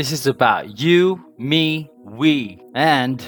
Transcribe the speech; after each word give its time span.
This 0.00 0.12
is 0.12 0.26
about 0.26 0.80
you, 0.80 1.20
me, 1.36 1.92
we, 2.00 2.56
and 2.72 3.20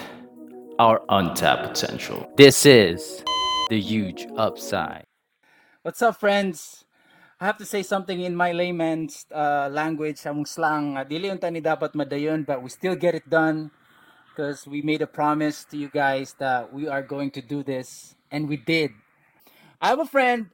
our 0.79 1.05
untapped 1.11 1.69
potential. 1.69 2.25
This 2.39 2.65
is 2.65 3.23
the 3.69 3.79
huge 3.79 4.25
upside. 4.39 5.05
What's 5.83 6.01
up, 6.01 6.17
friends? 6.17 6.87
I 7.39 7.45
have 7.45 7.59
to 7.59 7.67
say 7.67 7.83
something 7.83 8.23
in 8.25 8.35
my 8.35 8.53
layman's 8.53 9.27
uh, 9.29 9.69
language, 9.71 10.25
among 10.25 10.47
slang. 10.49 10.97
Ni 10.97 11.61
dapat 11.61 11.93
madayon, 11.93 12.47
but 12.47 12.65
we 12.65 12.71
still 12.71 12.97
get 12.97 13.15
it 13.15 13.29
done 13.29 13.69
because 14.33 14.65
we 14.65 14.81
made 14.81 15.03
a 15.03 15.07
promise 15.07 15.69
to 15.69 15.77
you 15.77 15.93
guys 15.93 16.33
that 16.41 16.73
we 16.73 16.89
are 16.89 17.05
going 17.05 17.29
to 17.37 17.43
do 17.45 17.61
this, 17.63 18.17
and 18.33 18.49
we 18.49 18.57
did. 18.57 18.97
I 19.77 19.93
have 19.93 20.01
a 20.01 20.09
friend 20.09 20.49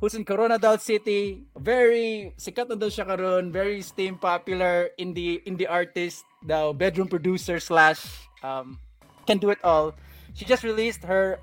who's 0.00 0.14
in 0.14 0.24
Corona 0.24 0.58
Coronadal 0.58 0.80
City, 0.80 1.44
very 1.56 2.32
sikat 2.38 2.68
na 2.68 2.76
daw 2.76 2.90
siya 2.90 3.06
karon, 3.06 3.52
very 3.52 3.82
steam 3.82 4.18
popular 4.18 4.90
in 4.98 5.14
the 5.14 5.40
in 5.46 5.56
the 5.56 5.66
artist, 5.66 6.24
the 6.44 6.72
bedroom 6.74 7.08
producer 7.08 7.60
slash 7.60 8.02
um, 8.42 8.78
can 9.26 9.38
do 9.38 9.50
it 9.50 9.60
all. 9.64 9.94
She 10.34 10.44
just 10.44 10.64
released 10.64 11.04
her 11.06 11.38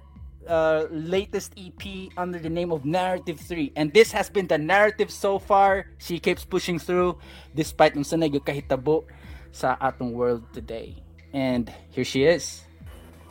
uh, 0.48 0.86
latest 0.92 1.54
EP 1.58 2.12
under 2.18 2.40
the 2.40 2.50
name 2.50 2.72
of 2.72 2.84
Narrative 2.84 3.40
3 3.40 3.74
and 3.76 3.94
this 3.94 4.12
has 4.12 4.30
been 4.30 4.48
the 4.48 4.58
narrative 4.58 5.12
so 5.12 5.40
far. 5.40 5.88
She 5.98 6.20
keeps 6.20 6.44
pushing 6.44 6.80
through 6.80 7.18
despite 7.56 7.96
nung 7.96 8.04
sanay 8.04 8.34
yung 8.34 8.44
kahitabo 8.44 9.08
sa 9.52 9.78
atong 9.80 10.12
world 10.14 10.44
today. 10.52 11.00
And 11.32 11.72
here 11.90 12.04
she 12.04 12.28
is. 12.28 12.68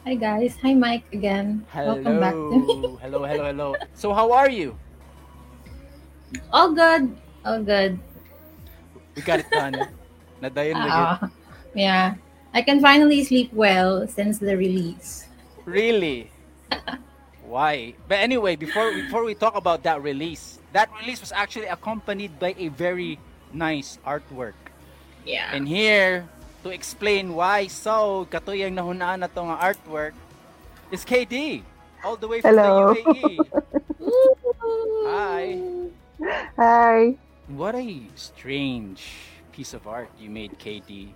Hi 0.09 0.17
guys. 0.17 0.57
Hi 0.65 0.73
Mike 0.73 1.05
again. 1.13 1.69
Hello. 1.69 2.01
Welcome 2.01 2.17
back 2.21 2.33
to 2.33 2.49
me. 2.57 2.65
hello, 3.05 3.21
hello, 3.29 3.45
hello. 3.45 3.69
So 3.93 4.17
how 4.17 4.33
are 4.33 4.49
you? 4.49 4.81
All 6.53 6.73
good. 6.73 7.17
All 7.45 7.63
good. 7.63 7.99
We 9.15 9.23
got 9.23 9.41
it 9.41 9.51
done. 9.51 9.75
Nadayon 10.43 10.77
na 10.79 10.87
yun. 10.87 10.95
Ah, 10.95 11.19
yeah. 11.75 12.15
I 12.55 12.63
can 12.63 12.81
finally 12.81 13.23
sleep 13.23 13.53
well 13.53 14.07
since 14.09 14.39
the 14.39 14.57
release. 14.57 15.29
Really? 15.65 16.31
Why? 17.47 17.95
But 18.09 18.23
anyway, 18.23 18.57
before 18.57 18.91
before 18.95 19.23
we 19.27 19.35
talk 19.35 19.55
about 19.55 19.83
that 19.83 20.03
release, 20.03 20.59
that 20.73 20.91
release 20.99 21.21
was 21.21 21.35
actually 21.35 21.67
accompanied 21.67 22.39
by 22.39 22.55
a 22.59 22.71
very 22.71 23.19
nice 23.53 23.99
artwork. 24.07 24.59
Yeah. 25.27 25.51
And 25.53 25.67
here 25.67 26.27
to 26.63 26.71
explain 26.71 27.35
why 27.35 27.67
so 27.67 28.27
katuyang 28.31 28.79
nahunaan 28.79 29.27
na 29.27 29.29
to 29.31 29.41
nga 29.51 29.57
artwork 29.59 30.15
is 30.91 31.05
KD 31.05 31.63
all 32.05 32.17
the 32.17 32.29
way 32.29 32.41
from 32.41 32.55
Hello. 32.55 32.95
the 32.95 33.03
UAE. 33.03 33.35
Hi. 35.11 35.45
Hi. 36.57 37.17
What 37.49 37.75
a 37.75 38.03
strange 38.15 39.01
piece 39.53 39.73
of 39.75 39.87
art 39.87 40.11
you 40.21 40.31
made, 40.31 40.59
KD. 40.59 41.09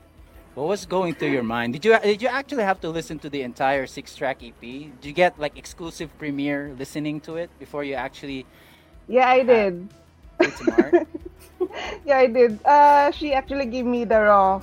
What 0.55 0.69
was 0.69 0.87
going 0.87 1.15
through 1.15 1.31
your 1.31 1.43
mind? 1.43 1.73
Did 1.75 1.85
you 1.85 1.99
did 1.99 2.23
you 2.23 2.29
actually 2.29 2.63
have 2.63 2.81
to 2.81 2.89
listen 2.89 3.19
to 3.21 3.29
the 3.29 3.43
entire 3.43 3.87
six 3.87 4.15
track 4.15 4.39
EP? 4.43 4.61
Did 4.61 5.03
you 5.03 5.13
get 5.13 5.39
like 5.39 5.59
exclusive 5.59 6.15
premiere 6.17 6.73
listening 6.79 7.21
to 7.27 7.37
it 7.37 7.51
before 7.59 7.83
you 7.83 7.95
actually 7.95 8.47
Yeah, 9.09 9.29
I 9.29 9.43
did. 9.43 9.89
some 10.41 10.71
art? 10.79 11.07
Yeah, 12.07 12.19
I 12.23 12.27
did. 12.31 12.63
Uh, 12.65 13.11
she 13.11 13.33
actually 13.35 13.67
gave 13.67 13.85
me 13.85 14.05
the 14.05 14.21
raw. 14.31 14.63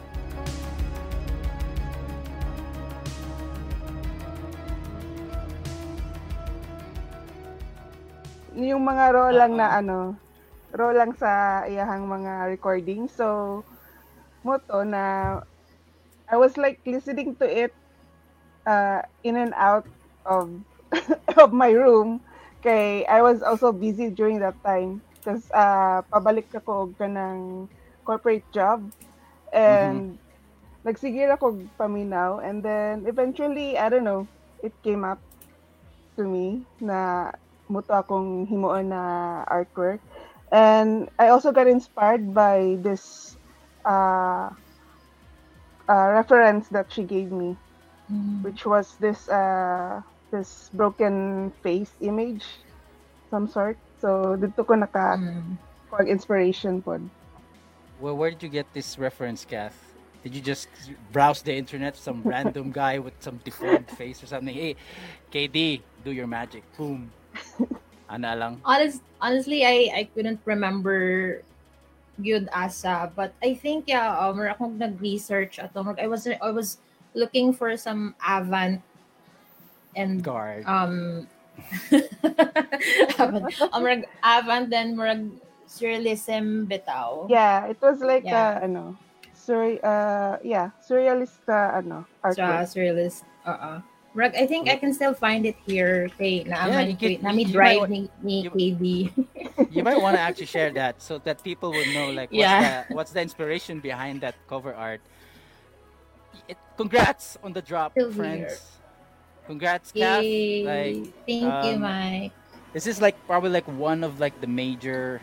Yung 8.56 8.84
mga 8.84 9.06
raw 9.16 9.30
lang 9.32 9.56
na 9.56 9.68
ano, 9.80 10.16
raw 10.72 10.92
lang 10.96 11.12
sa 11.16 11.64
iyahang 11.68 12.08
mga 12.08 12.48
recording. 12.52 13.12
So, 13.12 13.62
mo 14.42 14.58
to 14.72 14.88
na 14.88 15.04
I 16.32 16.36
was 16.40 16.56
like 16.56 16.80
listening 16.88 17.36
to 17.44 17.46
it 17.46 17.76
uh, 18.64 19.04
in 19.24 19.36
and 19.36 19.54
out 19.56 19.86
of 20.24 20.50
of 21.42 21.52
my 21.52 21.72
room. 21.72 22.24
Kay 22.64 23.04
I 23.06 23.20
was 23.22 23.44
also 23.44 23.72
busy 23.76 24.10
during 24.10 24.40
that 24.40 24.56
time. 24.64 25.04
Because 25.20 25.46
uh, 25.54 26.02
pabalik 26.10 26.50
ako 26.56 26.90
og 26.90 26.92
kanang 26.98 27.70
corporate 28.08 28.48
job. 28.56 28.82
And 29.52 30.18
nagsigil 30.88 31.36
ako 31.36 31.62
paminaw. 31.76 32.40
And 32.42 32.64
then 32.64 33.06
eventually 33.06 33.76
I 33.76 33.92
don't 33.92 34.08
know 34.08 34.26
it 34.64 34.74
came 34.86 35.04
up 35.04 35.20
to 36.16 36.24
me 36.24 36.64
na 36.80 37.32
muto 37.72 37.96
akong 37.96 38.46
himuon 38.46 38.92
na 38.92 39.02
artwork 39.48 40.04
and 40.52 41.10
I 41.20 41.30
also 41.30 41.52
got 41.52 41.68
inspired 41.68 42.34
by 42.34 42.78
this 42.82 43.38
uh, 43.86 44.50
uh, 45.90 46.08
reference 46.14 46.70
that 46.70 46.92
she 46.92 47.04
gave 47.04 47.32
me 47.32 47.58
Mm. 48.12 48.44
which 48.44 48.66
was 48.66 48.96
this 49.00 49.28
uh 49.30 50.02
this 50.32 50.70
broken 50.74 51.52
face 51.64 51.92
image 52.02 52.46
some 53.32 53.48
sort 53.48 53.78
so 54.00 54.36
dito 54.40 54.64
ko 54.68 54.76
naka 54.76 55.20
Mm. 55.20 55.58
pag 55.92 56.08
inspiration 56.10 56.82
pod 56.84 57.02
Well, 58.00 58.18
where 58.18 58.32
did 58.32 58.44
you 58.44 58.50
get 58.50 58.74
this 58.74 58.98
reference, 58.98 59.46
Kath? 59.46 59.94
Did 60.24 60.36
you 60.36 60.42
just 60.42 60.68
browse 61.12 61.42
the 61.42 61.56
internet, 61.56 61.96
some 61.98 62.24
random 62.28 62.72
guy 62.72 63.00
with 63.00 63.14
some 63.22 63.38
deformed 63.44 63.90
face 63.90 64.24
or 64.24 64.28
something? 64.28 64.54
Hey, 64.54 64.76
KD, 65.32 65.82
do 66.04 66.12
your 66.12 66.28
magic. 66.28 66.64
Boom. 66.78 67.12
Ana 68.12 68.36
lang. 68.36 68.54
Honest, 68.68 69.00
honestly, 69.24 69.64
I 69.64 69.88
I 69.96 70.04
couldn't 70.12 70.44
remember 70.44 71.40
good 72.20 72.52
asa, 72.52 73.08
but 73.16 73.32
I 73.40 73.56
think 73.56 73.88
yeah, 73.88 74.12
um, 74.20 74.36
mura 74.36 74.52
akong 74.52 74.76
nag-research 74.76 75.64
ato. 75.64 75.80
Murag 75.82 76.04
I 76.04 76.12
was 76.12 76.28
I 76.28 76.52
was 76.52 76.78
looking 77.16 77.56
for 77.56 77.72
some 77.80 78.14
Avant 78.20 78.84
and 79.96 80.20
Guard. 80.20 80.68
um 80.68 81.28
Avant, 83.20 83.48
um, 83.72 83.80
murag 83.80 84.04
Avant 84.24 84.68
then 84.68 84.96
murag 85.00 85.32
surrealism 85.72 86.68
bitaw. 86.68 87.32
yeah 87.32 87.64
it 87.72 87.80
was 87.80 88.04
like 88.04 88.28
Yeah. 88.28 88.60
uh, 88.60 88.68
ano 88.68 89.00
sur 89.32 89.80
uh 89.84 90.36
yeah 90.44 90.76
surrealist 90.84 91.40
uh, 91.48 91.80
ano 91.80 92.04
artwork 92.24 92.68
surrealist. 92.68 93.24
Uh-uh. 93.48 93.80
Murag, 94.12 94.36
I 94.36 94.44
think 94.46 94.68
I 94.68 94.76
can 94.76 94.94
still 94.94 95.14
find 95.16 95.46
it 95.48 95.56
here 95.66 96.12
kay 96.20 96.44
Yeah, 96.44 96.68
naaman 96.68 96.92
you 96.92 96.98
can- 97.00 97.24
nami 97.24 97.48
you 97.48 97.48
might 97.48 97.54
drive 97.56 97.80
wa- 97.80 97.88
ni, 97.88 98.10
ni 98.20 98.36
you- 98.44 98.52
KD. 98.52 98.86
you 99.76 99.84
might 99.88 100.02
want 100.04 100.20
to 100.20 100.22
actually 100.22 100.52
share 100.52 100.68
that 100.76 101.00
so 101.02 101.18
that 101.24 101.40
people 101.44 101.72
would 101.72 101.88
know 101.96 102.12
like 102.12 102.28
what's, 102.28 102.44
Yeah. 102.44 102.84
the, 102.88 102.94
what's 102.96 103.12
the 103.16 103.22
inspiration 103.24 103.80
behind 103.80 104.20
that 104.22 104.36
cover 104.52 104.76
art. 104.76 105.00
It, 106.48 106.58
congrats 106.76 107.38
on 107.44 107.54
the 107.56 107.62
drop, 107.64 107.94
Still 107.96 108.12
friends. 108.12 108.52
here. 108.52 108.58
Congrats, 109.48 109.92
Kath. 109.96 110.24
Yay. 110.24 110.64
Like, 110.68 111.14
Thank 111.24 111.48
you, 111.66 111.76
um, 111.80 111.82
Mike. 111.82 112.32
This 112.76 112.88
is 112.88 113.00
like 113.00 113.16
probably 113.28 113.50
like 113.52 113.68
one 113.68 114.04
of 114.04 114.20
like 114.20 114.40
the 114.44 114.48
major 114.48 115.20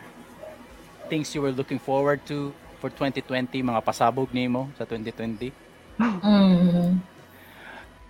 things 1.13 1.35
you 1.35 1.41
were 1.45 1.53
looking 1.53 1.79
forward 1.79 2.25
to 2.33 2.53
for 2.81 2.89
2020, 2.89 3.53
mga 3.63 3.85
pasabog 3.85 4.33
nimo 4.33 4.69
sa 4.81 4.85
2020. 4.85 5.53
Mm. 6.01 7.01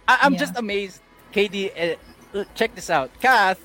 I, 0.09 0.25
I'm 0.25 0.33
Yeah. 0.35 0.41
just 0.49 0.57
amazed. 0.57 1.01
KD, 1.33 1.71
uh, 1.77 2.45
check 2.57 2.75
this 2.75 2.89
out. 2.89 3.11
Kath, 3.21 3.61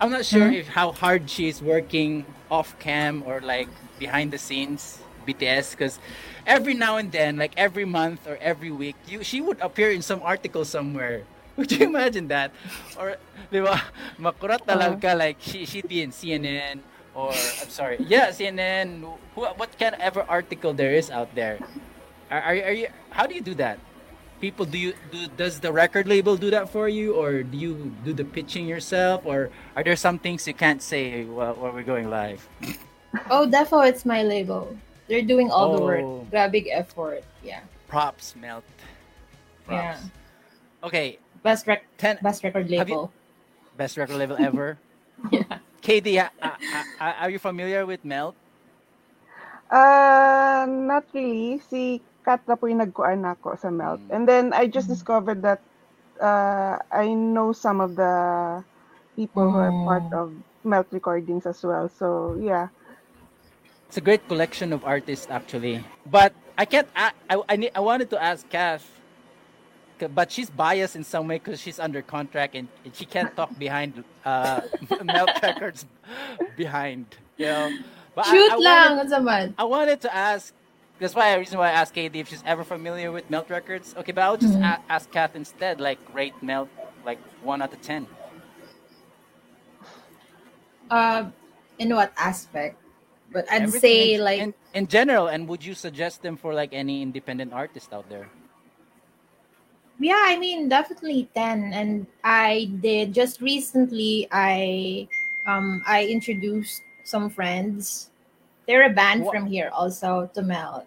I'm 0.00 0.10
not 0.14 0.24
sure 0.24 0.46
Mhm. 0.48 0.62
if 0.64 0.68
how 0.78 0.92
hard 0.94 1.28
she 1.28 1.48
is 1.50 1.60
working 1.60 2.24
off 2.50 2.78
cam 2.78 3.22
or 3.26 3.42
like 3.42 3.68
behind 3.98 4.30
the 4.32 4.38
scenes 4.38 5.02
BTS 5.26 5.74
because 5.76 5.98
every 6.46 6.72
now 6.72 6.96
and 6.96 7.12
then, 7.12 7.36
like 7.36 7.52
every 7.58 7.84
month 7.84 8.24
or 8.26 8.38
every 8.40 8.70
week, 8.70 8.96
you 9.10 9.20
she 9.26 9.42
would 9.42 9.60
appear 9.60 9.90
in 9.90 10.00
some 10.00 10.22
article 10.22 10.64
somewhere. 10.64 11.26
Would 11.60 11.76
you 11.76 11.84
imagine 11.92 12.28
that? 12.32 12.56
Or, 12.96 13.20
di 13.52 13.60
ba, 13.60 13.76
makurat 14.16 14.64
lang 14.64 14.96
ka, 14.96 15.12
like, 15.12 15.36
she, 15.44 15.66
she'd 15.68 15.84
be 15.84 16.00
in 16.00 16.08
CNN, 16.08 16.80
or, 17.12 17.28
I'm 17.60 17.68
sorry, 17.68 18.00
yeah, 18.08 18.32
CNN, 18.32 19.04
who, 19.36 19.44
what 19.44 19.68
kind 19.76 19.92
of 19.92 20.00
ever 20.00 20.24
article 20.24 20.72
there 20.72 20.94
is 20.96 21.10
out 21.12 21.28
there. 21.36 21.60
Are, 22.32 22.40
are, 22.40 22.56
are 22.72 22.72
you, 22.72 22.88
how 23.12 23.26
do 23.28 23.34
you 23.34 23.44
do 23.44 23.52
that? 23.60 23.76
People, 24.40 24.64
do 24.64 24.78
you, 24.78 24.94
do, 25.12 25.28
does 25.36 25.60
the 25.60 25.70
record 25.70 26.08
label 26.08 26.36
do 26.36 26.48
that 26.50 26.70
for 26.70 26.88
you, 26.88 27.12
or 27.14 27.42
do 27.42 27.58
you 27.58 27.92
do 28.04 28.12
the 28.14 28.24
pitching 28.24 28.66
yourself, 28.66 29.20
or 29.26 29.50
are 29.76 29.84
there 29.84 29.96
some 29.96 30.18
things 30.18 30.46
you 30.48 30.54
can't 30.54 30.80
say 30.80 31.24
while, 31.24 31.52
while 31.54 31.72
we're 31.72 31.82
going 31.84 32.08
live? 32.08 32.40
Oh, 33.28 33.44
Defo, 33.46 33.86
it's 33.86 34.06
my 34.06 34.22
label. 34.22 34.74
They're 35.08 35.20
doing 35.26 35.50
all 35.50 35.76
the 35.76 35.82
Oh. 35.82 35.84
work. 35.84 36.30
Grabbing 36.30 36.72
effort. 36.72 37.22
Yeah. 37.44 37.60
Props, 37.88 38.34
Melt. 38.36 38.64
Yeah. 39.68 39.98
Okay, 40.82 41.18
Best 41.42 41.66
rec- 41.66 41.84
ten, 41.98 42.18
best 42.22 42.42
record 42.44 42.70
Have 42.72 42.88
you- 42.88 42.94
label. 42.96 43.12
best 43.76 43.96
record 43.96 44.16
label 44.16 44.36
ever. 44.40 44.78
Yeah. 45.30 45.58
KD, 45.82 46.16
uh, 46.20 46.28
uh, 46.40 46.48
uh, 47.00 47.12
are 47.20 47.30
you 47.30 47.38
familiar 47.38 47.84
with 47.84 48.04
Melt? 48.04 48.34
uh 49.70 50.66
not 50.66 51.04
really 51.14 51.60
si 51.70 52.02
Kat 52.30 52.46
na 52.46 52.54
po 52.54 52.70
yung 52.70 52.78
nagkuan 52.78 53.26
ako 53.26 53.58
sa 53.58 53.74
Melt 53.74 53.98
Mm. 53.98 54.14
and 54.14 54.22
then 54.30 54.54
I 54.54 54.70
just 54.70 54.86
Mm. 54.86 54.94
discovered 54.94 55.42
that 55.42 55.58
uh 56.22 56.78
I 56.94 57.10
know 57.10 57.50
some 57.50 57.82
of 57.82 57.98
the 57.98 58.14
people 59.18 59.50
who 59.50 59.58
are 59.58 59.74
part 59.82 60.06
Mm. 60.06 60.14
of 60.14 60.30
Melt 60.62 60.86
recordings 60.94 61.42
as 61.50 61.58
well 61.66 61.90
so 61.90 62.38
yeah 62.38 62.70
It's 63.88 63.98
a 63.98 64.00
great 64.00 64.22
collection 64.28 64.72
of 64.72 64.84
artists, 64.86 65.26
actually. 65.30 65.82
But 66.06 66.32
I 66.56 66.64
can't. 66.64 66.86
I 66.94 67.10
I 67.28 67.42
I, 67.48 67.56
need, 67.56 67.72
I 67.74 67.80
wanted 67.80 68.10
to 68.14 68.22
ask 68.22 68.46
Kath, 68.48 68.86
but 70.14 70.30
she's 70.30 70.50
biased 70.50 70.94
in 70.94 71.02
some 71.04 71.26
way 71.26 71.42
because 71.42 71.60
she's 71.60 71.78
under 71.80 72.02
contract 72.02 72.54
and, 72.54 72.68
and 72.84 72.94
she 72.94 73.04
can't 73.04 73.34
talk 73.34 73.50
behind 73.58 74.04
uh 74.24 74.62
Melt 75.02 75.34
Records 75.42 75.86
behind. 76.56 77.06
You 77.38 77.46
know. 77.46 77.68
But 78.14 78.26
Shoot 78.26 78.52
I, 78.52 78.56
lang, 78.56 78.92
Wanted, 78.94 79.06
unsa 79.06 79.18
man. 79.22 79.48
I 79.58 79.64
wanted 79.64 80.00
to 80.02 80.14
ask. 80.14 80.54
That's 81.00 81.14
why 81.14 81.32
the 81.32 81.38
reason 81.38 81.58
why 81.58 81.68
I 81.68 81.72
asked 81.72 81.94
KD 81.94 82.20
if 82.20 82.28
she's 82.28 82.42
ever 82.46 82.62
familiar 82.62 83.10
with 83.10 83.28
Melt 83.30 83.48
Records. 83.50 83.94
Okay, 83.96 84.12
but 84.12 84.22
I'll 84.22 84.36
just 84.36 84.54
Mhm. 84.54 84.62
a- 84.62 84.82
ask 84.92 85.10
Kath 85.10 85.34
instead. 85.34 85.80
Like 85.80 85.98
rate 86.12 86.36
Melt 86.42 86.68
like 87.04 87.18
one 87.42 87.62
out 87.62 87.72
of 87.72 87.80
ten. 87.80 88.06
Uh, 90.90 91.30
in 91.78 91.94
what 91.94 92.12
aspect? 92.16 92.76
But 93.32 93.50
I'd 93.50 93.62
Everything 93.62 93.80
say 93.80 94.14
in, 94.14 94.20
like 94.20 94.40
in, 94.40 94.54
in 94.74 94.86
general. 94.86 95.28
And 95.28 95.48
would 95.48 95.64
you 95.64 95.74
suggest 95.74 96.22
them 96.22 96.36
for 96.36 96.52
like 96.52 96.70
any 96.72 97.02
independent 97.02 97.52
artist 97.52 97.92
out 97.92 98.08
there? 98.08 98.28
yeah, 99.98 100.24
I 100.26 100.36
mean 100.38 100.68
definitely 100.68 101.28
ten. 101.34 101.72
And 101.72 102.06
I 102.24 102.70
did 102.80 103.14
just 103.14 103.40
recently. 103.40 104.26
I 104.32 105.08
um 105.46 105.82
I 105.86 106.06
introduced 106.06 106.82
some 107.04 107.30
friends. 107.30 108.10
They're 108.66 108.86
a 108.86 108.90
band 108.94 109.24
Wha- 109.24 109.30
from 109.30 109.46
here 109.46 109.70
also 109.72 110.28
to 110.34 110.42
Melt. 110.42 110.86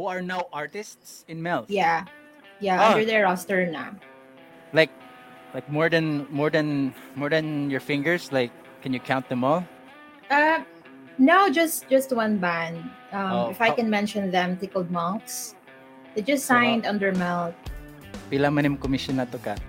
Who 0.00 0.08
are 0.08 0.24
now 0.24 0.48
artists 0.48 1.28
in 1.28 1.44
Melt? 1.44 1.68
Yeah, 1.68 2.08
yeah, 2.56 2.80
Ah. 2.80 2.96
under 2.96 3.04
their 3.04 3.28
roster 3.28 3.68
na. 3.68 3.92
like 4.72 4.88
like 5.52 5.68
more 5.68 5.92
than 5.92 6.24
more 6.32 6.48
than 6.48 6.96
more 7.20 7.28
than 7.28 7.68
your 7.68 7.84
fingers 7.84 8.32
like 8.32 8.48
can 8.80 8.96
you 8.96 9.02
count 9.04 9.28
them 9.28 9.44
all 9.44 9.60
Uh, 10.32 10.64
no, 11.20 11.52
just 11.52 11.84
just 11.92 12.16
one 12.16 12.40
band. 12.40 12.80
Um, 13.12 13.28
Oh, 13.28 13.44
if 13.52 13.60
I 13.60 13.68
how- 13.68 13.76
can 13.76 13.92
mention 13.92 14.32
them, 14.32 14.56
Tickled 14.56 14.88
Monks. 14.88 15.52
They 16.16 16.24
just 16.24 16.48
So 16.48 16.56
signed 16.56 16.88
under 16.88 17.12
Melt. 17.12 17.52
pila 18.32 18.48
man 18.48 18.72
yung 18.72 18.78
commission 18.80 19.20
na 19.20 19.28
to 19.28 19.36
ka 19.36 19.52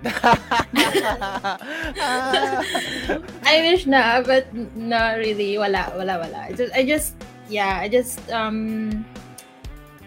I 3.44 3.56
wish 3.68 3.84
na, 3.84 4.22
but 4.24 4.48
no, 4.72 5.18
really, 5.20 5.58
wala, 5.60 5.92
wala, 5.92 6.22
wala. 6.24 6.38
I 6.48 6.54
just, 6.56 6.72
I 6.72 6.82
just, 6.86 7.18
yeah, 7.50 7.82
I 7.82 7.90
just, 7.90 8.22
um, 8.30 9.02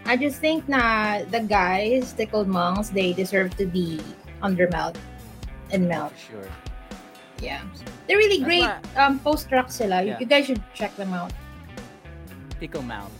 I 0.06 0.16
just 0.16 0.38
think 0.40 0.68
na 0.68 1.22
the 1.30 1.40
guys, 1.42 2.12
Tickled 2.14 2.46
Monks, 2.48 2.90
they 2.90 3.12
deserve 3.12 3.56
to 3.58 3.66
be 3.66 4.00
under 4.42 4.68
Melt 4.70 4.96
and 5.70 5.88
Melt. 5.88 6.12
for 6.14 6.40
sure 6.40 6.48
Yeah, 7.42 7.60
they're 8.08 8.16
really 8.16 8.40
That's 8.40 8.48
great. 8.48 8.96
Um, 8.96 9.18
post 9.20 9.50
rock 9.52 9.68
sila. 9.68 10.00
You- 10.00 10.16
Yeah. 10.16 10.18
You 10.22 10.26
guys 10.26 10.46
should 10.46 10.62
check 10.72 10.94
them 10.96 11.12
out. 11.12 11.32
tickle 12.56 12.80
mouth 12.80 13.12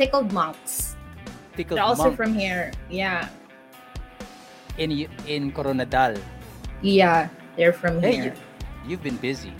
Tickled 0.00 0.32
Monks. 0.32 0.96
tickle 1.56 1.76
They're 1.76 1.84
also 1.84 2.08
monk 2.12 2.16
from 2.16 2.32
here. 2.32 2.72
Yeah, 2.88 3.28
in 4.78 4.90
y- 4.92 5.08
in 5.28 5.52
Coronadal 5.52 6.16
yeah, 6.80 7.28
they're 7.56 7.72
from 7.76 8.00
hey 8.00 8.12
here. 8.16 8.24
you, 8.24 8.32
you've 8.96 9.02
been 9.04 9.16
busy 9.20 9.52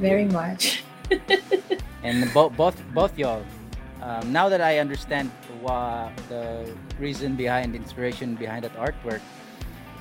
Very 0.00 0.24
much. 0.24 0.82
and 2.02 2.26
both 2.32 2.52
both 2.56 2.76
both 2.96 3.12
y'all 3.20 3.44
um, 4.02 4.32
now 4.32 4.48
that 4.48 4.60
I 4.60 4.78
understand 4.78 5.30
wha- 5.62 6.10
the 6.28 6.66
reason 6.98 7.36
behind 7.36 7.74
the 7.74 7.78
inspiration 7.78 8.34
behind 8.34 8.64
that 8.64 8.74
artwork 8.76 9.20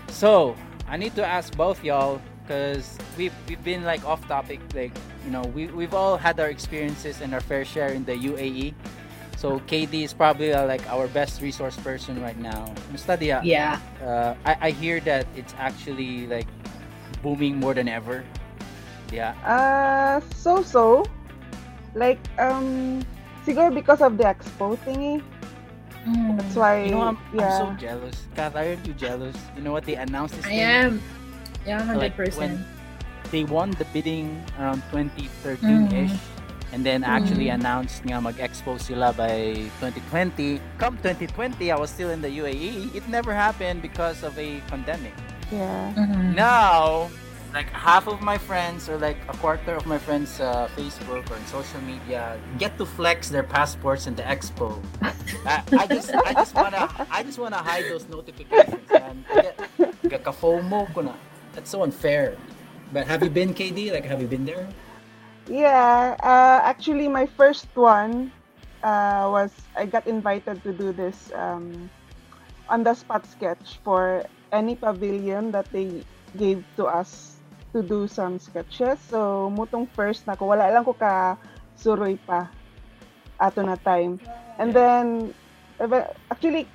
so 0.10 0.56
I 0.88 0.98
need 0.98 1.16
to 1.16 1.25
ask 1.25 1.56
both 1.56 1.84
y'all 1.84 2.22
because 2.44 2.98
we've, 3.18 3.34
we've 3.48 3.63
been 3.63 3.84
like 3.84 4.04
off 4.06 4.28
topic 4.28 4.60
like 4.75 4.92
you 5.25 5.31
know 5.31 5.42
we, 5.56 5.68
we've 5.68 5.94
all 5.94 6.18
had 6.18 6.40
our 6.40 6.50
experiences 6.50 7.22
and 7.22 7.34
our 7.34 7.40
fair 7.42 7.63
share 7.66 7.90
in 7.90 8.04
the 8.06 8.13
UAE 8.13 8.74
so 9.38 9.60
KD 9.62 10.04
is 10.04 10.13
probably 10.13 10.54
uh, 10.54 10.66
like 10.68 10.86
our 10.89 11.07
best 11.07 11.42
resource 11.42 11.75
person 11.78 12.22
right 12.22 12.38
now 12.39 12.74
Mustadia, 12.92 13.42
Yeah. 13.44 13.80
uh, 14.04 14.36
I, 14.46 14.57
I 14.68 14.72
hear 14.72 15.00
that 15.01 15.25
it's 15.36 15.54
actually 15.57 16.28
like 16.28 16.48
booming 17.22 17.57
more 17.60 17.74
than 17.74 17.88
ever 17.88 18.24
yeah 19.12 19.34
Uh, 19.46 20.19
so-so. 20.36 21.06
Like, 21.96 22.18
um, 22.39 23.06
siguro 23.45 23.74
because 23.74 24.01
of 24.01 24.18
the 24.18 24.24
expo 24.25 24.75
thingy. 24.84 25.22
Mm. 26.04 26.36
That's 26.36 26.56
why, 26.56 26.84
You 26.84 26.92
know, 27.00 27.16
I'm, 27.16 27.18
I'm 27.31 27.40
yeah. 27.40 27.57
so 27.60 27.72
jealous. 27.80 28.16
Kath, 28.36 28.56
aren't 28.56 28.84
you 28.86 28.94
jealous? 28.94 29.36
You 29.56 29.63
know 29.63 29.72
what? 29.72 29.86
They 29.86 29.95
announced 29.95 30.36
this 30.36 30.45
I 30.45 30.50
thing. 30.50 30.60
am. 30.60 30.92
Yeah, 31.66 31.78
Like, 31.80 31.88
hundred 31.88 32.16
percent. 32.16 32.60
when 32.60 32.66
They 33.31 33.44
won 33.48 33.72
the 33.81 33.86
bidding 33.90 34.30
around 34.60 34.84
2013-ish. 34.92 36.12
And 36.74 36.81
then 36.84 37.04
actually 37.06 37.54
Mhm. 37.54 37.62
announced 37.62 38.01
nga 38.06 38.18
mag-expo 38.18 38.81
sila 38.81 39.13
by 39.13 39.62
2020. 39.80 40.57
Come 40.81 40.98
2020, 41.01 41.69
I 41.69 41.78
was 41.78 41.89
still 41.94 42.10
in 42.10 42.22
the 42.22 42.30
UAE. 42.30 42.89
It 42.98 43.06
never 43.10 43.30
happened 43.34 43.81
because 43.81 44.25
of 44.25 44.34
a 44.42 44.57
pandemic. 44.68 45.13
Yeah. 45.54 45.94
Mm-hmm. 45.94 46.34
Now, 46.34 47.10
like 47.54 47.70
half 47.70 48.08
of 48.08 48.20
my 48.22 48.38
friends 48.38 48.90
or 48.90 48.98
like 48.98 49.18
a 49.30 49.38
quarter 49.38 49.78
of 49.78 49.86
my 49.86 49.98
friends 49.98 50.42
uh, 50.42 50.68
Facebook 50.76 51.30
or 51.30 51.38
social 51.46 51.80
media 51.82 52.36
get 52.58 52.76
to 52.82 52.86
flex 52.86 53.30
their 53.30 53.44
passports 53.44 54.08
in 54.08 54.16
the 54.16 54.24
expo. 54.24 54.82
I, 55.46 55.62
I 55.78 55.86
just 55.86 56.10
I 56.26 56.34
just 56.34 56.56
wanna 56.56 56.90
I 57.12 57.22
just 57.22 57.38
wanna 57.38 57.62
hide 57.62 57.86
those 57.86 58.10
notifications 58.10 58.90
na. 61.06 61.14
That's 61.54 61.70
so 61.70 61.84
unfair. 61.84 62.36
But 62.92 63.06
have 63.06 63.22
you 63.22 63.30
been 63.30 63.54
KD? 63.54 63.94
Like 63.94 64.06
have 64.06 64.20
you 64.20 64.28
been 64.28 64.46
there? 64.46 64.68
Yeah, 65.46 66.16
uh, 66.24 66.66
actually, 66.66 67.08
my 67.08 67.28
first 67.28 67.68
one 67.76 68.32
uh, 68.82 69.30
was 69.30 69.52
I 69.78 69.86
got 69.86 70.08
invited 70.08 70.64
to 70.64 70.74
do 70.74 70.92
this 70.92 71.30
um, 71.36 71.90
on 72.70 72.82
the 72.82 72.96
spot 72.96 73.28
sketch 73.28 73.78
for 73.84 74.26
any 74.52 74.76
pavilion 74.76 75.52
that 75.52 75.70
they 75.72 76.02
gave 76.38 76.64
to 76.78 76.86
us 76.86 77.33
to 77.74 77.81
do 77.84 78.08
some 78.08 78.40
sketches. 78.40 79.00
So, 79.02 79.50
mutong 79.54 79.90
first 79.92 80.28
na 80.28 80.36
ko, 80.38 80.48
wala 80.54 80.70
lang 80.72 80.86
ko 80.86 80.94
ka 80.94 81.38
suroy 81.75 82.18
pa 82.22 82.50
ato 83.40 83.62
na 83.66 83.75
time. 83.78 84.20
And 84.60 84.74
then, 84.74 85.34
actually, 86.31 86.68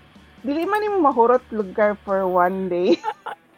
dili 0.44 0.64
man 0.66 0.84
mo 0.98 1.10
mahurot 1.10 1.44
lugar 1.50 1.94
for 2.04 2.26
one 2.28 2.68
day. 2.68 2.96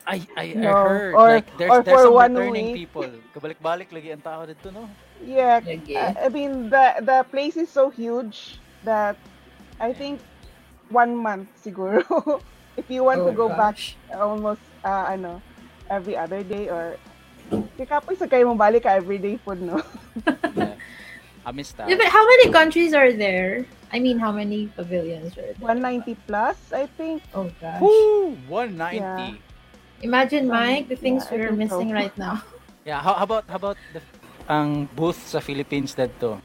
I 0.06 0.26
I, 0.36 0.46
I 0.60 0.72
No, 0.72 0.74
heard 0.74 1.22
or- 1.22 1.26
like 1.26 1.56
there's 1.56 1.78
or 1.78 1.82
there's 1.84 2.00
for 2.00 2.02
some 2.02 2.16
one 2.16 2.34
returning 2.34 2.68
week. 2.68 2.80
people. 2.80 3.06
Kabalik-balik 3.34 3.90
lagi 3.94 4.10
ang 4.10 4.22
tao 4.24 4.42
dito 4.48 4.72
no. 4.72 4.88
Yeah, 5.22 5.60
Okay. 5.66 5.84
I 5.94 6.26
I 6.26 6.28
mean 6.28 6.70
the 6.70 6.94
the 7.02 7.18
place 7.30 7.56
is 7.56 7.68
so 7.70 7.90
huge 7.90 8.58
that 8.84 9.16
I 9.80 9.92
think 9.92 10.20
one 10.90 11.16
month 11.16 11.48
siguro. 11.62 12.02
if 12.80 12.88
you 12.90 13.04
want 13.04 13.24
to 13.24 13.30
Oh 13.30 13.36
go 13.36 13.48
back 13.48 13.76
gosh. 13.76 13.96
almost 14.14 14.62
uh, 14.84 15.06
ano 15.10 15.42
every 15.90 16.16
other 16.16 16.42
day 16.42 16.68
or 16.68 16.96
kikapoy 17.76 18.14
sa 18.18 18.26
kayo 18.28 18.46
mo 18.48 18.54
balik 18.54 18.84
ka 18.84 18.94
everyday 18.94 19.36
food 19.40 19.60
no. 19.62 19.80
Yeah. 20.56 20.74
I 21.46 21.52
missed 21.56 21.80
out. 21.80 21.88
Yeah, 21.88 21.96
but 21.96 22.12
how 22.12 22.20
many 22.20 22.52
countries 22.52 22.92
are 22.92 23.12
there? 23.16 23.64
I 23.90 23.98
mean, 23.98 24.20
how 24.20 24.30
many 24.30 24.68
pavilions 24.76 25.32
are 25.40 25.56
there? 25.56 25.64
190 25.80 26.14
plus 26.28 26.58
I 26.70 26.84
think. 27.00 27.24
Oh 27.32 27.48
gosh. 27.60 27.80
Woo! 27.80 28.36
190. 28.46 29.00
Yeah. 29.00 29.34
Imagine, 30.02 30.48
Mike, 30.48 30.88
the 30.88 30.96
things 30.96 31.24
Yeah, 31.28 31.36
we're 31.36 31.52
think 31.56 31.70
so. 31.70 31.80
missing 31.80 31.90
right 31.92 32.16
now. 32.16 32.42
Yeah, 32.80 32.96
how, 33.04 33.12
how 33.12 33.28
about 33.28 33.44
how 33.44 33.60
about 33.60 33.76
the 33.92 34.00
ang 34.48 34.88
booth 34.96 35.20
sa 35.28 35.36
Philippines 35.38 35.92
dito? 35.92 36.40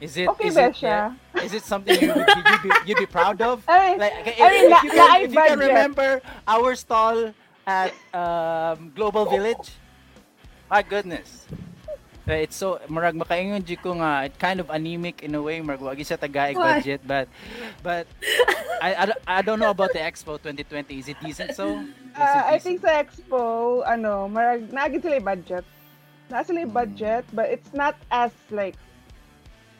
Is 0.00 0.16
it 0.16 0.32
Okay 0.32 0.48
is 0.48 0.56
ba 0.56 0.72
it 0.72 0.80
yeah, 0.80 1.12
is 1.44 1.52
it 1.52 1.60
something 1.60 1.92
you 1.92 2.08
would 2.08 2.24
you 2.24 2.42
be 2.64 2.70
you'd 2.88 3.02
be 3.04 3.10
proud 3.10 3.36
of? 3.44 3.60
Ay, 3.68 4.00
Like 4.00 4.16
if, 4.24 4.40
I 4.40 4.48
mean, 4.48 4.72
if 4.72 4.80
you 4.80 4.90
can, 4.96 5.08
if 5.20 5.30
you 5.36 5.42
can 5.44 5.60
remember 5.60 6.24
our 6.48 6.72
stall 6.72 7.36
at 7.66 7.92
um, 8.14 8.92
Global 8.94 9.26
Village. 9.26 9.74
My 10.70 10.82
goodness. 10.82 11.46
Uh, 12.28 12.46
It's 12.46 12.54
so 12.54 12.78
marag 12.86 13.18
makaingon 13.18 13.64
jud 13.64 13.82
ko 13.82 13.98
nga 13.98 14.30
it 14.30 14.38
kind 14.38 14.60
of 14.62 14.70
anemic 14.70 15.24
in 15.26 15.34
a 15.34 15.42
way 15.42 15.58
marag 15.58 15.82
wagi 15.82 16.06
sa 16.06 16.14
tagaig 16.14 16.54
budget 16.54 17.02
but 17.02 17.26
but 17.82 18.06
I, 18.78 18.94
I, 18.94 19.04
don't- 19.10 19.24
I 19.26 19.38
don't 19.42 19.58
know 19.58 19.74
about 19.74 19.90
the 19.90 19.98
Expo 19.98 20.38
2020 20.38 20.94
is 20.94 21.08
it 21.10 21.18
decent 21.18 21.58
so? 21.58 21.80
Is 21.82 21.90
it 21.90 22.20
Uh, 22.20 22.42
I 22.46 22.58
think 22.58 22.82
sa 22.82 23.02
expo, 23.02 23.82
ano, 23.86 24.26
marag 24.26 24.66
naagid 24.74 25.02
sila 25.06 25.22
budget. 25.22 25.62
Na 26.26 26.42
sila 26.42 26.66
yung 26.66 26.74
budget, 26.74 27.22
but 27.30 27.46
it's 27.46 27.70
not 27.70 27.94
as 28.10 28.30
like 28.50 28.74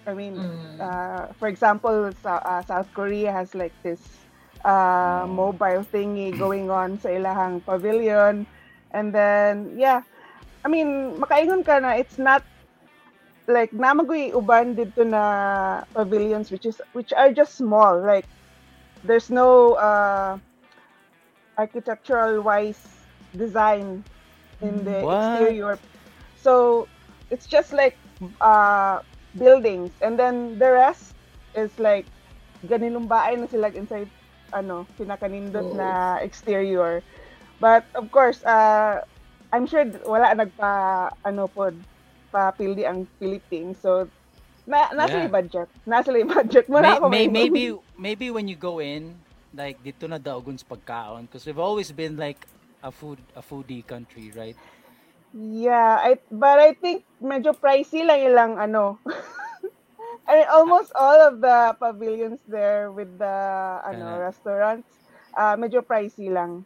I 0.06 0.14
mean, 0.14 0.34
Mm. 0.38 0.78
uh, 0.80 1.30
for 1.38 1.46
example, 1.46 2.10
sa, 2.22 2.38
uh, 2.42 2.62
South 2.64 2.87
Korea 2.94 3.30
has 3.30 3.54
like 3.54 3.75
this 3.82 4.00
uh, 4.64 5.26
mobile 5.29 5.85
thingy 5.85 6.37
going 6.37 6.71
on 6.71 6.99
sa 6.99 7.09
ilahang 7.11 7.64
pavilion. 7.64 8.47
And 8.93 9.14
then, 9.14 9.75
yeah, 9.79 10.02
I 10.64 10.69
mean, 10.69 11.19
makaingon 11.21 11.64
ka 11.64 11.79
na, 11.81 11.97
it's 11.99 12.19
not 12.19 12.45
like 13.49 13.71
namagoy 13.75 14.31
uban 14.33 14.76
dito 14.79 15.02
na 15.05 15.23
pavilions 15.95 16.50
which 16.50 16.67
is 16.67 16.81
which 16.93 17.12
are 17.12 17.33
just 17.33 17.57
small 17.59 17.99
like 18.00 18.26
there's 19.02 19.31
no 19.31 19.75
uh, 19.75 20.38
architectural 21.59 22.40
wise 22.43 23.07
design 23.37 24.05
in 24.62 24.85
the 24.85 24.97
What? 25.00 25.11
exterior 25.11 25.79
so 26.37 26.88
it's 27.31 27.47
just 27.47 27.73
like 27.73 27.99
uh, 28.40 29.00
buildings 29.37 29.93
and 30.00 30.19
then 30.19 30.59
the 30.59 30.71
rest 30.71 31.14
is 31.55 31.79
like 31.79 32.07
ganinumbaay 32.67 33.37
na 33.38 33.47
sila 33.47 33.69
inside 33.75 34.11
ano 34.52 34.87
pinakanindot 34.99 35.66
Oo. 35.71 35.76
na 35.78 36.19
exterior. 36.21 37.02
But 37.61 37.85
of 37.95 38.09
course, 38.11 38.40
uh, 38.45 39.04
I'm 39.52 39.66
sure 39.66 39.85
wala 40.07 40.33
nagpa 40.33 40.71
ano 41.26 41.50
pod 41.50 41.75
pa 42.30 42.54
pildi 42.54 42.87
ang 42.87 43.04
Philippines. 43.19 43.83
So 43.83 44.07
na 44.64 44.88
nasa 44.95 45.26
Yeah. 45.26 45.33
budget. 45.33 45.69
Nasa 45.85 46.11
budget. 46.14 46.71
Wala 46.71 46.87
May, 46.87 46.97
ako 46.97 47.07
may, 47.11 47.25
may- 47.26 47.28
maybe 47.28 47.62
maybe 48.07 48.26
when 48.30 48.47
you 48.47 48.54
go 48.57 48.78
in, 48.78 49.19
like 49.52 49.76
dito 49.83 50.07
na 50.07 50.16
daogon 50.16 50.54
sa 50.54 50.66
pagkaon 50.71 51.26
because 51.26 51.42
we've 51.45 51.59
always 51.59 51.90
been 51.90 52.14
like 52.14 52.47
a 52.83 52.90
food 52.95 53.19
a 53.35 53.42
foodie 53.42 53.83
country, 53.85 54.30
right? 54.33 54.57
Yeah, 55.30 56.02
I, 56.02 56.19
but 56.30 56.59
I 56.59 56.75
think 56.75 57.07
medyo 57.23 57.54
pricey 57.54 58.02
lang 58.02 58.19
ilang 58.26 58.52
ano. 58.59 58.99
I 60.29 60.35
mean, 60.43 60.47
almost 60.53 60.93
all 60.95 61.21
of 61.21 61.41
the 61.41 61.77
pavilions 61.81 62.41
there 62.47 62.91
with 62.93 63.19
the 63.19 63.37
ano 63.85 64.05
Kaya- 64.05 64.21
restaurants, 64.21 64.89
uh, 65.37 65.57
medyo 65.57 65.83
pricey 65.83 66.31
lang. 66.31 66.65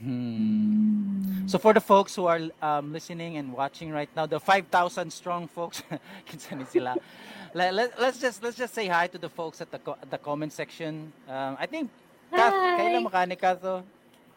Hmm. 0.00 1.46
So 1.48 1.58
for 1.58 1.72
the 1.74 1.80
folks 1.80 2.14
who 2.14 2.26
are 2.26 2.40
um, 2.62 2.92
listening 2.92 3.36
and 3.36 3.52
watching 3.52 3.90
right 3.90 4.08
now, 4.14 4.26
the 4.26 4.38
5,000 4.38 5.10
strong 5.10 5.48
folks, 5.48 5.82
kinsa 6.28 6.56
ni 6.56 6.64
sila. 6.64 6.94
Let, 7.56 7.72
let, 7.72 7.96
let's 7.98 8.20
just 8.20 8.44
let's 8.44 8.60
just 8.60 8.74
say 8.76 8.86
hi 8.92 9.08
to 9.08 9.16
the 9.16 9.30
folks 9.32 9.62
at 9.64 9.72
the 9.72 9.80
co- 9.80 9.96
at 9.96 10.10
the 10.12 10.20
comment 10.20 10.52
section. 10.52 11.08
Um, 11.24 11.56
I 11.56 11.64
think 11.64 11.88
Kath, 12.28 12.52
Hi. 12.52 12.76
kailan 12.76 13.08
makanika 13.08 13.56
to? 13.56 13.80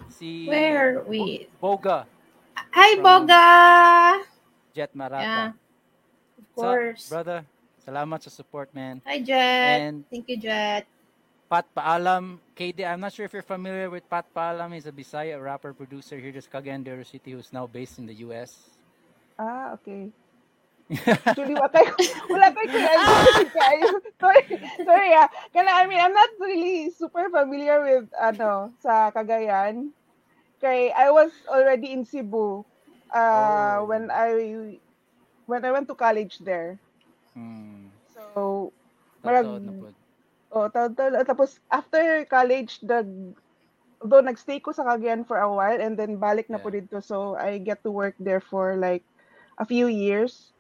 Si 0.07 0.47
Where? 0.47 1.03
Wait. 1.03 1.51
Boga, 1.59 2.07
Hi, 2.71 2.95
Boga! 3.03 3.43
Jet 4.71 4.95
Marata. 4.95 5.19
Yeah. 5.19 5.47
Of 5.51 6.47
What's 6.55 6.63
up, 6.63 6.71
course. 6.71 7.03
brother. 7.11 7.39
Salamat 7.81 8.21
sa 8.21 8.29
support, 8.29 8.69
man. 8.77 9.01
Hi, 9.09 9.17
Jet. 9.17 9.77
And 9.81 10.05
Thank 10.05 10.29
you, 10.29 10.37
Jet. 10.37 10.85
Pat 11.51 11.67
Paalam, 11.75 12.39
KD, 12.55 12.87
I'm 12.87 13.01
not 13.03 13.11
sure 13.11 13.25
if 13.27 13.33
you're 13.33 13.43
familiar 13.43 13.89
with 13.91 14.07
Pat 14.07 14.23
Paalam. 14.31 14.71
He's 14.71 14.87
a 14.87 14.93
Bisaya 14.93 15.35
rapper 15.35 15.73
producer 15.73 16.15
here 16.15 16.31
in 16.31 16.39
Cagayan 16.39 16.79
de 16.85 16.95
City 17.03 17.35
who's 17.35 17.51
now 17.51 17.67
based 17.67 17.99
in 17.99 18.05
the 18.07 18.15
US. 18.23 18.55
Ah, 19.35 19.75
okay. 19.75 20.07
Actually, 21.27 21.55
wala 21.55 21.71
kayo, 21.71 21.91
wala 22.29 22.47
kaya- 22.51 23.51
kayo. 23.51 23.87
Sorry, 24.21 24.43
sorry 24.83 25.11
ah. 25.15 25.27
Kana, 25.55 25.71
I 25.81 25.87
mean, 25.87 25.99
I'm 25.99 26.11
not 26.15 26.29
really 26.39 26.91
super 26.91 27.27
familiar 27.31 27.79
with, 27.83 28.11
ano, 28.15 28.71
sa 28.83 29.11
Cagayan. 29.11 29.91
Kay, 30.59 30.91
I 30.95 31.09
was 31.11 31.31
already 31.49 31.91
in 31.95 32.05
Cebu 32.05 32.63
uh, 33.11 33.79
Oh. 33.81 33.91
when 33.91 34.07
I 34.13 34.77
when 35.49 35.63
I 35.65 35.71
went 35.73 35.87
to 35.91 35.95
college 35.95 36.39
there. 36.43 36.77
Hmm. 37.33 37.87
So, 38.13 38.71
Marag... 39.23 39.47
Oh, 40.51 40.67
ta- 40.67 40.91
ta- 40.91 41.23
tapos 41.23 41.63
after 41.71 42.27
college, 42.27 42.83
the 42.83 43.07
although 44.03 44.19
nagstay 44.19 44.59
ko 44.59 44.75
sa 44.75 44.83
Cagayan 44.83 45.23
for 45.23 45.39
a 45.39 45.47
while 45.47 45.79
and 45.79 45.95
then 45.95 46.19
balik 46.19 46.51
na 46.51 46.59
po 46.59 46.67
Yeah. 46.67 46.83
dito. 46.83 46.99
So, 46.99 47.39
I 47.39 47.57
get 47.61 47.83
to 47.87 47.91
work 47.91 48.19
there 48.19 48.43
for 48.43 48.75
like 48.75 49.05
a 49.57 49.65
few 49.65 49.87
years. 49.87 50.51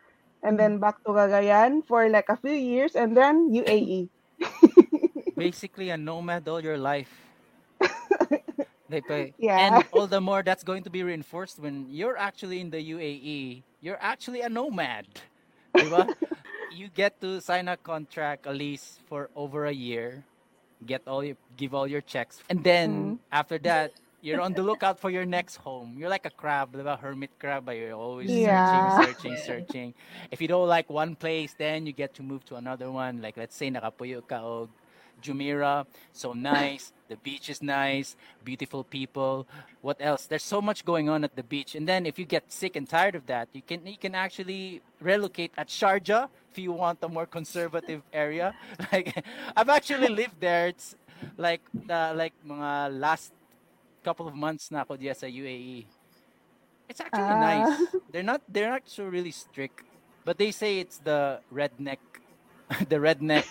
And 0.41 0.57
then 0.57 0.79
back 0.81 0.97
to 1.05 1.13
Cagayan 1.13 1.85
for 1.85 2.09
like 2.09 2.25
a 2.31 2.39
few 2.39 2.55
years 2.55 2.95
and 2.95 3.13
then. 3.13 3.53
UAE. 3.53 4.09
Basically 5.37 5.89
a 5.93 5.97
nomad 5.97 6.47
all 6.47 6.63
your 6.63 6.79
life. 6.79 7.11
Yeah. 9.37 9.55
And 9.55 9.85
all 9.93 10.07
the 10.07 10.19
more 10.19 10.43
that's 10.43 10.63
going 10.63 10.83
to 10.83 10.89
be 10.89 11.03
reinforced 11.03 11.59
when 11.59 11.87
you're 11.87 12.17
actually 12.17 12.59
in 12.59 12.71
the 12.71 12.77
UAE. 12.77 13.63
You're 13.79 13.99
actually 14.01 14.41
a 14.41 14.49
nomad. 14.49 15.07
Diba? 15.71 16.11
you 16.73 16.89
get 16.89 17.19
to 17.21 17.41
sign 17.41 17.67
a 17.67 17.77
contract, 17.77 18.45
a 18.45 18.51
lease 18.53 18.99
for 19.07 19.29
over 19.35 19.65
a 19.65 19.71
year, 19.73 20.23
get 20.85 21.01
all 21.07 21.23
your 21.23 21.37
give 21.57 21.73
all 21.73 21.87
your 21.87 22.01
checks, 22.01 22.41
and 22.49 22.63
then 22.63 22.89
mm-hmm. 22.89 23.15
after 23.31 23.57
that, 23.59 23.91
you're 24.21 24.41
on 24.41 24.53
the 24.53 24.61
lookout 24.61 24.99
for 24.99 25.09
your 25.09 25.25
next 25.25 25.57
home. 25.57 25.95
You're 25.97 26.09
like 26.09 26.25
a 26.25 26.29
crab, 26.29 26.75
a 26.75 26.95
hermit 26.97 27.31
crab. 27.39 27.65
but 27.65 27.75
You're 27.75 27.93
always 27.93 28.29
Yeah. 28.29 29.01
searching, 29.01 29.35
searching, 29.35 29.37
searching. 29.37 29.93
If 30.29 30.41
you 30.41 30.47
don't 30.47 30.67
like 30.67 30.89
one 30.89 31.15
place, 31.15 31.53
then 31.57 31.85
you 31.85 31.93
get 31.93 32.13
to 32.15 32.23
move 32.23 32.45
to 32.45 32.55
another 32.55 32.91
one. 32.91 33.21
Like 33.21 33.37
let's 33.37 33.55
say 33.55 33.69
nakapuyo 33.69 34.21
ka 34.25 34.41
og 34.45 34.69
Jumeirah, 35.21 35.85
so 36.13 36.33
nice. 36.33 36.91
The 37.07 37.17
beach 37.17 37.49
is 37.49 37.61
nice, 37.61 38.15
beautiful 38.43 38.83
people. 38.83 39.45
What 39.81 39.97
else? 39.99 40.25
There's 40.25 40.43
so 40.47 40.61
much 40.61 40.85
going 40.85 41.09
on 41.09 41.23
at 41.23 41.35
the 41.35 41.43
beach. 41.43 41.75
And 41.75 41.87
then 41.87 42.05
if 42.05 42.17
you 42.17 42.25
get 42.25 42.51
sick 42.51 42.75
and 42.75 42.87
tired 42.87 43.15
of 43.15 43.27
that, 43.27 43.49
you 43.53 43.61
can 43.61 43.85
you 43.85 43.97
can 43.99 44.15
actually 44.15 44.81
relocate 44.99 45.51
at 45.57 45.67
Sharjah 45.67 46.29
if 46.51 46.57
you 46.57 46.71
want 46.71 46.99
a 47.03 47.09
more 47.09 47.25
conservative 47.27 48.01
area. 48.13 48.55
Like 48.91 49.23
I've 49.55 49.69
actually 49.69 50.07
lived 50.07 50.39
there. 50.39 50.67
It's 50.71 50.95
like 51.37 51.61
the 51.73 52.13
like 52.15 52.33
mga 52.47 52.95
last 52.99 53.31
couple 54.03 54.25
of 54.27 54.33
months 54.33 54.71
na 54.71 54.81
ako 54.87 54.95
diya 54.97 55.13
sa 55.13 55.27
UAE. 55.27 55.85
It's 56.89 56.99
actually 56.99 57.27
Ah. 57.27 57.39
nice. 57.39 57.75
They're 58.11 58.25
not 58.25 58.41
they're 58.47 58.71
not 58.71 58.87
so 58.87 59.03
really 59.07 59.31
strict, 59.31 59.83
but 60.23 60.39
they 60.39 60.51
say 60.51 60.79
it's 60.79 60.99
the 61.03 61.39
redneck 61.51 61.99
the 62.89 62.97
redneck. 62.97 63.47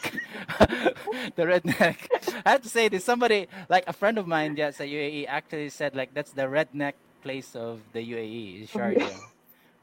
The 1.36 1.44
redneck. 1.44 1.96
I 2.44 2.50
have 2.50 2.62
to 2.62 2.68
say 2.68 2.88
this 2.88 3.04
somebody 3.04 3.46
like 3.68 3.84
a 3.86 3.92
friend 3.92 4.18
of 4.18 4.26
mine 4.26 4.56
yeah 4.56 4.70
sa 4.70 4.84
uae 4.84 5.26
actually 5.28 5.68
said 5.70 5.94
like 5.94 6.12
that's 6.14 6.32
the 6.32 6.48
redneck 6.48 6.94
place 7.22 7.54
of 7.54 7.80
the 7.92 8.00
uae 8.00 8.62
is 8.64 8.70
sharjah. 8.74 9.14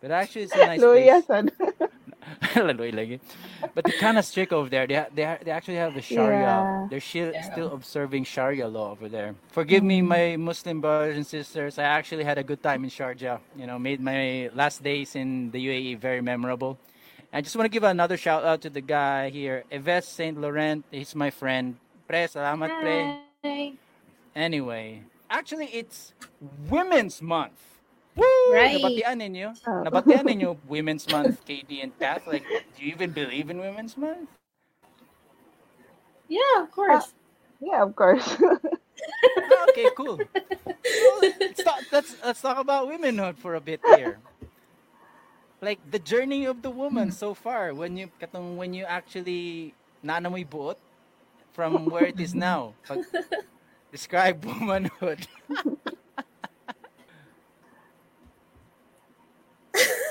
But 0.02 0.12
actually 0.12 0.44
it's 0.50 0.54
a 0.56 0.66
nice 0.66 0.82
Luya, 0.82 1.22
place. 1.26 1.26
sad. 1.26 1.46
Laloy 2.60 2.92
lagi. 2.92 3.20
but 3.74 3.86
they're 3.86 3.98
kind 4.02 4.18
of 4.20 4.26
strict 4.26 4.52
over 4.52 4.68
there. 4.70 4.86
They, 4.86 5.00
they, 5.16 5.38
they 5.48 5.52
actually 5.52 5.78
have 5.80 5.94
the 5.96 6.02
sharia 6.02 6.40
Yeah. 6.44 6.88
they're 6.90 7.00
shi- 7.00 7.32
Yeah. 7.32 7.42
still 7.52 7.72
observing 7.74 8.26
sharia 8.26 8.68
law 8.68 8.92
over 8.92 9.08
there. 9.08 9.36
Forgive 9.52 9.84
me 9.84 10.02
my 10.02 10.36
muslim 10.36 10.82
brothers 10.82 11.16
and 11.16 11.26
sisters. 11.26 11.80
I 11.80 11.84
actually 11.88 12.26
had 12.26 12.38
a 12.38 12.44
good 12.44 12.62
time 12.62 12.84
in 12.84 12.90
sharjah 12.92 13.40
you 13.56 13.66
know 13.66 13.80
made 13.80 14.02
my 14.02 14.50
last 14.54 14.84
days 14.84 15.16
in 15.16 15.52
the 15.52 15.60
uae 15.68 15.98
very 15.98 16.22
memorable 16.22 16.78
I 17.34 17.42
just 17.42 17.56
want 17.56 17.66
to 17.66 17.70
give 17.70 17.84
another 17.84 18.18
shout 18.18 18.46
out 18.46 18.62
to 18.62 18.70
the 18.70 18.82
guy 18.82 19.30
here, 19.30 19.64
Yves 19.70 20.08
Saint 20.08 20.40
Laurent. 20.40 20.86
He's 20.92 21.14
my 21.14 21.30
friend. 21.30 21.76
Pre, 22.08 22.24
salamat 22.24 22.72
pre. 22.80 22.98
Hi. 23.44 23.74
Anyway, 24.36 25.04
actually 25.30 25.68
it's 25.76 26.14
Women's 26.70 27.22
Month. 27.22 27.60
Woo! 28.16 28.26
Right. 28.50 28.80
Nabatian 28.80 29.20
ninyo? 29.20 29.50
Oh. 29.68 29.84
Nabatian 29.84 30.24
ninyo 30.24 30.58
Women's 30.72 31.06
Month, 31.12 31.44
KD 31.46 31.84
and 31.84 31.92
Kath? 32.00 32.26
Like, 32.26 32.48
do 32.48 32.80
you 32.80 32.96
even 32.96 33.12
believe 33.12 33.52
in 33.52 33.60
Women's 33.60 33.98
Month? 33.98 34.30
Yeah, 36.28 36.64
of 36.64 36.72
course. 36.72 37.14
Yeah, 37.60 37.84
of 37.84 37.96
course. 37.96 38.26
Ah, 38.40 39.66
okay, 39.70 39.90
cool. 39.96 40.20
Well, 40.88 41.32
let's, 41.40 41.64
talk, 41.64 41.80
let's, 41.92 42.16
let's 42.24 42.42
talk 42.42 42.58
about 42.58 42.88
womenhood 42.88 43.38
for 43.38 43.56
a 43.56 43.62
bit 43.62 43.82
here. 43.96 44.20
Like 45.62 45.80
the 45.90 45.98
journey 45.98 46.46
of 46.46 46.62
the 46.62 46.70
woman 46.70 47.12
so 47.12 47.34
far 47.34 47.74
when 47.74 47.98
you 47.98 48.12
katong 48.22 48.58
when 48.62 48.78
you 48.78 48.86
actually 48.86 49.74
nana 50.06 50.30
mo'y 50.30 50.46
buot 50.46 50.78
from 51.50 51.86
where 51.92 52.06
it 52.06 52.20
is 52.22 52.38
now. 52.38 52.78
Pag 52.86 53.02
describe 53.92 54.46
womanhood. 54.46 55.26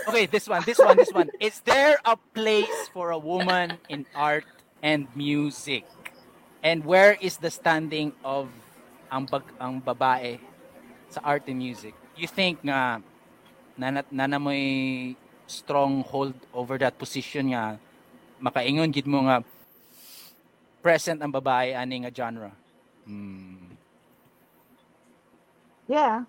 okay, 0.08 0.26
this 0.26 0.48
one, 0.48 0.62
this 0.66 0.78
one, 0.78 0.96
this 0.96 1.12
one. 1.12 1.30
Is 1.38 1.60
there 1.62 1.98
a 2.04 2.16
place 2.34 2.88
for 2.90 3.10
a 3.10 3.18
woman 3.18 3.78
in 3.88 4.06
art 4.14 4.46
and 4.82 5.06
music? 5.14 5.84
And 6.62 6.84
where 6.84 7.14
is 7.20 7.36
the 7.38 7.50
standing 7.50 8.12
of 8.24 8.50
ang 9.06 9.30
bag, 9.30 9.46
ang 9.62 9.78
babae 9.78 10.42
sa 11.06 11.20
art 11.22 11.46
and 11.46 11.58
music? 11.62 11.94
You 12.16 12.26
think 12.26 12.66
nga 12.66 12.98
nana, 13.78 14.02
nana 14.10 14.42
mo'y 14.42 15.14
strong 15.46 16.02
hold 16.02 16.34
over 16.50 16.78
that 16.78 16.98
position 16.98 17.54
nga 17.54 17.78
makaingon 18.42 18.90
gid 18.92 19.06
mo 19.06 19.22
nga 19.26 19.40
present 20.82 21.18
ang 21.22 21.30
babae 21.32 21.74
ani 21.74 22.06
nga 22.06 22.12
genre. 22.14 22.50
Hmm. 23.06 23.74
yeah, 25.86 26.26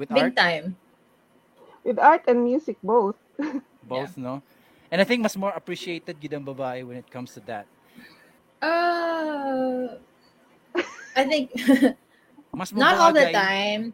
With 0.00 0.08
Big 0.08 0.32
art, 0.32 0.36
time. 0.36 0.76
with 1.84 1.98
art 1.98 2.24
and 2.28 2.44
music 2.44 2.76
both. 2.80 3.16
both, 3.84 4.16
no? 4.16 4.40
And 4.88 5.00
I 5.00 5.04
think 5.04 5.20
mas 5.20 5.36
more 5.36 5.52
appreciated 5.52 6.16
gid 6.16 6.32
ang 6.32 6.44
babae 6.44 6.84
when 6.84 6.96
it 6.96 7.08
comes 7.12 7.36
to 7.36 7.40
that. 7.44 7.68
Uh, 8.64 10.00
I 11.14 11.22
think 11.28 11.52
Mas 12.54 12.72
not 12.76 12.96
all 12.96 13.12
the 13.12 13.28
time. 13.30 13.92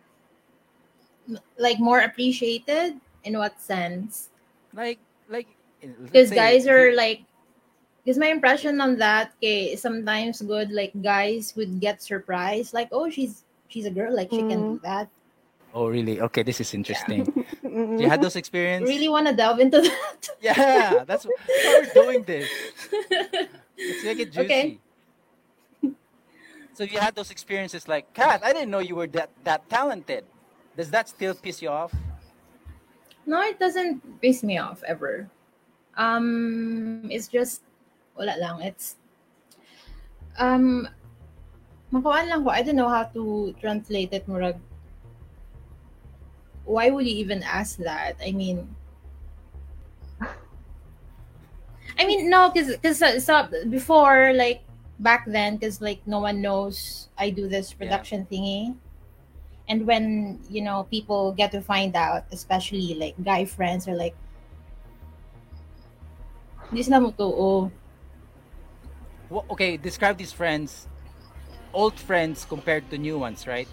Like 1.59 1.81
more 1.81 2.01
appreciated 2.05 3.01
in 3.25 3.37
what 3.39 3.61
sense? 3.61 4.29
Like 4.73 4.99
like 5.29 5.49
Because 5.81 6.31
guys 6.31 6.67
are 6.67 6.91
you- 6.91 6.97
like, 6.97 7.25
because 8.05 8.19
my 8.19 8.29
impression 8.29 8.81
on 8.81 8.97
that, 9.01 9.33
okay, 9.41 9.77
sometimes 9.77 10.41
good 10.43 10.71
like 10.71 10.93
guys 11.03 11.53
would 11.57 11.81
get 11.81 12.03
surprised, 12.03 12.73
like, 12.73 12.89
oh, 12.93 13.11
she's 13.11 13.45
she's 13.69 13.87
a 13.87 13.93
girl, 13.93 14.15
like 14.15 14.31
she 14.31 14.45
can 14.45 14.61
do 14.61 14.73
mm. 14.79 14.83
that. 14.83 15.09
Oh 15.75 15.89
really? 15.89 16.21
Okay, 16.21 16.45
this 16.45 16.61
is 16.61 16.73
interesting. 16.73 17.27
Mm-mm. 17.65 17.99
you 17.99 18.09
had 18.09 18.23
those 18.23 18.37
experiences? 18.37 18.89
Really 18.89 19.09
want 19.09 19.27
to 19.27 19.35
delve 19.35 19.59
into 19.59 19.83
that? 19.83 20.29
Yeah, 20.41 21.03
that's, 21.03 21.27
that's 21.27 21.27
why 21.27 21.83
we're 21.83 21.91
doing 21.91 22.23
this. 22.23 22.47
Let's 22.93 24.05
make 24.05 24.21
it 24.21 24.31
juicy. 24.31 24.47
Okay. 24.47 24.79
So 26.75 26.83
you 26.83 26.99
had 26.99 27.15
those 27.15 27.31
experiences 27.31 27.87
like, 27.87 28.13
Kat, 28.15 28.43
I 28.45 28.53
didn't 28.53 28.71
know 28.71 28.79
you 28.79 28.95
were 28.95 29.07
that 29.15 29.31
that 29.43 29.69
talented. 29.71 30.25
Does 30.77 30.91
that 30.91 31.09
still 31.09 31.35
piss 31.35 31.63
you 31.63 31.71
off? 31.71 31.95
No, 33.27 33.41
it 33.43 33.59
doesn't 33.59 34.21
piss 34.21 34.43
me 34.43 34.59
off 34.59 34.83
ever. 34.85 35.29
Um, 35.97 37.09
it's 37.11 37.29
just 37.29 37.63
wala 38.17 38.37
lang. 38.39 38.61
It's 38.63 38.97
um 40.39 40.89
makuan 41.93 42.29
lang 42.29 42.45
ko. 42.45 42.51
I 42.51 42.63
don't 42.63 42.77
know 42.77 42.89
how 42.91 43.05
to 43.15 43.55
translate 43.61 44.13
it 44.13 44.27
murag. 44.29 44.59
Why 46.65 46.91
would 46.91 47.07
you 47.07 47.17
even 47.17 47.43
ask 47.43 47.77
that? 47.85 48.17
I 48.25 48.33
mean, 48.33 48.69
I 51.99 52.07
mean 52.07 52.29
no, 52.29 52.51
cause 52.51 52.75
cause 52.83 53.01
uh, 53.03 53.21
so 53.21 53.49
before 53.69 54.33
like 54.35 54.65
back 54.99 55.25
then, 55.27 55.59
cause 55.59 55.81
like 55.81 56.01
no 56.07 56.21
one 56.21 56.43
knows 56.43 57.09
I 57.17 57.31
do 57.31 57.49
this 57.49 57.73
Yeah. 57.73 57.79
production 57.79 58.27
thingy. 58.31 58.75
And 59.69 59.87
when 59.87 60.39
you 60.51 60.61
know 60.63 60.85
people 60.91 61.33
get 61.33 61.53
to 61.53 61.61
find 61.61 61.97
out, 61.97 62.25
especially 62.33 62.95
like 62.95 63.15
guy 63.25 63.45
friends 63.45 63.89
are 63.89 63.97
like, 63.97 64.15
this 66.73 66.87
sila 66.87 67.01
mutuo. 67.01 67.71
Wha- 69.31 69.45
okay, 69.51 69.77
describe 69.77 70.19
these 70.19 70.33
friends, 70.33 70.87
old 71.73 71.99
friends 71.99 72.45
compared 72.45 72.89
to 72.91 72.99
new 72.99 73.19
ones, 73.19 73.47
right? 73.47 73.69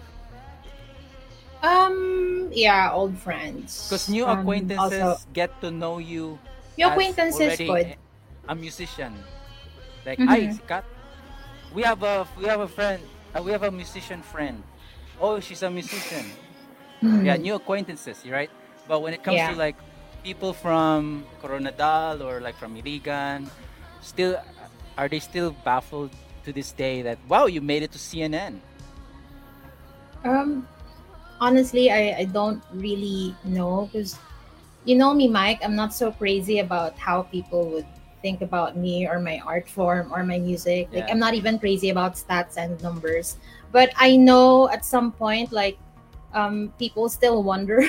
Um, 1.62 2.48
yeah, 2.52 2.90
old 2.92 3.16
friends. 3.18 3.86
Because 3.86 4.08
new 4.08 4.26
Um, 4.26 4.40
acquaintances 4.40 5.02
also, 5.02 5.20
get 5.32 5.60
to 5.60 5.70
know 5.70 5.98
you 5.98 6.38
as 6.82 6.90
acquaintances 6.90 7.60
pod. 7.66 7.94
a, 8.48 8.54
musician. 8.54 9.12
Like, 10.04 10.18
Mhm. 10.18 10.28
ay, 10.28 10.48
si 10.50 10.62
Kat, 10.66 10.84
we 11.74 11.82
have 11.82 12.02
a 12.02 12.26
we 12.36 12.44
have 12.50 12.60
a 12.60 12.68
friend, 12.68 12.98
uh, 13.34 13.42
we 13.42 13.52
have 13.52 13.62
a 13.62 13.70
musician 13.70 14.22
friend. 14.22 14.58
Oh, 15.22 15.38
she's 15.38 15.62
a 15.62 15.70
musician. 15.70 16.26
Yeah, 17.22 17.38
Mhm. 17.38 17.42
new 17.46 17.54
acquaintances, 17.54 18.26
right? 18.26 18.50
But 18.88 19.00
when 19.02 19.14
it 19.14 19.22
comes 19.22 19.38
to 19.46 19.54
like 19.54 19.78
people 20.26 20.52
from 20.52 21.24
Coronadal 21.40 22.20
or 22.26 22.40
like 22.40 22.58
from 22.58 22.74
Iligan, 22.74 23.46
still 24.02 24.42
are 24.98 25.08
they 25.08 25.20
still 25.20 25.54
baffled 25.64 26.10
to 26.44 26.52
this 26.52 26.72
day 26.74 27.02
that 27.02 27.18
wow, 27.30 27.46
you 27.46 27.62
made 27.62 27.82
it 27.86 27.92
to 27.94 27.98
CNN? 27.98 28.58
Um, 30.24 30.66
honestly, 31.40 31.90
I, 31.90 32.18
I 32.18 32.24
don't 32.24 32.62
really 32.74 33.34
know 33.44 33.88
because 33.92 34.18
you 34.84 34.96
know 34.96 35.14
me, 35.14 35.28
Mike. 35.28 35.60
I'm 35.62 35.76
not 35.76 35.94
so 35.94 36.10
crazy 36.10 36.58
about 36.58 36.98
how 36.98 37.22
people 37.22 37.70
would 37.70 37.86
think 38.22 38.42
about 38.42 38.76
me 38.76 39.06
or 39.06 39.18
my 39.18 39.40
art 39.46 39.68
form 39.68 40.12
or 40.12 40.22
my 40.24 40.38
music. 40.38 40.88
Like, 40.94 41.10
I'm 41.10 41.18
not 41.18 41.34
even 41.34 41.58
crazy 41.58 41.90
about 41.90 42.14
stats 42.14 42.56
and 42.56 42.80
numbers. 42.82 43.36
But 43.72 43.90
I 43.96 44.16
know 44.16 44.68
at 44.68 44.84
some 44.84 45.12
point, 45.12 45.52
like, 45.52 45.78
um, 46.34 46.72
people 46.78 47.08
still 47.08 47.42
wonder 47.42 47.82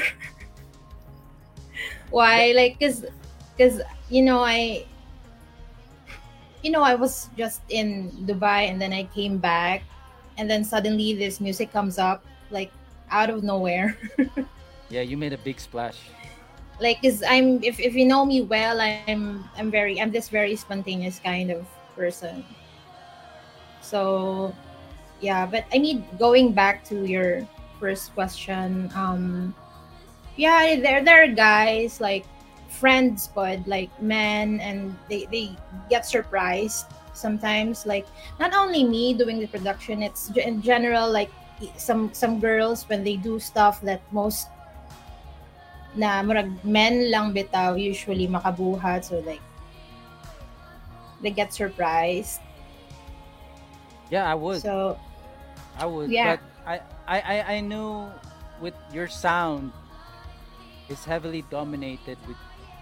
why, 2.10 2.54
like, 2.56 2.80
cause, 2.80 3.06
cause 3.58 3.82
you 4.10 4.22
know, 4.24 4.40
I, 4.40 4.86
you 6.64 6.72
know, 6.72 6.82
I 6.84 6.96
was 6.96 7.30
just 7.38 7.62
in 7.70 8.10
Dubai 8.26 8.70
and 8.72 8.82
then 8.82 8.94
I 8.94 9.04
came 9.14 9.38
back, 9.38 9.84
and 10.38 10.50
then 10.50 10.64
suddenly 10.64 11.14
this 11.14 11.40
music 11.42 11.72
comes 11.72 12.00
up, 12.00 12.24
like 12.50 12.72
out 13.12 13.30
of 13.30 13.44
nowhere. 13.44 13.98
Yeah, 14.90 15.02
you 15.02 15.18
made 15.18 15.34
a 15.34 15.40
big 15.40 15.60
splash. 15.60 15.98
like 16.82 17.02
cause 17.02 17.22
i'm 17.30 17.62
if, 17.64 17.80
if 17.80 17.94
you 17.94 18.06
know 18.06 18.26
me 18.26 18.42
well 18.42 18.82
i'm 18.82 19.44
i'm 19.58 19.70
very 19.70 20.02
i'm 20.02 20.12
this 20.12 20.28
very 20.30 20.56
spontaneous 20.56 21.20
kind 21.20 21.52
of 21.52 21.66
person 21.96 22.44
so 23.82 24.54
yeah 25.24 25.48
but 25.48 25.64
i 25.72 25.80
mean 25.80 26.04
going 26.20 26.52
back 26.52 26.84
to 26.84 27.08
your 27.08 27.48
first 27.80 28.12
question 28.14 28.92
um 28.94 29.56
yeah 30.36 30.76
there 30.76 31.00
there 31.00 31.24
are 31.24 31.32
guys 31.32 32.04
like 32.04 32.28
friends 32.68 33.30
but 33.32 33.64
like 33.64 33.88
men 34.02 34.60
and 34.60 34.92
they 35.08 35.24
they 35.32 35.56
get 35.90 36.06
surprised 36.06 36.92
sometimes. 37.14 37.86
Like 37.86 38.06
not 38.40 38.54
only 38.54 38.84
me 38.84 39.14
doing 39.14 39.40
the 39.40 39.48
production 39.48 40.04
it's 40.04 40.30
in 40.36 40.62
general 40.62 41.10
like 41.10 41.32
some 41.78 42.12
some 42.14 42.42
girls 42.42 42.84
when 42.90 43.06
they 43.06 43.16
do 43.16 43.40
stuff 43.40 43.80
that 43.86 44.02
most 44.12 44.50
na 45.96 46.26
murag 46.26 46.50
men 46.66 47.14
lang 47.14 47.32
bitaw 47.32 47.78
usually 47.78 48.28
makabuhat. 48.28 49.06
So 49.06 49.22
like 49.22 49.42
they 51.22 51.32
get 51.32 51.54
surprised. 51.54 52.42
Yeah, 54.10 54.30
I 54.30 54.36
would. 54.36 54.62
so 54.62 55.00
I 55.78 55.86
would. 55.86 56.10
Yeah. 56.12 56.38
But 56.38 56.42
I, 56.66 56.76
I, 57.08 57.18
I, 57.22 57.36
I 57.56 57.60
knew 57.62 58.08
with 58.62 58.74
your 58.94 59.08
sound 59.08 59.72
is 60.90 61.04
heavily 61.06 61.44
dominated 61.50 62.18
with 62.28 62.38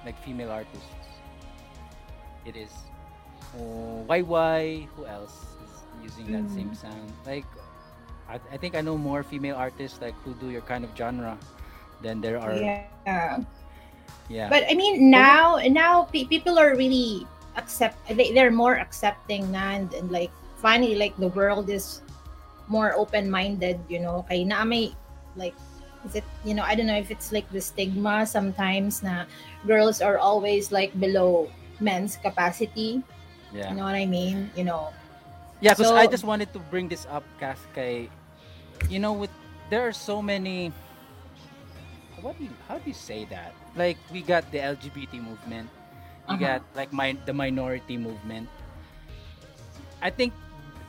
like 0.06 0.18
female 0.24 0.52
artists. 0.52 0.86
It 2.46 2.56
is. 2.56 2.72
Oh, 3.58 4.06
YY, 4.10 4.88
who 4.96 5.06
else 5.06 5.36
is 5.64 5.72
using 6.04 6.32
that 6.32 6.50
same 6.52 6.72
Mm. 6.72 6.78
sound? 6.78 7.12
Like, 7.26 7.46
I, 8.30 8.40
I 8.52 8.58
think 8.58 8.76
I 8.76 8.82
know 8.82 8.98
more 8.98 9.24
female 9.24 9.56
artists 9.56 10.00
like 10.02 10.16
who 10.24 10.34
do 10.40 10.50
your 10.50 10.62
kind 10.62 10.84
of 10.86 10.92
genre 10.96 11.38
than 12.02 12.22
there 12.22 12.40
are. 12.40 12.56
yeah 12.56 13.44
Yeah. 14.30 14.48
but 14.48 14.64
i 14.72 14.74
mean 14.74 15.12
now 15.12 15.60
now 15.68 16.08
pe- 16.08 16.24
people 16.24 16.56
are 16.58 16.72
really 16.80 17.28
accept 17.60 18.00
they, 18.08 18.32
they're 18.32 18.50
more 18.54 18.80
accepting 18.80 19.52
now, 19.52 19.76
and, 19.76 19.92
and 19.94 20.08
like 20.10 20.32
finally 20.56 20.96
like 20.96 21.12
the 21.20 21.28
world 21.36 21.68
is 21.70 22.00
more 22.72 22.96
open-minded 22.96 23.76
you 23.92 24.00
know 24.00 24.24
kay 24.32 24.48
na 24.48 24.64
may 24.64 24.96
like 25.36 25.54
is 26.08 26.16
it 26.16 26.26
you 26.48 26.56
know 26.56 26.64
i 26.64 26.74
don't 26.74 26.88
know 26.88 26.98
if 26.98 27.12
it's 27.12 27.36
like 27.36 27.46
the 27.52 27.60
stigma 27.62 28.24
sometimes 28.26 29.04
na 29.04 29.28
girls 29.68 30.00
are 30.02 30.18
always 30.18 30.72
like 30.72 30.90
below 30.98 31.52
men's 31.84 32.16
capacity 32.24 33.04
yeah. 33.52 33.70
you 33.70 33.76
know 33.76 33.84
what 33.84 33.96
i 34.00 34.08
mean 34.08 34.50
you 34.56 34.64
know 34.64 34.90
Yeah, 35.62 35.78
because 35.78 35.94
I 35.94 36.10
just 36.10 36.26
wanted 36.26 36.50
to 36.58 36.60
bring 36.74 36.90
this 36.90 37.06
up, 37.06 37.22
Kath, 37.38 37.62
kay, 37.78 38.10
you 38.90 38.98
know, 38.98 39.14
with 39.14 39.30
there 39.70 39.86
are 39.86 39.94
so 39.94 40.18
many. 40.18 40.74
What 42.18 42.38
do 42.38 42.46
you? 42.46 42.54
How 42.68 42.82
do 42.82 42.90
you 42.90 42.98
say 42.98 43.26
that? 43.30 43.54
Like 43.78 43.98
we 44.10 44.26
got 44.26 44.50
the 44.50 44.58
LGBT 44.58 45.22
movement, 45.22 45.70
you 46.30 46.38
Uh-huh. 46.38 46.58
got 46.58 46.62
like 46.74 46.90
my 46.90 47.14
the 47.30 47.34
minority 47.34 47.94
movement. 47.94 48.50
I 50.02 50.10
think 50.10 50.34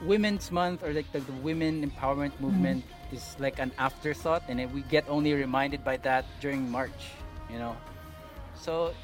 Women's 0.02 0.50
Month 0.50 0.82
or 0.82 0.92
like 0.92 1.10
the, 1.12 1.20
the 1.20 1.32
women 1.46 1.82
empowerment 1.86 2.32
movement 2.40 2.82
is 3.12 3.36
like 3.38 3.58
an 3.58 3.70
afterthought, 3.78 4.42
and 4.48 4.58
we 4.72 4.82
get 4.90 5.04
only 5.08 5.32
reminded 5.34 5.84
by 5.84 5.96
that 6.02 6.24
during 6.40 6.70
March. 6.70 7.14
You 7.50 7.58
know, 7.58 7.76
so 8.54 8.94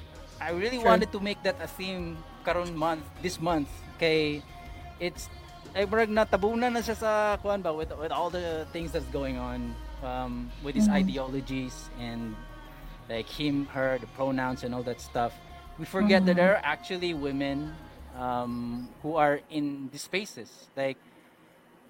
I 0.41 0.51
really 0.51 0.79
Sure. 0.79 0.87
wanted 0.91 1.13
to 1.13 1.21
make 1.21 1.43
that 1.43 1.57
a 1.61 1.67
theme 1.69 2.17
karon 2.47 2.73
month 2.75 3.05
this 3.21 3.37
month 3.43 3.69
kay 4.01 4.41
it's 5.03 5.29
ay 5.77 5.85
murag 5.85 6.09
natabunan 6.09 6.73
na 6.73 6.81
siya 6.81 6.97
sa 6.97 7.13
kuan 7.43 7.61
ba 7.61 7.75
with 7.75 7.93
with 8.01 8.09
all 8.15 8.31
the 8.31 8.65
things 8.73 8.89
that's 8.95 9.05
going 9.13 9.37
on 9.37 9.75
um, 10.01 10.49
with 10.65 10.73
his 10.79 10.89
Mhm. 10.89 11.05
ideologies 11.05 11.91
and 12.01 12.33
like 13.11 13.29
him 13.29 13.67
her 13.75 13.99
the 14.01 14.09
pronouns 14.17 14.65
and 14.65 14.73
all 14.73 14.81
that 14.87 14.97
stuff 15.03 15.35
we 15.77 15.85
forget 15.85 16.25
that 16.25 16.39
Mhm. 16.39 16.41
there 16.41 16.57
are 16.57 16.63
actually 16.65 17.13
women 17.13 17.75
um, 18.19 18.89
who 19.03 19.15
are 19.15 19.41
in 19.49 19.89
these 19.93 20.03
spaces. 20.03 20.51
Like 20.77 20.99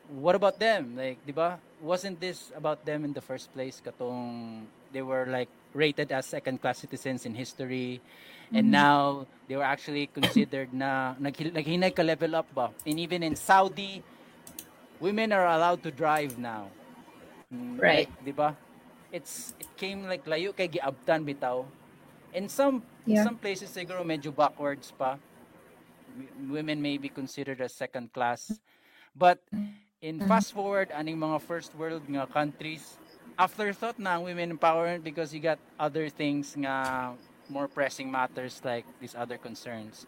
what 0.09 0.35
about 0.37 0.59
them? 0.61 0.95
Like 0.97 1.19
di 1.27 1.33
ba? 1.33 1.59
Wasn't 1.81 2.19
this 2.21 2.51
about 2.57 2.85
them 2.85 3.05
in 3.05 3.13
the 3.13 3.21
first 3.23 3.53
place 3.55 3.81
katong 3.81 4.65
they 4.93 5.03
were 5.03 5.27
like 5.29 5.49
rated 5.75 6.11
as 6.13 6.27
second 6.27 6.61
class 6.61 6.79
citizens 6.81 7.25
in 7.29 7.35
history 7.37 8.01
and 8.51 8.67
Mhm. 8.69 8.73
now 8.73 9.01
they 9.47 9.55
were 9.57 9.67
actually 9.69 10.09
considered 10.19 10.73
na 10.73 11.13
nag- 11.21 11.53
naghinay 11.55 11.93
ka 11.95 12.03
level 12.03 12.35
up 12.35 12.49
ba? 12.55 12.73
And 12.89 12.99
even 12.99 13.23
in 13.23 13.37
Saudi 13.37 14.03
women 14.99 15.31
are 15.31 15.47
allowed 15.47 15.83
to 15.87 15.91
drive 15.93 16.37
now. 16.41 16.69
Mm, 17.55 17.79
Right. 17.79 18.09
like, 18.11 18.25
di 18.25 18.33
ba? 18.35 18.57
It's 19.15 19.55
it 19.57 19.71
came 19.79 20.05
like 20.05 20.27
layo 20.29 20.53
kay 20.53 20.69
giabtan 20.69 21.25
bitaw. 21.25 21.65
In 22.35 22.49
some 22.51 22.83
Yeah. 23.09 23.25
some 23.25 23.39
places 23.41 23.71
siguro 23.73 24.03
medyo 24.05 24.29
backwards 24.35 24.93
pa 24.93 25.17
women 26.51 26.83
may 26.83 26.99
be 26.99 27.09
considered 27.09 27.61
as 27.61 27.75
second 27.75 28.13
class. 28.13 28.61
But 29.17 29.41
in 30.01 30.21
Mhm. 30.21 30.29
fast 30.29 30.53
forward 30.53 30.91
aning 30.95 31.19
mga 31.19 31.43
first 31.43 31.75
world 31.75 32.03
nga 32.07 32.27
countries 32.31 32.99
afterthought 33.39 33.99
na 33.99 34.19
ang 34.19 34.23
women 34.25 34.55
empowerment 34.55 35.03
because 35.03 35.35
you 35.35 35.41
got 35.43 35.59
other 35.79 36.09
things 36.09 36.55
nga 36.55 37.15
more 37.51 37.67
pressing 37.67 38.11
matters 38.11 38.61
like 38.63 38.87
these 39.01 39.15
other 39.15 39.39
concerns. 39.39 40.07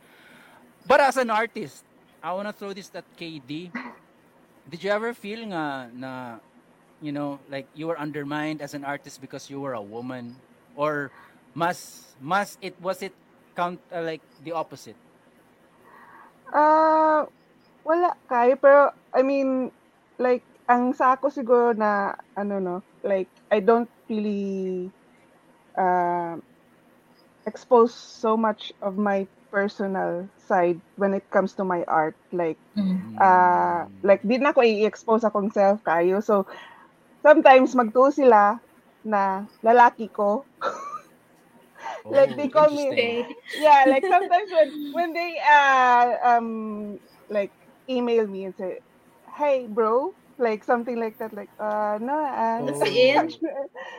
But 0.87 1.01
as 1.01 1.16
an 1.16 1.31
artist 1.31 1.83
I 2.23 2.33
wanna 2.33 2.53
throw 2.53 2.73
this 2.73 2.90
at 2.94 3.07
KD 3.18 3.73
did 4.70 4.81
you 4.85 4.90
ever 4.90 5.14
feel 5.14 5.42
nga 5.51 5.90
na 5.90 6.38
you 7.03 7.11
know 7.12 7.40
like 7.51 7.66
you 7.75 7.87
were 7.90 7.99
undermined 7.99 8.62
as 8.62 8.75
an 8.75 8.85
artist 8.85 9.20
because 9.20 9.51
you 9.51 9.61
were 9.61 9.75
a 9.75 9.83
woman? 9.83 10.37
Or 10.77 11.11
mas 11.55 12.14
mas 12.23 12.59
it 12.62 12.79
was 12.79 13.03
it 13.03 13.14
count 13.57 13.81
uh, 13.90 14.03
like 14.03 14.23
the 14.44 14.53
opposite 14.55 14.96
Ah, 16.53 17.27
wala 17.87 18.11
kay 18.31 18.55
pero 18.63 18.91
I 19.15 19.23
mean 19.23 19.71
like 20.21 20.45
ang 20.71 20.93
sa 20.95 21.17
ako 21.19 21.29
siguro 21.33 21.73
na 21.77 22.15
ano 22.39 22.59
no, 22.63 22.77
like 23.03 23.31
I 23.51 23.61
don't 23.61 23.91
really 24.11 24.93
uh, 25.79 26.37
expose 27.47 27.95
so 27.95 28.37
much 28.37 28.73
of 28.83 28.97
my 28.97 29.27
personal 29.51 30.29
side 30.39 30.81
when 30.97 31.15
it 31.15 31.29
comes 31.31 31.55
to 31.55 31.65
my 31.65 31.85
art. 31.85 32.17
Like 32.33 32.59
Mm. 32.77 33.21
uh, 33.21 33.87
like 34.03 34.23
di 34.23 34.39
na 34.39 34.53
ko 34.55 34.63
i-expose 34.63 35.25
akong 35.27 35.51
self 35.53 35.83
kayo. 35.85 36.21
So 36.23 36.47
sometimes 37.25 37.75
magtuo 37.77 38.11
sila 38.13 38.61
na 39.05 39.49
lalaki 39.65 40.11
ko 40.13 40.47
like, 42.09 42.37
they 42.37 42.49
call 42.49 42.71
me- 42.71 42.93
Oh, 42.93 42.95
interesting. 42.95 43.25
Okay. 43.25 43.37
yeah 43.55 43.85
like 43.89 44.07
sometimes 44.07 44.49
when 44.51 44.71
when 44.91 45.13
they 45.13 45.37
uh 45.43 46.15
um 46.25 46.99
like 47.29 47.53
email 47.89 48.27
me 48.27 48.45
and 48.45 48.55
say 48.57 48.79
hey 49.39 49.67
bro 49.69 50.15
like 50.39 50.63
something 50.65 50.99
like 50.99 51.17
that 51.19 51.33
like 51.33 51.51
uh 51.59 51.99
no 52.01 52.17
uh 52.19 52.63
That's 52.65 52.83
in. 52.83 53.29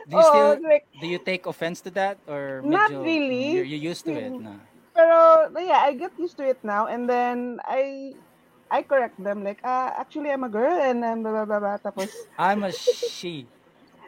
Do 0.08 0.16
you 0.16 0.22
still 0.22 0.56
oh 0.56 0.58
like 0.62 0.84
do 0.98 1.06
you 1.06 1.18
take 1.18 1.46
offense 1.46 1.80
to 1.82 1.90
that 1.92 2.18
or 2.26 2.62
Not 2.62 2.92
medyo 2.92 2.98
really. 3.00 3.62
You're, 3.62 3.64
you're 3.64 3.86
used 3.92 4.04
to 4.06 4.14
it 4.14 4.38
na? 4.38 4.56
pero 4.94 5.48
yeah 5.58 5.82
I 5.84 5.94
get 5.94 6.12
used 6.18 6.36
to 6.38 6.44
it 6.48 6.60
now 6.64 6.86
and 6.86 7.08
then 7.08 7.60
I 7.64 8.14
I 8.70 8.82
correct 8.82 9.16
them 9.22 9.44
like 9.44 9.60
uh 9.64 9.92
actually 9.96 10.30
I'm 10.30 10.44
a 10.44 10.48
girl 10.52 10.74
and 10.80 11.04
um, 11.04 11.22
blah 11.22 11.32
blah 11.32 11.46
blah, 11.46 11.60
blah. 11.60 11.78
tapos 11.80 12.10
I'm 12.38 12.64
a 12.64 12.72
she. 12.72 13.46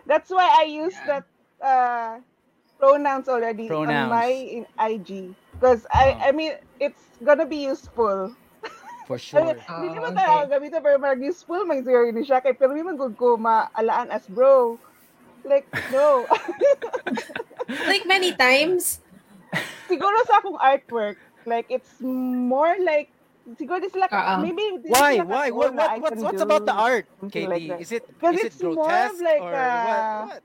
that's 0.07 0.31
why 0.31 0.49
I 0.61 0.65
use 0.65 1.01
that 1.07 1.25
uh 1.63 2.19
pronouns 2.85 3.29
already 3.29 3.69
Pronouns. 3.69 3.89
on 3.89 4.09
my 4.09 4.29
in 4.29 4.67
IG 4.77 5.33
because 5.57 5.87
I 5.91 6.15
Oh. 6.15 6.29
I 6.29 6.33
mean 6.33 6.53
it's 6.81 7.17
gonna 7.25 7.47
be 7.49 7.65
useful 7.65 8.37
For 9.07 9.19
sure. 9.19 9.41
mean, 9.41 9.57
Ah, 9.69 9.81
Dili 9.81 9.99
man 10.01 10.15
okay. 10.15 10.25
tayo 10.25 10.49
gamitin 10.53 10.83
pero 10.85 10.99
mag 11.01 11.21
useful 11.21 11.65
man 11.65 11.81
siguro 11.85 12.13
ni 12.13 12.23
siya 12.27 12.45
kay 12.45 12.53
pero 12.57 12.77
mi 12.77 12.85
man 12.85 12.97
gud 13.01 13.17
ko 13.17 13.37
maalaan 13.41 14.13
as 14.13 14.27
bro. 14.29 14.79
Like 15.45 15.69
no. 15.89 16.27
Like 17.89 18.05
many 18.07 18.35
times. 18.37 19.01
siguro 19.91 20.17
sa 20.27 20.41
akong 20.41 20.59
artwork 20.61 21.19
like 21.47 21.67
it's 21.69 22.01
more 22.01 22.75
like 22.83 23.13
siguro 23.61 23.81
di 23.81 23.89
sila 23.93 24.09
Ah, 24.11 24.41
ah. 24.41 24.41
maybe 24.41 24.63
di 24.81 24.91
Why? 24.91 25.21
sila 25.21 25.25
Why? 25.29 25.51
What, 25.51 25.75
what 25.75 25.93
what's 26.01 26.23
what's 26.23 26.41
do 26.41 26.47
about 26.47 26.65
the 26.67 26.73
art, 26.75 27.07
something 27.21 27.45
KD? 27.47 27.51
like 27.51 27.67
that. 27.69 27.83
is 27.83 27.93
it 27.93 28.05
'Cause 28.21 28.37
is 28.37 28.45
it 28.45 28.53
it's 28.53 28.61
more 28.63 28.81
grotesque 28.85 29.21
like, 29.21 29.45
or 29.45 29.53
uh, 29.53 29.85
what? 29.85 30.07
what? 30.25 30.43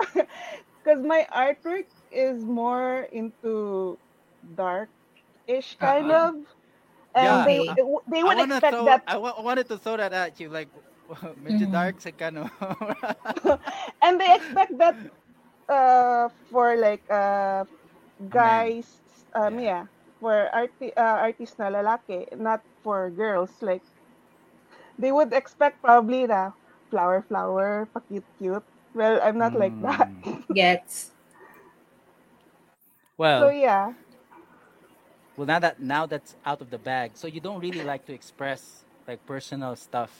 Because 0.84 1.02
my 1.04 1.26
artwork 1.34 1.88
is 2.12 2.44
more 2.44 3.02
into 3.12 3.98
dark-ish 4.54 5.78
kind 5.78 6.10
Uh-uh. 6.10 6.12
of, 6.12 6.34
and 7.14 7.44
Yeah. 7.44 7.74
they 7.74 7.74
they 8.06 8.22
would 8.24 8.40
expect 8.40 8.84
throw, 8.84 8.86
that. 8.86 9.04
I 9.06 9.16
wanted 9.16 9.68
to 9.68 9.78
throw 9.78 9.96
that 9.96 10.12
at 10.12 10.40
you, 10.40 10.48
like 10.48 10.70
medyo 11.38 11.68
Mhm. 11.68 11.70
dark 11.70 12.00
sa 12.00 12.10
kano. 12.12 12.48
and 14.02 14.20
they 14.20 14.34
expect 14.34 14.72
that 14.78 14.96
uh 15.68 16.28
for 16.50 16.76
like 16.76 17.04
uh 17.10 17.64
guys 18.28 19.00
um 19.34 19.58
Yeah. 19.58 19.60
yeah, 19.60 19.86
for 20.20 20.48
arti 20.52 20.94
uh, 20.96 21.18
artist 21.24 21.58
na 21.58 21.70
lalaki 21.70 22.26
not 22.36 22.62
for 22.82 23.10
girls 23.10 23.62
like 23.62 23.84
they 24.98 25.12
would 25.12 25.32
expect 25.32 25.82
probably 25.82 26.26
na 26.26 26.52
flower 26.90 27.22
flower 27.22 27.88
pa 27.92 28.00
cute 28.06 28.28
cute 28.38 28.66
well 28.94 29.20
i'm 29.22 29.38
not 29.38 29.54
like 29.54 29.74
that 29.80 30.10
Mm. 30.10 30.44
Gets. 30.54 31.10
so 33.36 33.48
Well, 33.48 33.50
yeah 33.50 33.92
well 35.36 35.46
now 35.46 35.58
that 35.58 35.80
now 35.80 36.06
that's 36.06 36.36
out 36.44 36.60
of 36.60 36.70
the 36.70 36.78
bag, 36.78 37.12
so 37.14 37.26
you 37.26 37.40
don't 37.40 37.60
really 37.60 37.82
like 37.82 38.06
to 38.06 38.14
express 38.14 38.84
like 39.06 39.24
personal 39.26 39.76
stuff, 39.76 40.10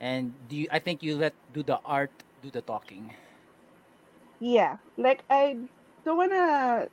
and 0.00 0.32
do 0.48 0.56
you? 0.56 0.68
I 0.70 0.78
think 0.78 1.02
you 1.02 1.16
let 1.16 1.34
do 1.52 1.62
the 1.62 1.78
art 1.84 2.12
do 2.42 2.50
the 2.50 2.62
talking. 2.62 3.14
yeah 4.40 4.76
like 4.98 5.22
i 5.30 5.56
don't 6.04 6.16
wanna 6.18 6.86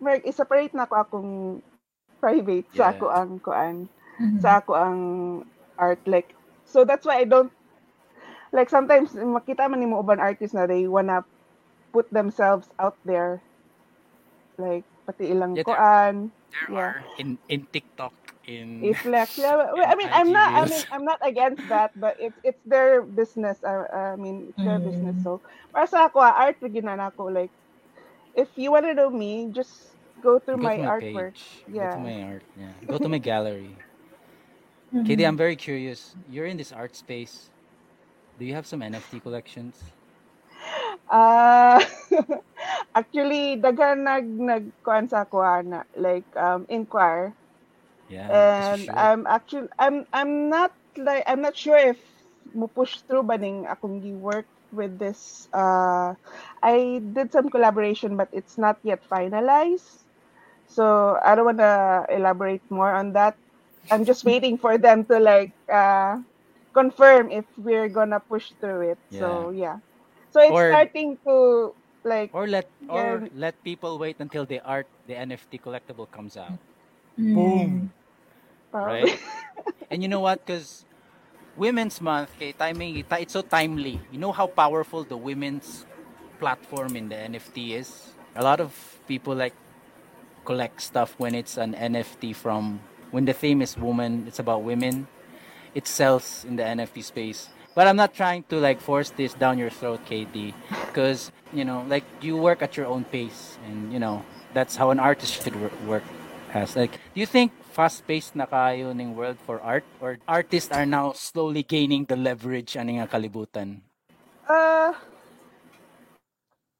like 0.00 0.26
i-separate 0.26 0.74
na 0.74 0.84
ako 0.88 0.94
akong 0.96 1.30
private 2.20 2.66
sa 2.72 2.90
Yeah. 2.90 2.92
ako 2.92 3.10
ang 3.12 3.38
kuan 3.40 3.88
Mhm. 4.20 4.40
sa 4.40 4.60
ako 4.60 4.72
ang 4.76 5.00
art 5.78 6.00
like 6.08 6.34
so 6.64 6.84
that's 6.84 7.06
why 7.06 7.20
I 7.20 7.26
don't 7.28 7.52
like 8.52 8.70
sometimes 8.70 9.12
makita 9.14 9.66
man 9.70 9.80
nimo 9.82 10.00
uban 10.02 10.20
artists 10.20 10.54
na 10.54 10.66
they 10.66 10.86
wanna 10.88 11.24
put 11.92 12.06
themselves 12.12 12.68
out 12.78 12.96
there 13.04 13.42
like 14.58 14.84
pati 15.06 15.30
ilang 15.32 15.56
Yeah, 15.56 15.64
there- 15.66 15.76
kuan 15.76 16.14
There 16.52 16.70
Yeah. 16.72 16.92
are 16.96 17.04
in 17.20 17.36
in 17.52 17.68
TikTok 17.68 18.14
in 18.48 18.80
i-flex 18.84 19.36
yeah 19.42 19.56
well, 19.56 19.74
I 19.76 19.94
mean 19.98 20.08
I'm 20.12 20.32
not 20.32 20.50
I 20.56 20.64
mean. 20.64 20.84
I'm 20.90 21.04
not 21.04 21.20
against 21.22 21.66
that 21.68 21.92
but 21.96 22.16
it's 22.18 22.38
it's 22.44 22.62
their 22.64 23.02
business 23.04 23.60
uh, 23.64 23.84
I 23.92 24.16
mean 24.16 24.48
it's 24.52 24.62
their 24.64 24.80
Mm. 24.80 24.86
business 24.88 25.16
so 25.20 25.42
para 25.74 25.84
sa 25.86 26.08
ako 26.08 26.20
ah, 26.24 26.32
art 26.48 26.58
gyud 26.62 26.84
na 26.86 26.96
ako 27.12 27.28
like 27.28 27.52
if 28.34 28.48
you 28.56 28.72
wanna 28.72 28.94
know 28.94 29.10
me 29.10 29.50
just 29.52 29.96
go 30.22 30.38
through 30.40 30.60
Go 30.60 30.64
my 30.64 30.76
my 30.76 30.88
artwork 30.96 31.36
page. 31.36 31.64
Go 31.68 31.84
Yeah. 31.84 31.92
to 31.92 32.00
my 32.00 32.16
art. 32.22 32.44
Yeah. 32.56 32.72
Go 32.86 32.96
to 32.98 33.08
my 33.08 33.18
gallery. 33.30 33.76
Mhm. 34.92 35.04
Katie, 35.06 35.24
I'm 35.26 35.36
very 35.36 35.56
curious. 35.56 36.14
You're 36.28 36.46
in 36.46 36.56
this 36.56 36.72
art 36.72 36.96
space. 36.96 37.50
Do 38.38 38.44
you 38.44 38.54
have 38.54 38.66
some 38.66 38.82
NFT 38.82 39.20
collections? 39.20 39.92
Ah, 41.10 41.78
actually, 42.98 43.58
daghan 43.62 44.02
nag 44.06 44.26
nagkuan 44.26 45.06
sa 45.10 45.24
ako 45.26 45.38
ana, 45.42 45.86
like 45.94 46.26
um 46.36 46.66
inquire 46.68 47.34
Yeah. 48.08 48.30
and 48.30 48.88
sure. 48.88 48.94
I'm 48.94 49.26
actually 49.26 49.68
I'm 49.78 50.06
I'm 50.12 50.48
not 50.48 50.72
like 50.98 51.24
I'm 51.26 51.40
not 51.42 51.56
sure 51.56 51.76
if 51.78 51.98
mo 52.54 52.66
push 52.68 53.02
through 53.06 53.24
ba 53.26 53.36
ning 53.38 53.66
akong 53.68 54.02
work 54.18 54.48
with 54.72 54.98
this 54.98 55.46
uh 55.54 56.14
I 56.62 57.00
did 57.02 57.32
some 57.32 57.50
collaboration 57.50 58.16
but 58.16 58.28
it's 58.32 58.58
not 58.58 58.78
yet 58.82 59.02
finalized. 59.06 60.06
So 60.66 61.16
I 61.22 61.34
don't 61.34 61.46
want 61.48 61.62
to 61.62 62.06
elaborate 62.10 62.64
more 62.70 62.90
on 62.92 63.12
that. 63.14 63.36
I'm 63.90 64.04
just 64.04 64.24
waiting 64.24 64.58
for 64.58 64.78
them 64.78 65.04
to 65.10 65.18
like 65.18 65.54
uh 65.70 66.18
confirm 66.76 67.32
if 67.32 67.48
we're 67.56 67.88
gonna 67.88 68.20
push 68.20 68.52
through 68.60 68.92
it. 68.92 68.98
So 69.08 69.48
yeah. 69.56 69.80
So 70.36 70.44
it's 70.44 70.52
Or- 70.52 70.68
starting 70.68 71.16
to 71.24 71.72
like 72.04 72.30
or 72.36 72.44
let 72.46 72.68
or 72.92 73.24
let 73.32 73.56
people 73.64 73.96
wait 73.96 74.20
until 74.20 74.44
the 74.44 74.60
art 74.60 74.84
the 75.08 75.16
NFT 75.16 75.56
collectible 75.56 76.04
comes 76.12 76.36
out. 76.36 76.60
Mm. 77.16 77.32
Boom. 77.34 77.70
probably- 78.70 79.16
Right? 79.16 79.20
and 79.90 80.04
you 80.04 80.08
know 80.12 80.20
what? 80.20 80.44
Because 80.44 80.84
Women's 81.56 81.96
Month, 82.04 82.28
kay 82.36 82.52
timing, 82.52 83.00
ita- 83.00 83.24
it's 83.24 83.32
so 83.32 83.40
timely. 83.40 83.96
You 84.12 84.20
know 84.20 84.28
how 84.36 84.44
powerful 84.44 85.00
the 85.08 85.16
women's 85.16 85.88
platform 86.36 86.92
in 87.00 87.08
the 87.08 87.16
NFT 87.16 87.72
is? 87.80 88.12
A 88.36 88.44
lot 88.44 88.60
of 88.60 88.76
people 89.08 89.32
like 89.32 89.56
collect 90.44 90.84
stuff 90.84 91.16
when 91.16 91.32
it's 91.34 91.56
an 91.56 91.72
NFT 91.72 92.36
from 92.36 92.84
when 93.10 93.24
the 93.24 93.32
theme 93.32 93.64
is 93.64 93.72
woman, 93.80 94.28
it's 94.28 94.38
about 94.38 94.60
women. 94.60 95.08
It 95.76 95.84
sells 95.84 96.48
in 96.48 96.56
the 96.56 96.64
NFT 96.64 97.04
space. 97.04 97.52
But 97.76 97.84
I'm 97.84 98.00
not 98.00 98.16
trying 98.16 98.48
to 98.48 98.56
like 98.56 98.80
force 98.80 99.12
this 99.12 99.36
down 99.36 99.60
your 99.60 99.68
throat, 99.68 100.00
KD, 100.08 100.56
because 100.88 101.28
you 101.52 101.68
know, 101.68 101.84
like 101.84 102.08
you 102.24 102.40
work 102.40 102.64
at 102.64 102.80
your 102.80 102.88
own 102.88 103.04
pace, 103.04 103.60
and 103.68 103.92
you 103.92 104.00
know 104.00 104.24
that's 104.56 104.80
how 104.80 104.88
an 104.88 104.96
artist 104.96 105.44
should 105.44 105.52
work. 105.84 106.00
As 106.56 106.72
like, 106.72 106.96
do 107.12 107.20
you 107.20 107.28
think 107.28 107.52
fast-paced 107.76 108.32
na 108.32 108.48
kayo 108.48 108.96
ning 108.96 109.12
world 109.12 109.36
for 109.44 109.60
art, 109.60 109.84
or 110.00 110.16
artists 110.24 110.72
are 110.72 110.88
now 110.88 111.12
slowly 111.12 111.60
gaining 111.60 112.08
the 112.08 112.16
leverage 112.16 112.72
ani 112.80 112.96
nga 112.96 113.04
kalibutan? 113.04 113.84
Uh, 114.48 114.96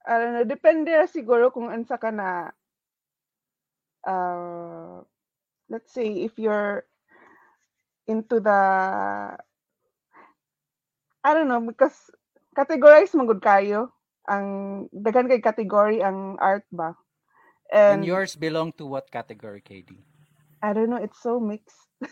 I 0.08 0.12
don't 0.16 0.32
know. 0.40 0.48
Depende 0.48 0.96
siguro 1.12 1.52
kung 1.52 1.68
ansa 1.68 2.00
ka 2.00 2.08
na, 2.08 2.48
uh, 4.08 5.04
let's 5.68 5.92
say 5.92 6.24
if 6.24 6.40
you're 6.40 6.88
into 8.06 8.40
the, 8.40 9.36
I 11.24 11.34
don't 11.34 11.48
know, 11.48 11.60
because 11.60 12.10
categorize 12.56 13.14
man 13.14 13.26
gud 13.26 13.42
kayo. 13.42 13.92
Ang 14.28 14.46
daghan 14.92 15.28
kay 15.30 15.40
category 15.42 16.00
ang 16.02 16.38
art 16.40 16.66
ba. 16.72 16.94
And, 17.86 18.04
And, 18.04 18.04
yours 18.04 18.36
belong 18.36 18.72
to 18.74 18.86
what 18.86 19.10
category, 19.10 19.60
KD? 19.60 20.04
I 20.62 20.72
don't 20.72 20.90
know, 20.90 20.96
it's 20.96 21.20
so 21.22 21.40
mixed. 21.40 21.88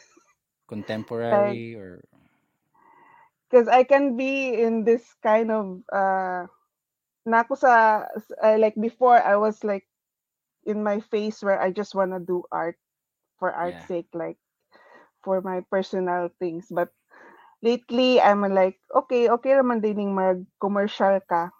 Contemporary 0.68 1.74
or 1.74 2.04
because 3.50 3.68
I 3.68 3.84
can 3.84 4.16
be 4.16 4.54
in 4.54 4.84
this 4.84 5.04
kind 5.22 5.50
of 5.50 5.80
uh 5.92 6.46
na 7.26 7.42
ako 7.44 7.54
sa 7.54 8.04
uh, 8.42 8.58
like 8.58 8.74
before 8.78 9.18
I 9.20 9.36
was 9.36 9.62
like 9.64 9.86
in 10.64 10.82
my 10.82 11.00
phase 11.00 11.42
where 11.42 11.60
I 11.60 11.70
just 11.72 11.94
want 11.94 12.12
to 12.12 12.20
do 12.20 12.44
art 12.52 12.76
for 13.38 13.52
art's 13.52 13.84
Yeah. 13.84 13.86
sake 13.86 14.08
like 14.14 14.38
for 15.24 15.40
my 15.42 15.60
personal 15.72 16.28
things 16.38 16.68
but 16.70 16.90
lately 17.62 18.20
I'm 18.20 18.42
like 18.46 18.78
okay 18.94 19.28
okay 19.30 19.52
naman 19.56 19.80
din 19.82 20.00
yung 20.04 20.14
mag 20.16 20.44
commercial 20.60 21.18
ka 21.26 21.50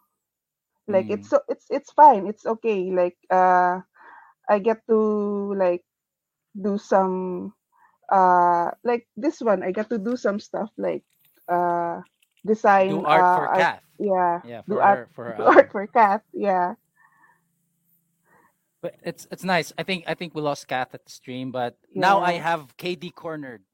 like 0.88 1.07
Mm. 1.07 1.11
it's 1.11 1.31
so 1.31 1.40
it's 1.48 1.66
it's 1.70 1.92
fine 1.92 2.27
it's 2.27 2.46
okay 2.46 2.90
like 2.92 3.16
uh 3.31 3.81
I 4.48 4.59
get 4.59 4.83
to 4.88 5.55
like 5.57 5.85
do 6.57 6.79
some 6.79 7.53
uh 8.12 8.70
like 8.85 9.07
this 9.16 9.40
one 9.40 9.62
I 9.62 9.72
got 9.72 9.88
to 9.90 9.98
do 9.98 10.16
some 10.16 10.38
stuff 10.40 10.70
like 10.79 11.05
uh 11.48 12.00
design 12.46 13.03
Do 13.03 13.05
art 13.05 13.29
uh 13.29 13.44
for 13.44 13.48
art, 13.59 13.68
Kath. 13.68 13.85
yeah 13.98 14.42
Yeah, 14.42 14.62
do 14.68 14.79
for 14.79 14.81
art 14.81 15.00
her 15.00 15.09
for 15.12 15.24
her 15.24 15.35
do 15.37 15.44
album. 15.44 15.57
art 15.57 15.70
for 15.72 15.87
Kath 15.87 16.22
yeah 16.33 16.74
But 18.85 19.01
it's 19.01 19.25
it's 19.33 19.49
nice. 19.49 19.73
I 19.81 19.83
think 19.83 20.05
I 20.05 20.12
think 20.12 20.37
we 20.37 20.44
lost 20.44 20.68
Kath 20.68 20.92
at 20.92 21.09
the 21.09 21.11
stream, 21.11 21.49
but 21.49 21.81
now 21.97 22.20
I 22.20 22.37
have 22.37 22.77
KD 22.77 23.16
cornered. 23.16 23.64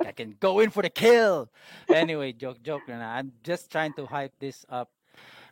I 0.00 0.16
can 0.16 0.40
go 0.40 0.64
in 0.64 0.72
for 0.72 0.80
the 0.80 0.88
kill. 0.88 1.52
Anyway, 1.92 2.32
joke 2.32 2.64
joke. 2.64 2.88
I'm 2.88 3.36
just 3.44 3.68
trying 3.68 3.92
to 4.00 4.08
hype 4.08 4.32
this 4.40 4.64
up 4.72 4.88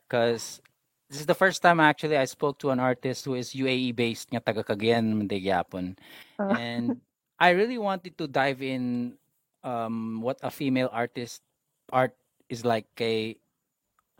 because 0.08 0.64
this 1.12 1.20
is 1.20 1.28
the 1.28 1.36
first 1.36 1.60
time 1.60 1.76
actually 1.76 2.16
I 2.16 2.24
spoke 2.24 2.56
to 2.64 2.72
an 2.72 2.80
artist 2.80 3.28
who 3.28 3.36
is 3.36 3.52
UAE 3.52 3.92
based 3.92 4.32
nga 4.32 4.40
taga 4.40 4.64
Cagayan 4.64 5.12
naman 5.12 5.28
di 5.28 5.44
uh, 5.52 6.56
And 6.56 7.04
I 7.36 7.52
really 7.52 7.76
wanted 7.76 8.16
to 8.16 8.24
dive 8.32 8.64
in 8.64 9.12
um 9.60 10.24
what 10.24 10.40
a 10.40 10.48
female 10.48 10.88
artist 10.88 11.44
art 11.92 12.16
is 12.48 12.64
like 12.64 12.88
kay 12.96 13.36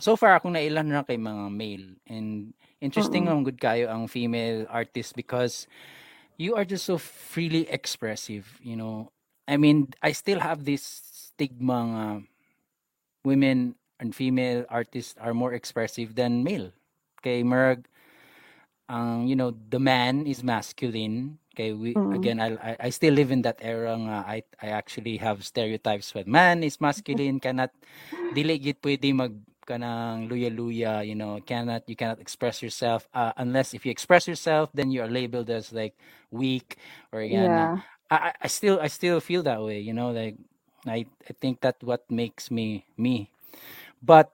so 0.00 0.16
far 0.16 0.34
akong 0.34 0.56
nailan 0.56 0.88
na 0.88 1.04
kay 1.04 1.20
mga 1.20 1.46
male. 1.52 1.96
And 2.08 2.56
interesting 2.80 3.28
mm, 3.28 3.30
ang 3.30 3.40
good 3.44 3.60
kayo 3.60 3.92
ang 3.92 4.08
female 4.08 4.64
artist 4.72 5.14
because 5.14 5.68
you 6.40 6.56
are 6.56 6.64
just 6.64 6.88
so 6.88 6.96
freely 6.96 7.68
expressive 7.68 8.58
you 8.64 8.74
know? 8.74 9.12
I 9.46 9.56
mean 9.60 9.92
i 10.00 10.12
still 10.12 10.40
have 10.40 10.64
this 10.64 10.82
stigma 11.30 11.78
nga 11.92 12.06
women 13.24 13.76
and 14.00 14.16
female 14.16 14.64
artists 14.72 15.14
are 15.20 15.36
more 15.36 15.52
expressive 15.52 16.16
than 16.16 16.42
male. 16.42 16.72
Kay 17.20 17.44
merg 17.44 17.84
ang 18.88 19.28
you 19.28 19.36
know 19.36 19.52
the 19.52 19.78
man 19.78 20.24
is 20.24 20.40
masculine. 20.42 21.36
Okay 21.52 21.76
we 21.76 21.92
mm, 21.92 22.16
again 22.16 22.40
I, 22.40 22.56
I 22.56 22.72
I 22.86 22.90
still 22.90 23.12
live 23.12 23.28
in 23.28 23.44
that 23.44 23.60
era 23.60 23.92
nga 23.92 24.24
I 24.24 24.40
I 24.56 24.72
actually 24.72 25.20
have 25.20 25.44
stereotypes 25.44 26.16
when 26.16 26.32
man 26.32 26.64
is 26.64 26.80
masculine. 26.80 27.36
Cannot 27.38 27.76
dili 28.32 28.56
gid 28.56 28.80
pwede 28.80 29.12
mag 29.12 29.36
kanang 29.70 30.26
luya-luya 30.26 31.06
you 31.06 31.14
know 31.14 31.38
cannot 31.46 31.86
you 31.86 31.94
cannot 31.94 32.18
express 32.18 32.58
yourself 32.58 33.06
uh, 33.14 33.30
unless 33.38 33.70
if 33.70 33.86
you 33.86 33.94
express 33.94 34.26
yourself 34.26 34.66
then 34.74 34.90
you 34.90 34.98
are 34.98 35.06
labeled 35.06 35.46
as 35.46 35.70
like 35.70 35.94
weak 36.34 36.74
or 37.14 37.22
yeah. 37.22 37.78
I, 38.10 38.16
I 38.16 38.30
I 38.42 38.48
still 38.50 38.82
I 38.82 38.90
still 38.90 39.22
feel 39.22 39.46
that 39.46 39.62
way 39.62 39.78
you 39.78 39.94
know 39.94 40.10
like 40.10 40.34
I 40.86 41.06
I 41.28 41.32
think 41.38 41.62
that 41.62 41.78
what 41.86 42.02
makes 42.10 42.50
me 42.50 42.84
me. 42.98 43.30
But 44.02 44.32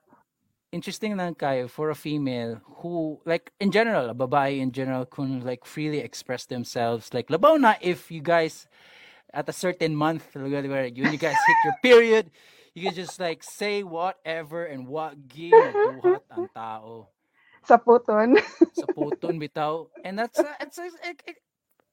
interesting 0.71 1.15
lang 1.15 1.35
kayo 1.35 1.69
for 1.69 1.89
a 1.89 1.95
female 1.95 2.59
who 2.83 3.19
like 3.25 3.51
in 3.59 3.71
general 3.71 4.09
a 4.09 4.15
babae 4.15 4.59
in 4.59 4.71
general 4.71 5.05
can 5.05 5.41
like 5.41 5.63
freely 5.63 5.99
express 5.99 6.45
themselves 6.45 7.13
like 7.13 7.31
labaw 7.31 7.55
na 7.55 7.75
if 7.79 8.11
you 8.11 8.19
guys 8.19 8.67
at 9.33 9.49
a 9.49 9.53
certain 9.53 9.95
month 9.95 10.23
where 10.33 10.47
when 10.47 10.93
you 10.93 11.19
guys 11.19 11.35
hit 11.35 11.59
your 11.65 11.77
period 11.83 12.31
you 12.77 12.85
can 12.85 12.93
just 12.93 13.17
like 13.17 13.41
say 13.41 13.81
whatever 13.81 14.69
and 14.69 14.85
what 14.85 15.17
gi 15.25 15.49
nabuhat 15.49 16.21
ang 16.29 16.45
tao. 16.53 17.09
Sa 17.65 17.81
puton. 17.81 18.37
Sa 18.77 18.85
puton 18.93 19.41
bitaw. 19.41 19.89
And 20.05 20.21
that's 20.21 20.37
uh, 20.37 20.53
it's, 20.61 20.77
it's, 20.77 20.93
it, 21.01 21.17
it, 21.25 21.37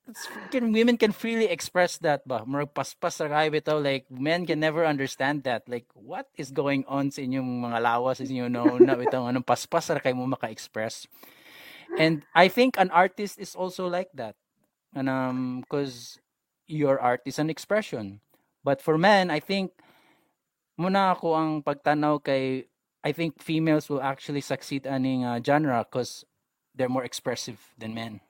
it's 0.05 0.29
freaking 0.29 0.77
women 0.77 1.01
can 1.01 1.17
freely 1.17 1.49
express 1.49 1.97
that 2.05 2.29
ba? 2.29 2.45
Murag 2.45 2.77
paspas 2.77 3.17
ra 3.25 3.33
kayo 3.33 3.49
bitaw. 3.49 3.81
Like 3.81 4.05
men 4.13 4.45
can 4.45 4.61
never 4.61 4.85
understand 4.85 5.49
that. 5.49 5.65
Like 5.73 5.89
what 5.97 6.29
is 6.37 6.53
going 6.53 6.85
on 6.85 7.09
sa 7.09 7.25
inyong 7.25 7.65
mga 7.65 7.81
lawas 7.81 8.21
sa 8.21 8.29
inyo 8.29 8.53
no 8.53 8.77
na 8.77 8.93
bitaw? 8.93 9.25
Anong 9.25 9.49
paspas 9.49 9.89
ra 9.89 10.05
kayo 10.05 10.21
mo 10.21 10.29
maka-express? 10.29 11.09
And 11.97 12.29
i 12.37 12.51
think 12.53 12.77
an 12.77 12.93
artist 12.93 13.41
is 13.41 13.57
also 13.57 13.89
like 13.89 14.13
that. 14.21 14.37
And 14.93 15.09
um 15.09 15.65
cuz 15.73 16.21
your 16.67 17.01
art 17.01 17.21
is 17.25 17.39
an 17.39 17.51
expression. 17.51 18.21
But 18.65 18.81
for 18.81 18.97
men 18.97 19.31
i 19.31 19.41
think 19.41 19.73
muna 20.81 21.13
ako 21.13 21.37
ang 21.37 21.51
pagtanaw 21.63 22.25
kay 22.25 22.67
I 23.05 23.13
think 23.13 23.37
females 23.37 23.93
will 23.93 24.01
actually 24.01 24.41
succeed 24.41 24.89
aning 24.89 25.29
uh, 25.29 25.37
genre 25.37 25.85
because 25.85 26.25
they're 26.73 26.89
more 26.89 27.05
expressive 27.05 27.61
than 27.77 27.93
men. 27.93 28.25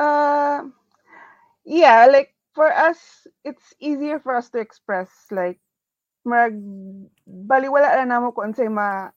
uh 0.00 0.64
yeah 1.68 2.08
like 2.08 2.32
for 2.56 2.72
us 2.72 3.26
it's 3.44 3.74
easier 3.80 4.16
for 4.18 4.32
us 4.32 4.48
to 4.48 4.58
express 4.58 5.10
like 5.28 5.60
mag 6.24 6.56
baliwala 7.28 8.00
na 8.00 8.08
namo 8.08 8.32
kung 8.32 8.56
unsay 8.56 8.72
ma 8.72 9.12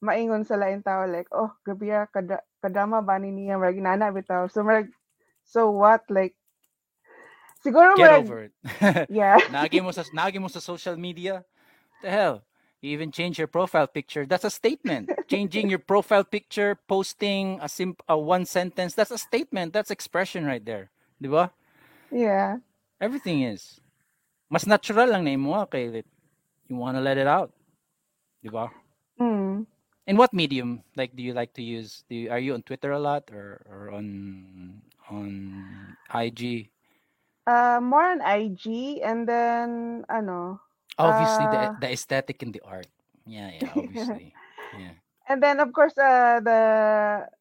maingon 0.00 0.42
sa 0.48 0.56
lain 0.56 0.80
tao 0.80 1.04
like 1.04 1.28
oh 1.36 1.52
gabi 1.68 1.92
ah, 1.92 2.08
kada 2.08 2.40
kadama 2.62 3.02
ba 3.02 3.18
ni 3.18 3.34
niya? 3.34 3.58
Marag 3.58 3.82
nana 3.82 4.14
bitaw. 4.14 4.46
So 4.46 4.62
marag 4.62 4.90
so 5.44 5.70
what 5.70 6.02
like 6.08 6.34
siguro 7.64 7.94
Get 7.96 8.10
marag 8.10 8.26
over 8.26 8.50
it. 8.50 8.52
yeah 9.08 9.38
Nagi 9.54 9.82
mo 9.82 9.90
sa 9.94 10.02
nagi 10.10 10.40
mo 10.40 10.48
sa 10.48 10.60
social 10.60 10.96
media. 10.96 11.44
The 12.02 12.10
hell? 12.10 12.36
You 12.82 12.90
even 12.90 13.14
change 13.14 13.38
your 13.38 13.46
profile 13.46 13.86
picture. 13.86 14.26
That's 14.26 14.42
a 14.42 14.50
statement. 14.50 15.06
Changing 15.30 15.70
your 15.70 15.78
profile 15.78 16.26
picture, 16.26 16.74
posting 16.90 17.62
a 17.62 17.68
sim 17.70 17.94
a 18.10 18.18
one 18.18 18.44
sentence, 18.44 18.98
that's 18.98 19.14
a 19.14 19.18
statement. 19.22 19.70
That's 19.72 19.94
expression 19.94 20.42
right 20.44 20.64
there. 20.64 20.90
'Di 21.22 21.30
ba? 21.30 21.54
yeah 22.10 22.58
Everything 22.98 23.46
is. 23.46 23.78
Mas 24.50 24.66
natural 24.66 25.14
lang 25.14 25.22
na 25.22 25.38
imo 25.38 25.54
ah, 25.54 25.66
kay 25.70 26.02
you 26.66 26.74
wanna 26.74 26.98
let 26.98 27.22
it 27.22 27.30
out. 27.30 27.54
'Di 28.42 28.50
ba? 28.50 28.66
mm. 29.22 29.62
In 30.02 30.18
what 30.18 30.34
medium 30.34 30.82
like 30.98 31.14
do 31.14 31.22
you 31.22 31.30
like 31.30 31.54
to 31.54 31.62
use? 31.62 32.02
Do 32.10 32.18
you, 32.18 32.26
are 32.34 32.42
you 32.42 32.58
on 32.58 32.66
Twitter 32.66 32.90
a 32.90 32.98
lot 32.98 33.30
or 33.30 33.62
or 33.70 33.94
on 33.94 34.82
on 35.10 35.96
IG? 36.12 36.68
uh 37.42 37.82
more 37.82 38.06
on 38.14 38.22
IG 38.22 39.00
and 39.02 39.26
then 39.26 40.02
ano 40.06 40.62
Obviously 40.94 41.46
the 41.50 41.58
uh 41.58 41.74
the 41.82 41.88
aesthetic 41.90 42.38
in 42.44 42.52
the 42.52 42.62
art. 42.62 42.86
Yeah, 43.26 43.50
yeah, 43.50 43.72
obviously. 43.78 44.30
Yeah. 44.78 44.94
and 45.26 45.42
then 45.42 45.58
of 45.58 45.72
course 45.74 45.96
uh 45.98 46.38
the 46.44 46.62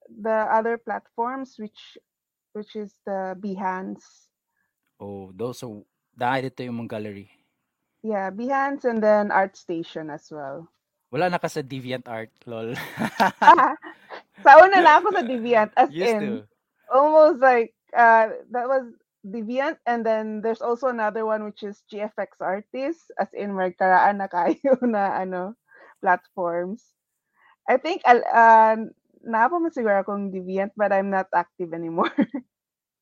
the 0.10 0.38
other 0.50 0.78
platforms 0.82 1.60
which 1.62 1.97
which 2.58 2.74
is 2.76 2.97
the 3.06 3.38
Behance 3.38 4.32
Oh, 5.02 5.30
those 5.34 5.62
are 5.65 5.82
dahil 6.17 6.50
dito 6.50 6.65
yung 6.65 6.86
gallery. 6.89 7.30
yeah 8.02 8.30
Behance 8.34 8.86
and 8.89 9.02
then 9.02 9.30
ArtStation 9.30 10.10
as 10.10 10.30
well 10.34 10.65
Wala 11.12 11.28
na 11.28 11.43
ka 11.43 11.52
sa 11.52 11.60
DeviantArt, 11.60 12.32
lol. 12.47 12.71
Ah, 13.43 13.76
sa 14.47 14.63
una 14.63 14.80
na 14.80 14.95
ako 15.04 15.12
sa 15.12 15.24
Deviant 15.28 15.67
as 15.76 15.91
Used 15.91 16.08
in 16.08 16.24
to. 16.24 16.47
Almost 16.91 17.39
like 17.39 17.73
uh 17.95 18.30
that 18.51 18.67
was 18.67 18.91
Deviant 19.21 19.77
and 19.86 20.06
then 20.06 20.41
there's 20.41 20.62
also 20.62 20.89
another 20.89 21.25
one 21.25 21.45
which 21.45 21.62
is 21.62 21.84
GFX 21.93 22.41
artists, 22.41 23.06
as 23.21 23.30
in 23.38 23.54
may 23.54 23.71
karaan 23.71 24.17
na 24.17 24.27
kayo 24.27 24.82
na 24.86 25.21
ano 25.21 25.54
platforms 26.01 26.82
I 27.69 27.77
think 27.77 28.01
uh, 28.04 28.75
naapa 29.21 29.56
siguro 29.69 30.01
akong 30.01 30.34
Deviant 30.34 30.73
but 30.73 30.89
I'm 30.89 31.13
not 31.13 31.30
active 31.30 31.77
anymore 31.77 32.10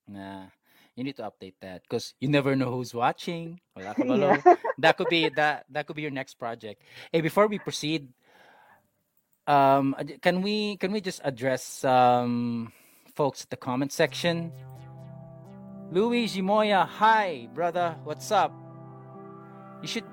Nah, 0.10 0.50
you 0.98 1.06
need 1.06 1.16
to 1.22 1.30
update 1.30 1.54
that 1.62 1.86
because 1.86 2.18
you 2.20 2.28
never 2.28 2.58
know 2.58 2.74
who's 2.74 2.98
watching. 2.98 3.62
Wala 3.78 3.94
ka 3.94 4.04
yeah. 4.04 4.42
That 4.82 4.98
could 4.98 5.08
be 5.08 5.30
that 5.38 5.70
that 5.70 5.86
could 5.86 5.96
be 5.96 6.02
your 6.02 6.12
next 6.12 6.42
project. 6.42 6.82
Hey, 7.14 7.22
before 7.22 7.46
we 7.46 7.62
proceed, 7.62 8.10
um, 9.46 9.94
can 10.26 10.42
we 10.42 10.82
can 10.82 10.90
we 10.92 11.00
just 11.00 11.22
address 11.24 11.62
some 11.62 12.74
folks 13.20 13.44
at 13.44 13.50
the 13.50 13.58
comment 13.58 13.92
section? 13.92 14.50
Louis 15.92 16.24
Jimoya, 16.32 16.88
hi 16.88 17.50
brother, 17.54 17.98
what's 18.06 18.32
up? 18.32 18.56
You 19.82 19.90
should. 19.90 20.06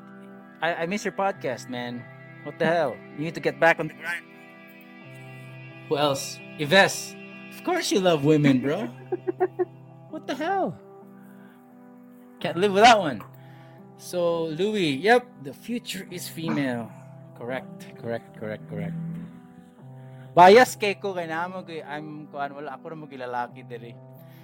I, 0.60 0.82
I 0.82 0.86
miss 0.86 1.04
your 1.04 1.14
podcast, 1.14 1.70
man. 1.70 2.02
What 2.42 2.58
the 2.58 2.66
hell? 2.66 2.96
You 3.16 3.22
need 3.22 3.36
to 3.38 3.40
get 3.40 3.60
back 3.60 3.78
on 3.78 3.86
the 3.86 3.94
grind. 3.94 4.26
Who 5.88 5.96
else? 5.96 6.40
Yves. 6.58 7.14
Of 7.54 7.62
course 7.62 7.92
you 7.92 8.00
love 8.00 8.24
women, 8.24 8.58
bro. 8.58 8.90
What 10.10 10.26
the 10.26 10.34
hell? 10.34 10.74
Can't 12.40 12.56
live 12.56 12.72
without 12.72 12.98
one. 12.98 13.22
So 13.98 14.46
Louis, 14.46 14.98
yep, 14.98 15.30
the 15.44 15.54
future 15.54 16.08
is 16.10 16.26
female. 16.26 16.90
Correct, 17.38 17.86
correct, 18.02 18.34
correct, 18.40 18.66
correct. 18.68 18.98
Bias 20.36 20.76
kay 20.76 21.00
ko 21.00 21.16
kay 21.16 21.24
namo 21.24 21.64
kay 21.64 21.80
I'm 21.80 22.28
kuan 22.28 22.52
wala 22.52 22.76
ako 22.76 22.92
ra 22.92 22.96
mo 22.96 23.08
gilalaki 23.08 23.64
diri. 23.64 23.96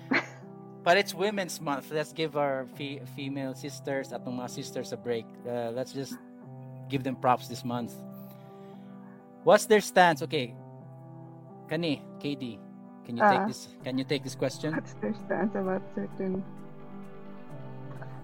But 0.84 0.96
it's 0.96 1.12
Women's 1.12 1.60
Month. 1.60 1.92
Let's 1.92 2.10
give 2.16 2.34
our 2.34 2.66
fe- 2.74 3.04
female 3.14 3.54
sisters, 3.54 4.10
atong 4.10 4.40
mga 4.40 4.50
sisters 4.50 4.90
a 4.90 4.98
break. 4.98 5.28
Uh, 5.46 5.70
let's 5.70 5.92
just 5.92 6.16
give 6.88 7.04
them 7.04 7.14
props 7.14 7.46
this 7.46 7.62
month. 7.62 7.92
What's 9.44 9.68
their 9.68 9.84
stance? 9.84 10.24
Okay. 10.26 10.56
Kani, 11.70 12.02
KD, 12.18 12.58
can 13.06 13.14
you 13.16 13.22
take 13.22 13.42
Ah. 13.44 13.46
this 13.46 13.68
can 13.84 13.94
you 13.98 14.04
take 14.08 14.22
this 14.24 14.34
question? 14.34 14.72
what's 14.74 14.94
their 14.98 15.14
stance 15.26 15.52
about 15.54 15.82
certain 15.94 16.40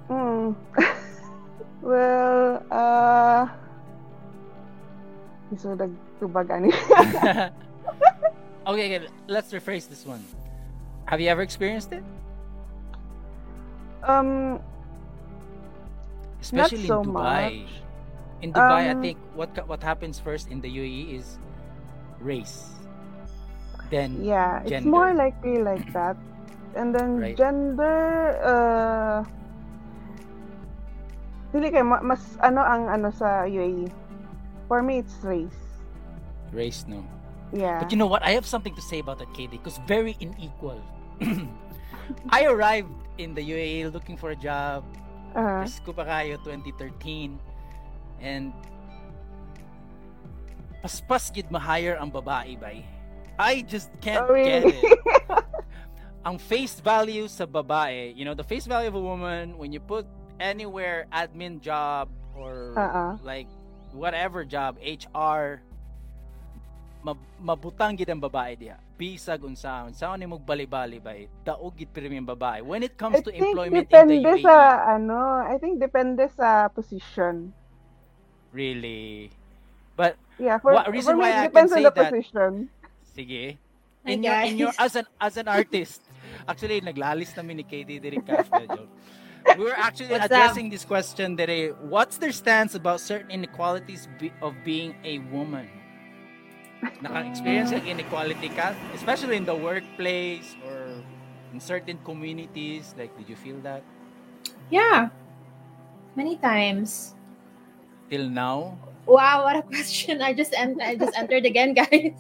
Hmm. 0.09 0.57
well 1.85 2.65
uh 2.73 3.45
so 5.57 5.73
tubag 6.21 6.51
ani 6.53 6.69
okay, 8.69 8.85
okay, 8.99 9.01
let's 9.29 9.49
rephrase 9.53 9.89
this 9.89 10.05
one. 10.05 10.21
Have 11.07 11.21
you 11.21 11.29
ever 11.33 11.41
experienced 11.41 11.93
it? 11.93 12.05
Um, 14.05 14.61
Especially 16.41 16.87
so 16.87 17.01
in 17.01 17.09
Dubai. 17.09 17.65
much. 17.65 17.73
In 18.43 18.53
Dubai, 18.53 18.93
I 18.93 18.95
Um, 18.95 19.03
think 19.03 19.19
what 19.35 19.51
what 19.67 19.83
happens 19.83 20.21
first 20.21 20.53
in 20.53 20.61
the 20.61 20.69
UAE 20.71 21.17
is 21.19 21.41
race. 22.21 22.77
Then 23.91 24.21
yeah, 24.21 24.61
it's 24.63 24.71
Gender. 24.71 24.91
more 24.93 25.11
likely 25.17 25.65
like 25.65 25.89
that. 25.97 26.15
And 26.77 26.93
then 26.95 27.19
Right. 27.19 27.35
gender, 27.35 28.37
uh, 28.45 29.25
dili 31.51 31.73
kay 31.73 31.81
ma- 31.83 32.05
mas 32.05 32.37
ano 32.45 32.61
ang 32.61 32.87
ano 32.87 33.09
sa 33.11 33.49
UAE. 33.49 33.89
For 34.69 34.83
me, 34.83 34.99
it's 35.01 35.17
race. 35.25 35.57
race 36.53 36.85
no. 36.89 37.05
Yeah. 37.53 37.81
But 37.81 37.91
you 37.91 37.97
know 37.97 38.07
what? 38.07 38.23
I 38.23 38.33
have 38.37 38.45
something 38.45 38.75
to 38.77 38.83
say 38.85 39.01
about 39.01 39.19
that 39.19 39.29
KD 39.33 39.53
because 39.57 39.81
very 39.89 40.17
unequal. 40.21 40.81
I 42.31 42.45
arrived 42.45 42.93
in 43.17 43.35
the 43.35 43.41
UAE 43.41 43.93
looking 43.93 44.17
for 44.17 44.31
a 44.31 44.37
job. 44.37 44.85
uh, 45.37 45.65
ko 45.85 45.93
pa 45.93 46.05
kayo, 46.05 46.37
2013. 46.45 47.37
And 48.21 48.53
paspas 50.85 51.33
gid 51.33 51.51
ma-hire 51.51 51.97
ang 51.99 52.11
babae 52.11 52.59
bay. 52.59 52.85
I 53.39 53.63
just 53.63 53.91
can't 54.01 54.27
Oh, 54.27 54.35
really? 54.35 54.73
get 54.73 54.83
it. 54.83 55.45
ang 56.29 56.39
face 56.39 56.81
value 56.81 57.29
sa 57.31 57.47
babae, 57.47 58.13
you 58.15 58.25
know, 58.25 58.35
the 58.35 58.45
face 58.45 58.67
value 58.67 58.89
of 58.91 58.97
a 58.99 59.01
woman 59.01 59.57
when 59.57 59.73
you 59.73 59.79
put 59.81 60.05
anywhere 60.41 61.07
admin 61.15 61.61
job 61.63 62.11
or 62.35 62.75
Uh-uh. 62.75 63.19
like 63.23 63.47
whatever 63.93 64.45
job, 64.45 64.77
HR, 64.79 65.61
mab- 67.03 67.29
mabutang 67.39 67.97
gid 67.97 68.11
ang 68.11 68.21
babae 68.21 68.55
diha. 68.55 68.77
Bisag 68.99 69.39
unsaon, 69.41 69.95
saon 69.95 70.19
ni 70.19 70.27
mo 70.27 70.37
bali-bali 70.37 70.99
bay. 70.99 71.31
Daog 71.47 71.79
gid 71.79 71.91
pirmi 71.95 72.19
ang 72.19 72.27
babae. 72.27 72.67
When 72.67 72.83
it 72.83 72.99
comes 72.99 73.23
I 73.23 73.23
to 73.23 73.31
employment 73.31 73.87
in 73.87 74.07
the 74.09 74.19
E. 74.19 74.19
depende 74.19 74.31
UAE, 74.35 74.43
sa 74.43 74.57
ano, 74.91 75.19
I 75.47 75.55
think 75.59 75.79
depende 75.79 76.27
sa 76.35 76.67
position. 76.69 77.55
really. 78.49 79.29
But 79.95 80.17
Yeah, 80.39 80.57
for, 80.63 80.73
What- 80.73 80.89
reason 80.89 81.19
for 81.19 81.21
me, 81.21 81.27
why 81.27 81.35
I 81.35 81.39
it 81.45 81.51
depends 81.51 81.71
can 81.75 81.79
on 81.79 81.83
say 81.83 81.85
the 81.85 81.95
that- 81.95 82.11
position. 82.11 82.53
Sige. 83.15 83.45
In 84.09 84.23
your, 84.25 84.39
in 84.41 84.55
your, 84.57 84.73
as 84.79 84.95
an 84.97 85.05
as 85.21 85.35
an 85.37 85.51
artist, 85.51 86.01
actually 86.49 86.81
naglalis 86.81 87.35
namin 87.37 87.61
ni 87.61 87.65
Katie 87.67 87.99
diri 88.01 88.23
cash 88.25 88.47
joke. 88.49 88.89
We 89.57 89.65
were 89.65 89.77
actually 89.77 90.11
What's 90.11 90.27
addressing 90.27 90.71
this 90.71 90.85
question 90.85 91.37
today. 91.37 91.71
What's 91.71 92.19
their 92.19 92.33
stance 92.33 92.75
about 92.75 93.01
certain 93.01 93.31
inequalities 93.31 94.09
be, 94.19 94.33
of 94.43 94.55
being 94.65 94.95
a 95.05 95.19
woman? 95.31 95.69
Naka-experience 97.03 97.75
ng 97.75 97.83
mm. 97.83 97.95
inequality 97.99 98.49
ka, 98.55 98.71
especially 98.95 99.35
in 99.35 99.45
the 99.45 99.55
workplace 99.55 100.55
or 100.63 101.03
in 101.51 101.59
certain 101.59 101.99
communities. 102.07 102.95
Like, 102.97 103.11
did 103.19 103.29
you 103.29 103.35
feel 103.35 103.59
that 103.67 103.83
Yeah. 104.71 105.11
Many 106.15 106.39
times. 106.39 107.19
till 108.09 108.29
now? 108.29 108.77
Wow, 109.09 109.45
what 109.45 109.57
a 109.57 109.63
question. 109.63 110.21
I 110.21 110.35
just 110.37 110.53
en- 110.53 110.81
I 110.81 110.97
just 110.97 111.17
entered 111.17 111.47
again, 111.49 111.73
guys. 111.73 111.89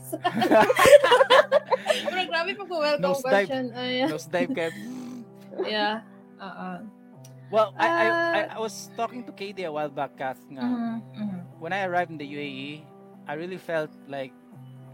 Pero 2.09 2.21
grabe 2.29 2.53
pa 2.57 2.65
welcome 2.65 3.05
Nose 3.05 3.21
dive. 3.25 3.49
question. 3.49 3.65
Nose 4.09 4.29
dive 4.29 4.53
ka. 4.57 4.69
yeah. 5.69 6.01
Uh-uh. 6.41 6.81
Well, 7.51 7.73
I, 7.79 7.87
I, 7.89 8.05
I, 8.05 8.41
Uh, 8.45 8.57
I 8.57 8.59
was 8.61 8.91
talking 8.97 9.25
to 9.25 9.33
Katie 9.33 9.65
a 9.65 9.73
while 9.73 9.89
back, 9.89 10.17
Kath, 10.17 10.41
nga, 10.53 10.61
Mhm, 10.63 11.01
mhm. 11.17 11.41
when 11.59 11.73
I 11.73 11.85
arrived 11.89 12.11
in 12.13 12.19
the 12.19 12.29
UAE, 12.29 12.85
I 13.27 13.35
really 13.35 13.57
felt 13.57 13.89
like 14.07 14.33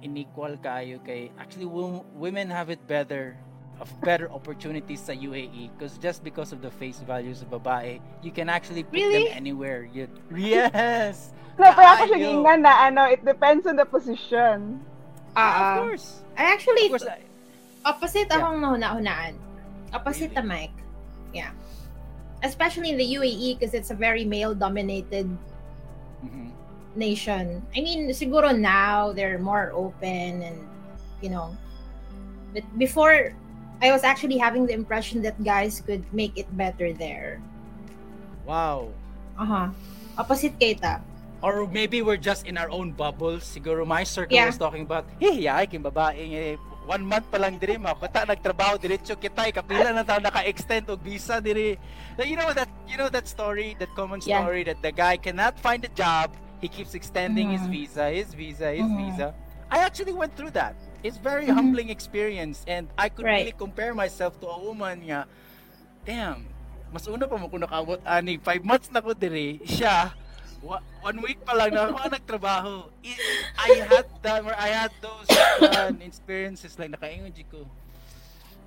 unequal 0.05 0.55
kayo 0.61 1.01
kay 1.03 1.33
actually 1.41 1.65
wom- 1.67 2.05
women 2.15 2.51
have 2.53 2.69
it 2.69 2.79
better 2.87 3.35
of 3.81 3.89
better 4.05 4.31
opportunities 4.31 5.01
sa 5.03 5.11
UAE 5.11 5.73
because 5.75 5.99
just 5.99 6.23
because 6.23 6.53
of 6.55 6.63
the 6.63 6.71
face 6.71 7.03
values 7.03 7.43
of 7.43 7.51
babae, 7.51 7.99
you 8.23 8.31
can 8.31 8.47
actually 8.47 8.85
put 8.87 8.95
Really? 9.03 9.27
them 9.27 9.35
anywhere. 9.35 9.83
You, 9.91 10.07
yes. 10.31 11.35
No, 11.59 11.71
pero 11.75 11.87
ako 11.99 12.03
siya 12.07 12.19
giingnan 12.23 12.59
na 12.63 12.87
ano, 12.87 13.03
it 13.11 13.23
depends 13.27 13.67
on 13.67 13.75
the 13.75 13.87
position. 13.87 14.79
of 15.35 15.43
Ah, 15.43 15.51
ah. 15.51 15.75
course. 15.83 16.23
I 16.39 16.55
actually, 16.55 16.87
Of 16.87 17.03
course. 17.03 17.11
I- 17.11 17.27
opposite 17.83 18.31
Yeah. 18.31 18.39
akong 18.39 18.63
nahuna-hunaan. 18.63 19.35
Opposite 19.91 20.31
Really? 20.31 20.39
the 20.39 20.45
mic. 20.47 20.73
Yeah. 21.35 21.51
Especially 22.45 22.93
in 22.93 23.01
the 23.01 23.09
UAE 23.17 23.57
because 23.59 23.73
it's 23.73 23.89
a 23.91 23.97
very 23.97 24.23
male-dominated 24.29 25.27
Mhm. 26.21 26.53
nation. 26.95 27.65
I 27.73 27.81
mean, 27.81 28.13
siguro 28.13 28.53
now 28.53 29.17
they're 29.17 29.41
more 29.41 29.73
open 29.73 30.45
and, 30.45 30.61
you 31.25 31.33
know, 31.33 31.57
but 32.53 32.63
before, 32.79 33.33
I 33.83 33.91
was 33.91 34.05
actually 34.05 34.39
having 34.39 34.69
the 34.69 34.73
impression 34.77 35.25
that 35.27 35.35
guys 35.43 35.81
could 35.81 36.05
make 36.15 36.39
it 36.39 36.47
better 36.57 36.93
there. 36.93 37.41
Wow. 38.47 38.93
Uh-huh. 39.41 39.73
Opposite 40.17 40.55
Keita. 40.61 41.01
Or 41.43 41.67
maybe 41.67 42.01
we're 42.01 42.21
just 42.21 42.47
in 42.47 42.57
our 42.57 42.71
own 42.71 42.93
bubbles. 42.93 43.43
Siguro 43.45 43.85
my 43.85 44.05
circle 44.05 44.37
Yeah. 44.37 44.47
was 44.47 44.57
talking 44.57 44.87
about, 44.87 45.05
hey, 45.19 45.45
yay, 45.45 45.67
king 45.67 45.83
babae 45.83 46.17
eh, 46.17 46.57
one 46.85 47.05
month 47.05 47.27
pa 47.33 47.41
lang 47.41 47.57
diri 47.57 47.81
mapata 47.81 48.29
nagtrabaho 48.29 48.77
diretso 48.77 49.17
kitay 49.17 49.53
kapila 49.53 49.93
na 49.93 50.05
taon 50.05 50.21
naka-extend 50.21 50.89
og 50.93 51.01
visa 51.01 51.41
diri. 51.41 51.81
You 52.21 52.37
know 52.37 52.53
that 52.53 52.69
you 52.85 53.01
know 53.01 53.09
that 53.09 53.25
story, 53.25 53.73
that 53.81 53.89
common 53.97 54.21
Yeah. 54.23 54.45
story 54.45 54.69
that 54.69 54.85
the 54.85 54.93
guy 54.93 55.17
cannot 55.17 55.57
find 55.59 55.81
a 55.85 55.93
job, 55.93 56.33
he 56.61 56.69
keeps 56.69 56.93
extending 56.93 57.51
his 57.51 57.65
Mhm. 57.65 57.73
visa, 57.73 58.05
his 58.13 58.31
visa, 58.37 58.69
his 58.73 58.85
Mhm. 58.85 58.97
visa. 59.01 59.29
I 59.73 59.81
actually 59.81 60.13
went 60.13 60.37
through 60.37 60.53
that. 60.55 60.77
It's 61.01 61.17
very 61.17 61.49
Mhm. 61.49 61.57
humbling 61.57 61.89
experience 61.89 62.63
and 62.69 62.89
I 63.01 63.09
could 63.09 63.25
Right. 63.25 63.49
really 63.49 63.57
compare 63.57 63.97
myself 63.97 64.37
to 64.41 64.47
a 64.49 64.59
woman 64.61 65.05
nga 65.09 65.25
damn, 66.05 66.49
mas 66.93 67.09
una 67.09 67.25
pa 67.25 67.37
mo 67.41 67.49
ko 67.49 67.57
nakaabot 67.57 68.01
ani 68.05 68.37
5 68.39 68.61
months 68.65 68.93
na 68.93 69.01
ko 69.01 69.17
diri. 69.17 69.61
Siya 69.65 70.13
one 70.65 71.19
week 71.21 71.39
pa 71.45 71.53
lang 71.53 71.71
na 71.77 71.93
ako 71.93 72.09
nagtrabaho. 72.09 72.75
I, 73.05 73.13
I 73.55 73.71
had 73.85 74.07
that 74.25 74.41
or 74.43 74.57
I 74.57 74.69
had 74.73 74.93
those 75.05 75.29
fun 75.61 76.01
experiences 76.01 76.79
like 76.81 76.91
nakaingon 76.91 77.33
ko. 77.53 77.69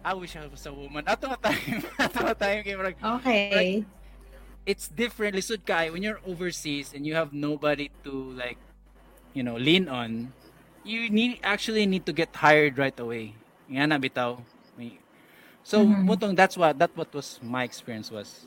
I 0.05 0.13
wish 0.13 0.37
I 0.37 0.47
was 0.47 0.63
a 0.63 0.71
woman. 0.71 1.03
Ato 1.03 1.27
nga 1.27 1.51
time, 1.51 1.83
ato 2.05 2.19
nga 2.23 2.35
time 2.37 2.59
kay 2.63 2.77
murag 2.77 2.95
Okay. 3.01 3.83
it's 4.67 4.91
different 4.91 5.31
lisod 5.31 5.63
kay 5.63 5.87
when 5.89 6.03
you're 6.03 6.19
overseas 6.27 6.91
and 6.91 7.07
you 7.07 7.15
have 7.15 7.31
nobody 7.31 7.87
to 8.03 8.35
like 8.35 8.59
you 9.31 9.39
know 9.41 9.55
lean 9.55 9.87
on 9.87 10.35
you 10.83 11.07
need 11.07 11.39
actually 11.39 11.87
need 11.87 12.03
to 12.03 12.11
get 12.11 12.27
hired 12.35 12.75
right 12.75 12.99
away 12.99 13.31
nga 13.71 13.87
na 13.87 13.95
bitaw 13.95 14.35
so 15.63 15.87
Mhm. 15.87 16.03
mutong 16.03 16.35
that's 16.35 16.59
what 16.59 16.75
that 16.75 16.91
what 16.99 17.07
was 17.15 17.39
my 17.39 17.63
experience 17.63 18.11
was 18.11 18.43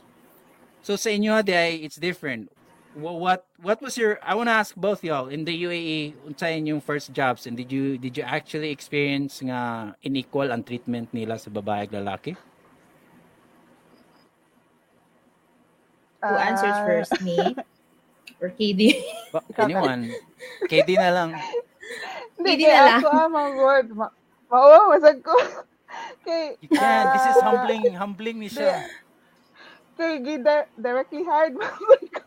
so 0.85 0.93
sa 0.93 1.09
inyo 1.09 1.41
day 1.41 1.81
it's 1.81 1.97
different 1.97 2.53
Wha- 2.90 3.14
what 3.14 3.46
what 3.62 3.79
was 3.79 3.94
your 3.94 4.18
I 4.18 4.35
want 4.35 4.50
to 4.50 4.57
ask 4.59 4.74
both 4.74 5.07
y'all 5.07 5.31
in 5.31 5.46
the 5.46 5.55
UAE 5.55 6.18
unsa 6.26 6.50
inyong 6.50 6.83
first 6.83 7.14
jobs 7.14 7.46
and 7.46 7.55
did 7.55 7.70
you 7.70 7.94
did 7.94 8.18
you 8.18 8.26
actually 8.26 8.74
experience 8.74 9.38
nga 9.38 9.94
unequal 10.03 10.50
ang 10.50 10.66
treatment 10.66 11.07
nila 11.14 11.38
sa 11.38 11.55
babae 11.55 11.87
ug 11.87 11.94
lalaki 11.94 12.35
Who 16.20 16.35
answers 16.37 16.76
Ah, 16.76 16.85
first? 16.85 17.14
Me? 17.22 17.38
Or 18.42 18.50
KD? 18.53 19.00
Ba- 19.33 19.46
anyone 19.57 20.11
KD 20.66 20.98
na 20.98 21.11
lang 21.14 21.31
Hindi, 22.37 22.64
kay 22.64 22.72
na 22.72 22.83
lang. 22.88 23.00
ako 23.05 23.09
ah, 23.12 23.29
mga 23.29 23.50
good. 23.55 23.87
Ma- 23.94 24.14
Mao, 24.50 24.88
masag 24.90 25.20
ko. 25.20 25.37
kay, 26.26 26.57
You 26.59 26.72
can. 26.72 27.05
This 27.12 27.26
is 27.31 27.38
humbling. 27.38 27.85
Humbling 27.94 28.37
ni 28.40 28.48
siya. 28.48 28.83
Kay, 29.94 30.24
gida, 30.24 30.64
directly 30.74 31.20
hired 31.22 31.55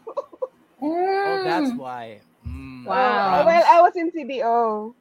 Oh, 1.23 1.37
that's 1.37 1.75
Mm. 1.75 1.77
why. 1.77 2.23
Mm. 2.45 2.85
Wow. 2.85 3.45
well, 3.45 3.65
I 3.67 3.81
was 3.81 3.95
in 3.95 4.11
CDO. 4.11 4.95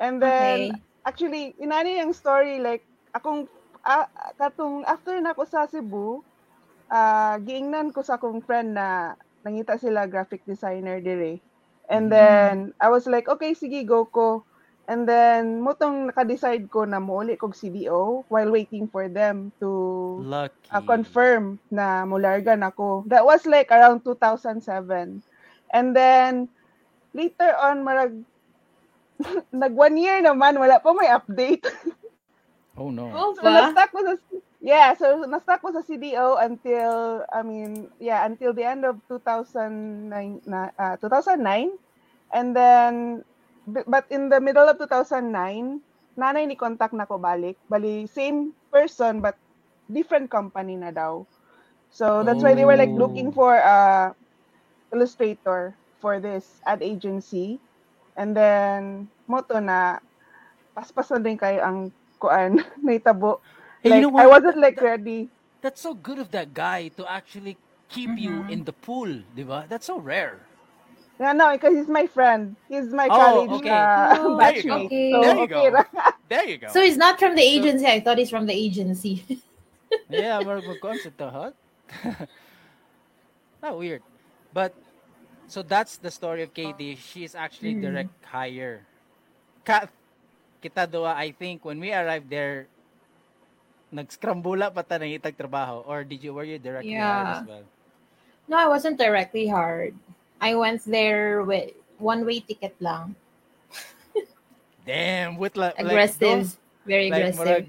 And 0.00 0.22
then, 0.22 0.70
Okay. 0.70 0.82
actually, 1.06 1.54
inani 1.60 2.00
yung 2.00 2.12
story, 2.14 2.58
like, 2.60 2.84
akong, 3.14 3.48
ah, 3.84 4.08
katong, 4.40 4.84
after 4.88 5.20
na 5.20 5.34
ko 5.36 5.44
sa 5.44 5.68
Cebu, 5.68 6.24
ah 6.92 7.36
giingnan 7.44 7.92
ko 7.94 8.00
sa 8.04 8.16
akong 8.20 8.40
friend 8.44 8.74
na 8.76 9.14
nangita 9.46 9.76
sila 9.80 10.08
graphic 10.08 10.42
designer 10.48 11.00
dire. 11.04 11.40
And 11.90 12.08
Mm. 12.08 12.12
then, 12.12 12.72
I 12.80 12.88
was 12.90 13.06
like, 13.06 13.28
okay, 13.28 13.52
sige, 13.54 13.84
go 13.86 14.06
ko. 14.08 14.47
And 14.88 15.04
then, 15.04 15.60
mutong 15.60 16.08
naka-decide 16.08 16.64
ko 16.72 16.88
na 16.88 16.96
muuli 16.96 17.36
kog 17.36 17.52
CDO 17.52 18.24
while 18.32 18.48
waiting 18.48 18.88
for 18.88 19.04
them 19.04 19.52
to 19.60 19.68
Lucky. 20.24 20.72
uh, 20.72 20.80
confirm 20.80 21.60
na 21.68 22.08
mulargan 22.08 22.64
ako. 22.64 23.04
That 23.04 23.20
was 23.20 23.44
like 23.44 23.68
around 23.68 24.00
2007. 24.00 24.64
And 25.76 25.86
then, 25.92 26.48
later 27.12 27.52
on, 27.60 27.84
marag, 27.84 28.16
nag 29.52 29.76
one 29.76 30.00
year 30.00 30.24
naman, 30.24 30.56
wala 30.56 30.80
pa 30.80 30.96
may 30.96 31.12
update. 31.12 31.68
Oh 32.78 32.94
no. 32.94 33.10
Oh, 33.10 33.34
so, 33.34 33.42
na-stuck 33.42 33.90
ko 33.90 34.06
sa, 34.06 34.14
yeah, 34.62 34.94
so, 34.94 35.26
na-stuck 35.26 35.58
ko 35.58 35.74
sa 35.74 35.82
CDO 35.82 36.38
until, 36.38 37.26
I 37.26 37.42
mean, 37.42 37.90
yeah, 37.98 38.22
until 38.22 38.54
the 38.54 38.62
end 38.62 38.86
of 38.86 39.02
2009, 39.10 40.46
na, 40.46 40.70
uh, 40.78 40.94
2009. 41.02 41.74
And 42.30 42.54
then, 42.54 43.26
but 43.86 44.06
in 44.10 44.28
the 44.28 44.40
middle 44.40 44.66
of 44.68 44.78
2009, 44.78 45.80
nanay 46.18 46.44
ni 46.48 46.56
contact 46.56 46.94
na 46.96 47.06
ko 47.08 47.18
balik. 47.20 47.56
Bali, 47.70 48.06
same 48.08 48.52
person, 48.72 49.20
but 49.22 49.36
different 49.90 50.30
company 50.30 50.76
na 50.76 50.90
daw. 50.92 51.24
So 51.90 52.22
that's 52.24 52.42
why 52.44 52.54
they 52.54 52.64
were 52.66 52.76
like 52.78 52.94
looking 52.96 53.32
for 53.32 53.56
a 53.56 54.12
illustrator 54.94 55.76
for 56.00 56.20
this 56.20 56.60
ad 56.66 56.82
agency. 56.82 57.60
And 58.16 58.36
then 58.36 59.08
moto 59.28 59.60
na 59.60 60.00
paspasan 60.76 61.24
din 61.24 61.38
kayo 61.38 61.62
ang 61.62 61.78
kuan 62.20 62.60
naitabo. 62.86 63.40
Hey, 63.82 63.90
Like 63.90 64.00
you 64.00 64.10
know 64.10 64.18
I 64.18 64.26
wasn't 64.26 64.58
like 64.58 64.80
ready. 64.82 65.30
That's 65.62 65.80
so 65.80 65.94
good 65.94 66.18
of 66.18 66.30
that 66.32 66.54
guy 66.54 66.88
to 66.96 67.06
actually 67.10 67.58
keep 67.88 68.18
you 68.18 68.44
Mhm. 68.44 68.48
in 68.48 68.64
the 68.64 68.72
pool, 68.72 69.10
di 69.36 69.44
ba? 69.44 69.66
That's 69.68 69.86
so 69.86 69.98
rare. 70.00 70.47
Yeah, 71.18 71.32
no, 71.34 71.50
because 71.50 71.74
he's 71.74 71.88
my 71.90 72.06
friend. 72.06 72.54
He's 72.70 72.94
my 72.94 73.06
Oh, 73.10 73.18
college 73.18 73.50
okay. 73.58 73.70
uh, 73.74 74.16
Oh, 74.22 74.38
There 74.38 74.54
you 74.54 74.62
go. 74.62 74.70
batchmate. 74.70 74.86
okay. 74.86 75.10
So 75.12 75.18
There 75.22 75.34
you 75.34 75.42
okay 75.42 75.66
go. 75.66 75.70
ra. 75.74 75.82
There 76.28 76.44
you 76.46 76.58
go. 76.58 76.68
So 76.70 76.78
he's 76.80 76.96
not 76.96 77.18
from 77.18 77.34
the 77.34 77.42
So- 77.42 77.54
agency. 77.58 77.86
I 77.86 77.98
thought 78.00 78.18
he's 78.18 78.30
from 78.30 78.46
the 78.46 78.54
agency. 78.54 79.24
yeah, 80.08 80.38
we're 80.44 80.62
concept 80.78 81.18
to 81.18 81.28
hot. 81.30 81.54
Not 83.62 83.78
weird. 83.78 84.02
But 84.54 84.74
so 85.50 85.62
that's 85.62 85.96
the 85.98 86.10
story 86.10 86.42
of 86.42 86.54
KD. 86.54 86.96
She 86.98 87.24
is 87.24 87.34
actually 87.34 87.74
Mm. 87.74 87.82
direct 87.82 88.14
hire. 88.24 88.86
Ka 89.66 89.88
kita 90.62 90.86
doa, 90.86 91.14
I 91.18 91.32
think 91.34 91.64
when 91.64 91.80
we 91.82 91.90
arrived 91.90 92.30
there, 92.30 92.66
nagskrambula 93.90 94.70
pa 94.70 94.84
ta 94.84 95.00
ng 95.00 95.16
itag 95.18 95.34
trabaho 95.34 95.80
or 95.88 96.04
did 96.04 96.20
you 96.22 96.36
were 96.36 96.44
you 96.44 96.60
directly 96.60 96.92
hired 96.94 97.40
as 97.40 97.46
well? 97.48 97.64
no, 98.46 98.56
I 98.60 98.68
wasn't 98.68 99.00
directly 99.00 99.48
hard. 99.48 99.96
I 100.40 100.54
went 100.54 100.84
there 100.86 101.42
with 101.42 101.72
one 101.98 102.24
way 102.24 102.40
ticket 102.40 102.74
lang. 102.80 103.14
Damn, 104.86 105.36
with 105.36 105.56
like 105.56 105.76
Aggressive. 105.76 106.56
very 106.86 107.10
like, 107.10 107.34
aggressive. 107.36 107.68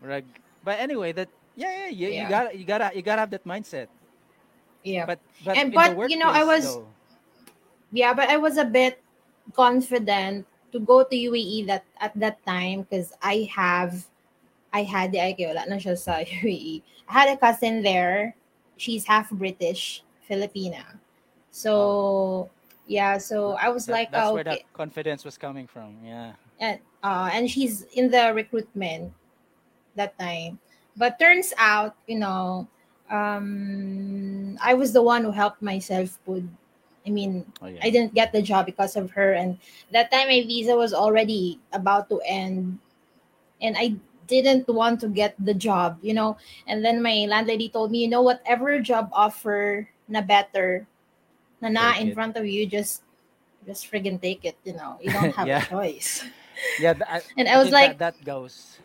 murag, 0.00 0.24
but 0.64 0.80
anyway, 0.80 1.12
that 1.12 1.28
yeah, 1.56 1.84
yeah, 1.84 1.88
you, 1.92 2.08
you 2.08 2.24
gotta 2.28 2.50
you 2.56 2.64
gotta 2.64 2.88
you 2.96 3.02
gotta 3.02 3.20
have 3.20 3.30
that 3.30 3.44
mindset. 3.44 3.88
yeah. 4.82 5.04
But 5.04 5.20
but 5.44 5.56
And- 5.58 5.74
but, 5.74 6.08
you 6.08 6.16
know, 6.16 6.32
I 6.32 6.42
was- 6.44 6.64
though, 6.64 6.88
yeah, 7.92 8.14
but 8.16 8.32
I 8.32 8.40
was 8.40 8.56
a 8.56 8.64
bit 8.64 8.96
confident 9.52 10.46
to 10.72 10.80
go 10.80 11.04
to 11.04 11.12
UAE 11.14 11.66
that 11.68 11.84
at 12.00 12.16
that 12.16 12.40
time 12.48 12.88
because 12.88 13.12
I 13.20 13.44
have 13.52 14.08
I 14.72 14.88
had 14.88 15.12
the 15.12 15.20
IQ 15.20 15.52
wala 15.52 15.68
na 15.68 15.76
siya 15.76 15.98
sa 16.00 16.24
UAE. 16.40 16.80
I 17.04 17.12
had 17.12 17.28
a 17.28 17.36
cousin 17.36 17.84
there. 17.84 18.32
She's 18.80 19.04
half 19.04 19.28
British, 19.28 20.00
Filipina. 20.24 20.96
So 21.52 22.50
yeah, 22.88 23.18
so 23.18 23.52
I 23.60 23.68
was 23.68 23.86
that- 23.86 23.92
like, 23.92 24.10
that's 24.10 24.28
oh, 24.28 24.34
where 24.34 24.40
okay. 24.42 24.64
that 24.64 24.72
confidence 24.72 25.24
was 25.24 25.38
coming 25.38 25.68
from. 25.68 25.94
Yeah. 26.02 26.32
and 26.58 26.80
uh, 27.04 27.30
and 27.32 27.50
she's 27.50 27.82
in 27.94 28.10
the 28.10 28.32
recruitment 28.34 29.12
that 29.94 30.18
time. 30.18 30.58
But 30.96 31.18
turns 31.18 31.52
out, 31.58 31.94
you 32.06 32.18
know, 32.18 32.68
um, 33.10 34.56
I 34.62 34.74
was 34.74 34.92
the 34.92 35.02
one 35.02 35.24
who 35.24 35.30
helped 35.30 35.62
myself 35.62 36.18
put. 36.24 36.42
I 37.06 37.10
mean, 37.10 37.44
Oh 37.60 37.66
yeah. 37.66 37.80
I 37.82 37.90
didn't 37.90 38.14
get 38.14 38.32
the 38.32 38.42
job 38.42 38.66
because 38.66 38.94
of 38.96 39.10
her, 39.12 39.34
and 39.34 39.58
that 39.90 40.10
time 40.10 40.28
my 40.28 40.42
visa 40.46 40.74
was 40.76 40.94
already 40.94 41.58
about 41.72 42.08
to 42.10 42.20
end, 42.24 42.78
and 43.60 43.76
I 43.76 43.96
didn't 44.28 44.68
want 44.68 45.00
to 45.02 45.08
get 45.08 45.34
the 45.38 45.54
job, 45.54 45.98
you 46.00 46.14
know. 46.14 46.36
And 46.66 46.84
then 46.84 47.02
my 47.02 47.26
landlady 47.28 47.68
told 47.68 47.90
me, 47.90 48.06
you 48.06 48.08
know, 48.08 48.22
whatever 48.22 48.78
job 48.80 49.10
offer 49.12 49.88
na 50.08 50.22
better, 50.22 50.86
na 51.62 51.68
na 51.70 51.92
Take 51.94 52.00
in 52.02 52.08
front 52.14 52.34
of 52.36 52.44
you, 52.44 52.66
just 52.66 53.06
just 53.62 53.86
friggin' 53.86 54.18
take 54.20 54.42
it. 54.44 54.58
You 54.66 54.74
know, 54.74 54.98
you 54.98 55.08
don't 55.16 55.30
have 55.38 55.46
Yeah. 55.46 55.62
a 55.62 55.70
choice. 55.70 56.26
Yeah, 56.78 56.92
th- 56.92 57.08
I, 57.08 57.22
And 57.40 57.48
I 57.48 57.56
was 57.56 57.72
think 57.72 57.96
like, 57.96 57.98
that, 57.98 58.14
that 58.18 58.24
goes 58.28 58.76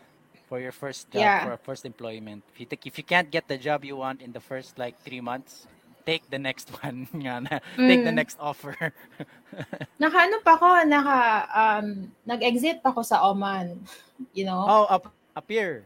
for 0.48 0.58
your 0.58 0.72
first 0.72 1.10
job, 1.12 1.20
Yeah. 1.20 1.44
for 1.44 1.54
first 1.60 1.84
employment. 1.84 2.42
If 2.54 2.58
you 2.58 2.66
think 2.66 2.86
if 2.88 2.96
you 2.96 3.04
can't 3.04 3.28
get 3.30 3.46
the 3.46 3.58
job 3.60 3.84
you 3.84 3.94
want 4.00 4.22
in 4.24 4.32
the 4.32 4.40
first 4.40 4.78
like 4.80 4.96
three 5.04 5.20
months, 5.20 5.68
take 6.08 6.24
the 6.32 6.40
next 6.40 6.72
one. 6.80 7.04
take 7.76 8.02
the 8.08 8.10
Mm. 8.10 8.16
next 8.16 8.40
offer. 8.40 8.72
naka 10.00 10.16
ano 10.24 10.40
pa 10.40 10.56
ako, 10.56 10.68
naka, 10.88 11.18
um, 11.52 12.08
nag-exit 12.24 12.80
pa 12.80 12.88
ako 12.88 13.04
sa 13.04 13.20
Oman. 13.28 13.76
You 14.32 14.48
know? 14.48 14.64
oh, 14.64 14.88
up 14.88 15.12
up 15.36 15.46
here. 15.46 15.84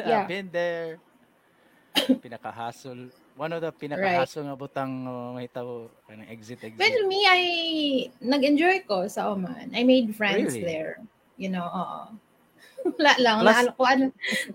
Yeah. 0.00 0.24
I've 0.24 0.28
been 0.32 0.48
there. 0.50 0.96
Pinaka-hassle. 2.24 3.12
One 3.36 3.52
of 3.52 3.60
the 3.60 3.68
pinaka-hassle 3.68 4.48
nga 4.48 4.56
butang 4.56 5.04
uh, 5.04 5.36
mahitaw 5.36 5.92
kanang 6.08 6.24
exit 6.32 6.56
exit. 6.64 6.80
But 6.80 6.96
me, 7.04 7.20
I 7.28 7.40
nag-enjoy 8.24 8.88
ko 8.88 9.04
sa 9.12 9.28
Oman. 9.28 9.76
I 9.76 9.84
made 9.84 10.16
friends 10.16 10.56
Really? 10.56 10.64
there. 10.64 11.04
You 11.36 11.52
know, 11.52 11.68
oo. 11.68 12.16
Wala 12.96 13.12
lang. 13.20 13.36
Plus- 13.44 13.52
Plus, 13.52 13.76
ko, 13.76 13.82
ano, 13.84 14.04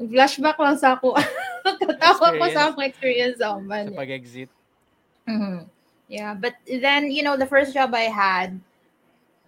flashback 0.10 0.58
lang 0.58 0.78
sa 0.82 0.98
ako. 0.98 1.14
Katawa 1.86 2.28
ko 2.42 2.46
sa 2.50 2.62
akong 2.74 2.90
experience 2.90 3.38
sa 3.38 3.54
sa 3.54 3.62
Oman. 3.62 3.94
pag-exit. 3.94 4.50
Mhm. 5.30 5.70
Yeah, 6.10 6.34
but 6.34 6.58
then, 6.66 7.08
you 7.14 7.22
know, 7.22 7.38
the 7.38 7.46
first 7.48 7.72
job 7.78 7.94
I 7.94 8.10
had, 8.12 8.58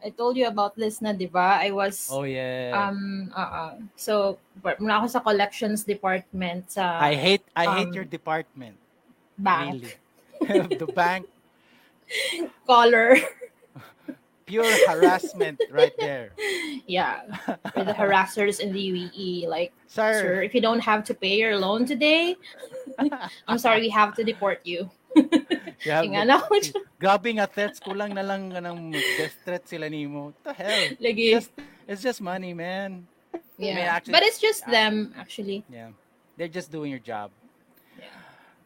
I 0.04 0.12
told 0.14 0.38
you 0.38 0.46
about 0.46 0.76
this 0.78 1.02
na, 1.02 1.12
di 1.12 1.26
ba? 1.26 1.58
I 1.60 1.72
was, 1.72 2.08
Oh 2.12 2.24
yeah. 2.24 2.72
um, 2.76 3.32
uh, 3.34 3.80
so, 3.98 4.38
muna 4.62 5.02
ako 5.02 5.08
sa 5.10 5.20
collections 5.26 5.84
department 5.84 6.70
sa 6.70 7.00
I 7.02 7.16
hate 7.16 7.44
I 7.56 7.66
hate 7.82 7.92
um, 7.92 7.98
your 7.98 8.06
department. 8.08 8.78
Bank. 9.38 9.98
Really. 10.42 10.76
the 10.82 10.88
bank 10.88 11.26
Color. 12.68 13.18
pure 14.46 14.68
harassment 14.88 15.60
right 15.72 15.94
there. 15.98 16.32
yeah. 16.86 17.22
With 17.76 17.88
the 17.88 17.94
harassers 18.02 18.60
in 18.60 18.74
the 18.74 18.80
UAE. 18.92 19.48
Like, 19.48 19.72
Sir, 19.88 20.14
sir, 20.22 20.42
if 20.44 20.54
you 20.54 20.62
don't 20.62 20.82
have 20.82 21.04
to 21.06 21.14
pay 21.14 21.38
your 21.40 21.58
loan 21.58 21.86
today, 21.86 22.36
I'm 23.48 23.58
sorry, 23.58 23.82
we 23.82 23.90
have 23.90 24.16
to 24.16 24.24
deport 24.24 24.62
you. 24.64 24.90
you 25.16 25.90
have 25.92 26.04
Yung 26.06 26.14
the- 26.14 26.28
ano, 26.28 26.44
Grabe 27.00 27.34
nga 27.40 27.48
threats, 27.48 27.80
kulang 27.80 28.14
na 28.14 28.22
lang 28.22 28.52
ng 28.52 28.92
death 28.92 29.38
threat 29.46 29.64
sila 29.68 29.88
nimo. 29.90 30.34
What 30.36 30.44
the 30.44 30.54
hell? 30.54 30.84
lagi. 31.00 31.32
Just, 31.32 31.52
it's 31.88 32.02
just 32.02 32.20
money, 32.22 32.54
man. 32.54 33.08
Yeah. 33.58 33.76
may 33.76 33.86
actually- 33.88 34.14
but 34.14 34.24
it's 34.24 34.42
just 34.42 34.66
them, 34.68 35.14
actually. 35.18 35.64
Yeah. 35.72 35.96
They're 36.38 36.52
just 36.52 36.72
doing 36.72 36.90
your 36.92 37.02
job. 37.02 37.32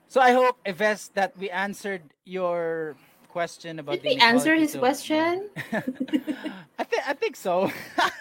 So 0.08 0.22
I 0.22 0.32
hope, 0.32 0.58
Yves, 0.66 1.12
that 1.16 1.38
we 1.38 1.50
answered 1.50 2.02
your 2.24 2.96
question 3.28 3.80
about 3.80 4.00
Did 4.00 4.04
the 4.04 4.16
we 4.16 4.22
answer 4.22 4.56
his 4.56 4.76
question? 4.76 5.50
I 6.80 6.84
think 6.84 7.04
I 7.06 7.14
think 7.14 7.36
so. 7.36 7.72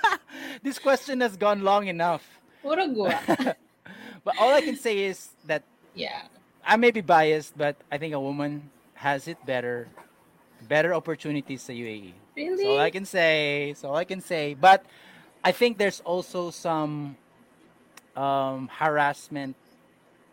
this 0.63 0.79
question 0.79 1.21
has 1.21 1.37
gone 1.37 1.63
long 1.63 1.87
enough. 1.87 2.27
But 4.27 4.35
all 4.43 4.53
I 4.53 4.61
can 4.61 4.75
say 4.77 5.07
is 5.07 5.31
that 5.47 5.63
Yeah. 5.95 6.27
I 6.67 6.75
may 6.77 6.91
be 6.91 7.01
biased, 7.01 7.57
but 7.57 7.77
I 7.95 7.97
think 7.99 8.13
a 8.13 8.19
woman 8.19 8.71
has 8.99 9.29
it 9.29 9.39
better, 9.47 9.87
better 10.67 10.91
opportunities 10.93 11.63
sa 11.63 11.71
UAE. 11.71 12.11
Really? 12.35 12.59
That's 12.59 12.67
all 12.67 12.83
I 12.83 12.91
can 12.91 13.07
say. 13.07 13.71
That's 13.71 13.85
all 13.87 13.95
I 13.95 14.03
can 14.03 14.19
say. 14.21 14.59
But 14.59 14.83
I 15.47 15.55
think 15.55 15.79
there's 15.79 16.03
also 16.03 16.51
some 16.51 17.15
um, 18.19 18.67
harassment 18.67 19.55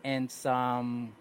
and 0.02 0.26
some 0.26 1.14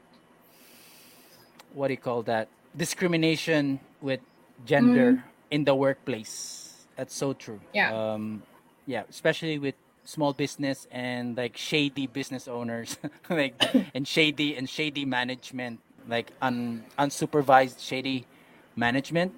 what 1.75 1.89
do 1.89 1.95
you 1.95 2.01
call 2.01 2.23
that 2.25 2.49
discrimination 2.77 3.81
with 4.01 4.21
gender 4.65 5.23
in 5.51 5.65
the 5.65 5.75
workplace. 5.75 6.87
That's 6.97 7.15
so 7.15 7.33
true. 7.33 7.61
Yeah. 7.73 7.93
Um, 7.93 8.43
yeah, 8.87 9.05
especially 9.09 9.59
with 9.59 9.75
small 10.05 10.33
business 10.33 10.87
and 10.91 11.37
like 11.37 11.57
shady 11.57 12.07
business 12.07 12.49
owners, 12.49 12.99
like 13.31 13.55
and 13.95 14.07
shady 14.07 14.57
and 14.57 14.69
shady 14.69 15.05
management, 15.05 15.81
like 16.09 16.33
un, 16.41 16.85
unsupervised 16.99 17.81
shady 17.81 18.27
management. 18.77 19.35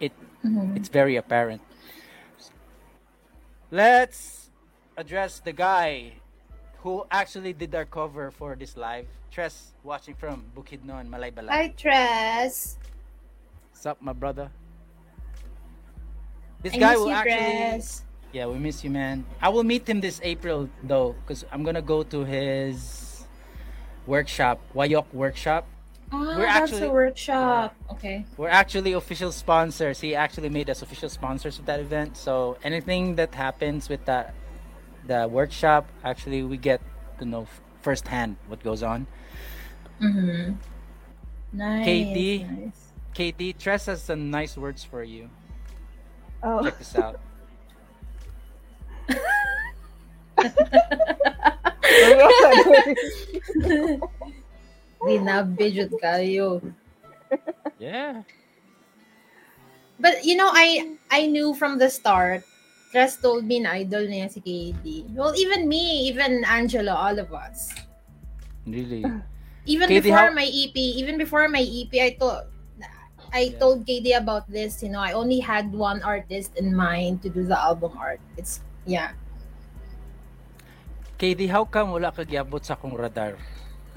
It 0.00 0.12
Mhm. 0.44 0.76
it's 0.76 0.88
very 0.88 1.16
apparent. 1.16 1.60
Let's 3.70 4.50
address 4.96 5.40
the 5.40 5.52
guy 5.52 6.22
who 6.82 7.04
actually 7.10 7.52
did 7.52 7.74
our 7.74 7.84
cover 7.84 8.30
for 8.30 8.54
this 8.56 8.76
live. 8.76 9.06
Tres 9.30 9.72
watching 9.82 10.14
from 10.14 10.44
Bukidnon, 10.56 11.08
Malaybalay. 11.08 11.48
Hi, 11.50 11.68
Tress. 11.76 12.78
What's 13.70 13.86
up, 13.86 14.00
my 14.00 14.12
brother? 14.12 14.50
This 16.62 16.74
I 16.74 16.78
guy 16.78 16.96
will 16.96 17.08
you, 17.08 17.12
actually 17.14 17.34
Tress. 17.36 18.02
Yeah, 18.32 18.46
we 18.46 18.58
miss 18.58 18.82
you, 18.84 18.90
man. 18.90 19.24
I 19.40 19.48
will 19.48 19.64
meet 19.64 19.88
him 19.88 20.00
this 20.00 20.20
April 20.22 20.68
though, 20.82 21.14
because 21.22 21.44
I'm 21.52 21.62
gonna 21.62 21.82
go 21.82 22.02
to 22.04 22.24
his 22.24 23.24
workshop, 24.06 24.60
Wayok 24.74 25.06
workshop. 25.12 25.66
Ah, 26.10 26.20
We're 26.36 26.46
that's 26.46 26.72
actually- 26.72 26.86
a 26.88 26.90
workshop. 26.90 27.74
Okay. 27.92 28.24
We're 28.36 28.48
actually 28.48 28.92
official 28.94 29.30
sponsors. 29.32 30.00
He 30.00 30.14
actually 30.14 30.48
made 30.48 30.70
us 30.70 30.80
official 30.82 31.08
sponsors 31.10 31.58
of 31.58 31.66
that 31.66 31.80
event. 31.80 32.16
So 32.16 32.56
anything 32.64 33.16
that 33.16 33.34
happens 33.34 33.88
with 33.88 34.04
that 34.06 34.34
the 35.08 35.26
workshop, 35.26 35.88
actually 36.04 36.44
we 36.44 36.56
get 36.56 36.80
to 37.18 37.24
know 37.24 37.42
f- 37.42 37.60
firsthand 37.80 38.36
what 38.46 38.62
goes 38.62 38.84
on. 38.84 39.08
Mm-hmm. 40.00 40.54
Nice. 41.52 41.86
KD? 41.88 42.46
nice. 42.46 42.92
KD, 43.16 43.58
Tress 43.58 43.86
has 43.86 44.02
some 44.02 44.30
nice 44.30 44.56
words 44.56 44.84
for 44.84 45.02
you. 45.02 45.28
Oh. 46.42 46.62
Check 46.62 46.78
this 46.78 46.94
out. 46.94 47.18
Dinabi 55.02 55.74
jud 55.74 55.90
kayo. 55.98 56.62
Yeah. 57.78 58.22
But 59.98 60.24
you 60.24 60.36
know, 60.36 60.50
I 60.52 60.96
I 61.10 61.26
knew 61.26 61.54
from 61.54 61.78
the 61.78 61.90
start. 61.90 62.44
Trust 62.88 63.20
told 63.20 63.44
me 63.44 63.60
na 63.60 63.76
idol 63.76 64.08
niya 64.08 64.32
si 64.32 64.40
KD. 64.40 65.12
Well, 65.12 65.36
even 65.36 65.68
me, 65.68 66.08
even 66.08 66.40
Angelo, 66.48 66.96
all 66.96 67.16
of 67.20 67.28
us. 67.36 67.68
Really. 68.64 69.04
Even 69.68 69.92
KD, 69.92 70.08
before 70.08 70.32
how- 70.32 70.36
my 70.36 70.48
EP, 70.48 70.76
even 70.76 71.20
before 71.20 71.44
my 71.48 71.60
EP, 71.60 71.92
I 72.00 72.16
told 72.16 72.48
I 73.28 73.52
Yeah. 73.52 73.60
told 73.60 73.84
KD 73.84 74.16
about 74.16 74.48
this. 74.48 74.80
You 74.80 74.88
know, 74.88 75.04
I 75.04 75.12
only 75.12 75.40
had 75.44 75.68
one 75.68 76.00
artist 76.00 76.56
in 76.56 76.72
mind 76.72 77.20
to 77.24 77.28
do 77.28 77.44
the 77.44 77.60
album 77.60 77.92
art. 78.00 78.24
It's 78.40 78.64
yeah. 78.88 79.12
KD, 81.20 81.52
how 81.52 81.68
come 81.68 81.92
wala 81.92 82.08
ka 82.08 82.24
giabot 82.24 82.64
sa 82.64 82.72
akong 82.72 82.96
radar? 82.96 83.36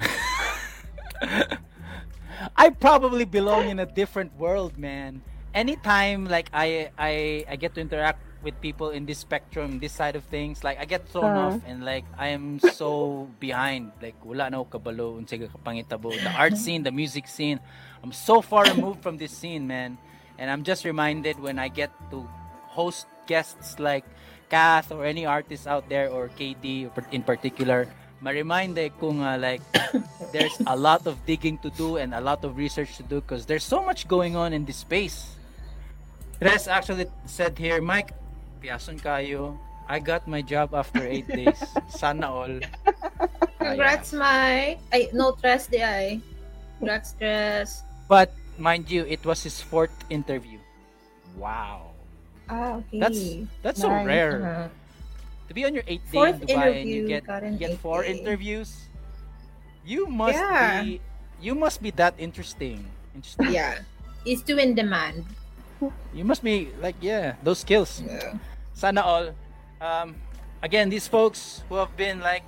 I 2.58 2.74
probably 2.76 3.24
belong 3.24 3.72
in 3.72 3.80
a 3.80 3.88
different 3.88 4.36
world, 4.36 4.76
man. 4.76 5.24
Anytime 5.56 6.28
like 6.28 6.52
I 6.52 6.92
I 7.00 7.46
I 7.48 7.56
get 7.56 7.72
to 7.78 7.80
interact 7.80 8.20
with 8.44 8.60
people 8.62 8.90
in 8.90 9.06
this 9.06 9.20
spectrum, 9.20 9.80
this 9.80 9.94
side 9.94 10.16
of 10.16 10.24
things, 10.26 10.64
like 10.64 10.80
I 10.80 10.86
get 10.86 11.08
thrown 11.10 11.32
Uh. 11.32 11.42
off 11.48 11.58
and 11.66 11.86
like 11.86 12.06
I 12.18 12.34
am 12.34 12.60
so 12.60 13.30
behind. 13.40 13.92
Like 14.02 14.18
wala 14.26 14.50
na 14.50 14.64
kabalo 14.66 15.18
unsay 15.22 15.46
kapangitabo. 15.46 16.12
The 16.18 16.34
art 16.34 16.58
scene, 16.58 16.84
the 16.84 16.92
music 16.92 17.28
scene. 17.28 17.60
I'm 18.04 18.12
so 18.12 18.42
far 18.42 18.66
removed 18.66 19.02
from 19.06 19.18
this 19.18 19.32
scene, 19.32 19.68
man. 19.68 19.98
And 20.42 20.50
I'm 20.50 20.64
just 20.66 20.86
reminded 20.86 21.38
when 21.38 21.60
I 21.62 21.70
get 21.70 21.94
to 22.10 22.26
host 22.66 23.06
guests 23.30 23.78
like 23.78 24.06
Kath 24.50 24.92
or 24.92 25.06
any 25.06 25.26
artist 25.26 25.68
out 25.68 25.88
there 25.88 26.10
or 26.10 26.28
KD 26.34 26.90
in 27.14 27.22
particular, 27.24 27.88
ma-remind 28.20 28.76
eh 28.78 28.90
kung 29.00 29.22
uh, 29.22 29.38
like 29.38 29.62
there's 30.34 30.58
a 30.66 30.76
lot 30.76 31.06
of 31.06 31.16
digging 31.30 31.58
to 31.62 31.70
do 31.78 31.98
and 32.02 32.14
a 32.14 32.20
lot 32.20 32.44
of 32.44 32.58
research 32.58 32.98
to 32.98 33.04
do 33.06 33.22
because 33.22 33.46
there's 33.46 33.64
so 33.64 33.80
much 33.86 34.08
going 34.10 34.36
on 34.36 34.52
in 34.52 34.66
this 34.66 34.82
space. 34.82 35.38
Res 36.42 36.66
actually 36.68 37.06
said 37.30 37.54
here, 37.58 37.80
Mike, 37.82 38.18
piyason 38.62 39.02
kayo. 39.02 39.58
I 39.90 40.00
got 40.00 40.30
my 40.30 40.40
job 40.46 40.72
after 40.78 41.04
eight 41.04 41.28
days. 41.42 41.58
Sana 41.90 42.30
all. 42.32 42.56
Congrats, 43.60 44.14
Mike. 44.14 44.80
I 44.94 45.10
no 45.12 45.34
trust 45.36 45.74
di 45.74 45.82
ay. 45.82 46.22
Congrats, 46.80 47.12
stress. 47.18 47.84
But 48.08 48.32
mind 48.58 48.88
you, 48.88 49.04
it 49.10 49.26
was 49.26 49.44
his 49.44 49.60
fourth 49.60 49.92
interview. 50.10 50.60
Wow. 51.36 51.92
Ah, 52.48 52.80
okay. 52.84 53.00
That's 53.00 53.20
that's 53.64 53.82
so 53.82 53.90
rare. 53.90 54.40
Uh-huh. 54.44 54.68
To 55.48 55.52
be 55.54 55.66
on 55.68 55.76
your 55.76 55.84
eighth 55.88 56.08
day 56.08 56.16
Fourth 56.16 56.40
in 56.40 56.48
Dubai 56.48 56.70
and 56.80 56.88
you 56.88 57.02
get 57.08 57.28
an 57.28 57.54
you 57.54 57.60
get 57.60 57.76
four 57.84 58.04
day. 58.04 58.16
interviews, 58.16 58.88
you 59.84 60.08
must 60.08 60.40
Yeah. 60.40 60.84
be 60.84 61.02
you 61.42 61.54
must 61.56 61.84
be 61.84 61.92
that 62.00 62.16
interesting. 62.16 62.88
Interesting. 63.12 63.52
Yeah. 63.52 63.84
It's 64.24 64.40
too 64.46 64.56
in 64.56 64.76
demand. 64.78 65.26
You 66.14 66.24
must 66.24 66.44
be 66.46 66.70
like 66.80 66.96
yeah, 67.02 67.36
those 67.44 67.60
skills. 67.66 68.00
Yeah. 68.06 68.38
Sana 68.82 69.06
all. 69.06 69.30
Um, 69.78 70.18
again, 70.66 70.90
these 70.90 71.06
folks 71.06 71.62
who 71.70 71.78
have 71.78 71.94
been 71.94 72.18
like 72.18 72.42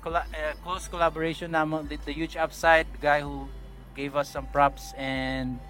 colla- 0.00 0.24
uh, 0.32 0.56
close 0.64 0.88
collaboration 0.88 1.52
namon 1.52 1.84
the, 1.84 2.00
the 2.08 2.16
huge 2.16 2.32
upside, 2.32 2.88
the 2.96 3.02
guy 3.04 3.20
who 3.20 3.44
gave 3.92 4.16
us 4.16 4.32
some 4.32 4.48
props 4.48 4.96
and 4.96 5.60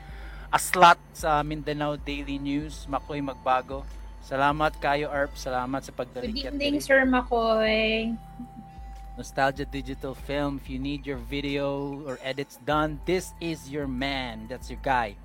a 0.55 0.63
slot 0.63 1.03
sa 1.11 1.43
Mindanao 1.43 1.99
Daily 1.99 2.39
News, 2.39 2.87
Makoy 2.87 3.19
Magbago. 3.19 3.83
Salamat 4.23 4.79
kayo 4.79 5.11
Arp, 5.11 5.35
salamat 5.35 5.83
sa 5.83 5.91
Good 5.91 5.99
pagdalik 5.99 6.47
at 6.47 6.55
evening. 6.55 6.79
Sir 6.79 7.03
McCoy. 7.03 8.15
Nostalgia 9.19 9.67
Digital 9.67 10.15
Film. 10.15 10.63
If 10.63 10.71
you 10.71 10.79
need 10.79 11.03
your 11.03 11.19
video 11.19 11.99
or 12.07 12.23
edits 12.23 12.63
done, 12.63 13.03
this 13.11 13.35
is 13.43 13.67
your 13.67 13.91
man. 13.91 14.47
That's 14.47 14.71
your 14.71 14.79
guy. 14.87 15.19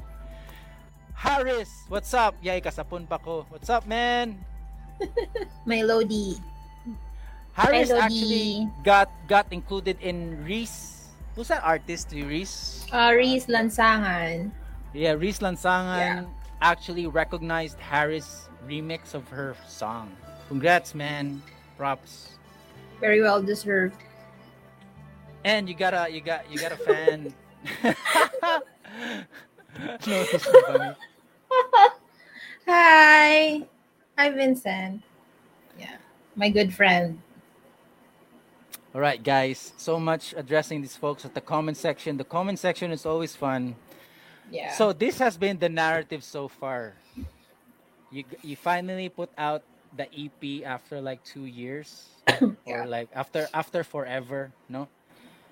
Harris, 1.19 1.83
what's 1.91 2.15
up? 2.15 2.31
Yay, 2.39 2.63
kasapon 2.63 3.03
pa 3.03 3.19
ko. 3.19 3.43
What's 3.51 3.67
up, 3.67 3.83
man? 3.83 4.39
My 5.67 5.83
Lodi. 5.83 6.39
Harris 7.51 7.91
Hello, 7.91 7.99
actually 7.99 8.71
got 8.87 9.11
got 9.27 9.51
included 9.51 9.99
in 9.99 10.39
Reese. 10.47 11.11
Who's 11.35 11.51
that 11.51 11.59
artist? 11.59 12.15
Reese? 12.15 12.87
Uh, 12.95 13.11
Reese 13.11 13.51
Lansangan. 13.51 14.55
Yeah, 14.95 15.19
Reese 15.19 15.43
Lansangan 15.43 16.23
actually 16.63 17.03
recognized 17.03 17.75
Harris' 17.83 18.47
remix 18.63 19.11
of 19.11 19.27
her 19.27 19.59
song. 19.67 20.15
Congrats, 20.47 20.95
man. 20.95 21.43
Props. 21.75 22.39
Very 23.03 23.19
well 23.19 23.43
deserved. 23.43 23.99
And 25.43 25.67
you 25.67 25.75
got 25.75 25.91
a 25.91 26.07
you 26.07 26.23
got 26.23 26.47
you 26.47 26.63
got 26.63 26.71
a 26.71 26.79
fan. 26.79 27.35
no, 29.79 29.97
this 29.97 30.33
is 30.33 30.43
funny. 30.67 30.95
Hi. 32.67 33.61
Hi, 34.17 34.29
Vincent. 34.31 35.01
Yeah. 35.77 35.95
My 36.35 36.49
good 36.49 36.73
friend. 36.73 37.21
All 38.93 39.01
right, 39.01 39.21
guys. 39.23 39.73
So 39.77 39.99
much 39.99 40.33
addressing 40.35 40.81
these 40.81 40.95
folks 40.95 41.23
at 41.25 41.33
the 41.33 41.41
comment 41.41 41.77
section. 41.77 42.17
The 42.17 42.23
comment 42.23 42.59
section 42.59 42.91
is 42.91 43.05
always 43.05 43.35
fun. 43.35 43.75
Yeah. 44.51 44.73
So 44.73 44.93
this 44.93 45.19
has 45.19 45.37
been 45.37 45.59
the 45.59 45.69
narrative 45.69 46.23
so 46.23 46.47
far. 46.47 46.93
You 48.11 48.23
you 48.41 48.55
finally 48.55 49.09
put 49.09 49.29
out 49.37 49.61
the 49.95 50.09
EP 50.09 50.65
after 50.65 50.99
like 51.01 51.23
two 51.23 51.45
years, 51.45 52.09
Yeah. 52.65 52.83
or 52.83 52.85
like 52.87 53.09
after 53.13 53.47
after 53.53 53.83
forever. 53.83 54.51
No, 54.67 54.87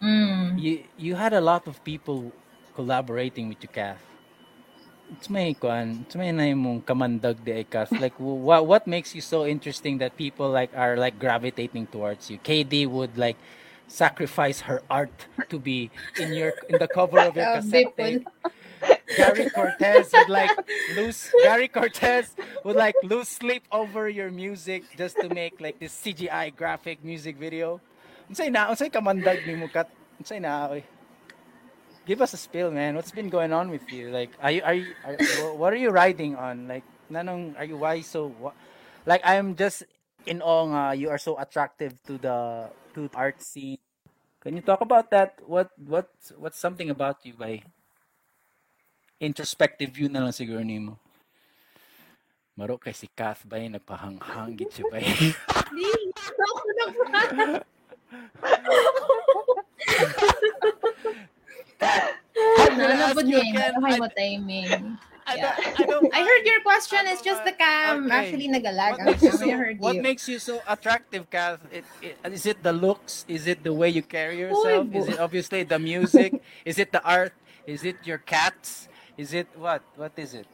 Mm. 0.02 0.60
you 0.62 0.84
you 0.98 1.14
had 1.16 1.34
a 1.34 1.42
lot 1.42 1.68
of 1.68 1.84
people 1.84 2.34
collaborating 2.74 3.50
with 3.50 3.62
you, 3.62 3.70
Kath. 3.70 4.02
It's 5.08 5.30
may 5.30 5.55
kwan, 5.55 6.03
it's 6.03 6.20
may 6.20 6.36
na 6.36 6.51
mong 6.51 6.84
kamandag 6.84 7.39
de 7.39 7.64
Kath. 7.64 7.95
Like 7.95 8.20
what 8.20 8.68
what 8.68 8.84
makes 8.88 9.16
you 9.16 9.24
so 9.24 9.47
interesting 9.47 10.03
that 10.03 10.20
people 10.20 10.51
like 10.51 10.76
are 10.76 10.99
like 10.99 11.16
gravitating 11.16 11.88
towards 11.88 12.28
you? 12.28 12.38
KD 12.43 12.91
would 12.91 13.16
like 13.16 13.39
sacrifice 13.88 14.68
her 14.68 14.84
art 14.91 15.16
to 15.47 15.58
be 15.58 15.88
in 16.20 16.36
your 16.36 16.51
in 16.68 16.76
the 16.76 16.91
cover 16.91 17.24
of 17.24 17.39
your 17.39 17.47
Uh, 17.47 17.55
cassette 17.64 17.95
tape. 17.95 18.28
Gary 19.16 19.47
Cortez 19.49 20.12
would 20.12 20.30
like 20.30 20.51
lose 20.99 21.32
Gary 21.41 21.72
Cortez 21.72 22.36
would 22.68 22.76
like 22.76 22.93
lose 23.01 23.32
sleep 23.32 23.64
over 23.72 24.12
your 24.12 24.30
music 24.30 24.84
just 24.99 25.16
to 25.24 25.32
make 25.32 25.64
like 25.64 25.80
this 25.80 25.95
CGI 25.95 26.51
graphic 26.51 26.99
music 26.99 27.39
video. 27.39 27.80
Unsay 28.28 28.51
na 28.51 28.68
unsay 28.76 28.91
kamandag 28.91 29.47
ni 29.47 29.55
mo 29.55 29.72
kat? 29.72 29.88
Unsay 30.20 30.43
na 30.43 30.68
oy. 30.68 30.84
Give 32.08 32.24
us 32.24 32.32
a 32.32 32.39
spill, 32.39 32.72
man. 32.72 32.95
What's 32.95 33.12
been 33.12 33.28
going 33.28 33.51
on 33.51 33.68
with 33.68 33.91
you? 33.91 34.08
Like, 34.08 34.32
are 34.39 34.51
you 34.51 34.64
are 34.64 34.74
you 34.74 34.95
are, 35.03 35.51
what 35.51 35.76
are 35.76 35.82
you 35.82 35.91
riding 35.91 36.39
on? 36.39 36.72
Like, 36.72 36.88
nanong 37.12 37.60
are 37.60 37.68
you 37.68 37.76
why 37.76 37.99
so 37.99 38.32
wha- 38.39 38.55
like 39.03 39.20
I'm 39.28 39.60
just 39.60 39.84
in 40.24 40.39
awe 40.39 40.64
nga 40.72 40.95
you 40.95 41.12
are 41.12 41.20
so 41.20 41.36
attractive 41.36 41.99
to 42.08 42.16
the 42.16 42.72
to 42.95 43.12
the 43.12 43.18
art 43.18 43.43
scene. 43.43 43.84
Can 44.39 44.55
you 44.55 44.64
talk 44.64 44.80
about 44.80 45.12
that? 45.12 45.36
What 45.43 45.76
what 45.76 46.08
what's 46.39 46.55
something 46.55 46.88
about 46.88 47.28
you 47.28 47.36
by 47.36 47.60
introspective 49.20 49.91
view 49.91 50.08
na 50.08 50.24
lang 50.24 50.32
siguro 50.32 50.64
nimo. 50.64 50.95
Maro 52.55 52.80
kay 52.80 52.95
si 52.95 53.12
Kath 53.12 53.43
ba 53.43 53.60
yung 53.60 53.76
nagpahanghang 53.76 54.55
gid 54.55 54.72
siya 54.72 54.88
ba? 54.88 54.97
Di, 55.03 55.88
ako 56.24 56.68
na 56.72 57.60
I'm 61.82 62.78
gonna 62.78 62.98
ask 63.02 63.22
you 63.26 63.40
again. 63.40 63.74
Okay 63.78 63.94
I- 63.96 64.00
mo 64.00 64.08
timing. 64.16 64.98
I 65.28 65.36
don't- 65.36 65.60
I 65.60 65.84
don't- 65.84 66.08
I 66.16 66.22
heard 66.24 66.44
your 66.48 66.62
question. 66.64 67.04
I 67.04 67.12
It's 67.12 67.20
just 67.20 67.44
the 67.44 67.52
want- 67.52 67.60
cam. 67.60 67.96
okay. 68.08 68.16
Actually, 68.16 68.48
nagalag. 68.48 68.92
What 68.96 69.04
makes 69.12 69.22
you 69.28 69.32
so, 69.36 69.44
I 69.44 69.52
heard 69.60 69.78
what 69.84 69.96
you. 69.96 70.02
makes 70.02 70.24
you 70.32 70.40
so 70.40 70.56
attractive, 70.64 71.28
Kath? 71.28 71.60
It, 71.68 71.84
it, 72.00 72.16
is 72.32 72.46
it 72.48 72.64
the 72.64 72.72
looks? 72.72 73.26
Is 73.28 73.44
it 73.44 73.60
the 73.60 73.76
way 73.76 73.92
you 73.92 74.02
carry 74.08 74.40
yourself? 74.40 74.88
Is 74.96 75.12
it 75.12 75.20
obviously 75.20 75.68
the 75.68 75.80
music? 75.80 76.32
is 76.66 76.80
it 76.80 76.96
the 76.96 77.04
art? 77.04 77.36
Is 77.68 77.84
it 77.84 78.00
your 78.08 78.24
cats? 78.24 78.88
Is 79.20 79.34
it 79.36 79.52
what? 79.60 79.84
What 80.00 80.16
is 80.16 80.32
it? 80.32 80.48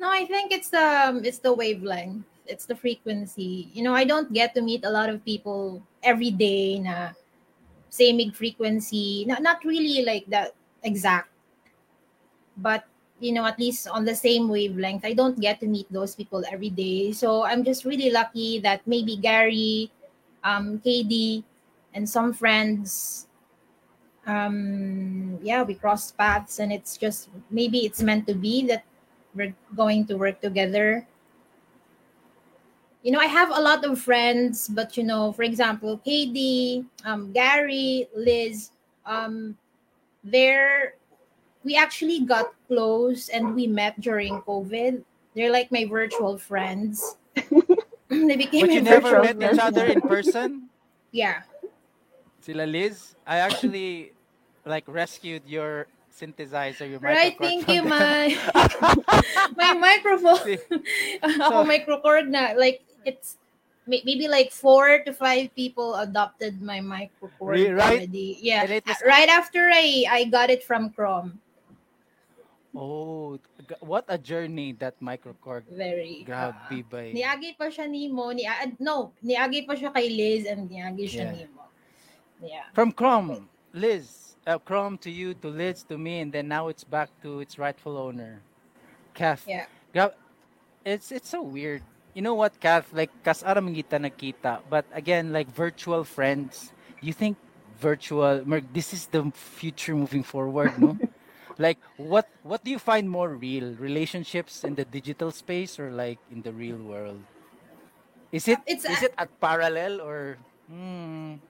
No, 0.00 0.08
I 0.08 0.24
think 0.24 0.48
it's 0.56 0.72
the 0.72 1.12
um, 1.12 1.20
it's 1.20 1.44
the 1.44 1.52
wavelength. 1.52 2.24
It's 2.48 2.64
the 2.64 2.76
frequency. 2.76 3.68
You 3.76 3.84
know, 3.84 3.92
I 3.92 4.08
don't 4.08 4.32
get 4.32 4.56
to 4.56 4.64
meet 4.64 4.88
a 4.88 4.92
lot 4.92 5.12
of 5.12 5.20
people 5.28 5.84
every 6.00 6.32
day 6.32 6.80
na 6.80 7.12
same 7.94 8.18
frequency. 8.34 9.24
Not 9.30 9.42
not 9.42 9.62
really 9.62 10.02
like 10.02 10.26
that 10.34 10.58
exact. 10.82 11.30
But 12.58 12.84
you 13.22 13.30
know, 13.30 13.46
at 13.46 13.58
least 13.58 13.86
on 13.86 14.04
the 14.04 14.14
same 14.14 14.50
wavelength. 14.50 15.06
I 15.06 15.14
don't 15.14 15.38
get 15.38 15.60
to 15.60 15.66
meet 15.70 15.86
those 15.90 16.14
people 16.18 16.42
every 16.50 16.70
day. 16.70 17.12
So 17.14 17.46
I'm 17.46 17.62
just 17.62 17.86
really 17.86 18.10
lucky 18.10 18.58
that 18.66 18.82
maybe 18.84 19.16
Gary, 19.16 19.90
um, 20.42 20.82
KD, 20.84 21.44
and 21.94 22.08
some 22.08 22.34
friends 22.34 23.26
um 24.26 25.36
yeah 25.44 25.60
we 25.60 25.74
crossed 25.76 26.16
paths 26.16 26.58
and 26.58 26.72
it's 26.72 26.96
just 26.96 27.28
maybe 27.50 27.84
it's 27.84 28.00
meant 28.00 28.26
to 28.26 28.32
be 28.32 28.64
that 28.64 28.82
we're 29.34 29.52
going 29.76 30.06
to 30.06 30.16
work 30.16 30.40
together. 30.40 31.06
You 33.04 33.12
know, 33.12 33.20
I 33.20 33.28
have 33.28 33.52
a 33.52 33.60
lot 33.60 33.84
of 33.84 34.00
friends, 34.00 34.66
but 34.66 34.96
you 34.96 35.04
know, 35.04 35.30
for 35.36 35.44
example, 35.44 36.00
KD, 36.00 36.84
um, 37.04 37.32
Gary, 37.36 38.08
Liz, 38.16 38.72
um, 39.04 39.56
they're 40.24 40.96
we 41.64 41.76
actually 41.76 42.24
got 42.24 42.56
close 42.66 43.28
and 43.28 43.54
we 43.54 43.66
met 43.68 44.00
during 44.00 44.40
COVID. 44.48 45.04
They're 45.36 45.52
like 45.52 45.68
my 45.70 45.84
virtual 45.84 46.38
friends. 46.40 47.16
they 48.08 48.36
became 48.40 48.68
But 48.68 48.72
you 48.72 48.80
never 48.80 49.20
virtual 49.20 49.36
met 49.36 49.52
each 49.52 49.60
other 49.60 49.84
in 49.84 50.00
person? 50.08 50.72
Yeah. 51.12 51.44
Sila 52.40 52.64
Liz? 52.64 53.16
I 53.26 53.44
actually 53.44 54.12
like 54.64 54.84
rescued 54.88 55.42
your 55.44 55.88
synthesizer, 56.08 56.88
your 56.88 57.00
Right, 57.00 57.36
microKORG 57.36 57.40
thank 57.40 57.68
you, 57.68 57.82
my 57.84 58.32
my 59.60 59.72
microphone. 59.76 60.40
See, 60.40 60.58
Ako 61.20 61.64
So- 61.64 61.68
microKORG 61.68 62.28
na. 62.32 62.56
Like, 62.56 62.80
it's 63.06 63.36
maybe 63.86 64.28
like 64.28 64.50
four 64.50 65.04
to 65.04 65.12
five 65.12 65.54
people 65.54 65.94
adopted 65.96 66.62
my 66.62 66.80
Re- 66.80 67.70
right? 67.70 68.08
already. 68.08 68.38
Yeah. 68.40 68.64
Was- 68.86 69.02
right 69.04 69.28
after 69.28 69.70
I 69.72 70.06
I 70.08 70.24
got 70.24 70.50
it 70.50 70.64
from 70.64 70.90
Chrome. 70.90 71.40
Oh, 72.74 73.38
what 73.80 74.04
a 74.08 74.18
journey 74.18 74.74
that 74.82 74.98
microKORG. 74.98 75.62
Very. 75.70 76.26
Grabe 76.26 76.82
uh, 76.82 76.90
ba? 76.90 77.06
niagi 77.06 77.54
pa 77.54 77.70
siya 77.70 77.86
ni 77.86 78.10
Mo. 78.10 78.34
Ni, 78.34 78.42
ah, 78.50 78.66
no, 78.82 79.14
niagi 79.22 79.62
pa 79.62 79.78
siya 79.78 79.94
kay 79.94 80.10
Liz 80.10 80.50
and 80.50 80.66
niagi 80.66 81.06
siya 81.06 81.30
Yeah. 81.30 81.32
ni 81.38 81.44
Mo. 81.54 81.62
Yeah. 82.42 82.66
From 82.74 82.90
Chrome, 82.90 83.46
Liz, 83.72 84.34
uh, 84.46 84.58
Chrome 84.58 84.98
to 85.06 85.10
you, 85.10 85.38
to 85.38 85.48
Liz, 85.48 85.86
to 85.86 85.96
me, 85.96 86.18
and 86.18 86.34
then 86.34 86.50
now 86.50 86.66
it's 86.66 86.82
back 86.82 87.14
to 87.22 87.38
its 87.38 87.62
rightful 87.62 87.94
owner, 87.94 88.42
Kath. 89.14 89.46
Yeah. 89.46 89.70
Gra- 89.94 90.18
it's 90.82 91.14
it's 91.14 91.30
so 91.30 91.46
weird. 91.46 91.86
You 92.14 92.22
know 92.22 92.34
what, 92.34 92.58
Kath? 92.60 92.92
Like, 92.94 93.10
kas 93.26 93.42
aram 93.42 93.74
kita 93.74 93.98
nakita, 93.98 94.62
but 94.70 94.86
again, 94.94 95.32
like 95.34 95.50
virtual 95.50 96.04
friends. 96.04 96.70
You 97.02 97.12
think 97.12 97.36
virtual? 97.82 98.40
This 98.72 98.94
is 98.94 99.06
the 99.10 99.26
future 99.34 99.94
moving 99.98 100.22
forward, 100.22 100.78
no? 100.78 100.94
like, 101.58 101.78
what 101.98 102.30
what 102.46 102.62
do 102.62 102.70
you 102.70 102.78
find 102.78 103.10
more 103.10 103.34
real? 103.34 103.74
Relationships 103.82 104.62
in 104.62 104.78
the 104.78 104.86
digital 104.86 105.34
space 105.34 105.78
or 105.78 105.90
like 105.90 106.22
in 106.30 106.42
the 106.42 106.52
real 106.54 106.78
world? 106.78 107.18
Is 108.30 108.46
it 108.46 108.58
It's 108.66 108.86
is 108.86 109.02
a- 109.02 109.10
it 109.10 109.14
at 109.18 109.28
parallel 109.42 110.00
or? 110.00 110.38
Hmm. 110.70 111.42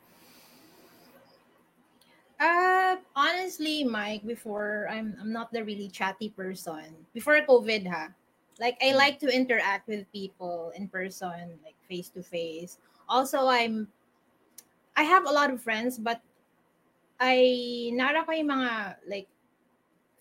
Uh, 2.41 2.97
honestly, 3.15 3.85
Mike, 3.85 4.27
before 4.27 4.89
I'm 4.91 5.15
I'm 5.21 5.33
not 5.33 5.53
the 5.53 5.63
really 5.63 5.89
chatty 5.89 6.33
person. 6.35 6.93
Before 7.15 7.39
COVID, 7.47 7.87
ha. 7.87 8.11
Like 8.61 8.79
I 8.83 8.95
like 8.95 9.19
to 9.21 9.29
interact 9.29 9.89
with 9.89 10.11
people 10.13 10.73
in 10.77 10.89
person, 10.89 11.59
like 11.65 11.75
face 11.89 12.09
to 12.15 12.23
face. 12.23 12.79
Also, 13.09 13.47
I'm 13.47 13.89
I 14.97 15.03
have 15.03 15.27
a 15.27 15.33
lot 15.33 15.51
of 15.51 15.63
friends, 15.63 15.99
but 15.99 16.21
I 17.19 17.91
nara 17.95 18.25
ko 18.25 18.33
yung 18.33 18.49
mga 18.49 18.97
like 19.09 19.29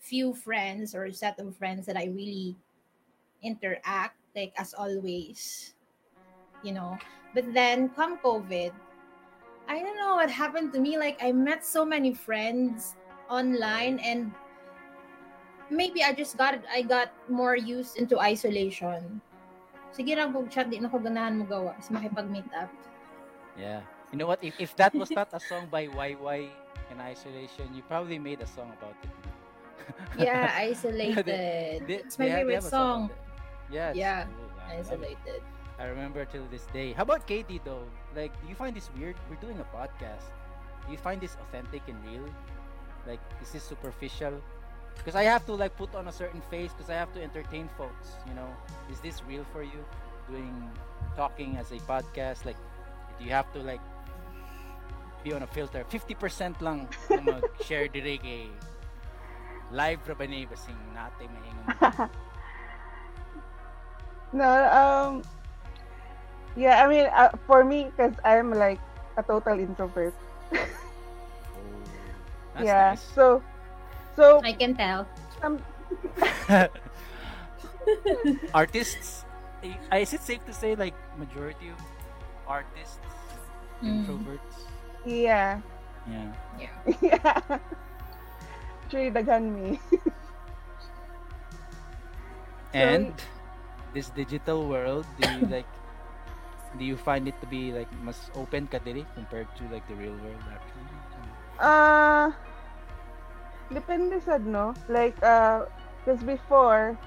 few 0.00 0.34
friends 0.34 0.94
or 0.94 1.10
set 1.12 1.38
of 1.38 1.56
friends 1.56 1.86
that 1.86 1.96
I 1.96 2.10
really 2.10 2.56
interact 3.42 4.18
like 4.34 4.52
as 4.58 4.74
always. 4.74 5.74
You 6.62 6.72
know. 6.74 6.98
But 7.34 7.50
then 7.54 7.90
come 7.90 8.18
COVID, 8.18 8.70
I 9.66 9.78
don't 9.78 9.96
know 9.96 10.14
what 10.16 10.30
happened 10.30 10.72
to 10.74 10.80
me. 10.80 10.98
Like 10.98 11.18
I 11.22 11.32
met 11.32 11.64
so 11.64 11.84
many 11.84 12.14
friends 12.14 12.94
online 13.30 13.98
and 13.98 14.30
maybe 15.70 16.02
I 16.02 16.12
just 16.12 16.36
got 16.36 16.58
I 16.68 16.82
got 16.82 17.12
more 17.28 17.56
used 17.56 17.96
into 17.96 18.18
isolation. 18.20 19.20
Sige 19.94 20.16
na 20.18 20.26
kung 20.26 20.50
chat 20.50 20.68
di 20.70 20.82
na 20.82 20.90
ko 20.90 20.98
ganahan 20.98 21.38
mo 21.38 21.44
gawa 21.46 21.78
sa 21.78 21.94
makipag-meet 21.94 22.46
up. 22.58 22.70
Yeah. 23.54 23.80
You 24.10 24.18
know 24.18 24.26
what? 24.26 24.42
If, 24.42 24.58
if 24.58 24.74
that 24.76 24.94
was 24.94 25.10
not 25.10 25.30
a 25.32 25.38
song 25.38 25.66
by 25.70 25.86
YY 25.86 26.50
in 26.90 26.96
isolation, 26.98 27.70
you 27.74 27.82
probably 27.86 28.18
made 28.18 28.42
a 28.42 28.46
song 28.46 28.70
about 28.74 28.94
it. 29.02 29.14
Yeah, 30.18 30.50
isolated. 30.54 31.26
They- 31.86 32.02
it's 32.02 32.18
my 32.18 32.26
they 32.26 32.30
have- 32.30 32.46
they 32.46 32.54
favorite 32.58 32.62
have 32.62 32.70
song. 32.70 33.00
Yeah. 33.70 33.92
Yeah, 33.94 34.26
cool. 34.30 34.50
I. 34.66 34.82
Isolated. 34.82 35.40
I 35.78 35.90
remember 35.90 36.22
till 36.26 36.46
this 36.54 36.66
day. 36.70 36.94
How 36.94 37.02
about 37.02 37.26
KD 37.26 37.58
though? 37.66 37.82
Like, 38.14 38.30
do 38.42 38.46
you 38.46 38.54
find 38.54 38.74
this 38.74 38.90
weird? 38.94 39.18
We're 39.26 39.42
doing 39.42 39.58
a 39.58 39.66
podcast. 39.74 40.30
Do 40.86 40.92
you 40.94 40.98
find 40.98 41.18
this 41.18 41.34
authentic 41.42 41.82
and 41.90 41.98
real? 42.06 42.26
Like, 43.06 43.18
is 43.42 43.50
this 43.50 43.66
superficial? 43.66 44.38
Because 44.98 45.14
I 45.14 45.24
have 45.24 45.44
to 45.46 45.54
like 45.54 45.76
put 45.76 45.94
on 45.94 46.08
a 46.08 46.12
certain 46.12 46.40
face 46.50 46.72
because 46.72 46.88
I 46.90 46.94
have 46.94 47.12
to 47.14 47.22
entertain 47.22 47.68
folks. 47.76 48.16
You 48.26 48.34
know, 48.34 48.48
is 48.90 49.00
this 49.00 49.22
real 49.24 49.44
for 49.52 49.62
you? 49.62 49.84
Doing 50.30 50.70
talking 51.16 51.56
as 51.58 51.70
a 51.70 51.76
podcast, 51.84 52.44
like, 52.46 52.56
do 53.18 53.24
you 53.24 53.30
have 53.30 53.52
to 53.52 53.60
like 53.60 53.80
be 55.22 55.32
on 55.32 55.42
a 55.42 55.46
filter? 55.46 55.84
Fifty 55.88 56.14
percent 56.14 56.60
lang 56.62 56.88
mag-share 57.12 57.88
dire 57.88 58.16
kay 58.16 58.48
live 59.68 60.00
ra 60.08 60.14
ba 60.16 60.24
ni 60.24 60.48
basing 60.48 60.80
natin 60.96 61.28
mahingon. 61.28 62.08
No, 64.34 64.50
um, 64.50 65.22
yeah, 66.56 66.82
I 66.84 66.88
mean, 66.90 67.06
uh, 67.06 67.30
for 67.46 67.62
me, 67.62 67.86
because 67.94 68.14
I'm 68.24 68.50
like 68.50 68.80
a 69.16 69.22
total 69.22 69.58
introvert. 69.58 70.14
Oh, 71.54 72.60
that's 72.60 72.66
yeah, 72.66 72.88
nice. 72.90 73.02
so, 73.14 73.42
so 74.16 74.40
I 74.44 74.52
can 74.52 74.74
tell. 74.74 75.06
um, 75.42 75.58
artists 78.54 79.24
is 79.92 80.12
it 80.12 80.20
safe 80.20 80.44
to 80.46 80.52
say 80.52 80.74
like 80.74 80.94
majority 81.18 81.68
of 81.68 81.78
artists 82.46 82.98
Mm. 83.82 84.06
introverts 84.06 84.56
yeah, 85.04 85.60
yeah 86.08 86.30
Yeah. 86.56 86.70
yeah. 87.02 87.58
Actually, 88.86 89.10
daghan 89.10 89.44
me. 89.52 89.80
and 92.72 93.12
this 93.92 94.08
digital 94.10 94.66
world 94.68 95.04
do 95.20 95.26
you 95.26 95.44
like 95.46 95.68
do 96.78 96.84
you 96.84 96.96
find 96.96 97.28
it 97.28 97.34
to 97.42 97.46
be 97.46 97.70
like 97.76 97.90
mas 98.02 98.30
open 98.34 98.66
ka 98.66 98.78
diri 98.82 99.04
compared 99.14 99.46
to 99.58 99.62
like 99.70 99.84
the 99.90 99.96
real 99.98 100.16
world 100.24 100.42
actually 100.48 100.82
Uh, 101.62 102.34
depende 103.70 104.20
sad, 104.20 104.44
no? 104.46 104.74
Like, 104.88 105.16
uh, 105.22 105.66
because 106.04 106.22
before, 106.22 106.98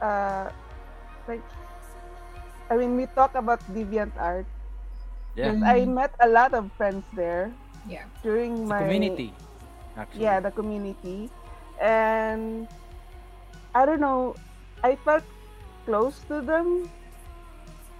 uh, 0.00 0.50
like, 1.28 1.42
I 2.70 2.76
mean, 2.76 2.96
we 2.96 3.06
talk 3.06 3.34
about 3.34 3.60
DeviantArt. 3.72 4.46
yeah 5.34 5.54
Because 5.54 5.58
I 5.62 5.84
met 5.86 6.14
a 6.20 6.28
lot 6.28 6.54
of 6.54 6.72
friends 6.76 7.04
there 7.12 7.52
Yeah. 7.86 8.04
during 8.22 8.66
the 8.68 8.74
my 8.74 8.84
community 8.84 9.32
actually 9.96 10.24
yeah 10.24 10.40
the 10.40 10.50
community 10.50 11.30
and 11.80 12.68
i 13.74 13.84
don't 13.84 14.00
know 14.00 14.34
i 14.82 14.94
felt 14.96 15.24
close 15.84 16.22
to 16.28 16.40
them 16.42 16.88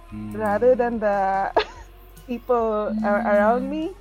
Hmm, 0.09 0.33
rather 0.33 0.75
than 0.75 0.99
the 0.99 1.51
people 2.27 2.93
a- 3.03 3.23
around 3.25 3.69
me 3.69 3.93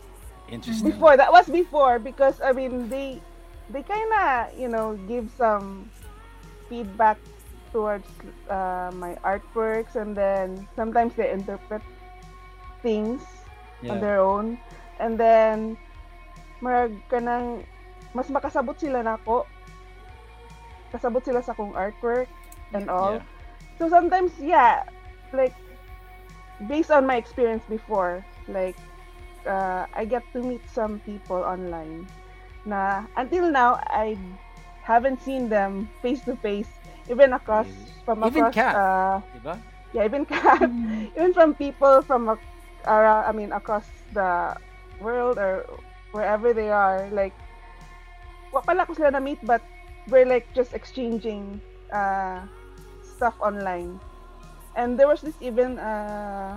interesting 0.49 0.93
before 0.93 1.17
that 1.17 1.33
was 1.33 1.49
before 1.49 1.99
because 1.99 2.41
i 2.41 2.53
mean 2.53 2.89
they 2.89 3.21
they 3.71 3.83
kind 3.83 4.13
of 4.13 4.59
you 4.59 4.69
know 4.69 4.99
give 5.09 5.31
some 5.37 5.91
feedback 6.69 7.19
towards 7.73 8.09
uh, 8.49 8.91
my 8.95 9.15
artworks 9.23 9.95
and 9.95 10.17
then 10.17 10.67
sometimes 10.75 11.15
they 11.15 11.31
interpret 11.31 11.83
things 12.83 13.23
on 13.89 13.99
yeah 13.99 14.01
their 14.01 14.21
own. 14.21 14.59
And 14.99 15.19
then, 15.21 15.77
marag 16.63 16.97
ka 17.13 17.21
mas 18.17 18.29
makasabot 18.33 18.81
sila 18.81 19.05
nako. 19.05 19.45
Kasabot 20.89 21.21
sila 21.21 21.45
sa 21.45 21.53
kong 21.53 21.77
artwork 21.77 22.31
and 22.73 22.89
all. 22.89 23.21
yeah 23.21 23.25
So 23.77 23.93
sometimes, 23.93 24.33
yeah, 24.41 24.89
like, 25.37 25.53
based 26.65 26.89
on 26.89 27.05
my 27.05 27.21
experience 27.21 27.61
before, 27.69 28.25
like, 28.49 28.81
uh, 29.45 29.85
I 29.93 30.09
get 30.09 30.25
to 30.33 30.41
meet 30.41 30.65
some 30.73 31.05
people 31.05 31.45
online 31.45 32.09
na 32.67 33.07
until 33.17 33.49
now, 33.51 33.79
I 33.87 34.19
haven't 34.83 35.23
seen 35.23 35.49
them 35.49 35.89
face 36.03 36.21
to 36.27 36.35
face, 36.37 36.69
even 37.09 37.33
across, 37.33 37.67
from 38.05 38.23
Even 38.27 38.51
across, 38.51 38.55
Kat? 38.55 38.75
uh, 38.75 39.17
diba 39.35 39.55
yeah, 39.95 40.05
even 40.05 40.27
Kat, 40.27 40.69
Mm. 40.69 41.09
even 41.17 41.33
from 41.33 41.55
people 41.55 42.03
from 42.03 42.29
ac- 42.29 42.43
ara- 42.85 43.25
I 43.27 43.33
mean 43.33 43.53
across 43.55 43.87
the 44.13 44.55
world 45.01 45.39
or 45.39 45.65
wherever 46.13 46.53
they 46.53 46.69
are 46.71 47.09
like 47.13 47.33
wa 48.53 48.61
pala 48.61 48.85
ko 48.87 48.93
sila 48.95 49.11
na 49.13 49.21
meet 49.21 49.41
but 49.45 49.61
we're 50.09 50.25
like 50.29 50.47
just 50.55 50.73
exchanging 50.73 51.61
uh, 51.93 52.41
stuff 53.03 53.35
online 53.41 53.99
and 54.77 54.97
there 54.99 55.09
was 55.09 55.21
this 55.21 55.37
even 55.41 55.79
uh, 55.79 56.57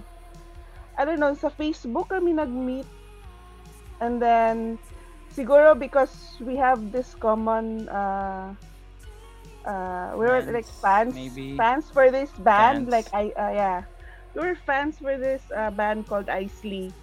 I 0.97 1.01
don't 1.05 1.19
know 1.19 1.31
sa 1.35 1.49
Facebook 1.49 2.11
kami 2.11 2.35
nag-meet 2.35 2.87
and 3.99 4.19
then 4.21 4.79
siguro 5.31 5.77
because 5.77 6.35
we 6.41 6.55
have 6.55 6.91
this 6.91 7.15
common 7.15 7.87
uh, 7.89 8.53
uh, 9.65 10.11
we 10.15 10.25
were 10.25 10.41
like 10.51 10.67
Fans, 10.81 11.13
fans 11.13 11.13
maybe. 11.15 11.57
fans 11.57 11.89
for 11.91 12.11
this 12.11 12.31
band 12.39 12.87
Fans. 12.87 12.89
like 12.89 13.07
I 13.13 13.31
uh, 13.37 13.51
yeah 13.51 13.79
we 14.35 14.41
were 14.41 14.55
fans 14.55 14.97
for 14.99 15.17
this 15.17 15.43
uh, 15.55 15.71
band 15.71 16.07
called 16.07 16.29
Isley 16.29 16.93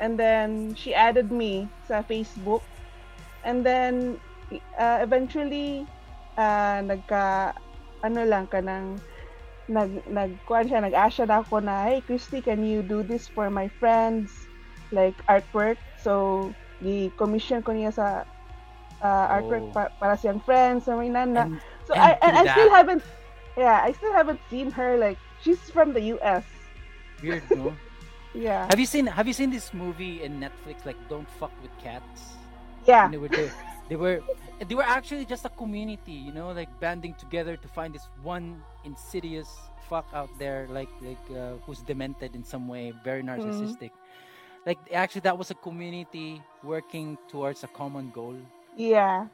and 0.00 0.18
then 0.18 0.74
she 0.74 0.94
added 0.94 1.30
me 1.30 1.68
sa 1.86 2.02
Facebook 2.02 2.62
And 3.44 3.64
then, 3.64 4.18
uh, 4.80 4.98
eventually, 5.04 5.86
uh, 6.36 6.80
nagka, 6.80 7.52
ano 8.02 8.24
lang 8.24 8.48
ka 8.48 8.64
ng, 8.64 8.96
nag, 9.68 10.00
nagkuhan 10.08 10.66
siya, 10.68 10.80
nag-ask 10.80 11.20
siya 11.20 11.28
na 11.28 11.38
ako 11.44 11.60
na, 11.60 11.84
hey, 11.84 12.00
Christy, 12.00 12.40
can 12.40 12.64
you 12.64 12.80
do 12.82 13.04
this 13.04 13.28
for 13.28 13.52
my 13.52 13.68
friends? 13.68 14.32
Like, 14.90 15.14
artwork. 15.28 15.76
So, 16.00 16.52
di-commission 16.80 17.62
ko 17.62 17.72
niya 17.72 17.92
sa 17.92 18.24
uh, 19.02 19.26
artwork 19.34 19.70
Oh. 19.70 19.74
pa- 19.74 19.92
para 20.00 20.14
siyang 20.16 20.40
friends, 20.42 20.84
sa 20.88 20.96
may 20.96 21.08
nana. 21.08 21.46
And, 21.46 21.60
So, 21.84 21.92
and 21.92 22.00
I, 22.00 22.10
and 22.24 22.32
I 22.40 22.44
still 22.48 22.70
that- 22.72 22.78
haven't, 22.80 23.02
yeah, 23.60 23.78
I 23.84 23.92
still 23.92 24.12
haven't 24.16 24.40
seen 24.48 24.72
her, 24.72 24.96
like, 24.96 25.20
she's 25.44 25.60
from 25.68 25.92
the 25.92 26.00
US. 26.16 26.44
weird, 27.20 27.44
no? 27.52 27.72
Yeah. 28.34 28.66
Have 28.66 28.80
you 28.82 28.86
seen 28.90 29.06
Have 29.06 29.30
you 29.30 29.36
seen 29.36 29.54
this 29.54 29.70
movie 29.70 30.26
in 30.26 30.42
Netflix 30.42 30.82
like 30.82 30.98
Don't 31.06 31.30
Fuck 31.38 31.54
with 31.62 31.70
Cats? 31.78 32.34
Yeah. 32.82 33.06
And 33.06 33.14
they 33.14 33.22
were 33.22 33.30
there. 33.30 33.54
They 33.86 33.94
were 33.94 34.18
they 34.58 34.74
were 34.74 34.82
actually 34.82 35.22
just 35.22 35.46
a 35.46 35.52
community, 35.54 36.18
you 36.18 36.34
know, 36.34 36.50
like 36.50 36.66
banding 36.82 37.14
together 37.14 37.54
to 37.54 37.68
find 37.70 37.94
this 37.94 38.10
one 38.26 38.58
insidious 38.82 39.46
fuck 39.86 40.08
out 40.10 40.32
there, 40.42 40.66
like 40.66 40.90
like 40.98 41.22
uh, 41.30 41.62
who's 41.62 41.78
demented 41.86 42.34
in 42.34 42.42
some 42.42 42.66
way, 42.66 42.90
very 43.06 43.22
narcissistic. 43.22 43.94
Like 44.66 44.78
actually, 44.92 45.22
that 45.22 45.36
was 45.38 45.50
a 45.50 45.54
community 45.54 46.42
working 46.62 47.18
towards 47.28 47.62
a 47.64 47.68
common 47.68 48.10
goal, 48.10 48.36
Yeah. 48.76 49.28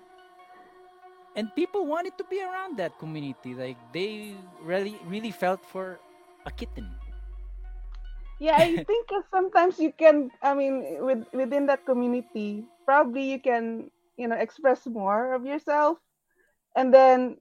and 1.36 1.54
people 1.54 1.86
wanted 1.86 2.16
to 2.18 2.24
be 2.24 2.42
around 2.42 2.76
that 2.78 2.98
community. 2.98 3.54
Like 3.54 3.76
they 3.92 4.34
really 4.62 4.96
really 5.06 5.30
felt 5.30 5.64
for 5.64 6.00
a 6.46 6.50
kitten. 6.50 6.88
Yeah, 8.38 8.56
I 8.58 8.78
think 8.86 9.08
sometimes 9.30 9.78
you 9.78 9.92
can, 9.92 10.30
I 10.42 10.54
mean, 10.54 11.04
with 11.04 11.26
within 11.32 11.66
that 11.66 11.84
community, 11.86 12.66
probably 12.84 13.30
you 13.32 13.40
can, 13.40 13.90
you 14.16 14.28
know, 14.28 14.36
express 14.36 14.86
more 14.86 15.34
of 15.34 15.44
yourself. 15.46 15.98
And 16.76 16.92
then 16.94 17.38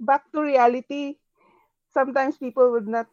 back 0.00 0.30
to 0.32 0.40
reality, 0.42 1.16
sometimes 1.92 2.38
people 2.38 2.70
would 2.72 2.88
not 2.88 3.06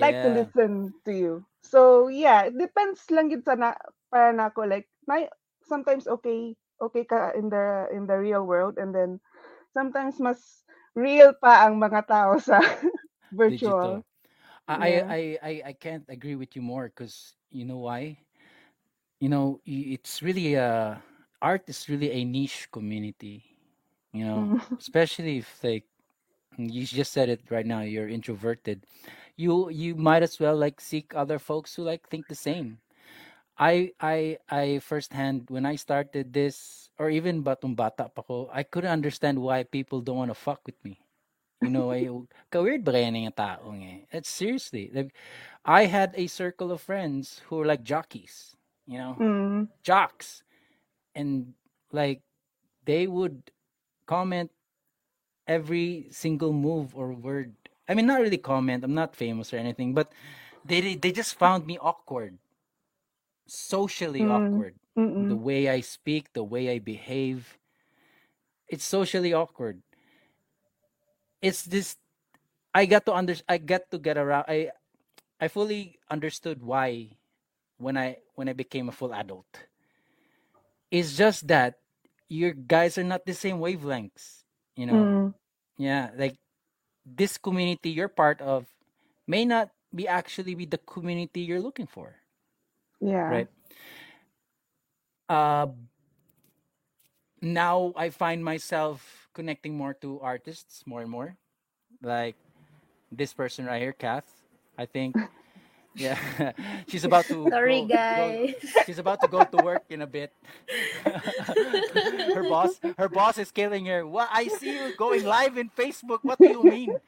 like 0.00 0.20
to 0.22 0.28
listen 0.28 0.94
to 1.04 1.12
you. 1.12 1.44
So 1.66 2.08
yeah, 2.08 2.46
it 2.48 2.56
depends 2.58 3.04
lang 3.10 3.30
yun 3.34 3.42
sa 3.42 3.58
na 3.58 3.74
para 4.10 4.30
na 4.32 4.48
ako 4.54 4.66
like 4.70 4.86
may 5.10 5.26
sometimes 5.66 6.06
okay 6.06 6.54
okay 6.80 7.04
ka 7.04 7.34
in 7.34 7.50
the 7.50 7.90
in 7.92 8.06
the 8.06 8.16
real 8.16 8.46
world 8.46 8.78
and 8.78 8.94
then 8.94 9.18
sometimes 9.74 10.18
mas 10.22 10.64
real 10.94 11.34
pa 11.36 11.66
ang 11.66 11.78
mga 11.82 12.06
tao 12.06 12.38
sa 12.48 12.60
virtual. 13.34 14.02
digital. 14.02 14.04
I, 14.68 15.02
Yeah. 15.02 15.08
I, 15.08 15.38
I, 15.42 15.62
I 15.66 15.72
can't 15.72 16.04
agree 16.08 16.34
with 16.36 16.56
you 16.56 16.62
more 16.62 16.86
because 16.88 17.34
you 17.50 17.64
know 17.64 17.78
why? 17.78 18.18
You 19.20 19.28
know, 19.28 19.60
it's 19.64 20.22
really 20.22 20.54
a 20.54 21.02
art 21.42 21.62
is 21.68 21.88
really 21.88 22.10
a 22.12 22.24
niche 22.24 22.68
community. 22.72 23.44
You 24.12 24.24
know, 24.24 24.50
Mm. 24.50 24.60
especially 24.80 25.38
if 25.38 25.62
like 25.62 25.84
you 26.58 26.84
just 26.86 27.12
said 27.12 27.28
it 27.28 27.40
right 27.50 27.66
now, 27.66 27.80
you're 27.80 28.08
introverted. 28.08 28.86
You 29.36 29.68
you 29.70 29.94
might 29.96 30.22
as 30.24 30.40
well 30.40 30.56
like 30.56 30.80
seek 30.80 31.12
other 31.14 31.38
folks 31.38 31.74
who 31.76 31.84
like 31.84 32.08
think 32.08 32.28
the 32.28 32.34
same. 32.38 32.80
I 33.58 33.92
I 34.00 34.38
I 34.48 34.80
firsthand 34.80 35.48
when 35.48 35.64
I 35.66 35.76
started 35.76 36.32
this 36.32 36.88
or 36.98 37.10
even 37.10 37.44
batong 37.44 37.76
bata 37.76 38.08
pa 38.08 38.22
ko, 38.24 38.48
I 38.52 38.64
couldn't 38.64 38.92
understand 38.92 39.40
why 39.40 39.64
people 39.64 40.00
don't 40.00 40.16
want 40.16 40.30
to 40.32 40.38
fuck 40.38 40.60
with 40.66 40.76
me. 40.84 41.00
You 41.60 41.70
know, 41.72 41.92
ay 41.92 42.08
ka-weird 42.52 42.84
ba 42.84 42.92
kaya 42.96 43.08
ng 43.12 43.32
taong 43.32 43.80
eh? 43.84 43.98
It's 44.12 44.28
seriously 44.28 44.92
like 44.92 45.12
I 45.64 45.86
had 45.88 46.12
a 46.16 46.28
circle 46.28 46.72
of 46.72 46.80
friends 46.84 47.40
who 47.48 47.56
were 47.60 47.68
like 47.68 47.84
jockeys, 47.84 48.56
you 48.86 49.00
know, 49.00 49.16
Mm. 49.20 49.68
jocks, 49.82 50.44
and 51.16 51.54
like 51.92 52.22
they 52.84 53.06
would 53.08 53.50
comment 54.06 54.50
every 55.48 56.08
single 56.12 56.52
move 56.52 56.94
or 56.94 57.12
word. 57.12 57.54
I 57.88 57.94
mean, 57.94 58.06
not 58.06 58.20
really 58.20 58.38
comment. 58.38 58.84
I'm 58.84 58.94
not 58.94 59.16
famous 59.16 59.52
or 59.52 59.56
anything, 59.58 59.94
but 59.94 60.12
they 60.64 60.94
they 60.96 61.12
just 61.12 61.34
found 61.34 61.66
me 61.66 61.78
awkward, 61.78 62.38
socially 63.46 64.24
Mm. 64.24 64.26
awkward. 64.26 64.76
The 65.18 65.36
Mm-mm. 65.36 65.36
way 65.36 65.68
I 65.68 65.80
speak, 65.80 66.32
the 66.32 66.44
way 66.44 66.70
I 66.70 66.78
behave, 66.78 67.58
it's 68.68 68.84
socially 68.84 69.32
awkward. 69.32 69.82
It's 71.42 71.62
this. 71.64 71.96
I 72.74 72.86
got 72.86 73.04
to 73.06 73.14
under. 73.14 73.34
I 73.48 73.58
got 73.58 73.90
to 73.90 73.98
get 73.98 74.16
around. 74.18 74.44
I 74.48 74.70
I 75.40 75.48
fully 75.48 75.98
understood 76.10 76.62
why 76.62 77.16
when 77.78 77.96
I 77.96 78.18
when 78.34 78.48
I 78.48 78.52
became 78.54 78.88
a 78.88 78.92
full 78.96 79.14
adult. 79.14 79.66
It's 80.90 81.16
just 81.16 81.46
that 81.48 81.78
your 82.28 82.52
guys 82.52 82.98
are 82.98 83.04
not 83.04 83.26
the 83.26 83.34
same 83.34 83.58
wavelengths. 83.58 84.44
You 84.76 84.86
know. 84.86 85.10
Mm. 85.14 85.34
Yeah, 85.78 86.10
like 86.16 86.36
this 87.06 87.38
community 87.38 87.90
you're 87.90 88.08
part 88.10 88.40
of 88.42 88.66
may 89.26 89.44
not 89.46 89.70
be 89.94 90.08
actually 90.08 90.54
be 90.54 90.66
the 90.66 90.78
community 90.78 91.40
you're 91.42 91.62
looking 91.62 91.86
for, 91.86 92.16
Yeah. 93.00 93.30
right? 93.30 93.48
Uh 95.28 95.66
now 97.42 97.92
I 97.96 98.10
find 98.10 98.44
myself 98.44 99.28
connecting 99.34 99.76
more 99.76 99.94
to 100.02 100.20
artists 100.20 100.84
more 100.86 101.02
and 101.02 101.10
more. 101.10 101.36
Like 102.02 102.36
this 103.12 103.32
person 103.34 103.66
right 103.66 103.80
here, 103.82 103.92
Kath. 103.92 104.26
I 104.78 104.86
think 104.86 105.16
yeah. 105.96 106.52
she's 106.88 107.04
about 107.04 107.28
to 107.28 107.48
Sorry, 107.48 107.82
go, 107.86 107.88
go 108.14 108.38
guys. 108.44 108.54
she's 108.84 108.98
about 108.98 109.20
to 109.22 109.28
go 109.28 109.44
to 109.44 109.58
work 109.58 109.84
in 109.90 110.02
a 110.02 110.06
bit. 110.06 110.32
her 112.32 112.44
boss 112.44 112.80
her 112.98 113.08
boss 113.08 113.38
is 113.38 113.50
killing 113.50 113.86
her. 113.86 114.06
What 114.06 114.28
I 114.32 114.48
see 114.48 114.74
you 114.74 114.92
going 114.96 115.24
live 115.24 115.58
in 115.58 115.70
Facebook. 115.70 116.20
What 116.22 116.40
do 116.42 116.48
you 116.48 116.64
mean? 116.64 117.00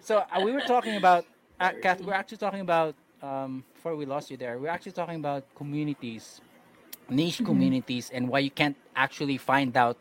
So 0.00 0.24
uh, 0.32 0.40
we 0.40 0.52
were 0.52 0.62
talking 0.62 0.96
about 0.96 1.26
uh, 1.60 1.72
Kath, 1.82 2.00
we're 2.02 2.14
actually 2.14 2.38
talking 2.38 2.60
about 2.60 2.94
um 3.22 3.64
before 3.74 3.96
we 3.96 4.06
lost 4.06 4.30
you 4.30 4.36
there. 4.36 4.58
We're 4.58 4.72
actually 4.72 4.92
talking 4.92 5.16
about 5.16 5.44
communities, 5.54 6.40
niche 7.08 7.44
communities 7.44 8.10
and 8.12 8.28
why 8.28 8.40
you 8.40 8.50
can't 8.50 8.76
actually 8.96 9.38
find 9.38 9.76
out 9.76 9.96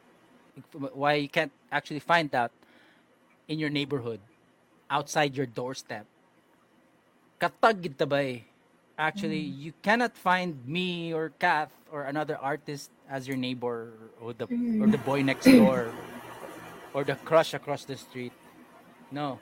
why 0.73 1.15
you 1.15 1.29
can't 1.29 1.51
actually 1.71 1.99
find 1.99 2.33
out 2.35 2.51
in 3.47 3.59
your 3.59 3.69
neighborhood 3.69 4.19
outside 4.89 5.35
your 5.35 5.45
doorstep. 5.47 6.05
Katag 7.39 7.81
gid 7.81 7.95
eh. 8.13 8.39
Actually, 8.99 9.39
you 9.39 9.71
cannot 9.81 10.11
find 10.17 10.59
me 10.67 11.13
or 11.13 11.31
Kath 11.39 11.71
or 11.87 12.03
another 12.03 12.35
artist 12.35 12.91
as 13.07 13.27
your 13.27 13.37
neighbor 13.37 13.95
or 14.19 14.35
the 14.35 14.43
or 14.83 14.87
the 14.91 14.99
boy 15.07 15.23
next 15.23 15.47
door 15.47 15.87
or 16.93 17.07
the 17.07 17.15
crush 17.23 17.55
across 17.55 17.87
the 17.87 17.95
street. 17.95 18.35
No. 19.09 19.39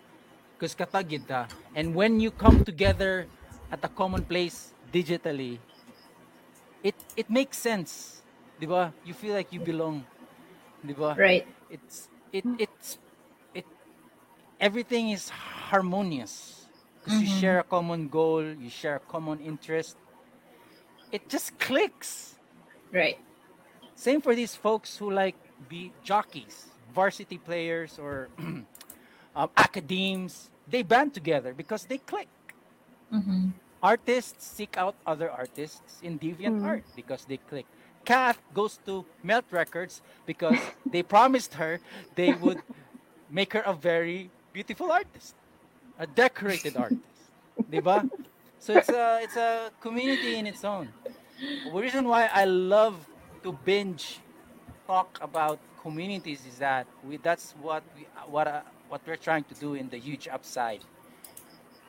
Because 0.53 0.77
katag 0.77 1.09
gid 1.09 1.25
ta. 1.27 1.49
And 1.73 1.97
when 1.97 2.21
you 2.21 2.29
come 2.29 2.61
together 2.63 3.25
at 3.73 3.81
a 3.81 3.89
common 3.89 4.21
place 4.21 4.77
digitally, 4.93 5.57
it 6.85 6.95
it 7.17 7.29
makes 7.33 7.57
sense. 7.57 8.21
'Di 8.61 8.69
ba? 8.69 8.93
You 9.01 9.17
feel 9.17 9.33
like 9.33 9.49
you 9.49 9.59
belong. 9.59 10.05
'Di 10.85 10.93
ba? 10.93 11.17
Right. 11.17 11.49
it's 11.69 12.07
it 12.31 12.45
it's 12.59 12.97
it 13.53 13.65
everything 14.59 15.11
is 15.11 15.29
harmonious 15.29 16.57
because 17.08 17.22
you 17.22 17.28
share 17.28 17.60
a 17.60 17.64
common 17.64 18.08
goal 18.10 18.43
you 18.43 18.70
share 18.70 18.95
a 18.97 18.99
common 19.12 19.39
interest 19.39 19.97
it 21.12 21.28
just 21.30 21.58
clicks 21.60 22.38
Right. 22.93 23.18
same 23.95 24.22
for 24.22 24.36
these 24.36 24.55
folks 24.55 24.97
who 24.97 25.12
like 25.12 25.38
be 25.68 25.93
jockeys 26.03 26.68
varsity 26.93 27.38
players 27.38 27.97
or 27.99 28.30
um, 29.36 29.49
academes 29.58 30.49
they 30.68 30.84
band 30.84 31.14
together 31.14 31.53
because 31.53 31.86
they 31.86 31.97
click 31.97 32.30
Mm-hmm. 33.14 33.49
artists 33.82 34.45
seek 34.45 34.78
out 34.78 34.95
other 35.05 35.30
artists 35.32 35.99
in 36.01 36.20
DeviantArt 36.20 36.84
because 36.95 37.26
they 37.26 37.38
click. 37.38 37.68
Kath 38.05 38.41
goes 38.53 38.78
to 38.86 39.05
Melt 39.24 39.45
Records 39.51 40.01
because 40.26 40.72
they 40.91 41.03
promised 41.03 41.55
her 41.55 41.80
they 42.16 42.34
would 42.34 42.60
make 43.30 43.53
her 43.53 43.62
a 43.62 43.74
very 43.74 44.32
beautiful 44.53 44.91
artist, 44.91 45.36
a 45.99 46.07
decorated 46.07 46.77
artist. 46.83 47.01
Diba? 47.71 48.09
So 48.59 48.77
it's 48.77 48.89
a 48.89 49.19
it's 49.21 49.37
a 49.37 49.71
community 49.81 50.37
in 50.37 50.47
its 50.47 50.63
own. 50.63 50.89
The 51.39 51.71
reason 51.71 52.07
why 52.07 52.29
I 52.33 52.45
love 52.45 52.95
to 53.43 53.51
binge 53.65 54.19
talk 54.87 55.19
about 55.21 55.59
communities 55.81 56.41
is 56.47 56.57
that 56.59 56.87
we 57.03 57.17
that's 57.17 57.53
what 57.61 57.83
we 57.95 58.07
what 58.27 58.47
uh, 58.47 58.61
what 58.89 59.01
we're 59.05 59.23
trying 59.29 59.43
to 59.45 59.53
do 59.55 59.75
in 59.75 59.89
the 59.89 59.97
huge 59.97 60.27
upside 60.27 60.81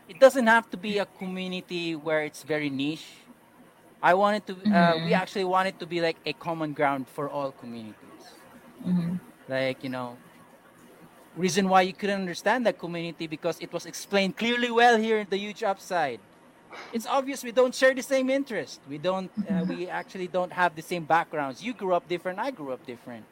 it 0.09 0.19
doesn't 0.19 0.47
have 0.47 0.69
to 0.71 0.77
be 0.77 0.99
a 0.99 1.07
community 1.07 1.95
where 1.95 2.25
it's 2.25 2.43
very 2.43 2.71
niche. 2.71 3.07
I 4.03 4.15
wanted 4.15 4.47
to, 4.47 4.55
uh, 4.75 5.05
we 5.05 5.13
actually 5.13 5.45
want 5.45 5.69
it 5.69 5.79
to 5.81 5.87
be 5.87 6.01
like 6.01 6.17
a 6.25 6.33
common 6.33 6.73
ground 6.73 7.09
for 7.09 7.29
all 7.29 7.53
communities. 7.53 8.25
Mm-hmm. 8.87 9.17
Like, 9.49 9.85
you 9.85 9.91
know, 9.91 10.17
reason 11.39 11.69
why 11.69 11.83
you 11.83 11.93
couldn't 11.93 12.21
understand 12.21 12.67
that 12.67 12.79
community 12.79 13.27
because 13.27 13.59
it 13.61 13.73
was 13.73 13.87
explained 13.87 14.37
clearly 14.37 14.71
well 14.71 14.99
here 14.99 15.19
in 15.19 15.27
the 15.31 15.39
huge 15.39 15.63
upside. 15.63 16.21
it's 16.93 17.07
obvious 17.07 17.43
we 17.43 17.53
don't 17.53 17.75
share 17.75 17.95
the 17.95 18.03
same 18.03 18.29
interest. 18.29 18.81
We 18.89 18.99
don't. 18.99 19.31
Uh, 19.49 19.65
we 19.65 19.89
actually 19.89 20.29
don't 20.29 20.53
have 20.53 20.77
the 20.77 20.83
same 20.83 21.05
backgrounds. 21.05 21.63
You 21.63 21.73
grew 21.73 21.95
up 21.95 22.07
different. 22.09 22.39
I 22.39 22.51
grew 22.51 22.73
up 22.73 22.85
different. 22.85 23.25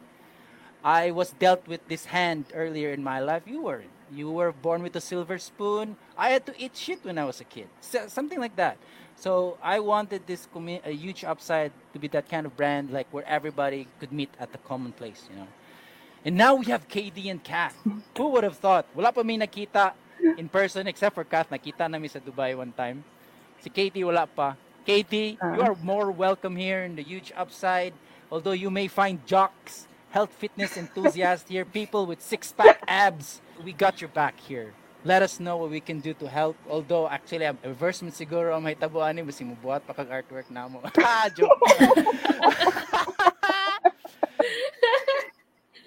I 0.82 1.10
was 1.10 1.32
dealt 1.32 1.66
with 1.66 1.82
this 1.88 2.06
hand 2.06 2.46
earlier 2.54 2.90
in 2.92 3.02
my 3.02 3.20
life. 3.20 3.42
You 3.46 3.60
weren't. 3.62 3.90
You 4.10 4.30
were 4.30 4.52
born 4.52 4.82
with 4.82 4.94
a 4.96 5.00
silver 5.00 5.36
spoon. 5.38 5.96
I 6.16 6.30
had 6.30 6.46
to 6.46 6.54
eat 6.56 6.76
shit 6.76 7.04
when 7.04 7.18
I 7.18 7.24
was 7.24 7.40
a 7.40 7.44
kid. 7.44 7.68
So, 7.80 8.06
something 8.08 8.40
like 8.40 8.56
that. 8.56 8.78
So 9.16 9.56
I 9.62 9.80
wanted 9.80 10.26
this 10.26 10.46
commu- 10.54 10.84
a 10.84 10.92
huge 10.92 11.24
upside 11.24 11.72
to 11.92 11.98
be 11.98 12.08
that 12.08 12.28
kind 12.28 12.46
of 12.46 12.56
brand, 12.56 12.90
like 12.90 13.08
where 13.10 13.26
everybody 13.26 13.88
could 13.98 14.12
meet 14.12 14.32
at 14.38 14.52
the 14.52 14.58
common 14.58 14.92
place, 14.92 15.26
you 15.30 15.36
know. 15.36 15.48
And 16.26 16.34
now 16.34 16.58
we 16.58 16.66
have 16.74 16.90
KD 16.90 17.30
and 17.30 17.38
Kath. 17.38 17.78
Who 18.18 18.26
would 18.34 18.42
have 18.42 18.58
thought? 18.58 18.82
Wala 18.98 19.14
pa 19.14 19.22
may 19.22 19.38
nakita 19.38 19.94
in 20.34 20.50
person 20.50 20.90
except 20.90 21.14
for 21.14 21.22
Kath. 21.22 21.46
Nakita 21.54 21.86
namin 21.86 22.10
sa 22.10 22.18
Dubai 22.18 22.50
one 22.58 22.74
time. 22.74 23.06
Si 23.62 23.70
Katie 23.70 24.02
wala 24.02 24.26
pa. 24.26 24.58
Katie, 24.82 25.38
you 25.38 25.62
Ah. 25.62 25.70
are 25.70 25.78
more 25.86 26.10
welcome 26.10 26.58
here 26.58 26.82
in 26.82 26.98
the 26.98 27.06
huge 27.06 27.30
upside. 27.38 27.94
Although 28.26 28.58
you 28.58 28.74
may 28.74 28.90
find 28.90 29.22
jocks, 29.22 29.86
health 30.10 30.34
fitness 30.34 30.74
enthusiasts 30.74 31.46
here, 31.46 31.62
people 31.62 32.10
with 32.10 32.18
six-pack 32.18 32.82
abs, 32.90 33.38
we 33.62 33.70
got 33.70 34.02
your 34.02 34.10
back 34.10 34.34
here. 34.42 34.74
Let 35.06 35.22
us 35.22 35.38
know 35.38 35.54
what 35.54 35.70
we 35.70 35.78
can 35.78 36.02
do 36.02 36.10
to 36.18 36.26
help. 36.26 36.58
Although 36.66 37.06
actually, 37.06 37.46
ang 37.46 37.62
reverse 37.62 38.02
mo 38.02 38.10
siguro 38.10 38.50
ang 38.50 38.66
may 38.66 38.74
tabuan 38.74 39.14
ni 39.14 39.22
basi 39.22 39.46
mo 39.46 39.54
buhat 39.62 39.86
pa 39.86 39.94
kag 39.94 40.10
artwork 40.10 40.50
na 40.50 40.66
mo. 40.66 40.82
ah, 41.06 41.30
joke. 41.30 41.54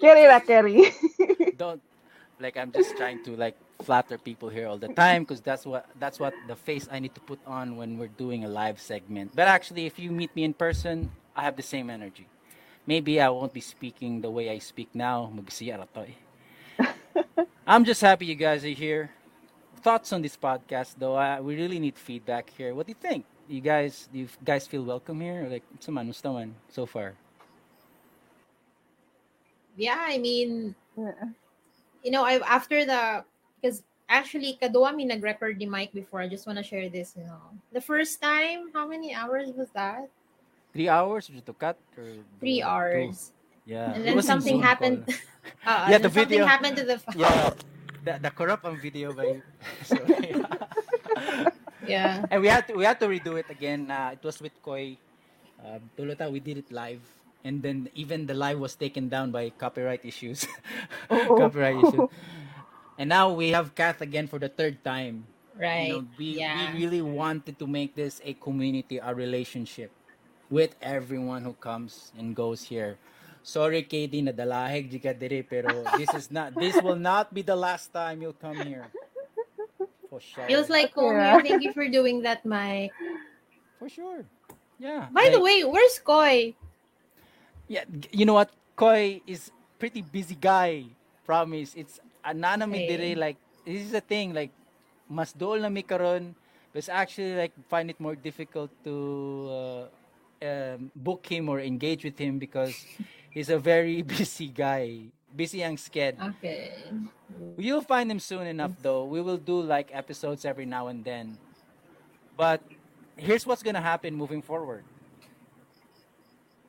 Carry 0.00 0.26
na, 0.26 0.40
carry. 0.40 0.92
Don't 1.58 1.82
like 2.40 2.56
I'm 2.56 2.72
just 2.72 2.96
trying 2.96 3.22
to 3.24 3.36
like 3.36 3.56
flatter 3.82 4.16
people 4.16 4.48
here 4.48 4.66
all 4.66 4.78
the 4.78 4.88
time 4.88 5.22
because 5.24 5.40
that's 5.40 5.66
what 5.66 5.84
that's 6.00 6.18
what 6.18 6.32
the 6.48 6.56
face 6.56 6.88
I 6.90 6.98
need 6.98 7.14
to 7.14 7.20
put 7.20 7.38
on 7.46 7.76
when 7.76 7.98
we're 7.98 8.08
doing 8.16 8.44
a 8.44 8.48
live 8.48 8.80
segment. 8.80 9.36
But 9.36 9.46
actually, 9.46 9.84
if 9.84 9.98
you 9.98 10.10
meet 10.10 10.34
me 10.34 10.44
in 10.44 10.54
person, 10.54 11.12
I 11.36 11.42
have 11.42 11.56
the 11.56 11.62
same 11.62 11.90
energy. 11.90 12.26
Maybe 12.86 13.20
I 13.20 13.28
won't 13.28 13.52
be 13.52 13.60
speaking 13.60 14.22
the 14.22 14.30
way 14.30 14.48
I 14.48 14.58
speak 14.58 14.88
now. 14.94 15.30
Eh. 15.60 16.06
I'm 17.66 17.84
just 17.84 18.00
happy 18.00 18.24
you 18.24 18.34
guys 18.34 18.64
are 18.64 18.68
here. 18.68 19.10
Thoughts 19.82 20.12
on 20.12 20.22
this 20.22 20.36
podcast, 20.36 20.96
though? 20.98 21.14
I, 21.14 21.40
we 21.40 21.56
really 21.56 21.78
need 21.78 21.96
feedback 21.96 22.50
here. 22.56 22.74
What 22.74 22.86
do 22.86 22.90
you 22.90 23.00
think? 23.00 23.24
You 23.48 23.60
guys, 23.60 24.08
you 24.12 24.28
guys 24.44 24.66
feel 24.66 24.82
welcome 24.82 25.20
here? 25.20 25.46
Like, 25.48 25.62
man 25.88 26.54
so 26.68 26.86
far? 26.86 27.14
Yeah, 29.80 29.96
I 29.96 30.20
mean, 30.20 30.76
Yeah. 30.92 31.32
you 32.04 32.12
know, 32.12 32.20
I 32.28 32.36
after 32.44 32.84
the 32.84 33.24
because 33.56 33.80
actually 34.12 34.60
Kadoa 34.60 34.92
mi 34.92 35.08
nag-record 35.08 35.56
the 35.56 35.64
mic 35.64 35.96
before. 35.96 36.20
I 36.20 36.28
just 36.28 36.44
want 36.44 36.60
to 36.60 36.66
share 36.66 36.92
this, 36.92 37.16
you 37.16 37.24
know. 37.24 37.40
The 37.72 37.80
first 37.80 38.20
time, 38.20 38.68
how 38.76 38.84
many 38.84 39.16
hours 39.16 39.48
was 39.56 39.72
that? 39.72 40.12
Three 40.76 40.92
hours 40.92 41.32
or 41.32 41.40
to 41.40 41.54
cut? 41.56 41.80
Or 41.96 42.04
Three 42.38 42.60
two? 42.60 42.68
hours. 42.68 43.32
Yeah. 43.64 43.96
And 43.96 44.04
then 44.04 44.20
something 44.20 44.60
happened. 44.60 45.08
Uh, 45.64 45.88
Yeah, 45.88 45.96
the 45.96 46.12
then 46.12 46.28
something 46.28 46.44
video. 46.44 46.44
happened 46.44 46.76
to 46.76 46.84
the 46.84 46.98
phone. 47.00 47.16
Yeah. 47.16 47.50
The, 48.04 48.16
the 48.16 48.32
corrupt 48.32 48.64
on 48.64 48.80
video 48.80 49.12
by 49.12 49.44
so, 49.84 49.96
yeah. 50.08 50.40
Yeah. 51.84 52.24
and 52.32 52.40
we 52.40 52.48
had 52.48 52.64
to 52.68 52.72
we 52.76 52.84
had 52.84 52.96
to 53.00 53.08
redo 53.08 53.36
it 53.36 53.44
again. 53.52 53.90
Uh, 53.92 54.16
it 54.16 54.24
was 54.24 54.40
with 54.40 54.56
Koi. 54.64 54.96
Um, 55.60 55.84
Tulota, 55.96 56.32
we 56.32 56.40
did 56.40 56.64
it 56.64 56.72
live, 56.72 57.04
and 57.44 57.62
then 57.62 57.88
even 57.94 58.26
the 58.26 58.34
live 58.34 58.58
was 58.58 58.74
taken 58.74 59.08
down 59.08 59.30
by 59.30 59.50
copyright 59.50 60.04
issues. 60.04 60.46
Oh. 61.10 61.36
copyright 61.40 61.76
issue. 61.76 62.08
And 63.00 63.08
now 63.08 63.32
we 63.32 63.56
have 63.56 63.74
Kath 63.74 64.04
again 64.04 64.28
for 64.28 64.38
the 64.38 64.52
third 64.52 64.84
time. 64.84 65.24
Right. 65.56 65.88
You 65.88 66.04
know, 66.04 66.06
we, 66.20 66.36
yeah. 66.36 66.68
we 66.68 66.84
really 66.84 67.00
wanted 67.00 67.58
to 67.58 67.66
make 67.66 67.96
this 67.96 68.20
a 68.22 68.34
community, 68.34 69.00
a 69.00 69.14
relationship 69.14 69.90
with 70.50 70.76
everyone 70.82 71.48
who 71.48 71.54
comes 71.54 72.12
and 72.18 72.36
goes 72.36 72.68
here. 72.68 73.00
Sorry, 73.42 73.88
KD, 73.88 74.20
nadalahig 74.28 74.92
di 74.92 75.00
ka 75.00 75.16
diri, 75.16 75.40
pero 75.40 75.80
this 75.96 76.12
is 76.12 76.28
not, 76.28 76.52
this 76.60 76.76
will 76.84 77.00
not 77.00 77.32
be 77.32 77.40
the 77.40 77.56
last 77.56 77.88
time 77.88 78.20
you'll 78.20 78.36
come 78.36 78.60
here. 78.68 78.92
For 80.10 80.20
sure. 80.20 80.44
Feels 80.44 80.68
like 80.68 80.92
home 80.92 81.16
Yeah. 81.16 81.40
Thank 81.40 81.62
you 81.62 81.72
for 81.72 81.88
doing 81.88 82.20
that, 82.28 82.44
Mike. 82.44 82.92
For 83.78 83.88
sure. 83.88 84.28
Yeah. 84.76 85.08
By 85.08 85.30
the 85.32 85.40
way, 85.40 85.64
where's 85.64 85.96
Koi? 86.04 86.52
Yeah, 87.70 87.86
you 88.10 88.26
know 88.26 88.34
what? 88.34 88.50
Koi 88.74 89.22
is 89.30 89.54
pretty 89.78 90.02
busy 90.02 90.34
guy. 90.34 90.90
Promise. 91.22 91.78
It's 91.78 92.00
anonymous 92.26 92.82
Okay. 92.82 93.14
dire 93.14 93.14
like 93.16 93.38
this 93.64 93.86
is 93.86 93.92
the 93.94 94.02
thing 94.02 94.34
like 94.34 94.50
mas 95.08 95.30
dool 95.32 95.56
na 95.62 95.70
mi 95.70 95.80
karon 95.86 96.34
but 96.74 96.82
actually 96.90 97.32
like 97.38 97.54
find 97.70 97.88
it 97.88 97.98
more 98.02 98.18
difficult 98.18 98.68
to 98.82 98.94
uh, 99.48 99.84
um, 100.42 100.90
book 100.94 101.22
him 101.30 101.48
or 101.48 101.60
engage 101.62 102.02
with 102.04 102.18
him 102.18 102.38
because 102.42 102.74
he's 103.30 103.48
a 103.48 103.58
very 103.58 104.02
busy 104.18 104.50
guy. 104.50 105.06
Busy 105.30 105.62
ang 105.62 105.78
sked. 105.78 106.18
Okay. 106.18 106.74
You'll 107.56 107.86
find 107.86 108.10
him 108.10 108.18
soon 108.18 108.46
enough 108.50 108.74
though. 108.82 109.06
We 109.06 109.22
will 109.22 109.38
do 109.38 109.62
like 109.62 109.94
episodes 109.94 110.44
every 110.44 110.66
now 110.66 110.88
and 110.90 111.04
then. 111.06 111.38
But 112.36 112.62
here's 113.16 113.46
what's 113.46 113.62
gonna 113.62 113.80
happen 113.82 114.14
moving 114.14 114.42
forward. 114.42 114.89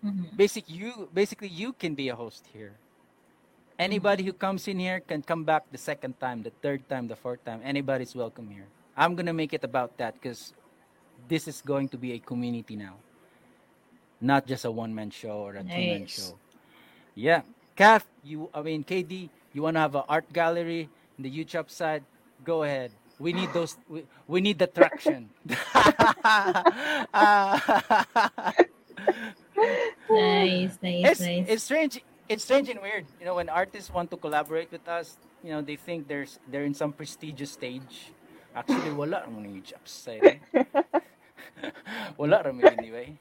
Mhm. 0.04 0.36
basic 0.36 0.70
you 0.70 1.10
basically 1.14 1.48
you 1.50 1.74
can 1.74 1.94
be 1.96 2.10
a 2.10 2.16
host 2.16 2.46
here. 2.54 2.74
Anybody 3.80 4.24
who 4.24 4.34
comes 4.34 4.68
in 4.68 4.80
here 4.80 5.00
can 5.02 5.22
come 5.22 5.44
back 5.44 5.66
the 5.72 5.78
second 5.78 6.20
time 6.20 6.42
the 6.44 6.54
third 6.62 6.88
time 6.90 7.08
the 7.08 7.16
fourth 7.18 7.44
time. 7.46 7.62
Anybody's 7.64 8.16
welcome 8.16 8.50
here. 8.50 8.66
I'm 8.98 9.16
gonna 9.16 9.34
make 9.34 9.54
it 9.54 9.64
about 9.64 9.98
that 9.98 10.14
because 10.18 10.54
this 11.28 11.48
is 11.48 11.62
going 11.62 11.90
to 11.90 11.98
be 11.98 12.14
a 12.14 12.20
community 12.20 12.76
now. 12.76 12.98
Not 14.22 14.46
just 14.46 14.66
a 14.66 14.72
one-man 14.72 15.10
show 15.10 15.42
or 15.46 15.56
a 15.58 15.64
two-man 15.64 16.06
show. 16.06 16.38
Yeah. 17.16 17.42
Kath, 17.76 18.06
you 18.24 18.50
i 18.54 18.62
mean 18.62 18.84
kd 18.84 19.30
you 19.54 19.62
want 19.64 19.76
to 19.76 19.80
have 19.82 19.96
an 19.96 20.04
art 20.10 20.26
gallery 20.34 20.90
in 21.18 21.24
the 21.24 21.32
youtube 21.32 21.70
side? 21.72 22.04
Go 22.44 22.64
ahead. 22.64 22.92
We 23.20 23.34
need 23.34 23.50
those 23.54 23.78
we, 23.90 24.06
we 24.28 24.42
need 24.42 24.60
the 24.60 24.68
traction 24.68 25.30
Nice, 30.10 30.78
nice, 30.82 31.06
it's, 31.06 31.22
nice. 31.22 31.46
it's 31.48 31.64
strange 31.64 32.02
it's 32.32 32.44
strange 32.44 32.70
and 32.70 32.82
weird. 32.82 33.06
You 33.20 33.26
know 33.26 33.36
when 33.36 33.50
artists 33.50 33.92
want 33.92 34.10
to 34.12 34.18
collaborate 34.18 34.72
with 34.72 34.88
us 34.88 35.18
you 35.44 35.52
know 35.52 35.62
they 35.62 35.76
think 35.76 36.08
there's 36.08 36.40
they're 36.48 36.64
in 36.64 36.74
some 36.74 36.94
prestigious 36.94 37.52
stage. 37.52 38.12
Actually 38.56 38.92
wala 38.92 39.24
naman 39.28 39.48
yung 39.48 39.56
huge 39.60 39.72
eh. 39.72 39.78
upside 39.80 40.40
wala 42.20 42.44
raman 42.44 42.80
anyway. 42.80 43.16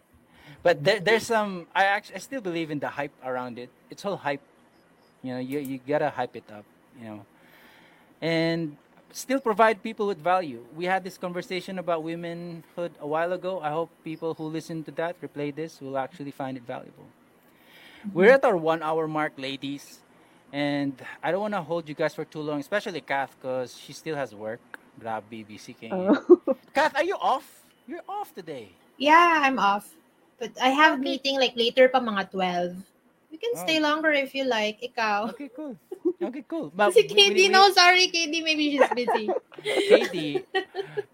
But 0.62 0.84
there, 0.84 1.00
there's 1.00 1.26
some 1.26 1.66
i 1.74 1.84
actually 1.84 2.16
i 2.16 2.22
still 2.22 2.40
believe 2.42 2.70
in 2.70 2.78
the 2.78 2.88
hype 2.88 3.14
around 3.24 3.58
it. 3.58 3.70
It's 3.90 4.04
all 4.04 4.16
hype. 4.16 4.42
You 5.22 5.34
know 5.34 5.42
you, 5.42 5.58
you 5.58 5.76
gotta 5.82 6.10
hype 6.10 6.36
it 6.36 6.46
up 6.50 6.64
you 6.98 7.06
know. 7.06 7.20
And 8.20 8.76
still 9.12 9.40
provide 9.40 9.82
people 9.82 10.06
with 10.06 10.18
value 10.18 10.64
we 10.76 10.84
had 10.84 11.04
this 11.04 11.18
conversation 11.18 11.78
about 11.78 12.02
womenhood 12.02 12.92
a 13.00 13.06
while 13.06 13.32
ago 13.32 13.60
i 13.60 13.70
hope 13.70 13.90
people 14.04 14.34
who 14.34 14.44
listen 14.44 14.82
to 14.84 14.90
that 14.92 15.20
replay 15.20 15.54
this 15.54 15.80
will 15.80 15.98
actually 15.98 16.30
find 16.30 16.56
it 16.56 16.64
valuable 16.64 17.06
we're 18.14 18.30
at 18.32 18.44
our 18.44 18.56
one 18.56 18.82
hour 18.82 19.06
mark, 19.06 19.34
ladies. 19.36 20.00
And 20.52 20.94
I 21.22 21.30
don't 21.30 21.40
want 21.42 21.54
to 21.54 21.62
hold 21.62 21.88
you 21.88 21.94
guys 21.94 22.14
for 22.14 22.24
too 22.24 22.40
long, 22.40 22.60
especially 22.60 23.00
Kath, 23.00 23.36
because 23.40 23.76
she 23.76 23.92
still 23.92 24.16
has 24.16 24.34
work. 24.34 24.60
Grabe, 25.00 25.22
BBC 25.30 25.76
kayo. 25.78 26.10
Oh. 26.10 26.56
Kath, 26.74 26.96
are 26.96 27.04
you 27.04 27.16
off? 27.20 27.46
You're 27.86 28.02
off 28.08 28.34
today. 28.34 28.70
yeah, 28.98 29.40
I'm 29.44 29.58
off. 29.58 29.94
But 30.38 30.52
I 30.60 30.70
have 30.70 30.98
Okay. 30.98 31.02
meeting 31.02 31.36
like 31.38 31.54
later 31.56 31.88
pa 31.88 32.00
mga 32.00 32.30
12. 32.32 32.76
You 33.30 33.38
can 33.38 33.52
Oh. 33.54 33.62
stay 33.62 33.78
longer 33.80 34.10
if 34.10 34.34
you 34.34 34.44
like. 34.44 34.80
Ikaw. 34.82 35.30
Okay, 35.30 35.50
cool. 35.54 35.76
Okay, 36.20 36.44
cool. 36.44 36.68
But 36.68 36.92
Si 36.92 37.08
KD, 37.08 37.32
we- 37.32 37.34
we- 37.34 37.48
no, 37.48 37.72
sorry, 37.72 38.12
KD, 38.12 38.44
maybe 38.44 38.76
she's 38.76 38.84
busy. 38.92 39.32
KD, 39.64 40.44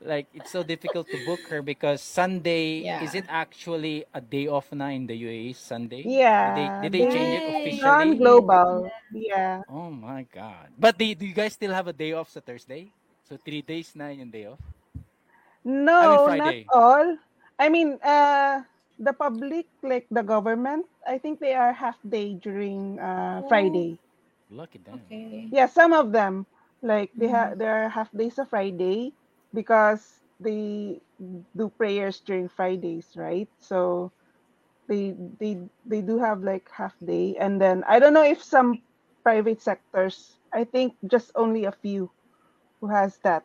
like 0.03 0.27
it's 0.35 0.51
so 0.51 0.67
difficult 0.67 1.07
to 1.15 1.19
book 1.23 1.39
her 1.47 1.63
because 1.63 2.03
Sunday 2.03 2.83
Yeah. 2.83 3.07
is 3.07 3.15
it 3.15 3.23
actually 3.31 4.03
a 4.11 4.19
day 4.21 4.51
off 4.51 4.75
na 4.75 4.91
in 4.91 5.07
the 5.07 5.15
UAE? 5.15 5.55
Sunday? 5.55 6.03
Yeah. 6.03 6.55
Did 6.55 6.59
they, 6.59 6.67
did 6.83 6.91
they 6.91 7.05
change 7.15 7.33
it 7.39 7.43
Yay. 7.43 7.55
officially? 7.63 7.87
Non-global. 7.87 8.91
Yeah. 9.15 9.63
Oh 9.71 9.95
my 9.95 10.27
god! 10.27 10.75
But 10.75 10.99
they, 10.99 11.15
do 11.15 11.23
you 11.23 11.35
guys 11.35 11.55
still 11.55 11.71
have 11.75 11.87
a 11.87 11.95
day 11.95 12.11
off 12.11 12.27
sa 12.35 12.43
Thursday? 12.43 12.91
So 13.31 13.39
three 13.39 13.63
days 13.63 13.95
na 13.95 14.11
yung 14.11 14.31
day 14.31 14.51
off. 14.51 14.63
No, 15.63 16.27
not 16.35 16.55
all. 16.75 17.19
I 17.59 17.67
mean, 17.71 17.99
uh, 18.03 18.63
the 18.99 19.13
public, 19.15 19.67
like 19.83 20.07
the 20.11 20.23
government, 20.23 20.87
I 21.07 21.19
think 21.19 21.39
they 21.41 21.55
are 21.55 21.73
half 21.73 21.99
day 22.07 22.35
during 22.39 22.99
uh, 22.99 23.43
Oh. 23.43 23.49
Friday. 23.49 23.99
Lucky 24.51 24.79
them. 24.79 25.03
Okay. 25.09 25.49
Yeah, 25.51 25.67
some 25.67 25.93
of 25.93 26.13
them, 26.13 26.47
like 26.83 27.13
they 27.17 27.29
Mm-hmm. 27.29 27.29
have, 27.29 27.59
they 27.59 27.67
are 27.69 27.89
half 27.89 28.11
days 28.13 28.39
of 28.39 28.49
Friday 28.51 29.15
because 29.53 30.03
they 30.41 31.01
do 31.57 31.69
prayers 31.77 32.21
during 32.21 32.49
Fridays, 32.49 33.13
right? 33.17 33.49
So 33.59 34.13
they 34.89 35.15
they 35.41 35.59
they 35.85 36.03
do 36.03 36.19
have 36.19 36.43
like 36.43 36.69
half 36.73 36.95
day, 37.05 37.37
and 37.39 37.61
then 37.61 37.85
I 37.89 37.99
don't 38.01 38.15
know 38.15 38.25
if 38.27 38.43
some 38.43 38.83
private 39.25 39.61
sectors. 39.63 40.39
I 40.53 40.65
think 40.65 40.95
just 41.07 41.31
only 41.35 41.65
a 41.65 41.73
few 41.73 42.11
who 42.81 42.89
has 42.89 43.19
that. 43.25 43.45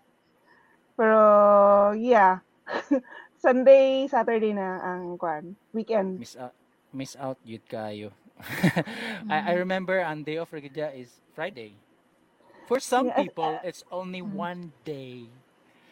Pero 0.98 1.92
yeah, 1.98 2.40
Sunday, 3.44 4.08
Saturday 4.08 4.54
na 4.54 4.80
ang 4.84 5.18
kwan, 5.18 5.56
weekend. 5.74 6.22
Miss 6.22 6.36
out, 6.38 6.54
miss 6.94 7.16
out 7.18 7.38
yun 7.46 7.62
kayo. 7.72 8.10
I, 9.30 9.52
I 9.52 9.54
Mm. 9.54 9.62
remember 9.62 10.00
ang 10.00 10.24
day 10.24 10.38
off 10.38 10.52
Rigidya 10.52 10.94
is 10.96 11.10
Friday. 11.34 11.78
For 12.66 12.80
some 12.80 13.08
Yes. 13.08 13.16
people, 13.16 13.60
it's 13.64 13.84
only 13.92 14.22
Mm. 14.22 14.36
one 14.36 14.72
day. 14.86 15.30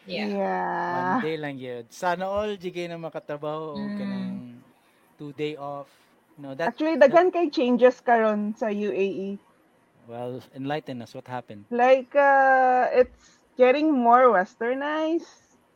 Yeah. 0.06 0.30
One 0.88 1.14
Yeah. 1.14 1.20
day 1.20 1.36
lang 1.36 1.58
yun. 1.58 1.86
Sana 1.90 2.26
all 2.26 2.56
jigay 2.56 2.88
na 2.88 2.96
makatrabaho 2.98 3.86
o 3.86 3.90
Mm. 3.90 3.94
kanang 3.94 4.60
two 5.18 5.32
day 5.32 5.56
off. 5.56 5.88
No, 6.38 6.54
that, 6.54 6.72
Actually, 6.72 6.96
daghan 6.96 7.32
kay 7.32 7.50
changes 7.50 8.00
karon 8.00 8.56
sa 8.56 8.68
UAE. 8.72 9.38
well, 10.08 10.40
enlighten 10.54 11.02
us 11.02 11.14
what 11.14 11.28
happened. 11.28 11.64
Like, 11.70 12.14
uh, 12.16 12.88
it's 12.92 13.38
getting 13.56 13.92
more 13.92 14.32
westernized, 14.32 15.28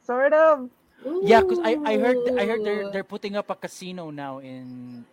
sort 0.03 0.33
of. 0.33 0.71
Yeah, 1.21 1.41
cause 1.43 1.61
I 1.63 1.77
I 1.85 1.97
heard 1.97 2.21
I 2.37 2.45
heard 2.47 2.65
they're 2.65 2.85
Ooh. 2.85 2.91
they're 2.91 3.07
putting 3.07 3.37
up 3.37 3.49
a 3.51 3.57
casino 3.57 4.11
now 4.11 4.39
in 4.41 5.05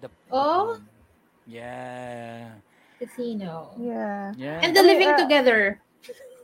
the 0.00 0.08
Oh? 0.30 0.76
um, 0.76 0.88
yeah 1.46 2.48
casino. 2.98 3.74
Yeah. 3.78 4.34
yeah 4.36 4.60
And 4.62 4.76
the 4.76 4.80
I 4.80 4.84
mean, 4.84 5.02
living 5.02 5.08
uh, 5.08 5.16
together. 5.16 5.80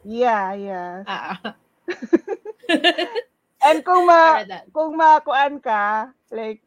Yeah, 0.05 0.55
yeah. 0.55 1.05
Ah. 1.07 1.57
And 3.65 3.85
kung 3.85 4.07
ma 4.07 4.41
Heard 4.41 4.49
that. 4.49 4.67
kung 4.75 4.95
makuan 4.97 5.61
ka, 5.63 6.13
like 6.31 6.63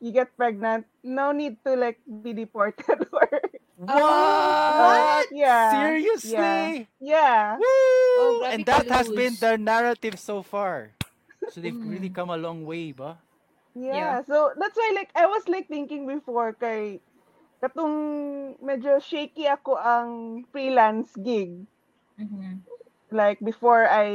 you 0.00 0.12
get 0.12 0.36
pregnant, 0.36 0.86
no 1.04 1.32
need 1.32 1.58
to 1.64 1.76
like 1.76 2.00
be 2.22 2.32
deported 2.32 3.06
or 3.12 3.30
what 4.68 5.10
what? 5.28 5.28
yeah. 5.30 5.94
seriously 5.94 6.88
Yeah. 7.00 7.58
Woo! 7.58 7.66
Oh, 8.16 8.44
and 8.48 8.66
that 8.66 8.88
has 8.90 9.10
been 9.12 9.36
Luz. 9.36 9.40
the 9.40 9.56
narrative 9.58 10.18
so 10.18 10.42
far 10.42 10.92
so 11.46 11.60
they've 11.60 11.78
Mm. 11.78 11.84
really 11.84 12.10
come 12.10 12.30
a 12.30 12.36
long 12.38 12.64
way 12.66 12.92
ba 12.92 13.18
Yeah. 13.74 14.22
So 14.24 14.52
that's 14.58 14.76
why 14.76 14.92
like 14.94 15.10
I 15.14 15.26
was 15.26 15.48
like 15.48 15.68
thinking 15.68 16.06
before 16.06 16.52
kay 16.54 17.00
katong 17.64 17.96
medyo 18.68 18.92
shaky 19.08 19.44
ako 19.56 19.72
ang 19.92 20.10
freelance 20.52 21.12
gig 21.26 21.50
Mhm. 22.18 22.62
like 23.10 23.38
before 23.40 23.86
I 23.88 24.08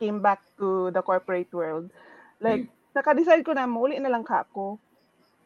came 0.00 0.20
back 0.22 0.40
to 0.58 0.90
the 0.90 1.02
corporate 1.02 1.52
world. 1.52 1.90
Like 2.40 2.66
naka-decide 2.94 3.44
ko 3.44 3.52
na 3.54 3.66
muli 3.66 3.98
na 3.98 4.10
lang 4.12 4.24
ka 4.24 4.44
ako. 4.46 4.78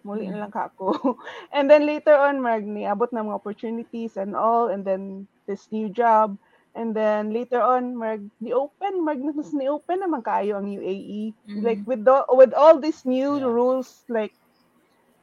Muli 0.04 0.28
na 0.28 0.38
Mm. 0.38 0.46
lang 0.46 0.52
ka 0.54 0.70
ako. 0.72 1.16
and 1.56 1.70
then 1.70 1.86
later 1.86 2.14
on 2.16 2.40
mag 2.42 2.64
niabot 2.66 3.10
na 3.12 3.24
mga 3.24 3.38
opportunities 3.38 4.16
and 4.16 4.34
all 4.36 4.68
and 4.68 4.84
then 4.84 5.26
this 5.46 5.68
new 5.72 5.88
job 5.88 6.36
and 6.74 6.94
then 6.96 7.32
later 7.32 7.60
on 7.60 7.96
mag 7.96 8.22
ni 8.40 8.52
open 8.52 9.04
mag 9.04 9.20
mas 9.22 9.52
ni 9.54 9.68
open 9.68 10.00
naman 10.02 10.22
kaayo 10.24 10.58
ang 10.60 10.68
UAE. 10.70 11.34
Like 11.62 11.82
with 11.86 12.04
the, 12.04 12.24
with 12.34 12.52
all 12.54 12.78
these 12.80 13.04
new 13.06 13.38
Yeah. 13.38 13.44
rules 13.44 14.04
like 14.08 14.34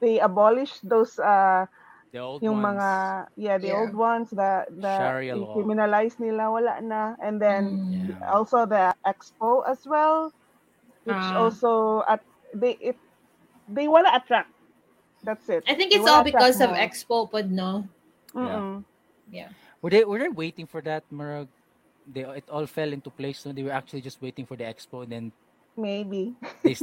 they 0.02 0.20
abolished 0.20 0.82
those 0.88 1.20
uh 1.20 1.66
the 2.12 2.20
old 2.20 2.42
yung 2.42 2.58
ones 2.62 2.74
mga 2.74 2.90
yeah 3.38 3.58
the 3.62 3.70
Yeah. 3.70 3.80
old 3.86 3.94
ones 3.94 4.28
the 4.34 4.66
the 4.82 4.94
Sharia 4.98 5.36
law. 5.38 5.54
criminalize 5.54 6.18
nila 6.18 6.50
wala 6.50 6.82
na 6.82 7.14
and 7.22 7.38
then. 7.38 7.94
Yeah. 7.94 8.18
also 8.34 8.66
the 8.66 8.92
expo 9.06 9.62
as 9.70 9.86
well 9.86 10.34
which 11.06 11.16
Ah. 11.16 11.38
also 11.46 12.02
at 12.10 12.22
they 12.54 12.74
it 12.82 12.98
they 13.70 13.86
wanna 13.88 14.10
attract 14.14 14.50
that's 15.22 15.46
it 15.50 15.62
I 15.70 15.76
think 15.78 15.94
it's 15.94 16.08
all 16.08 16.26
because 16.26 16.58
of 16.58 16.74
attract 16.74 16.96
Expo 16.96 17.30
pod, 17.30 17.52
no? 17.54 17.86
more. 18.34 18.46
Yeah. 18.46 18.58
Mm-mm. 18.58 18.78
Yeah. 19.30 19.50
were 19.82 19.94
they 19.94 20.02
were 20.06 20.18
they 20.18 20.30
waiting 20.34 20.66
for 20.66 20.82
that 20.90 21.06
Marag? 21.14 21.48
they 22.10 22.26
it 22.26 22.50
all 22.50 22.66
fell 22.66 22.90
into 22.90 23.14
place 23.14 23.38
so 23.38 23.54
they 23.54 23.62
were 23.62 23.76
actually 23.76 24.02
just 24.02 24.18
waiting 24.18 24.42
for 24.50 24.58
the 24.58 24.66
expo 24.66 25.06
and 25.06 25.12
then 25.14 25.26
maybe 25.80 26.36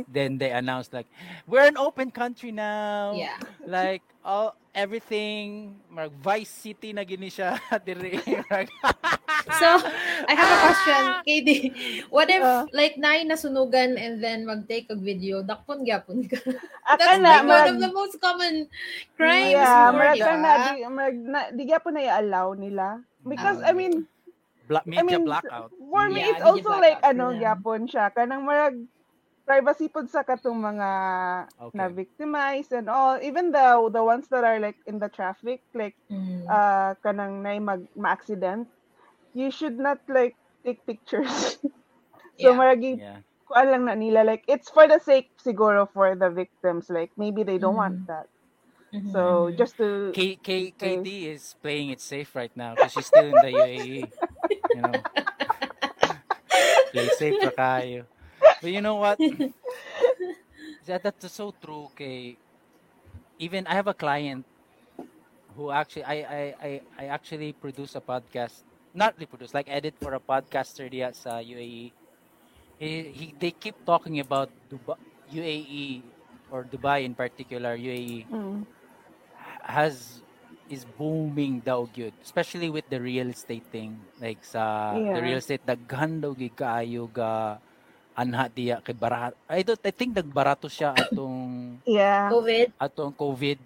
then 0.09 0.41
they 0.41 0.51
announced 0.51 0.91
like 0.91 1.07
we're 1.45 1.69
an 1.69 1.77
open 1.77 2.09
country 2.11 2.51
now 2.51 3.13
Yeah. 3.13 3.37
like 3.63 4.01
all 4.25 4.57
everything 4.73 5.77
marag 5.89 6.13
vice 6.19 6.49
city 6.51 6.93
na 6.93 7.05
gini 7.05 7.29
siya 7.29 7.61
dire 7.87 8.17
So, 9.47 9.69
I 10.27 10.35
have 10.35 10.51
a 10.51 10.59
question, 10.59 11.03
KD. 11.23 11.51
What 12.11 12.27
if, 12.27 12.43
Uh. 12.43 12.67
like, 12.75 12.99
nai 12.99 13.23
nasunugan 13.23 13.95
and 13.95 14.19
then 14.19 14.43
mag-take 14.43 14.91
a 14.91 14.99
video, 14.99 15.47
dakpon 15.47 15.87
gyapon 15.87 16.27
ka? 16.27 16.35
That's 16.99 17.23
na 17.23 17.47
like 17.47 17.47
one 17.47 17.55
marag 17.55 17.71
of 17.71 17.77
the 17.79 17.91
most 17.95 18.19
common 18.19 18.67
crimes. 19.15 19.55
yeah 19.55 19.95
more, 19.95 20.03
marag 20.03 20.19
na 20.19 20.51
di 20.67 20.73
marag 20.91 21.17
na 21.23 21.41
di 21.55 21.63
gyapon 21.63 21.95
na 21.95 22.03
i-allow 22.11 22.59
nila 22.59 23.07
because 23.23 23.63
Ah. 23.63 23.71
I 23.71 23.73
mean 23.73 24.11
Bla- 24.67 24.83
I 24.97 25.03
media 25.03 25.19
mean, 25.19 25.25
blackout 25.25 25.73
For 25.91 26.11
me, 26.11 26.21
Yeah, 26.21 26.31
it's 26.37 26.43
also 26.43 26.69
blackout 26.69 26.83
like, 26.83 27.01
for 27.03 27.09
ano, 27.15 27.25
them. 27.31 27.41
gyapon 27.43 27.81
siya. 27.89 28.11
Kanang 28.15 28.45
marag, 28.47 28.77
privacy 29.47 29.89
pod 29.89 30.11
sa 30.11 30.23
katong 30.27 30.59
mga 30.59 30.89
Okay. 31.61 31.77
na 31.79 31.89
victimized 31.89 32.73
and 32.73 32.89
all. 32.91 33.19
Even 33.23 33.53
the 33.53 33.67
the 33.93 34.03
ones 34.03 34.27
that 34.31 34.45
are 34.45 34.59
like 34.59 34.79
in 34.87 34.99
the 34.99 35.09
traffic, 35.11 35.63
like, 35.75 35.95
Mm. 36.11 36.47
uh, 36.51 36.95
kanang 37.05 37.43
na 37.43 37.59
mag, 37.61 37.87
ma-accident, 37.97 38.69
you 39.35 39.51
should 39.51 39.79
not 39.79 39.99
like 40.09 40.37
take 40.65 40.83
pictures. 40.87 41.59
so, 42.43 42.51
Yeah. 42.51 42.59
marag, 42.59 42.83
yeah 42.83 43.21
kuan 43.47 43.71
lang 43.71 43.85
na 43.87 43.95
nila, 43.95 44.25
like, 44.27 44.43
it's 44.51 44.71
for 44.71 44.89
the 44.89 44.99
sake 44.99 45.31
siguro 45.39 45.87
for 45.95 46.17
the 46.19 46.31
victims. 46.31 46.91
Like, 46.91 47.13
maybe 47.17 47.45
they 47.47 47.59
don't 47.63 47.79
want 47.79 48.03
Mhm. 48.03 48.07
that. 48.11 48.27
Mhm, 48.95 49.13
So, 49.13 49.51
just 49.55 49.77
to, 49.79 50.11
K- 50.13 50.37
K-. 50.43 50.73
KD 50.73 51.27
is 51.31 51.55
playing 51.63 51.91
it 51.91 52.01
safe 52.01 52.35
right 52.35 52.51
now 52.57 52.75
because 52.75 52.93
she's 52.93 53.07
still 53.07 53.27
in 53.27 53.39
the 53.39 53.53
UAE. 53.55 54.11
You 54.77 54.83
know, 54.85 55.01
play 56.93 57.09
safe 57.09 57.41
pa 57.41 57.53
kayo. 57.53 58.05
But 58.61 58.71
you 58.73 58.85
know 58.85 59.01
what? 59.01 59.21
that, 60.87 61.03
that's 61.03 61.33
so 61.33 61.55
true. 61.57 61.89
Kay 61.97 62.37
even 63.39 63.67
I 63.67 63.75
have 63.75 63.89
a 63.89 63.95
client 63.97 64.45
who 65.57 65.71
actually 65.71 66.05
I 66.05 66.17
I 66.17 66.43
I, 66.61 66.71
I 66.99 67.05
actually 67.09 67.53
produce 67.53 67.95
a 67.97 68.03
podcast, 68.03 68.65
not 68.95 69.15
reproduce, 69.19 69.55
like 69.55 69.69
edit 69.69 69.97
for 70.01 70.15
a 70.15 70.21
podcaster 70.21 70.89
diya 70.91 71.15
sa 71.15 71.39
UAE. 71.41 71.93
He, 72.79 72.89
he 73.13 73.25
they 73.39 73.53
keep 73.53 73.77
talking 73.87 74.21
about 74.21 74.51
Dubai, 74.69 74.97
UAE 75.33 76.05
or 76.51 76.65
Dubai 76.65 77.05
in 77.05 77.15
particular, 77.15 77.77
UAE 77.77 78.27
mm, 78.31 78.67
has 79.65 80.23
is 80.69 80.83
booming 80.85 81.59
daw 81.61 81.87
gyud 81.87 82.13
especially 82.21 82.69
with 82.69 82.87
the 82.87 82.99
real 82.99 83.31
estate 83.31 83.65
thing 83.69 83.95
like 84.19 84.41
sa 84.43 84.93
the 84.95 85.21
real 85.21 85.39
estate 85.39 85.63
daghan 85.63 86.19
daw 86.19 86.33
gid 86.33 86.53
kaayo 86.53 87.07
ga 87.07 87.59
anha 88.13 88.49
diya 88.49 88.81
kay 88.81 88.97
barato 88.97 89.37
I 89.47 89.61
don't 89.61 89.79
I 89.81 89.93
think 89.93 90.17
nagbarato 90.17 90.67
siya 90.67 90.97
atong 90.97 91.77
yeah. 91.85 92.33
COVID. 92.33 92.73
atong 92.81 93.13
COVID 93.13 93.59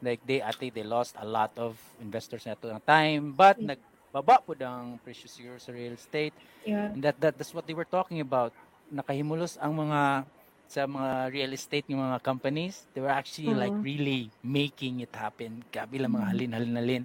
like 0.00 0.20
they 0.24 0.40
I 0.40 0.50
think 0.50 0.72
they 0.72 0.82
lost 0.82 1.12
a 1.20 1.26
lot 1.26 1.52
of 1.60 1.76
investors 2.00 2.48
na 2.48 2.56
atong 2.56 2.80
time 2.82 3.36
but 3.36 3.60
Mm. 3.60 3.76
nagbaba 3.76 4.40
pud 4.40 4.58
ang 4.60 4.96
presyo 4.98 5.28
siguro 5.28 5.60
sa 5.60 5.70
real 5.70 5.94
estate 5.94 6.34
Yeah. 6.60 6.92
and 6.92 7.00
that, 7.00 7.16
that 7.20 7.36
that's 7.36 7.52
what 7.52 7.64
they 7.64 7.72
were 7.72 7.88
talking 7.88 8.18
about 8.18 8.52
nakahimulos 8.88 9.54
ang 9.56 9.76
mga 9.76 10.24
sa 10.70 10.86
mga 10.86 11.34
real 11.34 11.50
estate 11.50 11.90
ng 11.90 11.98
mga 11.98 12.22
companies 12.22 12.86
they 12.94 13.02
were 13.02 13.10
actually 13.10 13.58
like 13.58 13.74
Mhm. 13.74 13.82
really 13.82 14.30
making 14.46 15.02
it 15.02 15.10
happen 15.18 15.58
gabi 15.74 15.98
lang 15.98 16.14
mga 16.14 16.26
Mhm. 16.26 16.30
halin 16.30 16.50
halin 16.54 16.74
halin 16.78 17.04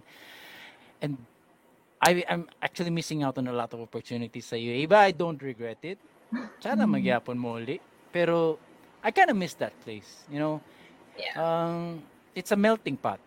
and 1.02 1.18
I 2.06 2.22
I'm 2.30 2.46
actually 2.62 2.94
missing 2.94 3.26
out 3.26 3.42
on 3.42 3.50
a 3.50 3.56
lot 3.56 3.74
of 3.74 3.82
opportunities 3.82 4.46
sa 4.46 4.54
UAE 4.54 4.86
but 4.86 5.02
I 5.02 5.12
don't 5.18 5.42
regret 5.42 5.82
it 5.82 5.98
sana 6.62 6.86
Mhm. 6.86 6.90
magyapon 6.90 7.42
mo 7.42 7.58
uli 7.58 7.82
pero 8.14 8.62
I 9.02 9.10
kind 9.10 9.34
of 9.34 9.38
miss 9.38 9.58
that 9.58 9.74
place 9.82 10.30
you 10.30 10.38
know 10.38 10.62
Yeah. 11.18 11.34
um 11.34 12.06
it's 12.38 12.54
a 12.54 12.60
melting 12.60 13.02
pot 13.02 13.18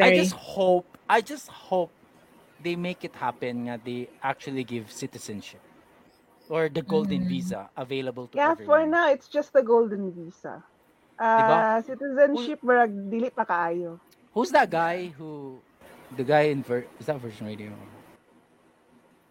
I 0.00 0.08
Very. 0.08 0.16
just 0.16 0.32
hope 0.32 0.88
I 1.12 1.20
just 1.20 1.52
hope 1.52 1.92
they 2.64 2.72
make 2.76 3.04
it 3.04 3.12
happen 3.20 3.68
nga 3.68 3.76
they 3.76 4.08
actually 4.24 4.64
give 4.64 4.88
citizenship 4.88 5.60
or 6.48 6.68
the 6.68 6.82
golden 6.82 7.24
Mm. 7.24 7.28
visa 7.28 7.70
available 7.76 8.26
to 8.28 8.36
Yeah, 8.36 8.54
for 8.54 8.86
now, 8.86 9.10
it's 9.10 9.28
just 9.28 9.52
the 9.52 9.62
golden 9.62 10.10
visa. 10.12 10.62
Diba? 11.18 11.58
Uh, 11.58 11.78
citizenship, 11.86 12.58
marag, 12.66 12.90
dili 13.10 13.30
pa 13.30 13.44
kaayo. 13.46 14.00
Who's 14.34 14.50
that 14.50 14.70
guy 14.70 15.12
who 15.14 15.60
the 16.16 16.24
guy 16.24 16.50
in 16.50 16.62
Ver- 16.64 16.88
is 16.98 17.06
that 17.06 17.20
Virgin 17.20 17.46
Radio? 17.46 17.70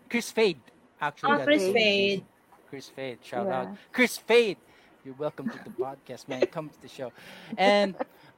Kris 0.09 0.31
Fade. 0.31 0.59
Actually, 1.01 1.41
Ah, 1.41 1.45
Kris 1.45 1.63
his 1.63 1.73
Fade. 1.73 2.23
Kris 2.69 2.87
Fade. 2.89 3.19
Shout 3.25 3.47
Yeah. 3.47 3.59
out. 3.59 3.67
Kris 3.91 4.17
Fade. 4.17 4.57
You're 5.03 5.17
welcome 5.17 5.49
to 5.49 5.57
the 5.65 5.73
podcast, 5.73 6.27
man. 6.29 6.45
Come 6.45 6.69
to 6.69 6.79
the 6.81 6.87
show. 6.87 7.09
And 7.57 7.95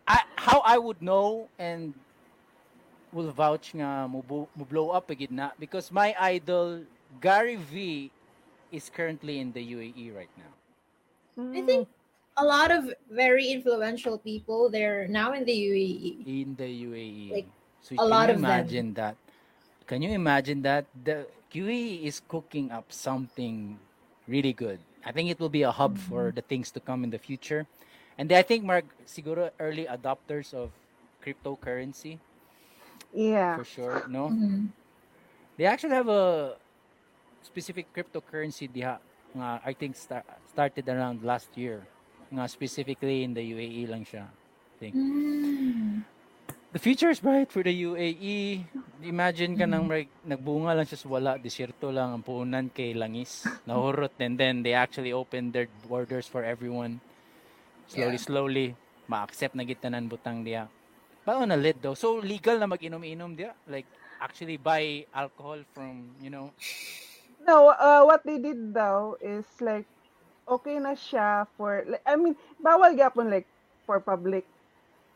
I, 0.08 0.24
how 0.40 0.64
I 0.64 0.78
would 0.80 1.02
know 1.02 1.50
and 1.60 1.94
will 3.12 3.30
vouch 3.36 3.76
nga 3.76 4.08
mo, 4.08 4.24
bu- 4.24 4.48
mo 4.56 4.64
blow 4.66 4.90
up 4.96 5.10
again 5.12 5.36
na 5.36 5.52
because 5.60 5.92
my 5.92 6.16
idol 6.18 6.88
Gary 7.20 7.60
V 7.60 8.10
is 8.74 8.90
currently 8.90 9.40
in 9.40 9.54
the 9.54 9.62
UAE 9.62 10.10
right 10.16 10.34
now. 10.36 10.52
I 11.54 11.62
think 11.62 11.88
a 12.38 12.46
lot 12.46 12.72
of 12.72 12.94
very 13.10 13.48
influential 13.54 14.18
people 14.18 14.70
they're 14.70 15.08
now 15.08 15.34
in 15.34 15.46
the. 15.46 15.54
UAE. 15.54 16.26
in 16.26 16.56
the 16.58 16.66
UAE. 16.68 17.32
Like, 17.32 17.50
so 17.82 17.96
a 17.96 17.98
can 17.98 18.10
lot 18.10 18.30
you 18.30 18.36
of 18.36 18.42
them. 18.42 18.46
imagine 18.50 18.88
that? 18.96 19.16
Can 19.86 20.02
you 20.02 20.12
imagine 20.12 20.62
that 20.64 20.86
the 21.04 21.28
UAE 21.54 22.04
is 22.04 22.22
cooking 22.28 22.72
up 22.72 22.90
something 22.92 23.78
really 24.28 24.54
good 24.54 24.80
I 25.06 25.12
think 25.12 25.30
it 25.30 25.40
will 25.40 25.52
be 25.52 25.64
a 25.64 25.72
hub 25.72 25.98
for 26.00 26.32
the 26.32 26.42
things 26.42 26.72
to 26.72 26.80
come 26.80 27.04
in 27.04 27.10
the 27.12 27.20
future. 27.20 27.68
And 28.18 28.32
I 28.32 28.42
think 28.42 28.64
Mark 28.64 28.86
siguro 29.06 29.52
early 29.60 29.84
adopters 29.86 30.54
of 30.56 30.72
cryptocurrency 31.20 32.20
Yeah. 33.12 33.58
for 33.58 33.66
sure, 33.68 34.08
no? 34.08 34.30
Mhm. 34.32 34.72
They 35.58 35.66
actually 35.66 35.94
have 35.94 36.08
a 36.08 36.56
specific 37.44 37.92
cryptocurrency 37.92 38.66
diha 38.66 38.98
nga 39.34 39.60
I 39.62 39.74
think 39.74 39.96
sta- 39.96 40.26
started 40.50 40.88
around 40.88 41.22
last 41.22 41.52
year. 41.54 41.84
Nga 42.34 42.48
specifically 42.50 43.22
in 43.24 43.38
the 43.38 43.44
UAE 43.44 43.86
lang 43.90 44.04
siya. 44.08 44.26
I 44.26 44.76
think. 44.80 44.94
Mm. 44.98 46.02
The 46.74 46.82
future 46.82 47.14
is 47.14 47.22
bright 47.22 47.54
for 47.54 47.62
the 47.62 47.70
UAE. 47.70 48.66
Imagine 49.06 49.54
ka 49.54 49.70
nang 49.70 49.86
like, 49.86 50.10
nagbunga 50.26 50.74
lang 50.74 50.90
siya 50.90 50.98
sa 50.98 51.06
wala, 51.06 51.38
desierto 51.38 51.94
lang 51.94 52.18
ang 52.18 52.24
puunan 52.26 52.66
kay 52.74 52.98
langis, 52.98 53.46
nahurot 53.70 54.18
and 54.18 54.42
then 54.42 54.66
they 54.66 54.74
actually 54.74 55.14
opened 55.14 55.54
their 55.54 55.70
borders 55.86 56.26
for 56.26 56.42
everyone. 56.42 56.98
Slowly, 57.86 58.18
Yeah. 58.18 58.26
slowly, 58.26 58.68
ma-accept 59.06 59.54
na 59.54 59.62
gitanan 59.62 60.10
butang 60.10 60.42
diya. 60.42 60.66
But 61.22 61.46
on 61.46 61.54
a 61.54 61.60
lid 61.62 61.78
though, 61.78 61.94
so 61.94 62.18
legal 62.18 62.58
na 62.58 62.66
mag-inom-inom 62.66 63.38
diya? 63.38 63.54
Like, 63.70 63.86
actually 64.18 64.58
buy 64.58 65.06
alcohol 65.14 65.62
from, 65.78 66.18
you 66.26 66.34
know, 66.34 66.58
No, 67.46 67.70
uh, 67.70 68.04
what 68.06 68.24
they 68.26 68.38
did 68.40 68.74
daw 68.74 69.16
is 69.22 69.46
like 69.62 69.88
okay 70.48 70.80
na 70.80 70.94
siya 70.96 71.48
for 71.58 71.84
like, 71.88 72.04
I 72.06 72.16
mean, 72.16 72.36
bawal 72.62 72.96
gyapon 72.98 73.30
like 73.32 73.48
for 73.86 74.00
public 74.02 74.48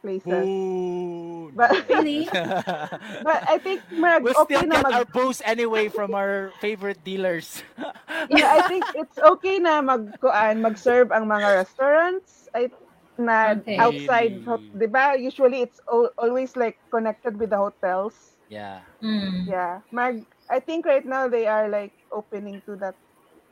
places. 0.01 0.49
Boo! 0.49 1.51
But 1.53 1.75
Really? 1.89 2.31
but 3.21 3.43
I 3.47 3.57
think 3.59 3.83
mag 3.91 4.23
we'll 4.23 4.33
okay 4.35 4.63
still 4.63 4.65
na 4.65 4.77
get 4.77 4.85
mag 4.85 4.95
our 4.95 5.05
booze 5.05 5.41
anyway 5.45 5.89
from 5.89 6.13
our 6.13 6.51
favorite 6.59 7.03
dealers. 7.03 7.63
yeah, 8.29 8.49
I 8.51 8.61
think 8.61 8.87
it's 8.93 9.17
okay 9.19 9.59
na 9.59 9.81
magkuan 9.81 10.61
mag-serve 10.63 11.11
ang 11.11 11.27
mga 11.27 11.47
restaurants 11.63 12.47
ay 12.55 12.69
na 13.17 13.57
Okay. 13.61 13.81
outside, 13.81 14.39
Really? 14.39 14.71
'di 14.73 14.87
ba? 14.89 15.17
Usually 15.17 15.61
it's 15.65 15.79
al- 15.89 16.13
always 16.17 16.55
like 16.55 16.77
connected 16.93 17.37
with 17.39 17.49
the 17.51 17.59
hotels. 17.59 18.37
yeah. 18.49 18.81
Mm. 19.03 19.49
Yeah. 19.49 19.81
Mag 19.91 20.25
I 20.49 20.59
think 20.59 20.85
right 20.85 21.05
now 21.05 21.27
they 21.27 21.47
are 21.47 21.69
like 21.69 21.96
opening 22.11 22.61
to 22.65 22.75
that 22.79 22.95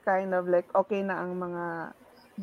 kind 0.06 0.34
of 0.34 0.46
like 0.48 0.70
okay 0.78 1.02
na 1.02 1.22
ang 1.22 1.38
mga 1.38 1.94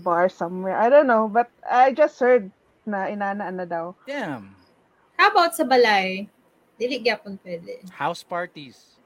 bar 0.03 0.29
somewhere. 0.29 0.77
I 0.77 0.89
don't 0.89 1.07
know, 1.07 1.29
but 1.29 1.49
I 1.63 1.93
just 1.93 2.19
heard 2.19 2.51
na 2.85 3.07
inanaan 3.09 3.61
na 3.61 3.67
daw. 3.69 3.95
Damn. 4.09 4.57
How 5.17 5.31
about 5.31 5.55
sa 5.55 5.63
balay? 5.63 6.27
Dili 6.81 6.99
gyapon 6.99 7.39
pwede. 7.45 7.85
House 7.95 8.25
parties. 8.27 8.99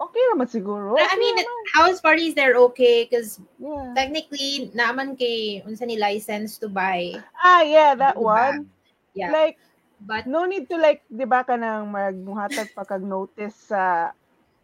Okay 0.00 0.22
naman 0.32 0.48
siguro. 0.48 0.96
I 0.96 1.04
Okay 1.04 1.20
mean, 1.20 1.36
naman. 1.36 1.64
house 1.76 2.00
parties 2.00 2.32
they're 2.32 2.56
okay 2.72 3.04
because 3.04 3.36
yeah. 3.60 3.92
technically 3.92 4.72
naman 4.72 5.12
kay 5.12 5.60
unsa 5.68 5.84
ni 5.84 6.00
license 6.00 6.56
to 6.56 6.72
buy. 6.72 7.20
Ah, 7.36 7.60
yeah, 7.60 7.92
that 7.92 8.16
Diba? 8.16 8.24
one. 8.24 8.72
Yeah. 9.12 9.28
Like 9.28 9.60
But 10.00 10.24
no 10.24 10.48
need 10.48 10.64
to 10.72 10.80
like 10.80 11.04
'di 11.12 11.28
ba 11.28 11.44
ka 11.44 11.60
nang 11.60 11.92
magmuhatag 11.92 12.72
pa 12.72 12.88
kag 12.88 13.04
notice 13.04 13.68
sa 13.68 14.16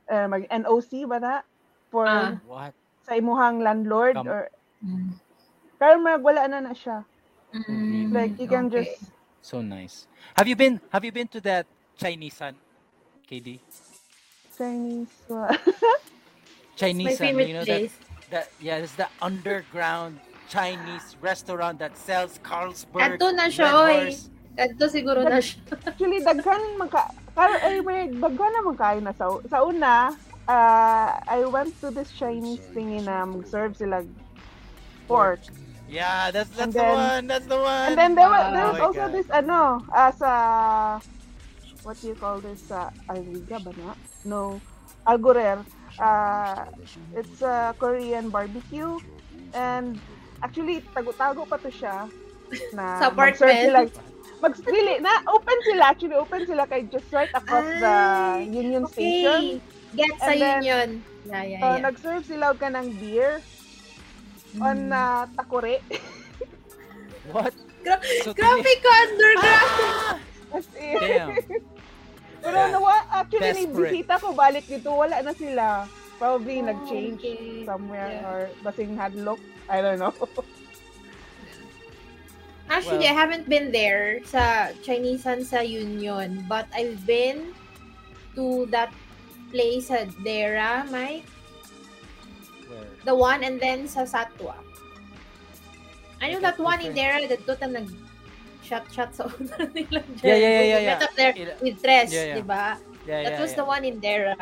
uh, 0.08 0.26
mag 0.28 0.46
NOC 0.50 1.06
ba 1.08 1.18
na 1.18 1.34
for 1.90 2.06
Ah. 2.06 2.34
What? 2.46 2.74
sa 3.06 3.14
imuhang 3.14 3.62
landlord 3.62 4.18
Kam- 4.18 4.26
or 4.26 4.50
mm, 4.82 5.14
pero 5.78 5.94
mag 6.02 6.22
wala 6.22 6.48
na 6.50 6.58
na 6.58 6.74
siya. 6.74 7.06
mm, 7.54 8.10
Like 8.10 8.34
you 8.38 8.50
can 8.50 8.66
okay. 8.66 8.82
just 8.82 9.14
So 9.46 9.62
nice. 9.62 10.10
Have 10.34 10.50
you 10.50 10.58
been 10.58 10.82
have 10.90 11.06
you 11.06 11.14
been 11.14 11.30
to 11.30 11.40
that 11.46 11.70
Chinese 11.94 12.34
sun? 12.34 12.58
KD? 13.30 13.62
Chinese. 14.58 15.06
It's 15.06 16.80
Chinese 16.82 17.18
favorite 17.18 17.46
you 17.46 17.54
know 17.54 17.62
that 17.62 17.78
place. 17.86 17.94
that 18.30 18.50
yeah, 18.58 18.82
it's 18.82 18.98
the 18.98 19.06
underground 19.22 20.18
Chinese 20.50 21.14
restaurant 21.22 21.78
that 21.78 21.94
sells 21.94 22.42
Carlsberg. 22.42 23.22
Ato 23.22 23.30
na 23.30 23.46
siya, 23.46 23.70
oy. 23.86 24.10
Kadto 24.58 24.86
siguro 24.90 25.22
na 25.22 25.38
siya. 25.38 25.62
Actually, 25.86 26.22
daghan 26.26 26.62
man 26.74 26.90
ka 27.36 27.44
karo 27.44 27.52
ay 27.60 27.84
may 27.84 28.08
daghan 28.08 28.52
naman 28.56 28.74
kayo 28.74 28.98
na 29.04 29.12
sa 29.12 29.28
sa 29.44 29.60
una 29.60 30.16
uh, 30.48 31.08
I 31.28 31.44
went 31.44 31.76
to 31.84 31.92
this 31.92 32.08
Chinese 32.10 32.64
thingy 32.72 33.04
na 33.04 33.28
mag-serve 33.28 33.76
sila 33.76 34.00
pork. 35.04 35.44
Yeah, 35.86 36.32
that's 36.32 36.48
that's 36.56 36.72
And 36.72 36.72
the 36.72 36.80
then- 36.82 36.96
one. 36.98 37.22
That's 37.28 37.46
the 37.46 37.60
one. 37.60 37.92
And 37.92 37.94
then 37.94 38.12
there 38.16 38.26
was 38.26 38.44
there 38.50 38.64
Oh 38.64 38.70
was 38.72 38.78
my 38.80 38.86
also 38.88 39.04
God. 39.06 39.12
this 39.14 39.28
ano 39.30 39.60
uh, 39.92 40.10
sa 40.16 40.30
what 41.84 41.94
do 42.00 42.08
you 42.10 42.16
call 42.18 42.40
this 42.40 42.72
uh, 42.72 42.90
Alriga 43.06 43.62
ba 43.62 43.70
na? 43.78 43.94
No, 44.26 44.58
Algorer. 45.06 45.62
Uh, 45.96 46.66
it's 47.14 47.40
a 47.40 47.70
Korean 47.78 48.28
barbecue 48.28 48.98
and 49.54 49.96
actually 50.42 50.82
tago-tago 50.92 51.46
pa 51.46 51.56
to 51.56 51.70
siya 51.70 52.04
na 52.74 53.00
Sa 53.00 53.08
apartment? 53.08 53.56
sila 53.62 53.80
mag 54.38 54.52
really, 54.64 55.00
na 55.00 55.24
open 55.26 55.58
sila 55.64 55.82
actually 55.86 56.14
open 56.14 56.42
sila 56.44 56.64
kay 56.64 56.84
just 56.86 57.08
right 57.10 57.30
across 57.32 57.66
the 57.78 57.96
Ay, 58.36 58.46
Union 58.46 58.84
Station. 58.86 59.60
Okay. 59.60 59.96
Get 59.96 60.12
sa 60.18 60.28
And 60.28 60.38
then, 60.38 60.56
union. 60.60 60.88
Yeah, 61.24 61.42
yeah, 61.42 61.58
Uh, 61.58 61.74
yeah. 61.74 61.82
nag-serve 61.82 62.22
sila 62.22 62.52
og 62.52 62.58
kanang 62.58 62.92
beer 62.96 63.40
on 64.58 64.88
Mm. 64.88 64.92
uh, 64.92 65.22
takore. 65.34 65.80
What? 67.34 67.54
Gra- 67.82 68.02
So 68.22 68.30
Grabe 68.30 68.72
ka, 68.78 68.92
underground! 69.04 70.18
As 70.52 70.66
in, 70.74 70.94
Damn. 70.96 71.30
Pero 72.42 72.56
Yeah. 72.56 72.70
nawa, 72.70 72.94
actually, 73.10 73.52
Desperate. 73.66 73.90
bisita 73.90 74.14
ko 74.16 74.30
balik 74.30 74.64
dito, 74.64 74.90
wala 74.92 75.18
na 75.18 75.34
sila. 75.34 75.90
Probably 76.16 76.62
Oh, 76.62 76.66
nag-change 76.66 77.18
okay. 77.18 77.66
somewhere 77.66 78.10
Yeah. 78.12 78.28
or 78.28 78.38
basing 78.62 78.94
hadlock. 78.94 79.40
I 79.66 79.82
don't 79.82 79.98
know. 79.98 80.14
Actually, 82.68 83.06
Well- 83.06 83.14
I 83.14 83.20
haven't 83.20 83.46
been 83.48 83.70
there 83.70 84.20
sa 84.26 84.74
Chinesean 84.82 85.44
sa 85.46 85.60
Union, 85.62 86.42
but 86.50 86.66
I've 86.74 86.98
been 87.06 87.54
to 88.34 88.66
that 88.74 88.90
place 89.54 89.88
sa 89.88 90.04
Dera, 90.26 90.82
Mike. 90.90 91.24
Where? 92.66 92.90
The 93.06 93.14
one 93.14 93.46
and 93.46 93.62
then 93.62 93.86
sa 93.86 94.02
Satwa. 94.02 94.58
I 96.18 96.32
know 96.32 96.40
that 96.40 96.58
one 96.58 96.80
in 96.80 96.90
different. 96.96 97.28
there, 97.28 97.36
that 97.36 97.42
doon 97.46 97.70
nag 97.76 97.88
shot 98.66 98.88
shot 98.90 99.14
sa 99.14 99.30
una 99.38 99.68
nila. 99.70 100.02
Yeah, 100.24 100.34
yeah, 100.34 100.34
yeah, 100.34 100.64
yeah, 100.64 100.78
We 100.80 100.86
met 100.90 100.98
yeah. 100.98 101.06
up 101.06 101.14
there 101.14 101.32
with 101.62 101.76
Tres, 101.78 102.08
Yeah, 102.10 102.24
yeah. 102.24 102.34
di 102.34 102.42
ba? 102.42 102.64
Yeah, 103.06 103.22
That 103.30 103.32
yeah, 103.38 103.42
was 103.46 103.52
yeah. 103.54 103.60
the 103.62 103.66
one 103.68 103.84
in 103.86 103.96
Dera. 104.02 104.34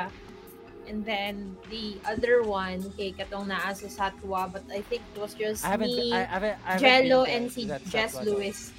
And 0.89 1.05
then 1.05 1.57
the 1.71 1.97
other 2.05 2.43
one, 2.43 2.85
kay 2.97 3.13
katong 3.13 3.49
naa 3.49 3.73
sa 3.73 3.89
Satwa, 3.89 4.53
but 4.53 4.65
I 4.71 4.81
think 4.85 5.03
it 5.15 5.21
was 5.21 5.35
just 5.35 5.65
I 5.65 5.77
haven't. 5.77 5.91
me, 5.91 6.13
I 6.13 6.25
haven't. 6.25 6.59
I 6.67 6.73
haven't 6.77 6.85
Jello, 6.85 7.25
and 7.25 7.51
si 7.51 7.67
Jess 7.89 8.15
Satwa, 8.15 8.25
though. 8.25 8.37
Lewis. 8.37 8.73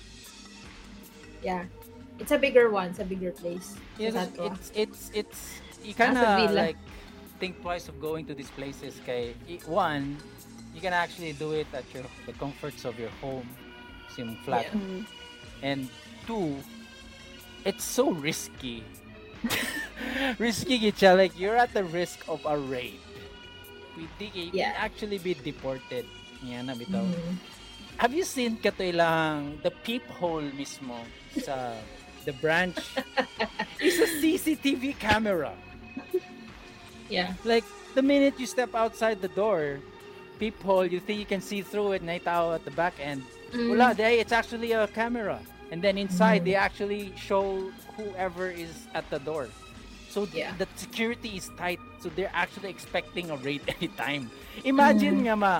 Yeah. 1.41 1.65
It's 2.19 2.32
a 2.32 2.40
bigger 2.40 2.69
one. 2.69 2.95
It's 2.95 2.99
a 2.99 3.06
bigger 3.06 3.32
place. 3.32 3.76
Yeah, 3.99 4.27
it's 4.40 4.72
it's 4.73 5.11
it's 5.14 5.40
you 5.84 5.94
kind 5.94 6.18
of 6.18 6.52
like 6.52 6.77
think 7.40 7.60
twice 7.61 7.91
of 7.91 7.99
going 7.99 8.26
to 8.27 8.34
these 8.34 8.49
places. 8.56 9.02
Kay 9.06 9.36
one, 9.68 10.15
you 10.72 10.80
can 10.80 10.94
actually 10.94 11.34
do 11.36 11.52
it 11.52 11.68
at 11.76 11.84
your 11.94 12.07
the 12.26 12.34
comforts 12.40 12.88
of 12.88 12.95
your 12.95 13.11
home, 13.19 13.48
sim 14.15 14.40
flat, 14.48 14.72
Yeah. 14.72 14.80
Mm. 14.80 15.02
and 15.61 15.80
two, 16.23 16.56
it's 17.68 17.84
so 17.84 18.15
risky. 18.15 18.84
risky 20.40 20.80
gitcha, 20.80 21.16
like 21.16 21.38
you're 21.40 21.56
at 21.58 21.74
the 21.74 21.84
risk 21.84 22.24
of 22.28 22.42
a 22.46 22.58
raid. 22.58 23.00
We 23.98 24.08
think 24.20 24.36
you 24.36 24.50
Yeah. 24.54 24.74
actually 24.76 25.18
be 25.20 25.34
deported. 25.34 26.06
Yan 26.44 26.68
na 26.68 26.76
bitaw. 26.76 27.04
Mm. 27.08 27.36
Have 27.98 28.12
you 28.14 28.28
seen 28.28 28.58
kato 28.60 28.84
ilang 28.84 29.62
the 29.64 29.72
peephole 29.72 30.44
mismo 30.52 31.00
sa 31.40 31.72
the 32.28 32.34
branch? 32.44 32.76
It's 33.80 34.00
a 34.00 34.08
CCTV 34.20 35.00
camera. 35.00 35.56
Yeah. 37.10 37.34
Like 37.44 37.64
the 37.96 38.02
minute 38.02 38.36
you 38.40 38.46
step 38.48 38.76
outside 38.76 39.22
the 39.22 39.32
door, 39.32 39.80
peephole, 40.40 40.86
you 40.88 41.00
think 41.00 41.20
you 41.20 41.26
can 41.26 41.40
see 41.42 41.62
through 41.62 41.94
it, 41.94 42.04
night 42.04 42.28
out 42.28 42.52
at 42.60 42.64
the 42.66 42.72
back 42.72 42.96
end. 43.00 43.24
Mm. 43.54 43.70
Wala, 43.80 43.96
it's 43.96 44.32
actually 44.36 44.72
a 44.74 44.88
camera. 44.92 45.40
And 45.72 45.82
then 45.82 45.98
inside 45.98 46.44
Mm. 46.44 46.46
they 46.52 46.56
actually 46.56 47.14
show 47.16 47.72
whoever 47.98 48.50
is 48.50 48.88
at 48.94 49.10
the 49.10 49.20
door. 49.20 49.48
So 50.16 50.24
th- 50.24 50.48
Yeah. 50.48 50.56
the 50.56 50.68
security 50.80 51.36
is 51.36 51.52
tight. 51.60 51.80
So 52.00 52.08
they're 52.08 52.32
actually 52.32 52.70
expecting 52.72 53.28
a 53.32 53.38
raid 53.44 53.68
anytime. 53.76 54.32
Imagine 54.64 55.20
Mm. 55.20 55.24
nga 55.28 55.36
ma, 55.36 55.54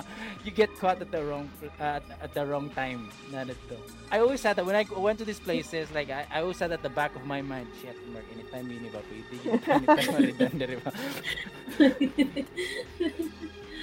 you 0.44 0.50
get 0.50 0.72
caught 0.80 0.96
at 1.04 1.12
the 1.12 1.20
wrong 1.20 1.50
uh, 1.76 2.00
at, 2.24 2.32
the 2.32 2.40
wrong 2.48 2.72
time. 2.72 3.12
Nanito. 3.28 3.76
I 4.08 4.24
always 4.24 4.40
had 4.40 4.56
that 4.56 4.64
when 4.64 4.72
I 4.72 4.88
went 4.96 5.20
to 5.20 5.26
these 5.28 5.40
places, 5.40 5.92
like 5.92 6.08
I, 6.08 6.24
I 6.32 6.40
always 6.40 6.56
had 6.56 6.72
at 6.72 6.80
the 6.80 6.88
back 6.88 7.12
of 7.12 7.28
my 7.28 7.44
mind, 7.44 7.68
shit, 7.84 7.92
Mark, 8.08 8.24
anytime 8.32 8.64
yun 8.72 8.88
ba 8.88 9.04
pwede, 9.04 9.36
anytime 9.68 10.08
maridan 10.16 10.52
na 10.56 10.64
rin 10.64 10.80
ba? 10.80 10.90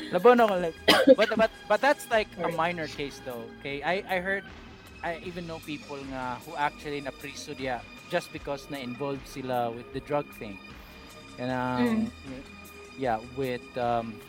Laban 0.10 0.42
ako 0.42 0.54
like, 0.58 0.78
but, 1.18 1.30
but, 1.38 1.52
but 1.70 1.80
that's 1.82 2.10
like 2.10 2.28
a 2.42 2.50
minor 2.50 2.88
case 2.88 3.22
though, 3.26 3.46
okay? 3.60 3.82
I, 3.86 4.02
I 4.10 4.18
heard, 4.26 4.44
I 5.04 5.20
even 5.24 5.46
know 5.48 5.60
people 5.60 6.00
nga 6.08 6.40
who 6.46 6.56
actually 6.56 7.02
na 7.02 7.12
priso 7.12 7.54
diya 7.56 7.84
just 8.10 8.32
because 8.32 8.70
na 8.72 8.78
involved 8.80 9.28
sila 9.28 9.72
with 9.72 9.92
the 9.94 10.00
drug 10.02 10.26
thing. 10.40 10.60
And 11.38 11.52
um, 11.52 12.12
yeah, 12.98 13.20
with 13.36 13.66
um, 13.78 14.22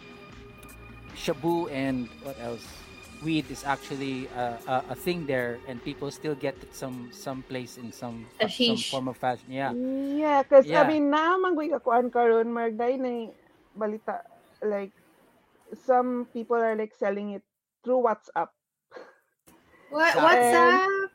shabu 1.15 1.71
and 1.71 2.09
what 2.23 2.39
else? 2.41 2.67
Weed 3.23 3.51
is 3.51 3.65
actually 3.65 4.27
a, 4.29 4.61
a, 4.67 4.85
a 4.91 4.95
thing 4.95 5.27
there, 5.27 5.61
and 5.67 5.83
people 5.83 6.11
still 6.11 6.35
get 6.35 6.57
it 6.63 6.75
some 6.75 7.11
some 7.13 7.43
place 7.43 7.79
in 7.79 7.93
some 7.93 8.27
fa- 8.39 8.53
some 8.61 8.83
form 8.83 9.09
of 9.09 9.17
fashion. 9.17 9.51
Yeah, 9.53 9.75
Yeah, 10.21 10.43
cause 10.45 10.69
I 10.77 10.85
yeah, 10.85 10.89
mean, 10.89 11.09
naman 11.11 11.57
ko 11.57 11.63
kakuan 11.81 12.13
karon 12.13 12.53
marday 12.53 12.95
na 13.01 13.33
balita 13.75 14.23
like 14.63 14.93
some 15.75 16.31
people 16.33 16.57
are 16.59 16.77
like 16.79 16.95
selling 16.95 17.35
it 17.37 17.45
through 17.85 18.05
WhatsApp. 18.07 18.54
What, 19.95 20.15
exactly. 20.15 20.23
what's 20.23 20.51
And 20.51 20.55
up? 20.55 21.11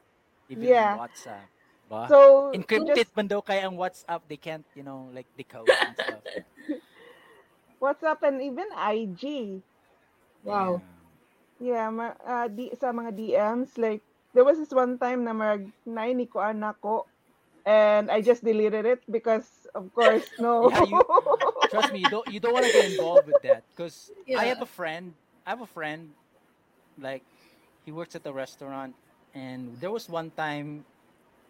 Even 0.49 0.68
yeah, 0.68 0.97
WhatsApp, 0.97 1.49
ba? 1.89 2.10
so 2.10 2.53
Encrypted 2.56 2.95
just 2.95 3.14
man 3.15 3.27
daw 3.27 3.41
kaya 3.43 3.68
ang 3.68 3.77
WhatsApp, 3.77 4.22
they 4.27 4.38
can't, 4.39 4.65
you 4.73 4.84
know, 4.84 5.11
like 5.14 5.27
decode 5.38 5.68
and 5.85 5.93
stuff. 5.97 6.23
WhatsApp 7.81 8.22
and 8.23 8.41
even 8.41 8.68
IG. 8.76 9.61
Wow. 10.43 10.81
Yeah. 10.81 10.97
Yeah, 11.60 11.89
ma, 11.91 12.15
ah, 12.23 12.47
di, 12.47 12.72
sa 12.80 12.95
mga 12.95 13.11
DMs 13.19 13.76
like 13.77 14.01
there 14.31 14.47
was 14.47 14.57
this 14.57 14.72
one 14.72 14.95
time 14.97 15.27
na 15.27 15.35
mag 15.35 15.68
naini 15.84 16.23
ko 16.23 16.39
anak 16.39 16.80
ko 16.80 17.03
and 17.68 18.10
I 18.10 18.22
just 18.23 18.43
deleted 18.43 18.85
it 18.88 19.01
because 19.11 19.47
of 19.76 19.91
course 19.91 20.26
no. 20.39 20.72
Yeah, 20.72 20.80
you 20.80 21.01
trust 21.69 21.91
me, 21.91 21.99
you 21.99 22.10
don't 22.10 22.27
you 22.27 22.39
don't 22.39 22.53
want 22.53 22.65
to 22.65 22.72
get 22.72 22.85
involved 22.85 23.27
with 23.27 23.41
that 23.43 23.64
because 23.76 24.11
I 24.35 24.45
have 24.51 24.61
a 24.61 24.69
friend. 24.69 25.14
I 25.45 25.51
have 25.51 25.61
a 25.61 25.69
friend, 25.69 26.14
like 26.99 27.23
he 27.85 27.91
works 27.91 28.15
at 28.15 28.26
a 28.26 28.34
restaurant, 28.34 28.95
and 29.34 29.80
there 29.80 29.91
was 29.91 30.10
one 30.10 30.31
time 30.31 30.85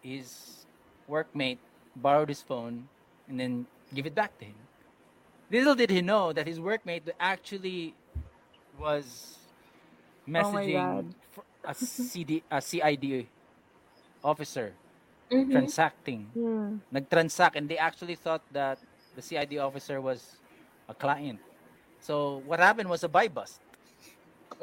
his 0.01 0.65
workmate 1.09 1.59
borrowed 1.95 2.29
his 2.29 2.41
phone 2.41 2.89
and 3.27 3.39
then 3.39 3.67
give 3.93 4.05
it 4.05 4.15
back 4.15 4.37
to 4.39 4.45
him. 4.45 4.55
Little 5.51 5.75
did 5.75 5.89
he 5.89 6.01
know 6.01 6.33
that 6.33 6.47
his 6.47 6.59
workmate 6.59 7.09
actually 7.19 7.95
was 8.79 9.37
oh 10.39 10.51
messaging 10.53 11.13
fr- 11.31 11.41
a 11.65 11.75
CD 11.75 12.43
a 12.51 12.61
CID 12.61 13.27
officer 14.23 14.73
Mm-hmm. 15.31 15.51
transacting 15.51 16.27
Hmm. 16.33 16.77
nagtransact 16.93 17.55
and 17.55 17.69
they 17.69 17.77
actually 17.77 18.15
thought 18.15 18.43
that 18.51 18.79
the 19.15 19.21
CID 19.21 19.57
officer 19.59 20.01
was 20.01 20.37
a 20.87 20.95
client. 20.95 21.39
So 21.99 22.37
what 22.45 22.59
happened 22.59 22.89
was 22.89 23.03
a 23.03 23.09
buy 23.09 23.27
bust. 23.27 23.61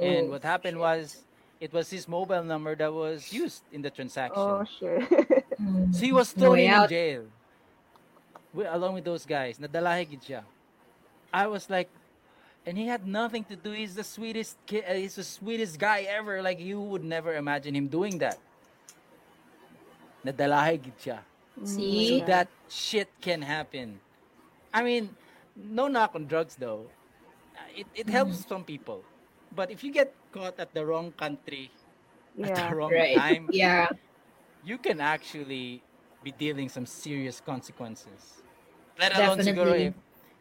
And 0.01 0.29
Oh, 0.29 0.31
what 0.31 0.45
happened 0.45 0.79
shit. 0.79 0.81
was 0.81 1.26
it 1.61 1.73
was 1.73 1.89
his 1.91 2.07
mobile 2.09 2.43
number 2.45 2.75
that 2.77 2.93
was 2.93 3.33
used 3.33 3.63
in 3.73 3.83
the 3.83 3.91
transaction. 3.91 4.37
Oh 4.37 4.65
transaction. 4.79 5.27
shit. 5.29 5.45
So 5.95 6.01
he 6.05 6.13
was 6.13 6.37
No 6.37 6.53
thrown 6.53 6.59
in 6.61 6.71
out. 6.71 6.89
jail 6.91 7.25
wi- 8.53 8.69
along 8.75 8.95
with 8.95 9.05
those 9.05 9.25
guys. 9.25 9.59
Nadalahig 9.59 10.21
siya. 10.21 10.43
I 11.33 11.47
was 11.47 11.69
like 11.71 11.89
and 12.67 12.77
he 12.77 12.87
had 12.89 13.07
nothing 13.07 13.45
to 13.45 13.57
do. 13.57 13.71
He's 13.73 13.95
the 13.95 14.05
sweetest 14.05 14.59
kid. 14.67 14.85
Uh, 14.89 14.95
he's 14.95 15.15
the 15.17 15.25
sweetest 15.25 15.79
guy 15.79 16.03
ever. 16.11 16.43
Like 16.43 16.59
you 16.61 16.81
would 16.81 17.05
never 17.05 17.35
imagine 17.37 17.75
him 17.75 17.87
doing 17.89 18.19
that. 18.19 18.37
Nadalahig 20.25 20.93
siya. 21.01 21.23
my 21.57 21.65
So 21.65 21.79
See? 21.79 22.21
that 22.27 22.49
shit 22.69 23.09
can 23.21 23.41
happen. 23.43 24.01
I 24.75 24.83
mean, 24.83 25.15
no 25.57 25.89
knock 25.89 26.13
on 26.15 26.27
drugs 26.27 26.57
though. 26.59 26.91
It 27.73 27.87
it 27.95 28.09
helps 28.13 28.45
Mhm. 28.45 28.49
some 28.49 28.65
people. 28.65 29.01
But 29.57 29.71
if 29.73 29.81
you 29.85 29.89
get 29.93 30.13
caught 30.37 30.61
at 30.61 30.75
the 30.77 30.85
wrong 30.85 31.13
country 31.17 31.73
at 32.45 32.53
the 32.55 32.75
wrong 32.77 32.93
Right. 32.93 33.17
time, 33.17 33.49
Yeah. 33.53 33.89
you 34.65 34.77
can 34.77 35.01
actually 35.01 35.83
be 36.23 36.31
dealing 36.37 36.69
some 36.69 36.85
serious 36.85 37.41
consequences. 37.41 38.45
Let 39.01 39.17
alone 39.17 39.41
siguro 39.41 39.73
Definitely. 39.73 39.89
if 39.89 39.95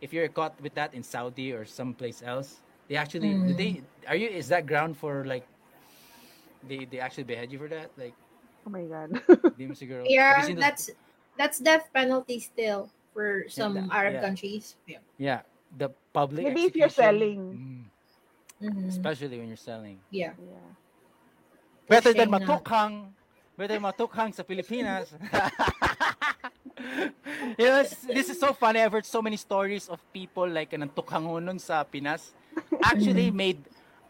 if 0.03 0.09
you're 0.11 0.27
caught 0.27 0.59
with 0.59 0.75
that 0.75 0.91
in 0.93 1.03
Saudi 1.03 1.55
or 1.55 1.63
someplace 1.63 2.19
else, 2.21 2.59
they 2.91 2.95
actually 2.99 3.39
do 3.47 3.53
Mm. 3.53 3.57
they 3.57 3.69
are 4.07 4.15
you 4.19 4.27
is 4.27 4.51
that 4.51 4.67
ground 4.67 4.97
for 4.99 5.23
like 5.23 5.47
they 6.67 6.83
they 6.85 6.99
actually 6.99 7.23
behead 7.27 7.51
you 7.51 7.59
for 7.59 7.69
that? 7.71 7.91
Like 7.95 8.15
Oh 8.67 8.71
my 8.71 8.83
god. 8.83 9.09
di 9.55 9.63
mo 9.67 9.73
siguro 9.77 10.03
have 10.03 10.35
you 10.35 10.43
Yeah, 10.43 10.43
seen 10.43 10.57
those 10.59 10.67
that's 10.67 10.85
that's 11.39 11.57
death 11.59 11.87
penalty 11.93 12.39
still 12.39 12.89
for 13.13 13.45
yeah, 13.47 13.51
some 13.53 13.73
that, 13.79 13.87
Arab 13.91 14.13
yeah. 14.19 14.23
countries. 14.25 14.75
Yeah. 14.87 15.03
Yeah, 15.17 15.41
the 15.77 15.89
public 16.11 16.43
Maybe 16.47 16.67
if 16.67 16.75
you're 16.75 16.89
selling. 16.91 17.59
mm, 17.59 17.84
hmm 18.59 18.89
especially 18.89 19.37
when 19.37 19.47
you're 19.47 19.57
selling. 19.59 19.99
Yeah. 20.11 20.33
Yeah. 20.39 20.69
Better 21.87 22.13
than 22.13 22.29
matukhang, 22.29 23.11
better 23.57 23.77
than 23.77 23.83
matukhang 23.83 24.33
sa 24.33 24.43
Pilipinas. 24.43 25.13
you 27.59 27.65
know, 27.65 27.83
this 28.11 28.29
is 28.29 28.39
so 28.39 28.53
funny. 28.53 28.81
I've 28.81 28.91
heard 28.91 29.05
so 29.05 29.21
many 29.21 29.37
stories 29.37 29.87
of 29.87 29.99
people 30.13 30.47
like 30.47 30.73
nang 30.73 30.89
tukhangonon 30.89 31.61
sa 31.61 31.83
Pinas 31.83 32.33
actually 32.81 33.29
Mhm. 33.29 33.31
made 33.31 33.59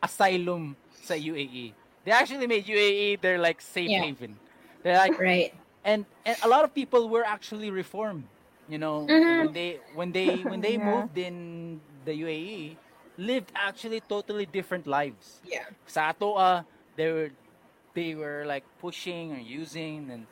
asylum 0.02 0.76
sa 1.02 1.16
UAE. 1.16 1.74
They 2.06 2.12
actually 2.12 2.48
made 2.48 2.68
UAE 2.68 3.22
their 3.22 3.40
like 3.40 3.62
safe 3.62 3.92
Yeah. 3.92 3.96
haven. 3.96 4.40
They're 4.84 4.98
like 4.98 5.20
Right. 5.20 5.54
and 5.84 6.06
and 6.26 6.38
a 6.42 6.48
lot 6.48 6.64
of 6.64 6.74
people 6.74 7.10
were 7.10 7.26
actually 7.26 7.70
reformed 7.70 8.26
you 8.68 8.78
know 8.78 9.12
when 9.36 9.48
hmm 9.48 9.54
they 9.54 9.80
when 9.94 10.12
they 10.12 10.44
when 10.44 10.62
they 10.62 10.76
yeah. 10.78 10.80
moved 10.82 11.18
in 11.18 11.82
the 12.06 12.14
UAE 12.26 12.78
lived 13.18 13.52
actually 13.56 14.02
totally 14.02 14.46
different 14.46 14.88
lives 14.88 15.42
Yeah. 15.44 15.68
sa 15.88 16.12
ah, 16.36 16.64
they 16.96 17.12
were 17.12 17.32
they 17.96 18.16
were 18.16 18.44
like 18.46 18.66
pushing 18.80 19.32
or 19.34 19.42
using 19.42 20.12
and 20.12 20.28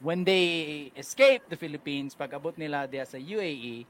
when 0.00 0.24
they 0.24 0.92
escaped 0.96 1.48
the 1.48 1.56
Philippines 1.56 2.14
pag 2.14 2.34
abot 2.36 2.56
nila 2.60 2.84
diya 2.88 3.06
sa 3.08 3.16
UAE 3.16 3.86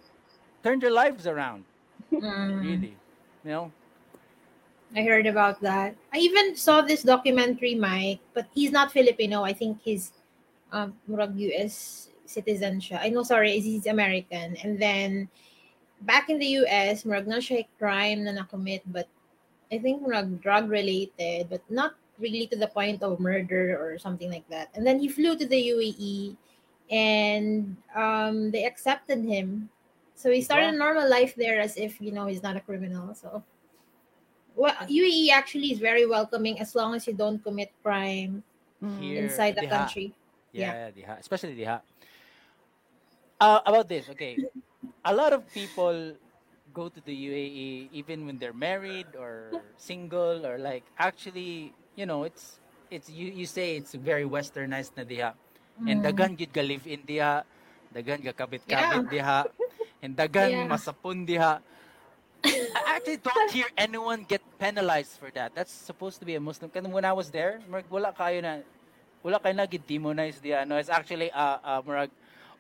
turned 0.63 0.83
their 0.83 0.95
lives 0.95 1.27
around 1.27 1.65
Mm. 2.13 2.63
really 2.63 2.95
you 3.43 3.51
know 3.51 3.73
I 4.95 5.03
heard 5.03 5.27
about 5.27 5.61
that. 5.61 5.97
I 6.13 6.19
even 6.19 6.57
saw 6.57 6.81
this 6.81 7.03
documentary, 7.03 7.75
Mike, 7.75 8.21
but 8.35 8.47
he's 8.55 8.71
not 8.71 8.93
Filipino. 8.93 9.43
I 9.43 9.53
think 9.53 9.83
he's 9.83 10.13
um 10.73 10.95
US 11.09 12.09
citizen 12.25 12.81
siya. 12.81 13.01
I 13.03 13.11
know, 13.11 13.23
sorry, 13.23 13.59
he's 13.59 13.87
American. 13.87 14.57
And 14.63 14.79
then 14.81 15.29
back 16.01 16.29
in 16.31 16.39
the 16.39 16.47
US, 16.63 17.05
murag 17.05 17.27
na 17.27 17.37
siya 17.39 17.67
crime 17.79 18.25
na 18.25 18.33
nakommit, 18.33 18.83
but 18.87 19.09
I 19.73 19.79
think 19.79 20.03
murag 20.03 20.41
drug 20.41 20.69
related, 20.71 21.49
but 21.51 21.63
not 21.71 21.95
really 22.19 22.47
to 22.49 22.57
the 22.57 22.69
point 22.69 23.03
of 23.03 23.21
murder 23.21 23.77
or 23.77 23.99
something 23.99 24.31
like 24.31 24.49
that. 24.49 24.71
And 24.75 24.87
then 24.87 24.99
he 24.99 25.09
flew 25.09 25.37
to 25.37 25.47
the 25.47 25.61
UAE 25.73 26.37
and 26.91 27.77
um 27.95 28.51
they 28.51 28.65
accepted 28.65 29.25
him. 29.25 29.69
So 30.15 30.31
he 30.31 30.41
started 30.41 30.73
a 30.73 30.79
normal 30.79 31.11
life 31.11 31.35
there 31.37 31.61
as 31.61 31.77
if, 31.77 32.01
you 32.01 32.11
know, 32.11 32.25
he's 32.27 32.43
not 32.43 32.57
a 32.57 32.61
criminal. 32.65 33.13
So 33.15 33.43
well, 34.57 34.73
UAE 34.89 35.29
actually 35.31 35.73
is 35.73 35.79
very 35.79 36.07
welcoming 36.07 36.59
as 36.61 36.75
long 36.75 36.95
as 36.95 37.07
you 37.07 37.13
don't 37.13 37.43
commit 37.43 37.73
crime 37.83 38.43
Mm. 38.77 39.01
here 39.01 39.25
inside 39.25 39.57
the 39.57 39.65
diha 39.65 39.73
country. 39.73 40.13
Yeah. 40.53 40.73
yeah 40.73 40.91
diha 40.93 41.15
especially 41.17 41.57
diha 41.57 41.81
uh, 43.41 43.61
about 43.65 43.89
this 43.89 44.09
okay 44.13 44.37
a 45.07 45.15
lot 45.15 45.31
of 45.33 45.47
people 45.55 46.19
go 46.75 46.91
to 46.91 47.01
the 47.07 47.15
UAE 47.15 47.89
even 47.95 48.27
when 48.27 48.37
they're 48.43 48.57
married 48.57 49.07
or 49.15 49.63
single 49.79 50.45
or 50.45 50.59
like 50.59 50.83
actually 50.99 51.73
you 51.95 52.05
know 52.05 52.27
it's 52.27 52.59
it's 52.91 53.09
you 53.09 53.31
you 53.31 53.47
say 53.47 53.79
it's 53.79 53.95
very 53.95 54.27
westernized 54.27 54.93
na 54.99 55.07
diha 55.07 55.33
and 55.87 56.03
Mm. 56.03 56.07
dagan 56.11 56.31
gid 56.35 56.51
ka 56.51 56.61
live 56.61 56.85
in 56.85 57.01
diha 57.07 57.47
dagan 57.95 58.19
ka 58.21 58.35
Yeah. 58.35 58.37
kabit-kabit 58.37 59.05
diha 59.09 59.41
and 60.03 60.13
dagan 60.19 60.51
Yeah. 60.53 60.69
masapon 60.69 61.23
diha 61.23 61.63
I 62.47 63.01
actually 63.01 63.19
don't 63.19 63.51
hear 63.51 63.67
anyone 63.77 64.23
get 64.23 64.41
penalized 64.61 65.19
for 65.19 65.31
that. 65.35 65.51
That's 65.55 65.73
supposed 65.73 66.21
to 66.21 66.25
be 66.29 66.37
a 66.37 66.41
Muslim. 66.41 66.71
Because 66.71 66.87
when 66.87 67.05
I 67.05 67.13
was 67.13 67.31
there, 67.35 67.59
murag 67.67 67.91
wala 67.91 68.15
kayo 68.15 68.39
na 68.39 68.63
wala 69.25 69.43
kayo 69.43 69.55
na 69.57 69.67
demonize. 69.67 70.39
No, 70.69 70.77
it's 70.79 70.93
actually 70.93 71.31
a 71.35 71.35
uh, 71.35 71.59
uh, 71.65 71.81
murag 71.83 72.11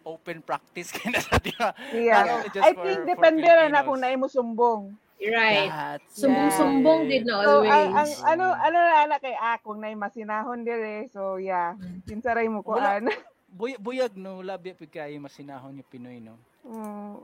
open 0.06 0.38
practice 0.40 0.94
kina 0.96 1.18
sa. 1.18 1.36
Not 1.36 1.74
Yeah. 1.90 2.46
just 2.48 2.62
I 2.62 2.72
for 2.72 2.86
think 2.86 3.02
depende 3.04 3.42
rin 3.42 3.68
na 3.68 3.82
kung 3.82 3.98
Filipinos. 3.98 4.00
naay 4.00 4.16
mo 4.16 4.26
sumbong. 4.26 4.82
Right. 5.18 5.72
Sumbong-sumbong 6.08 7.00
it. 7.04 7.10
din 7.10 7.22
na 7.24 7.34
So 7.42 7.52
ang, 7.58 7.88
ang 7.90 8.10
always. 8.12 8.22
ano 8.22 8.44
Mm. 8.46 8.62
ano 8.62 8.76
na 8.76 8.94
anak 9.02 9.20
kay 9.20 9.34
akong 9.34 9.78
naay 9.78 9.96
masinahon 9.96 10.62
dire. 10.62 11.08
So 11.08 11.36
yeah, 11.36 11.74
Mm. 11.74 12.06
kinsaray 12.06 12.46
mo 12.46 12.62
Wala 12.62 13.00
kuan. 13.00 13.04
buy, 13.48 13.74
buyag 13.76 14.12
no 14.14 14.38
labi 14.40 14.72
pud 14.72 14.88
kayo 14.88 15.16
masinahon 15.16 15.76
yung 15.76 15.88
Pinoy 15.88 16.20
no. 16.20 16.36
Mm. 16.62 17.16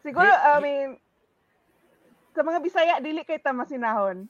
Siguro 0.00 0.26
Di, 0.26 0.48
I 0.48 0.58
mean 0.58 0.88
sa 2.30 2.40
mga 2.40 2.58
Bisaya 2.58 2.94
dili 2.98 3.20
kay 3.20 3.36
ta 3.36 3.52
masinahon. 3.52 4.24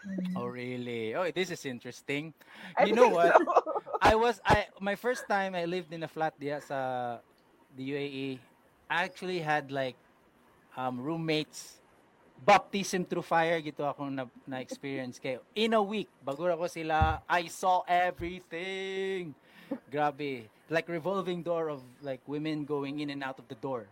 Mm. 0.00 0.32
oh 0.36 0.48
really? 0.48 1.14
Oh, 1.14 1.28
this 1.30 1.50
is 1.50 1.64
interesting. 1.68 2.32
I 2.76 2.88
You 2.88 2.94
know 2.96 3.12
what? 3.12 3.36
so. 3.36 3.82
I 4.00 4.14
was 4.16 4.40
I 4.44 4.66
my 4.80 4.96
first 4.96 5.28
time 5.28 5.54
I 5.54 5.68
lived 5.68 5.92
in 5.92 6.02
a 6.02 6.08
flat 6.08 6.32
diya 6.40 6.64
sa 6.64 7.20
the 7.76 7.84
UAE. 7.84 8.40
I 8.88 9.04
actually 9.04 9.44
had 9.44 9.68
like 9.68 9.96
um 10.76 11.00
roommates 11.00 11.80
baptism 12.40 13.04
through 13.04 13.22
fire 13.24 13.60
gito 13.60 13.84
ako 13.84 14.08
na, 14.08 14.24
na 14.48 14.64
experience 14.64 15.20
kay 15.20 15.36
in 15.52 15.76
a 15.76 15.82
week 15.82 16.08
bago 16.24 16.48
ako 16.48 16.72
sila 16.72 17.20
I 17.28 17.52
saw 17.52 17.84
everything 17.84 19.36
grabe 19.92 20.48
like 20.72 20.88
revolving 20.88 21.44
door 21.44 21.68
of 21.68 21.84
like 22.00 22.24
women 22.24 22.64
going 22.64 23.04
in 23.04 23.12
and 23.12 23.20
out 23.20 23.36
of 23.36 23.44
the 23.52 23.58
door 23.60 23.84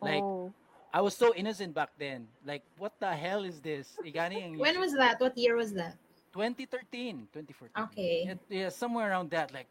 like 0.00 0.24
oh. 0.24 0.48
I 0.92 1.00
was 1.00 1.14
so 1.16 1.32
innocent 1.34 1.74
back 1.74 1.90
then. 1.98 2.26
Like, 2.44 2.62
what 2.78 2.98
the 2.98 3.12
hell 3.14 3.44
is 3.44 3.60
this? 3.60 3.96
When 4.02 4.80
was 4.80 4.92
that? 4.94 5.20
What 5.20 5.38
year 5.38 5.54
was 5.56 5.72
that? 5.74 5.94
2013, 6.32 7.28
2014. 7.32 7.84
Okay. 7.90 8.24
Yeah, 8.26 8.34
yeah, 8.48 8.68
somewhere 8.68 9.10
around 9.10 9.30
that. 9.30 9.52
Like, 9.54 9.66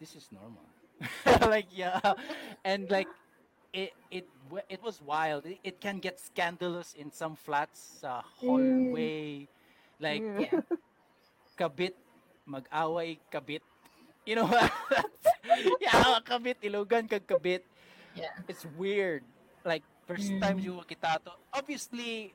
this 0.00 0.14
is 0.16 0.28
normal. 0.32 0.64
like, 1.48 1.66
yeah, 1.72 2.00
and 2.64 2.88
like, 2.90 3.08
it 3.72 3.92
it 4.10 4.24
it 4.68 4.80
was 4.82 5.00
wild. 5.04 5.44
It, 5.44 5.60
it 5.64 5.76
can 5.80 5.98
get 6.00 6.16
scandalous 6.20 6.94
in 6.96 7.12
some 7.12 7.36
flats 7.36 8.00
sa 8.00 8.20
Mm. 8.20 8.24
hallway. 8.40 9.48
Like, 10.00 10.24
Yeah. 10.24 10.60
Kabit, 11.56 11.96
mag-away, 12.44 13.16
kabit. 13.32 13.64
You 14.28 14.36
know, 14.36 14.44
what? 14.52 14.68
yeah, 15.80 16.20
kabit, 16.20 16.60
ilogan 16.60 17.08
kag 17.08 17.24
kabit. 17.24 17.64
Yeah. 18.12 18.32
It's 18.48 18.64
weird. 18.76 19.24
Like 19.64 19.84
first 20.06 20.30
time 20.38 20.58
Mm. 20.58 20.64
you 20.64 20.74
kita 20.86 21.18
to, 21.20 21.30
obviously, 21.52 22.30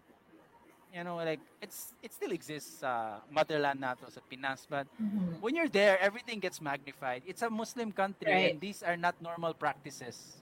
you 0.91 1.03
know, 1.03 1.15
like 1.17 1.39
it's 1.63 1.95
it 2.03 2.11
still 2.11 2.35
exists 2.35 2.83
sa 2.83 3.23
motherland 3.31 3.79
nato 3.79 4.03
sa 4.11 4.19
Pinas, 4.27 4.67
but 4.67 4.83
Mhm. 4.99 5.39
when 5.39 5.55
you're 5.55 5.71
there, 5.71 5.95
everything 6.03 6.35
gets 6.37 6.59
magnified. 6.59 7.23
It's 7.23 7.39
a 7.41 7.49
Muslim 7.49 7.95
country, 7.95 8.27
Right. 8.27 8.51
and 8.51 8.59
these 8.59 8.83
are 8.83 8.99
not 8.99 9.15
normal 9.23 9.55
practices. 9.55 10.35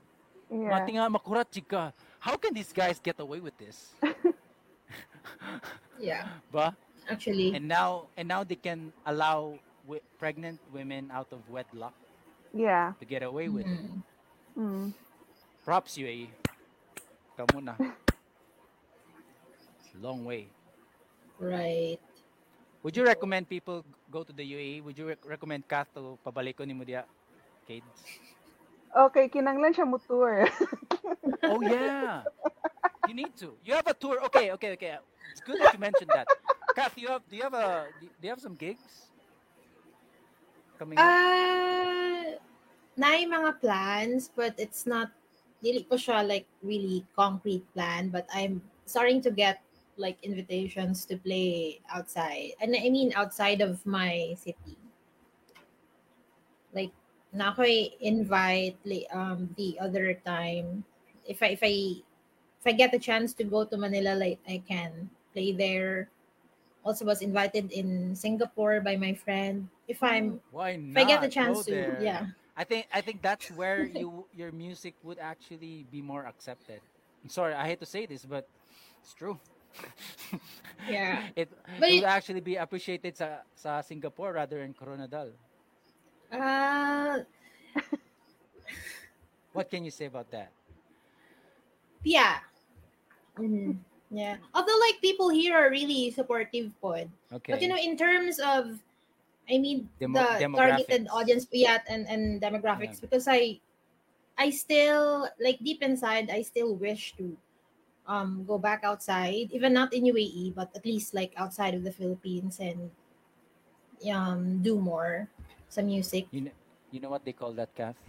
Yeah. 0.50 0.82
Nga 0.82 1.06
makurat 1.14 1.46
chika. 1.46 1.94
How 2.18 2.34
can 2.34 2.58
these 2.58 2.74
guys 2.74 2.98
get 2.98 3.22
away 3.22 3.38
with 3.38 3.54
this? 3.62 3.94
Yeah. 6.00 6.28
Ba? 6.52 6.74
Actually. 7.10 7.54
And 7.54 7.68
now, 7.68 8.08
and 8.18 8.28
now 8.28 8.44
they 8.44 8.56
can 8.58 8.90
allow 9.06 9.58
wi- 9.86 10.02
pregnant 10.18 10.58
women 10.74 11.10
out 11.12 11.30
of 11.30 11.42
wedlock 11.50 11.94
Yeah. 12.54 12.94
to 13.00 13.06
get 13.06 13.22
away 13.22 13.50
with 13.50 13.66
it. 13.70 13.78
Mhm. 13.78 14.02
Mm. 14.58 14.88
Props 15.66 15.98
UAE. 15.98 16.34
Kamu 17.40 17.64
na. 17.64 17.76
It's 19.80 19.95
a 19.95 19.99
long 20.03 20.28
way. 20.28 20.52
Right. 21.40 22.03
Would 22.84 22.99
you 22.99 23.07
recommend 23.07 23.48
people 23.48 23.88
go 24.11 24.28
to 24.28 24.36
the 24.36 24.44
UAE? 24.44 24.84
Would 24.84 24.99
you 24.99 25.16
rec- 25.16 25.24
recommend 25.24 25.64
Kath 25.64 25.88
to 25.95 26.20
pabaliko 26.20 26.68
ni 26.68 26.76
mo 26.76 26.84
diya? 26.84 27.07
Kids? 27.64 27.88
Okay, 28.91 29.32
kinanglan 29.32 29.72
siya 29.72 29.88
mo 29.88 29.95
tour. 30.03 30.44
Oh 31.40 31.64
yeah. 31.64 32.28
You 33.07 33.16
need 33.16 33.32
to. 33.40 33.56
You 33.64 33.74
have 33.74 33.88
a 33.88 33.95
tour. 33.95 34.20
Okay, 34.28 34.52
okay, 34.60 34.76
okay. 34.76 34.99
It's 35.32 35.40
good 35.41 35.57
that 35.64 35.72
you 35.74 35.80
mentioned 35.80 36.11
that. 36.14 36.28
Kath, 36.76 36.94
you 36.99 37.07
have 37.07 37.24
do 37.26 37.40
you 37.40 37.41
have 37.48 37.56
a 37.56 37.88
do 37.98 38.24
you 38.28 38.30
have 38.30 38.44
some 38.44 38.60
gigs 38.60 39.10
coming 40.78 40.99
up? 40.99 41.07
Uh, 41.07 42.38
na 42.99 43.16
mga 43.16 43.52
plans, 43.64 44.28
but 44.36 44.52
it's 44.60 44.84
not, 44.84 45.10
dili 45.64 45.84
ko 45.88 45.95
siya 45.95 46.23
like 46.27 46.48
really 46.64 47.06
concrete 47.15 47.65
plan, 47.73 48.10
but 48.10 48.27
I'm 48.34 48.61
starting 48.86 49.22
to 49.23 49.31
get 49.31 49.61
like 49.98 50.18
invitations 50.23 51.06
to 51.06 51.18
play 51.18 51.81
outside. 51.91 52.56
And 52.61 52.76
I 52.76 52.90
mean 52.90 53.11
outside 53.15 53.61
of 53.61 53.86
my 53.86 54.34
city. 54.40 54.77
Like, 56.73 56.94
na 57.34 57.53
ako'y 57.53 57.94
invite 58.02 58.77
um 59.14 59.53
the 59.57 59.77
other 59.80 60.14
time 60.26 60.84
if 61.27 61.44
I 61.44 61.53
if 61.53 61.61
I 61.61 62.02
if 62.60 62.65
I 62.65 62.73
get 62.73 62.91
the 62.91 62.99
chance 62.99 63.34
to 63.38 63.44
go 63.44 63.65
to 63.65 63.77
Manila 63.77 64.15
like 64.15 64.40
I 64.48 64.64
can 64.65 65.10
play 65.34 65.52
there. 65.52 66.10
Also 66.86 67.06
was 67.06 67.22
invited 67.22 67.72
in 67.72 68.15
Singapore 68.15 68.81
by 68.81 68.95
my 68.95 69.14
friend. 69.14 69.69
If 69.88 70.02
I'm 70.02 70.41
Why 70.52 70.77
if? 70.77 70.95
I 70.95 71.03
get 71.06 71.22
the 71.22 71.30
Go 71.30 71.34
chance 71.34 71.65
to, 71.68 71.72
there. 71.72 71.99
yeah. 71.99 72.27
I 72.60 72.65
think 72.68 72.88
I 72.91 72.99
think 72.99 73.23
that's 73.23 73.48
where 73.60 73.88
you 73.88 74.27
your 74.36 74.52
music 74.52 74.95
would 75.03 75.18
actually 75.18 75.88
be 75.88 76.03
more 76.03 76.27
accepted. 76.27 76.84
I'm 77.23 77.31
sorry, 77.31 77.56
I 77.56 77.65
hate 77.65 77.80
to 77.80 77.88
say 77.88 78.06
this, 78.06 78.27
but 78.27 78.44
it's 78.99 79.15
true. 79.15 79.40
Yeah. 80.84 81.23
it 81.40 81.48
But 81.80 81.88
it 81.90 82.03
would 82.03 82.11
actually 82.11 82.44
be 82.44 82.60
appreciated 82.60 83.15
sa 83.15 83.48
sa 83.56 83.80
Singapore 83.80 84.36
rather 84.36 84.60
than 84.60 84.76
Coronadal. 84.76 85.31
Uh 86.27 87.23
What 89.56 89.72
can 89.72 89.84
you 89.88 89.91
say 89.91 90.06
about 90.11 90.30
that? 90.31 90.52
yeah. 92.03 92.44
Mhm. 93.40 93.80
Yeah. 94.11 94.36
Although 94.53 94.77
like 94.84 94.99
people 95.02 95.30
here 95.30 95.56
are 95.56 95.69
really 95.72 96.11
supportive 96.11 96.72
pod. 96.81 97.07
Okay. 97.31 97.53
But 97.56 97.61
you 97.61 97.68
know, 97.72 97.80
in 97.80 97.95
terms 97.95 98.40
of 98.40 98.80
I 99.50 99.58
mean 99.58 99.90
Demo- 100.00 100.20
the 100.20 100.48
targeted 100.56 101.08
audience 101.12 101.48
yeah 101.52 101.80
and, 101.90 102.08
and 102.08 102.42
demographics 102.42 103.02
because 103.02 103.28
I 103.28 103.60
I 104.38 104.50
still 104.52 105.28
like 105.42 105.60
deep 105.60 105.84
inside 105.84 106.30
I 106.30 106.42
still 106.44 106.76
wish 106.76 107.16
to 107.18 107.36
um 108.08 108.44
go 108.48 108.58
back 108.58 108.82
outside, 108.84 109.52
even 109.52 109.74
not 109.74 109.94
in 109.94 110.06
UAE, 110.06 110.54
but 110.56 110.72
at 110.76 110.86
least 110.86 111.14
like 111.14 111.34
outside 111.38 111.76
of 111.76 111.84
the 111.84 111.92
Philippines 111.92 112.60
and 112.60 112.90
um 114.12 114.62
do 114.64 114.80
more 114.80 115.28
some 115.70 115.88
music. 115.88 116.28
You 116.32 116.50
know, 116.50 116.56
you 116.92 117.00
know 117.00 117.10
what 117.10 117.26
they 117.26 117.34
call 117.34 117.54
that, 117.54 117.74
Kath? 117.76 118.00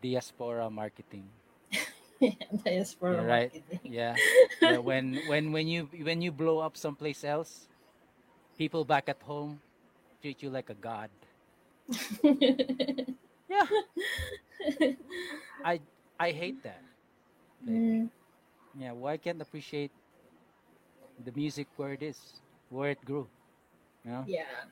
Diaspora 0.00 0.70
marketing. 0.70 1.28
Diaspora 2.64 3.16
Yeah, 3.16 3.26
right. 3.26 3.52
marketing. 3.52 3.92
Yeah. 3.92 4.14
yeah. 4.62 4.78
When 4.78 5.20
when 5.28 5.52
when 5.52 5.66
you 5.68 5.88
when 5.90 6.22
you 6.22 6.32
blow 6.32 6.58
up 6.60 6.76
someplace 6.76 7.24
else, 7.24 7.68
people 8.58 8.84
back 8.84 9.08
at 9.08 9.20
home 9.22 9.60
treat 10.26 10.42
you 10.42 10.50
like 10.50 10.70
a 10.70 10.74
god. 10.74 11.10
Yeah. 13.48 13.66
I 15.64 15.80
I 16.18 16.30
hate 16.32 16.62
that. 16.64 16.82
Mm, 17.66 18.10
Yeah. 18.78 18.92
Why 18.92 19.16
can't 19.16 19.40
appreciate 19.40 19.92
the 21.24 21.32
music 21.32 21.68
where 21.76 21.92
it 21.92 22.02
is, 22.02 22.18
where 22.70 22.90
it 22.90 23.04
grew? 23.04 23.28
You 24.04 24.10
know. 24.10 24.24
yeah. 24.26 24.66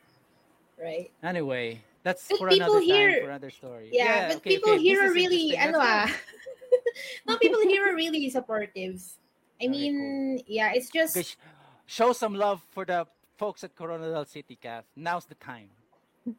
Right. 0.78 1.10
Anyway, 1.22 1.80
that's 2.02 2.28
But 2.28 2.38
for 2.38 2.48
people 2.48 2.66
another 2.66 2.80
time, 2.82 3.14
for 3.20 3.30
another 3.30 3.50
story. 3.50 3.90
Yeah, 3.92 4.28
but 4.28 4.36
okay, 4.38 4.54
people 4.54 4.74
okay, 4.74 4.82
here 4.82 5.00
this 5.02 5.10
are 5.10 5.14
really 5.14 5.56
ano 5.56 5.78
ah. 5.80 6.10
no, 7.28 7.38
people 7.38 7.60
here 7.62 7.86
are 7.86 7.94
really 7.94 8.28
supportive. 8.30 9.00
I 9.62 9.66
Okay, 9.66 9.70
mean, 9.70 10.42
yeah, 10.46 10.72
it's 10.74 10.90
just 10.90 11.14
sh- 11.16 11.36
show 11.86 12.12
some 12.12 12.34
love 12.34 12.62
for 12.74 12.84
the 12.84 13.06
folks 13.36 13.64
at 13.64 13.74
Coronadal 13.74 14.24
City, 14.26 14.56
Kath. 14.60 14.84
Now's 14.96 15.26
the 15.26 15.34
time. 15.36 15.70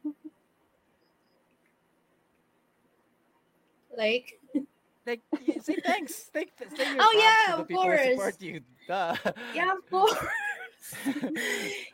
like 3.96 4.38
Like, 5.06 5.22
say 5.62 5.78
thanks. 5.86 6.30
Say, 6.34 6.50
say 6.74 6.86
Oh, 6.98 7.12
yeah, 7.14 7.62
of 7.62 7.68
course. 7.70 8.02
support 8.10 8.42
you. 8.42 8.58
Duh. 8.90 9.14
yeah, 9.54 9.70
of 9.70 9.86
course. 9.90 10.18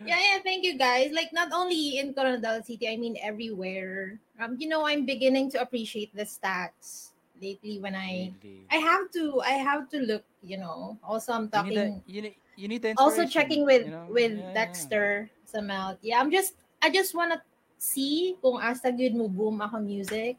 yeah, 0.01 0.17
yeah, 0.17 0.39
thank 0.43 0.65
you 0.65 0.79
guys. 0.81 1.13
Like 1.13 1.29
not 1.33 1.53
only 1.53 1.99
in 2.01 2.15
Coronadal 2.17 2.65
City, 2.65 2.89
I 2.89 2.97
mean 2.97 3.17
everywhere. 3.21 4.17
Um, 4.41 4.57
you 4.59 4.69
know, 4.69 4.87
I'm 4.89 5.05
beginning 5.05 5.51
to 5.53 5.61
appreciate 5.61 6.09
the 6.17 6.25
stats 6.25 7.13
lately 7.41 7.79
when 7.85 7.93
I 7.95 8.33
Really. 8.43 8.65
I 8.73 8.77
have 8.81 9.13
to 9.13 9.41
I 9.45 9.61
have 9.61 9.93
to 9.93 9.99
look, 10.01 10.25
you 10.41 10.57
know. 10.57 10.97
Also 11.05 11.33
I'm 11.37 11.53
You 11.53 11.69
need, 11.69 11.77
talking 11.77 12.03
you, 12.09 12.21
need, 12.23 12.37
you 12.57 12.69
need 12.69 12.83
the 12.83 12.95
also 12.99 13.27
checking 13.27 13.65
with 13.65 13.87
you 13.87 13.93
know? 13.93 14.07
with 14.11 14.33
Yeah, 14.39 14.49
yeah. 14.49 14.55
Dexter 14.55 15.31
Samelt. 15.49 15.99
Yeah, 16.03 16.21
I'm 16.21 16.31
just 16.31 16.55
I 16.83 16.91
just 16.91 17.15
wanna 17.15 17.43
see 17.79 18.37
kung 18.43 18.61
asa 18.63 18.93
good 18.93 19.15
mo 19.15 19.29
boom 19.29 19.61
ako 19.61 19.81
music. 19.81 20.37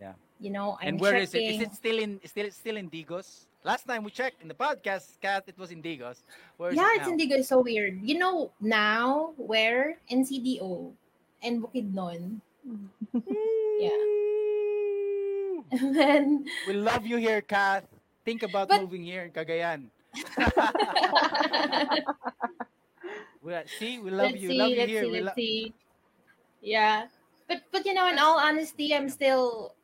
Yeah. 0.00 0.14
You 0.40 0.50
know, 0.52 0.76
I'm 0.80 0.96
And 0.96 1.00
where 1.00 1.16
is 1.16 1.32
it? 1.34 1.40
checking. 1.40 1.60
Is 1.60 1.66
it 1.66 1.72
still 1.74 1.98
in 1.98 2.20
still 2.24 2.48
still 2.52 2.76
in 2.76 2.88
Digos? 2.88 3.46
Last 3.66 3.82
time 3.82 4.06
we 4.06 4.14
checked 4.14 4.42
in 4.42 4.48
the 4.48 4.54
podcast, 4.54 5.18
Kath, 5.18 5.48
it 5.50 5.58
was 5.58 5.74
in 5.74 5.82
Digos. 5.82 6.22
Where 6.56 6.70
is 6.70 6.78
yeah, 6.78 6.86
it 6.94 7.02
it's 7.02 7.06
now? 7.10 7.12
Indigo. 7.18 7.34
It's 7.42 7.50
so 7.50 7.60
weird. 7.60 7.98
You 7.98 8.16
know 8.18 8.52
now 8.62 9.34
where 9.36 9.98
NCDO 10.06 10.94
and 11.42 11.54
Bukidnon. 11.64 12.38
Yeah. 13.82 13.90
And 15.72 15.96
then 15.98 16.24
We 16.66 16.74
love 16.78 17.06
you 17.06 17.16
here, 17.18 17.42
Kath. 17.42 17.90
Think 18.24 18.42
about 18.46 18.68
But- 18.70 18.82
moving 18.86 19.02
here 19.02 19.26
in 19.26 19.32
Cagayan. 19.34 19.90
We, 23.46 23.54
see, 23.78 24.00
we 24.02 24.10
love 24.10 24.32
let's 24.34 24.42
you. 24.42 24.48
see, 24.50 24.58
love 24.58 24.72
let's 24.74 24.90
here. 24.90 25.02
see, 25.04 25.10
We 25.10 25.20
let's 25.22 25.26
lo- 25.26 25.32
see. 25.38 25.74
Yeah. 26.62 27.06
But 27.46 27.62
but 27.70 27.86
you 27.86 27.94
know, 27.94 28.10
in 28.10 28.18
all 28.18 28.42
honesty, 28.42 28.90
I'm 28.92 29.08
still 29.08 29.76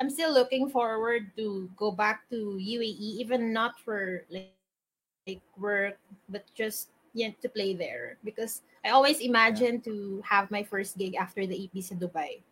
I'm 0.00 0.10
still 0.10 0.34
looking 0.34 0.66
forward 0.68 1.30
to 1.38 1.70
go 1.78 1.92
back 1.94 2.26
to 2.34 2.58
UAE, 2.58 3.22
even 3.22 3.52
not 3.52 3.78
for 3.78 4.26
like, 4.28 4.50
like 5.28 5.38
work, 5.56 6.02
but 6.28 6.42
just 6.58 6.90
yeah, 7.14 7.30
to 7.42 7.48
play 7.48 7.78
there. 7.78 8.18
Because 8.24 8.62
I 8.84 8.90
always 8.90 9.20
imagine 9.20 9.80
to 9.86 10.20
have 10.26 10.50
my 10.50 10.64
first 10.66 10.98
gig 10.98 11.14
after 11.14 11.46
the 11.46 11.54
EPs 11.54 11.92
in 11.92 12.02
Dubai. 12.02 12.42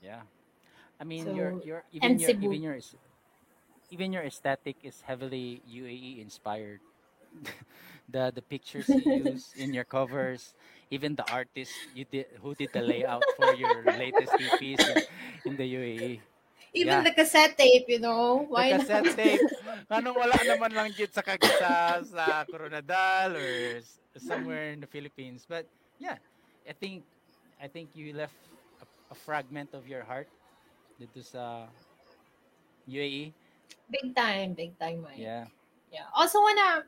Yeah. 0.00 0.22
I 1.00 1.04
mean, 1.04 1.24
So- 1.26 1.34
your 1.34 1.58
your 1.66 1.82
even 1.90 2.14
your 2.22 2.30
Cebu. 2.30 2.46
even 2.46 2.62
your 2.62 2.78
even 3.94 4.12
your 4.12 4.26
aesthetic 4.26 4.82
is 4.82 5.00
heavily 5.06 5.62
UAE 5.62 6.20
inspired. 6.20 6.82
the 8.10 8.30
the 8.34 8.42
pictures 8.42 8.94
you 8.94 9.06
use 9.30 9.54
in 9.54 9.72
your 9.72 9.86
covers, 9.86 10.54
even 10.90 11.14
the 11.14 11.26
artist 11.26 11.86
you 11.94 12.04
did 12.04 12.26
who 12.42 12.54
did 12.54 12.70
the 12.74 12.82
layout 12.82 13.26
for 13.30 13.52
your 13.54 13.94
latest 13.94 14.34
EPs 14.38 14.88
in, 14.90 14.98
in 15.46 15.54
the 15.56 15.66
UAE. 15.66 16.14
Even 16.74 17.02
Yeah. 17.02 17.04
the 17.04 17.12
cassette 17.12 17.56
tape, 17.56 17.86
you 17.88 18.00
know. 18.00 18.46
The 18.56 18.64
Why 18.64 18.66
cassette 18.66 19.06
not? 19.06 19.16
tape. 19.16 19.46
Anong 19.90 20.16
wala 20.18 20.38
naman 20.42 20.72
lang 20.74 20.90
dyan 20.94 21.10
sa 21.12 21.22
kagsa 21.22 22.02
sa 22.06 22.44
Coronadal 22.50 23.36
or 23.38 23.80
somewhere 24.18 24.72
in 24.74 24.80
the 24.80 24.90
Philippines. 24.90 25.46
But 25.46 25.66
yeah, 25.98 26.18
I 26.66 26.72
think 26.74 27.04
I 27.60 27.68
think 27.68 27.94
you 27.94 28.14
left 28.14 28.38
a, 28.82 28.86
a 29.10 29.16
fragment 29.16 29.74
of 29.74 29.86
your 29.86 30.02
heart 30.04 30.28
dito 30.98 31.22
sa 31.22 31.70
UAE. 32.86 33.34
Big 33.90 34.14
time, 34.14 34.54
big 34.54 34.78
time, 34.78 35.02
Mike. 35.02 35.18
Yeah. 35.18 35.46
Yeah. 35.92 36.08
Also 36.14 36.40
wanna 36.40 36.84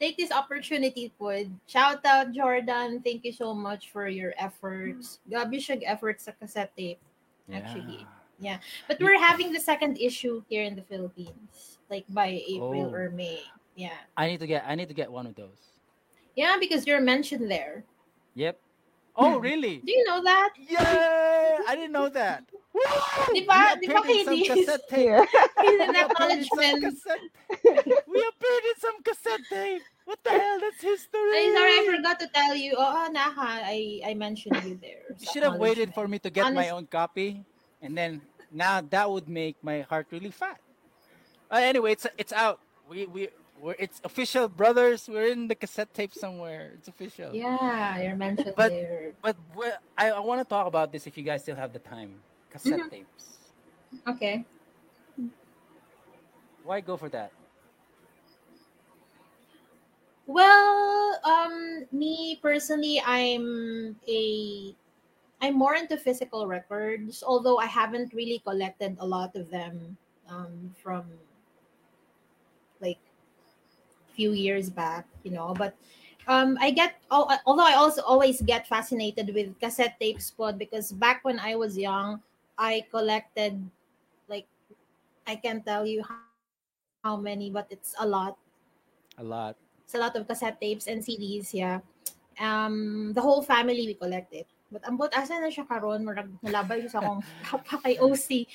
take 0.00 0.16
this 0.16 0.32
opportunity 0.32 1.12
po. 1.18 1.32
Shout 1.66 2.04
out 2.04 2.32
Jordan. 2.32 3.02
Thank 3.04 3.24
you 3.24 3.32
so 3.32 3.54
much 3.54 3.92
for 3.92 4.08
your 4.08 4.32
efforts. 4.40 5.20
Mm. 5.28 5.30
Gabi 5.36 5.58
siya 5.60 5.76
efforts 5.84 6.24
sa 6.24 6.32
cassette 6.32 6.72
tape. 6.76 7.00
Actually. 7.52 8.06
Yeah. 8.40 8.58
But 8.88 8.98
we're 9.04 9.20
having 9.20 9.52
the 9.52 9.60
second 9.60 10.00
issue 10.00 10.42
here 10.48 10.64
in 10.64 10.74
the 10.74 10.86
Philippines. 10.86 11.78
Like 11.90 12.08
by 12.08 12.40
April 12.48 12.88
Oh. 12.88 12.94
or 12.94 13.10
May. 13.10 13.42
Yeah. 13.76 13.98
I 14.16 14.26
need 14.26 14.40
to 14.40 14.48
get 14.48 14.64
I 14.66 14.74
need 14.74 14.88
to 14.88 14.96
get 14.96 15.10
one 15.12 15.26
of 15.26 15.34
those. 15.36 15.76
Yeah, 16.38 16.56
because 16.58 16.86
you're 16.86 17.02
mentioned 17.02 17.50
there. 17.50 17.84
Yep. 18.34 18.56
Oh, 19.16 19.38
really? 19.38 19.78
Do 19.86 19.92
you 19.92 20.04
know 20.04 20.22
that? 20.22 20.50
Yeah, 20.56 21.58
I 21.68 21.74
didn't 21.74 21.92
know 21.92 22.08
that. 22.08 22.44
Woo! 22.74 23.34
Di 23.34 23.42
ba? 23.46 23.76
We 23.80 23.86
Di 23.86 23.92
ba, 23.92 24.00
appeared 24.00 24.18
in 24.18 24.24
some 24.24 24.34
Katie? 24.38 24.64
cassette 24.64 24.88
tape. 24.88 25.28
He's 25.60 25.78
We 25.78 25.80
appeared 25.80 25.80
in 25.80 25.90
an 25.90 25.96
acknowledgement. 25.96 26.84
we 28.06 28.20
appeared 28.22 28.64
in 28.70 28.76
some 28.78 29.02
cassette 29.02 29.44
tape. 29.50 29.82
What 30.04 30.18
the 30.24 30.30
hell? 30.30 30.58
That's 30.60 30.80
history. 30.82 31.20
Ay, 31.38 31.52
sorry, 31.54 31.74
I 31.78 31.96
forgot 31.96 32.18
to 32.20 32.28
tell 32.34 32.54
you. 32.54 32.74
Oh, 32.76 33.08
naha, 33.12 33.62
I, 33.62 34.00
I 34.06 34.14
mentioned 34.14 34.58
you 34.64 34.78
there. 34.80 35.02
You 35.18 35.26
should 35.26 35.42
have 35.42 35.56
waited 35.56 35.94
for 35.94 36.08
me 36.08 36.18
to 36.20 36.30
get 36.30 36.52
my 36.54 36.70
own 36.70 36.86
copy, 36.86 37.44
and 37.82 37.96
then 37.96 38.22
now 38.50 38.80
that 38.90 39.08
would 39.10 39.28
make 39.28 39.56
my 39.62 39.82
heart 39.82 40.06
really 40.10 40.30
fat. 40.30 40.58
Uh, 41.50 41.58
anyway, 41.62 41.92
it's 41.92 42.06
it's 42.18 42.32
out. 42.32 42.58
We 42.88 43.06
we 43.06 43.28
we're, 43.60 43.76
it's 43.78 44.00
official, 44.04 44.48
brothers. 44.48 45.08
We're 45.08 45.28
in 45.32 45.48
the 45.48 45.54
cassette 45.54 45.92
tape 45.94 46.14
somewhere. 46.14 46.72
It's 46.74 46.88
official. 46.88 47.34
Yeah, 47.34 48.00
you're 48.00 48.16
mentioned 48.16 48.54
But- 48.56 48.70
there. 48.70 49.12
But 49.22 49.36
I, 49.96 50.10
I 50.10 50.20
want 50.20 50.40
to 50.40 50.48
talk 50.48 50.66
about 50.66 50.92
this 50.92 51.06
if 51.06 51.16
you 51.16 51.24
guys 51.24 51.42
still 51.42 51.56
have 51.56 51.72
the 51.72 51.78
time. 51.78 52.14
Cassette 52.50 52.80
Mhm. 52.80 52.90
tapes. 52.90 53.24
Okay. 54.08 54.44
Why 56.64 56.80
go 56.80 56.96
for 56.96 57.08
that? 57.10 57.32
Well, 60.26 61.18
um, 61.24 61.86
me 61.90 62.38
personally, 62.40 63.02
I'm 63.04 63.96
a 64.06 64.74
I'm 65.42 65.56
more 65.56 65.74
into 65.74 65.96
physical 65.96 66.46
records, 66.46 67.24
although 67.26 67.58
I 67.58 67.64
haven't 67.66 68.12
really 68.12 68.38
collected 68.44 68.96
a 69.00 69.06
lot 69.06 69.34
of 69.34 69.50
them 69.50 69.96
um, 70.28 70.74
from 70.82 71.04
few 74.12 74.32
years 74.32 74.70
back, 74.70 75.06
you 75.24 75.30
know. 75.30 75.54
But 75.56 75.74
um, 76.28 76.58
I 76.60 76.70
get 76.70 77.00
although 77.10 77.66
I 77.66 77.74
also 77.74 78.02
always 78.02 78.40
get 78.42 78.66
fascinated 78.66 79.34
with 79.34 79.58
cassette 79.60 79.98
tapes, 80.00 80.30
pod 80.30 80.58
because 80.58 80.92
back 80.92 81.24
when 81.24 81.38
I 81.38 81.56
was 81.56 81.78
young, 81.78 82.20
I 82.58 82.84
collected 82.90 83.56
like 84.28 84.46
I 85.26 85.36
can't 85.36 85.64
tell 85.64 85.86
you 85.86 86.02
how, 86.02 86.20
how 87.04 87.16
many, 87.16 87.50
but 87.50 87.66
it's 87.70 87.94
a 87.98 88.06
lot 88.06 88.36
A 89.18 89.24
lot. 89.24 89.56
it's 89.84 89.94
a 89.94 89.98
lot 89.98 90.14
of 90.16 90.26
cassette 90.28 90.60
tapes 90.60 90.86
and 90.86 91.02
CDs, 91.02 91.52
yeah. 91.52 91.80
Um, 92.40 93.12
the 93.12 93.20
whole 93.20 93.42
family 93.42 93.84
we 93.86 93.94
collect 93.94 94.32
it. 94.32 94.46
But 94.70 94.86
ambot 94.86 95.10
asa 95.12 95.34
na 95.42 95.50
siya 95.50 95.66
karon 95.66 96.06
murag 96.06 96.30
nalabay 96.46 96.86
siya 96.86 96.94
sa 96.94 97.00
akong 97.02 97.20
papa 97.44 97.82
kay 97.82 97.98
OC. 97.98 98.46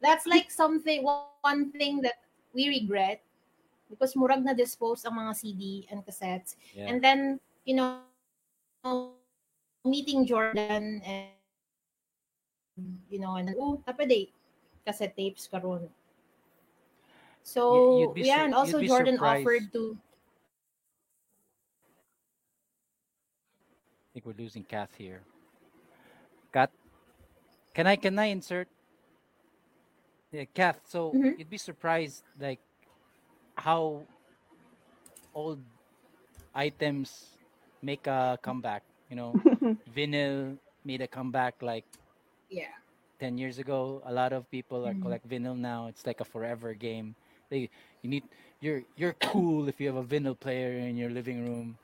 That's 0.00 0.24
like 0.24 0.48
something 0.54 1.02
one 1.42 1.74
thing 1.74 1.98
that 2.06 2.22
we 2.54 2.70
regret 2.70 3.20
because 3.90 4.14
murag 4.14 4.42
na 4.42 4.52
dispose 4.54 5.04
ang 5.04 5.16
mga 5.18 5.32
CD 5.36 5.86
and 5.90 6.04
cassettes. 6.04 6.56
Yeah. 6.74 6.88
And 6.90 7.02
then, 7.02 7.40
you 7.64 7.76
know, 7.76 8.00
meeting 9.84 10.26
Jordan 10.26 11.02
and 11.04 11.30
you 13.08 13.20
know, 13.20 13.36
and 13.36 13.54
oh, 13.60 13.80
tapos 13.86 14.08
cassette 14.84 15.16
tapes 15.16 15.48
karon. 15.48 15.88
So, 17.44 18.14
yeah, 18.16 18.44
and 18.44 18.54
also 18.54 18.80
Jordan 18.80 19.20
surprised. 19.20 19.44
offered 19.44 19.72
to 19.72 19.96
I 24.14 24.22
think 24.22 24.26
we're 24.26 24.38
losing 24.38 24.62
Kath 24.62 24.94
here. 24.96 25.22
Kath, 26.52 26.70
can 27.74 27.86
I 27.86 27.96
can 27.96 28.16
I 28.18 28.26
insert? 28.26 28.68
Yeah, 30.30 30.46
Kath. 30.54 30.80
So 30.86 31.10
Mhm. 31.10 31.38
you'd 31.38 31.50
be 31.50 31.58
surprised, 31.58 32.22
like 32.38 32.60
how 33.56 34.06
old 35.34 35.60
items 36.54 37.38
make 37.82 38.06
a 38.06 38.38
comeback. 38.42 38.82
You 39.08 39.16
know, 39.16 39.40
vinyl 39.88 40.58
made 40.84 41.00
a 41.02 41.08
comeback 41.08 41.62
like 41.62 41.84
yeah. 42.48 42.68
10 43.18 43.38
years 43.38 43.58
ago 43.58 44.02
a 44.04 44.12
lot 44.12 44.32
of 44.32 44.50
people 44.50 44.86
are 44.86 44.94
Mhm. 44.94 44.94
collect 44.94 45.28
vinyl 45.28 45.56
now 45.56 45.86
it's 45.86 46.06
like 46.06 46.20
a 46.20 46.24
forever 46.24 46.74
game 46.74 47.14
they 47.50 47.68
you 48.02 48.08
need 48.10 48.24
you're 48.60 48.82
you're 48.96 49.14
cool 49.20 49.68
if 49.68 49.80
you 49.80 49.86
have 49.86 49.96
a 49.96 50.04
vinyl 50.04 50.38
player 50.38 50.72
in 50.72 50.96
your 50.96 51.10
living 51.10 51.44
room 51.46 51.76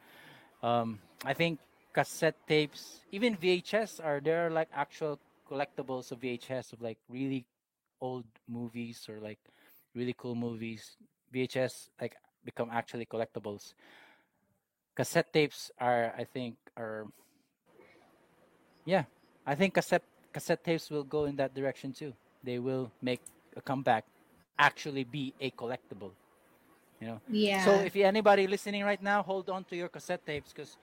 um 0.63 0.99
i 1.25 1.33
think 1.33 1.59
cassette 1.95 2.37
tapes 2.49 3.05
even 3.13 3.37
vhs 3.37 4.03
are 4.03 4.21
there 4.21 4.47
are 4.47 4.51
like 4.51 4.69
actual 4.73 5.19
collectibles 5.49 6.11
of 6.13 6.21
vhs 6.21 6.73
of 6.73 6.81
like 6.83 6.99
really 7.09 7.45
old 8.01 8.25
movies 8.49 9.07
or 9.09 9.19
like 9.21 9.39
really 9.95 10.15
cool 10.17 10.35
movies 10.35 10.97
vhs 11.33 11.89
like 12.01 12.17
become 12.45 12.71
actually 12.73 13.07
collectibles 13.07 13.75
cassette 14.97 15.33
tapes 15.33 15.71
are 15.79 16.13
i 16.19 16.25
think 16.25 16.57
are 16.77 17.07
yeah 18.85 19.05
i 19.47 19.55
think 19.55 19.75
cassette 19.75 20.05
cassette 20.33 20.63
tapes 20.65 20.91
will 20.91 21.05
go 21.05 21.25
in 21.25 21.37
that 21.37 21.55
direction 21.55 21.93
too. 21.93 22.13
They 22.43 22.59
will 22.59 22.91
make 23.03 23.21
a 23.57 23.61
comeback, 23.61 24.05
actually 24.59 25.05
be 25.05 25.35
a 25.41 25.51
collectible. 25.51 26.11
You 27.01 27.07
know. 27.09 27.21
Yeah. 27.29 27.65
So 27.65 27.73
if 27.81 27.97
anybody 27.97 28.47
listening 28.47 28.85
right 28.85 29.03
now, 29.03 29.23
hold 29.23 29.51
on 29.51 29.65
to 29.65 29.77
your 29.77 29.89
cassette 29.89 30.25
tapes 30.25 30.53
because 30.53 30.77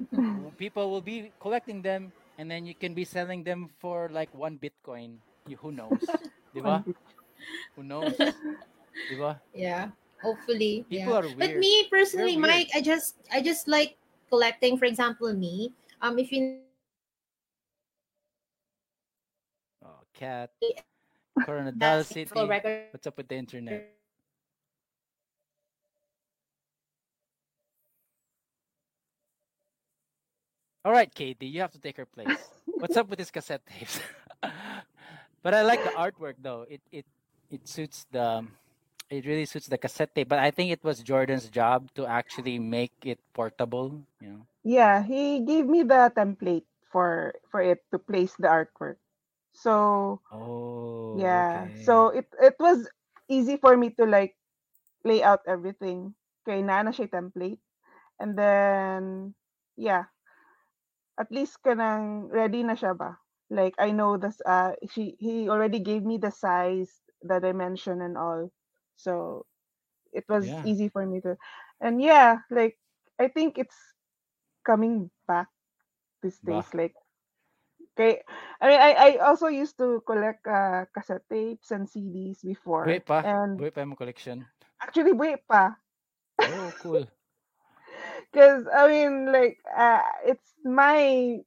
people 0.58 0.90
will 0.90 1.00
be 1.00 1.32
collecting 1.40 1.82
them, 1.82 2.12
and 2.38 2.50
then 2.50 2.66
you 2.66 2.74
can 2.74 2.94
be 2.94 3.04
selling 3.04 3.42
them 3.42 3.68
for 3.78 4.08
like 4.12 4.32
one 4.34 4.58
Bitcoin. 4.58 5.16
You, 5.46 5.56
who 5.56 5.72
knows? 5.72 6.04
Diba? 6.54 6.84
Who 7.76 7.82
knows? 7.82 8.14
Yeah. 9.54 9.90
Hopefully. 10.22 10.86
People 10.88 11.12
yeah. 11.12 11.18
are 11.18 11.22
weird. 11.22 11.38
But 11.38 11.56
me 11.56 11.88
personally, 11.90 12.36
Mike, 12.36 12.70
I 12.74 12.80
just 12.80 13.16
I 13.32 13.42
just 13.42 13.66
like 13.66 13.96
collecting. 14.28 14.78
For 14.78 14.84
example, 14.84 15.32
me. 15.34 15.72
Um, 16.00 16.18
if 16.18 16.30
you 16.30 16.60
Oh, 19.84 20.02
cat. 20.14 20.50
City. 22.06 22.30
record, 22.46 22.92
What's 22.92 23.06
up 23.06 23.16
with 23.16 23.28
the 23.28 23.36
internet? 23.36 23.88
All 30.84 30.92
right, 30.92 31.12
KD, 31.14 31.50
you 31.50 31.60
have 31.60 31.70
to 31.72 31.78
take 31.78 31.96
her 31.96 32.06
place. 32.06 32.26
What's 32.66 32.96
up 32.96 33.08
with 33.08 33.18
this 33.18 33.30
cassette 33.30 33.62
tapes? 33.66 34.00
but 35.42 35.54
I 35.54 35.62
like 35.62 35.82
the 35.84 35.90
artwork 35.90 36.34
though. 36.42 36.66
It 36.68 36.82
it 36.90 37.06
it 37.50 37.68
suits 37.68 38.04
the 38.10 38.44
it 39.12 39.26
really 39.26 39.44
suits 39.44 39.68
the 39.68 39.78
cassette 39.78 40.14
tape. 40.14 40.28
But 40.28 40.38
I 40.40 40.50
think 40.50 40.72
it 40.72 40.82
was 40.84 41.02
Jordan's 41.02 41.48
job 41.50 41.92
to 41.94 42.06
actually 42.06 42.58
make 42.58 42.92
it 43.04 43.20
portable. 43.34 44.02
You 44.20 44.28
know. 44.28 44.42
Yeah, 44.64 45.02
he 45.02 45.40
gave 45.44 45.66
me 45.66 45.82
the 45.82 46.12
template 46.16 46.66
for 46.90 47.34
for 47.50 47.60
it 47.62 47.84
to 47.92 47.98
place 47.98 48.34
the 48.38 48.48
artwork. 48.48 48.96
So 49.52 50.20
Oh. 50.32 51.18
yeah, 51.18 51.68
okay. 51.68 51.82
so 51.84 52.08
it 52.08 52.26
it 52.40 52.56
was 52.58 52.88
easy 53.28 53.56
for 53.56 53.76
me 53.76 53.90
to 54.00 54.04
like 54.06 54.36
lay 55.04 55.22
out 55.22 55.44
everything. 55.46 56.14
Kay 56.46 56.62
na 56.62 56.82
na 56.82 56.92
siya 56.92 57.08
template. 57.10 57.60
And 58.20 58.36
then 58.38 59.34
yeah, 59.76 60.08
at 61.18 61.30
least 61.32 61.60
kanang 61.64 62.28
ready 62.32 62.62
na 62.62 62.74
siya 62.74 62.96
ba? 62.96 63.18
Like 63.50 63.74
I 63.78 63.92
know 63.92 64.16
this 64.16 64.40
uh 64.46 64.72
she 64.90 65.16
he 65.20 65.48
already 65.48 65.78
gave 65.80 66.04
me 66.04 66.16
the 66.18 66.30
size, 66.32 67.02
the 67.22 67.38
dimension 67.40 68.00
and 68.00 68.16
all. 68.16 68.50
So 68.96 69.46
it 70.12 70.24
was 70.28 70.52
Yeah. 70.52 70.64
easy 70.64 70.88
for 70.88 71.06
me 71.06 71.20
to 71.22 71.36
and 71.80 72.00
yeah, 72.02 72.38
like 72.50 72.78
I 73.20 73.28
think 73.28 73.58
it's 73.58 73.76
coming 74.64 75.10
back 75.26 75.48
these 76.22 76.38
days 76.40 76.72
like 76.74 76.94
Okay. 77.98 78.22
I 78.60 78.68
mean, 78.68 78.80
I, 78.80 78.92
I 78.92 79.10
also 79.28 79.46
used 79.48 79.76
to 79.78 80.02
collect 80.06 80.46
uh, 80.46 80.86
cassette 80.94 81.28
tapes 81.30 81.70
and 81.70 81.88
CDs 81.88 82.42
before. 82.42 82.96
Buhay 82.96 83.00
pa. 83.08 83.18
And 83.22 83.64
Buhay 83.64 83.70
pa 83.74 83.80
yung 83.84 83.96
collection. 83.96 84.38
actually, 84.82 85.12
wait 85.12 85.46
pa. 85.48 85.76
Oh, 86.42 86.72
cool. 86.78 87.06
Because, 88.32 88.66
I 88.72 88.88
mean, 88.88 89.32
like, 89.32 89.58
uh, 89.76 90.00
it's 90.24 90.54
my 90.64 91.38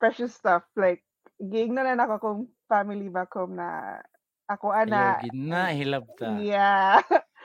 precious 0.00 0.34
stuff. 0.34 0.62
Like, 0.76 1.04
giignanan 1.40 2.00
ako 2.00 2.14
kung 2.18 2.40
family 2.68 3.08
back 3.08 3.32
home 3.34 3.56
na 3.58 4.00
ako 4.48 4.72
ana 4.72 4.96
Ayaw 4.96 5.10
gina 5.20 5.60
hilab 5.78 6.06
ta. 6.18 6.32
yeah 6.48 7.00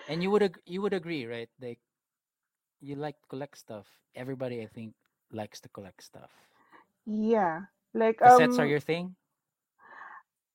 And 0.08 0.22
you 0.24 0.32
would 0.32 0.44
ag- 0.44 0.62
you 0.66 0.82
would 0.82 0.94
agree, 0.94 1.26
right? 1.26 1.50
Like 1.60 1.80
you 2.82 2.96
like 2.96 3.20
to 3.22 3.28
collect 3.28 3.58
stuff. 3.58 3.88
Everybody 4.16 4.62
I 4.62 4.68
think 4.68 4.94
likes 5.32 5.60
to 5.62 5.70
collect 5.70 6.04
stuff. 6.04 6.32
yeah 7.06 7.62
like 7.94 8.22
um. 8.22 8.24
Cassettes 8.24 8.60
are 8.60 8.66
um 8.66 8.68
your 8.68 8.80
thing? 8.80 9.16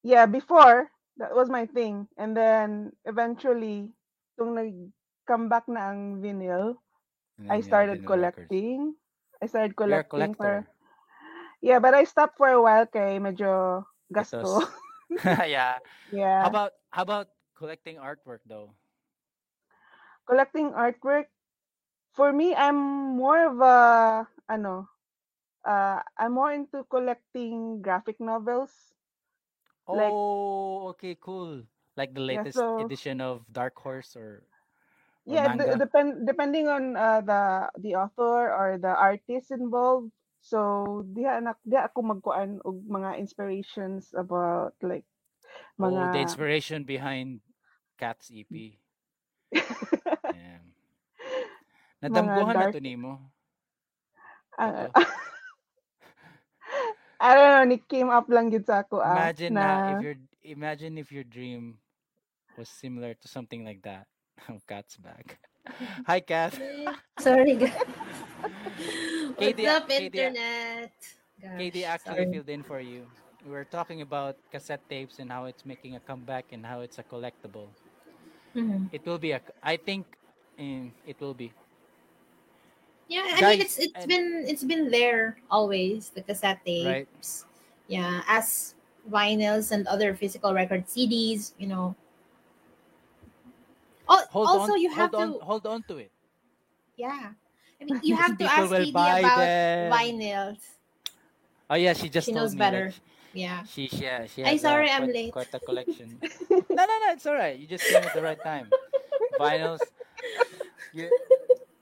yeah 0.03 0.27
before 0.27 0.91
that 1.17 1.35
was 1.35 1.51
my 1.51 1.67
thing 1.67 2.09
and 2.17 2.37
then 2.37 2.93
eventually 3.05 3.93
tung 4.39 4.57
come 5.27 5.49
back 5.49 5.67
na 5.69 5.91
ang 5.93 6.21
vinyl 6.23 6.79
I 7.49 7.61
then 7.61 7.67
you 7.67 7.75
have 7.75 7.89
started 7.89 8.05
vinyl 8.05 8.19
records. 8.19 8.53
collecting 8.53 8.97
I 9.43 9.47
started 9.47 9.77
collecting 9.77 10.35
for 10.35 10.67
yeah 11.63 11.79
but 11.79 11.95
I 11.95 12.05
stopped 12.05 12.37
for 12.39 12.49
a 12.51 12.61
while 12.63 12.87
kay 12.87 13.19
medyo 13.19 13.85
gasto 14.13 14.61
Because 15.09 15.41
yeah. 15.47 15.79
How 16.39 16.49
about 16.49 16.73
how 16.91 17.03
about 17.03 17.29
collecting 17.57 17.97
artwork 17.97 18.41
though? 18.47 18.75
collecting 20.27 20.73
artwork 20.73 21.27
for 22.13 22.33
me 22.33 22.55
I'm 22.55 22.77
more 23.17 23.47
of 23.51 23.61
a 23.61 24.29
ano 24.49 24.89
uh 25.65 26.03
I'm 26.19 26.33
more 26.35 26.53
into 26.53 26.85
collecting 26.85 27.83
graphic 27.83 28.21
novels 28.21 28.95
like 29.93 30.17
Oh, 30.17 30.89
okay, 30.91 31.17
cool. 31.21 31.65
Like 31.97 32.15
the 32.15 32.21
yeah 32.29 32.45
latest 32.45 32.53
so 32.53 32.65
edition 32.79 33.21
of 33.21 33.45
Dark 33.53 33.77
Horse 33.79 34.17
or 34.17 34.45
or 35.29 35.39
yeah 35.39 35.49
d- 35.49 35.77
depend 35.79 36.27
depending 36.27 36.69
on 36.69 36.97
uh, 36.97 37.21
the 37.21 37.43
the 37.81 37.95
author 37.95 38.51
or 38.53 38.79
the 38.79 38.93
artist 38.95 39.51
involved 39.51 40.11
so 40.45 41.01
diha 41.09 41.41
anak 41.41 41.57
diha 41.65 41.89
ako 41.89 42.05
magkuan 42.05 42.61
og 42.69 42.85
mga 42.85 43.17
inspirations 43.17 44.13
about 44.13 44.77
like 44.85 45.09
Oh, 45.79 45.91
the 45.91 45.97
mga 45.97 46.23
inspiration 46.23 46.85
behind 46.85 47.41
Cat's 47.99 48.31
EP. 48.31 48.79
Yeah. 49.51 49.55
mga 52.03 52.11
Nadamguhan 52.11 52.55
na 52.55 52.71
to 52.71 52.81
nimo. 52.83 53.19
uh. 54.59 54.89
I 57.25 57.35
don't 57.35 57.53
know 57.57 57.65
ni 57.65 57.81
came 57.81 58.13
up 58.13 58.29
lang 58.29 58.53
gid 58.53 58.69
sa 58.69 58.85
ako 58.85 59.01
ah 59.01 59.17
Imagine 59.17 59.57
na 59.57 59.65
if 59.65 59.97
na 59.97 60.05
your 60.05 60.17
imagine 60.45 61.01
if 61.01 61.09
your 61.09 61.25
dream 61.25 61.81
was 62.59 62.69
similar 62.69 63.15
to 63.19 63.27
something 63.27 63.65
like 63.65 63.81
that. 63.83 64.07
Cat's 64.69 65.01
back. 65.01 65.41
Hi, 66.05 66.21
Cat. 66.21 66.53
Sorry, 67.17 67.57
guys. 67.57 67.73
What's 69.37 69.39
Katie, 69.39 69.67
up, 69.67 69.89
Katie, 69.97 70.23
internet? 70.23 70.93
Gosh, 71.41 71.75
actually 71.85 72.25
sorry. 72.25 72.27
filled 72.27 72.49
in 72.49 72.63
for 72.63 72.81
you. 72.81 73.11
We 73.45 73.51
were 73.51 73.65
talking 73.65 74.01
about 74.03 74.37
cassette 74.51 74.89
tapes 74.89 75.19
and 75.19 75.31
how 75.31 75.45
it's 75.45 75.65
making 75.65 75.97
a 75.97 76.01
comeback 76.01 76.53
and 76.53 76.65
how 76.65 76.81
it's 76.81 76.99
a 76.99 77.05
collectible. 77.05 77.75
Mhm. 78.55 78.91
It 78.93 79.05
will 79.05 79.19
be 79.19 79.33
a. 79.33 79.41
I 79.63 79.77
think, 79.77 80.17
um, 80.59 80.95
it 81.05 81.21
will 81.21 81.35
be. 81.35 81.53
Yeah, 83.09 83.25
I 83.37 83.43
mean 83.43 83.61
it's 83.61 83.79
it's 83.79 83.93
and 83.95 84.09
been 84.09 84.45
it's 84.49 84.65
been 84.65 84.91
there 84.91 85.37
always 85.51 86.11
the 86.11 86.23
cassette 86.23 86.61
right. 86.83 87.09
tapes. 87.09 87.45
Yeah, 87.87 88.23
as 88.27 88.75
vinyls 89.11 89.73
and 89.73 89.87
other 89.87 90.15
physical 90.15 90.55
record 90.55 90.87
CDs, 90.89 91.53
you 91.59 91.67
know. 91.67 91.95
Oh, 94.09 94.25
Hold 94.31 94.47
also 94.47 94.73
on, 94.73 94.81
you 94.81 94.91
have 94.91 95.13
hold 95.13 95.15
on, 95.15 95.33
to 95.39 95.45
hold 95.45 95.67
on 95.67 95.83
to 95.85 95.97
it. 95.99 96.13
yeah. 96.97 97.33
You 98.03 98.17
have 98.17 98.39
to 98.39 98.45
ask 98.45 98.71
KD 98.71 98.91
about 99.21 99.35
them. 99.37 99.93
vinyls. 99.93 100.59
Oh 101.71 101.75
yeah, 101.77 101.93
she 101.95 102.09
just 102.09 102.27
She 102.27 102.33
told 102.33 102.53
knows 102.53 102.55
better. 102.55 102.93
Yeah. 103.33 103.63
she 103.65 103.89
she 103.89 104.05
yeah, 104.05 104.27
she 104.27 104.43
I 104.45 104.57
has 104.57 104.63
a 104.65 104.69
sorry 104.69 104.91
I'm 104.91 105.07
quite 105.07 105.15
late. 105.15 105.33
quite 105.33 105.55
a 105.55 105.61
collection. 105.61 106.21
no 106.51 106.83
no 106.85 106.95
no, 107.07 107.09
it's 107.13 107.27
all 107.27 107.35
right. 107.35 107.59
You 107.59 107.67
just 107.67 107.87
came 107.87 108.05
at 108.05 108.13
the 108.13 108.23
right 108.23 108.41
time. 108.43 108.69
Vinyls. 109.39 109.81
You, 110.93 111.11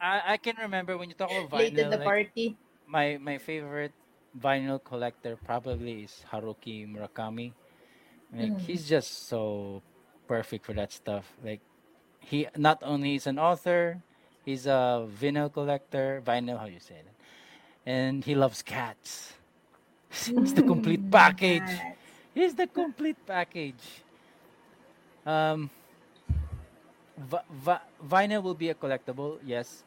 I 0.00 0.34
I 0.34 0.36
can 0.38 0.56
remember 0.56 0.96
when 0.98 1.08
you 1.10 1.14
talk 1.16 1.30
about 1.30 1.50
Late 1.52 1.76
in 1.78 1.88
vinyl. 1.88 1.90
the 1.90 1.98
Like 1.98 2.04
party. 2.04 2.56
my 2.86 3.18
my 3.20 3.38
favorite 3.38 3.92
vinyl 4.36 4.82
collector 4.82 5.36
probably 5.36 6.04
is 6.04 6.24
Haruki 6.32 6.86
Murakami. 6.88 7.52
Like 8.32 8.56
Mhm. 8.56 8.60
he's 8.60 8.88
just 8.88 9.28
so 9.28 9.82
perfect 10.28 10.64
for 10.66 10.72
that 10.74 10.92
stuff. 10.92 11.26
Like 11.44 11.60
he 12.20 12.46
not 12.56 12.80
only 12.82 13.16
is 13.16 13.26
an 13.26 13.38
author, 13.38 14.02
he's 14.44 14.66
a 14.66 15.06
vinyl 15.20 15.52
collector, 15.52 16.23
vinyl 16.24 16.59
how 16.59 16.66
you 16.66 16.81
say 16.81 17.01
that, 17.05 17.16
and 17.90 18.24
he 18.24 18.35
loves 18.35 18.62
cats. 18.62 19.35
It's 20.36 20.52
the 20.52 20.62
complete 20.62 21.01
Mm, 21.01 21.10
package. 21.10 21.73
He's 22.35 22.55
the 22.55 22.66
complete 22.66 23.16
package. 23.27 24.05
Um, 25.27 25.70
vi- 27.16 27.47
vi- 27.51 27.86
vinyl 28.05 28.43
will 28.43 28.55
be 28.55 28.69
a 28.70 28.74
collectible, 28.74 29.39
yes. 29.44 29.85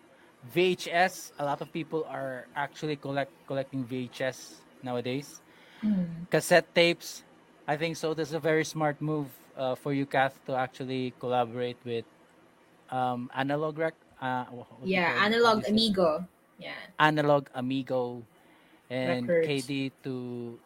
VHS, 0.54 1.32
a 1.40 1.46
lot 1.46 1.62
of 1.62 1.72
people 1.72 2.06
are 2.10 2.48
actually 2.56 2.96
collect 2.96 3.32
collecting 3.48 3.84
VHS 3.86 4.62
nowadays. 4.84 5.42
Mm. 5.84 6.28
Cassette 6.30 6.74
tapes, 6.76 7.24
I 7.68 7.78
think 7.78 7.98
so. 7.98 8.14
That's 8.14 8.34
a 8.34 8.40
very 8.40 8.64
smart 8.66 9.02
move 9.02 9.28
uh, 9.58 9.76
for 9.76 9.94
you, 9.94 10.06
Kath, 10.06 10.40
to 10.46 10.56
actually 10.56 11.14
collaborate 11.20 11.78
with 11.86 12.06
um, 12.90 13.30
Analog 13.36 13.78
Rec. 13.80 13.96
Uh, 14.22 14.46
wha- 14.52 14.66
what 14.70 14.84
do 14.84 14.90
you 14.90 14.96
Yeah, 14.96 15.14
it? 15.16 15.26
Analog 15.26 15.66
amigo. 15.68 16.26
Yeah. 16.58 16.72
Analog 17.00 17.48
Amigo 17.54 18.24
and 18.90 19.28
Records. 19.28 19.68
KD 19.68 19.92
to 20.04 20.58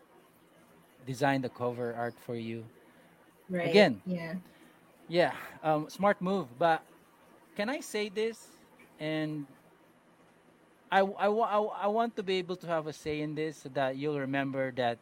design 1.08 1.42
the 1.42 1.50
cover 1.50 1.96
art 1.96 2.14
for 2.20 2.36
you. 2.36 2.64
Right. 3.50 3.68
Again, 3.70 4.02
Yeah. 4.06 4.36
yeah, 5.08 5.34
um, 5.64 5.90
smart 5.90 6.22
move. 6.22 6.46
But 6.60 6.84
can 7.56 7.70
I 7.70 7.80
say 7.80 8.10
this? 8.10 8.48
And 9.00 9.48
I, 10.92 11.00
I, 11.02 11.28
I, 11.28 11.58
I 11.86 11.88
want 11.88 12.16
to 12.18 12.24
be 12.24 12.36
able 12.38 12.56
to 12.58 12.68
have 12.68 12.86
a 12.86 12.94
say 12.94 13.22
in 13.22 13.34
this 13.34 13.58
so 13.66 13.70
that 13.70 13.98
you'll 13.98 14.20
remember 14.20 14.72
that 14.74 15.00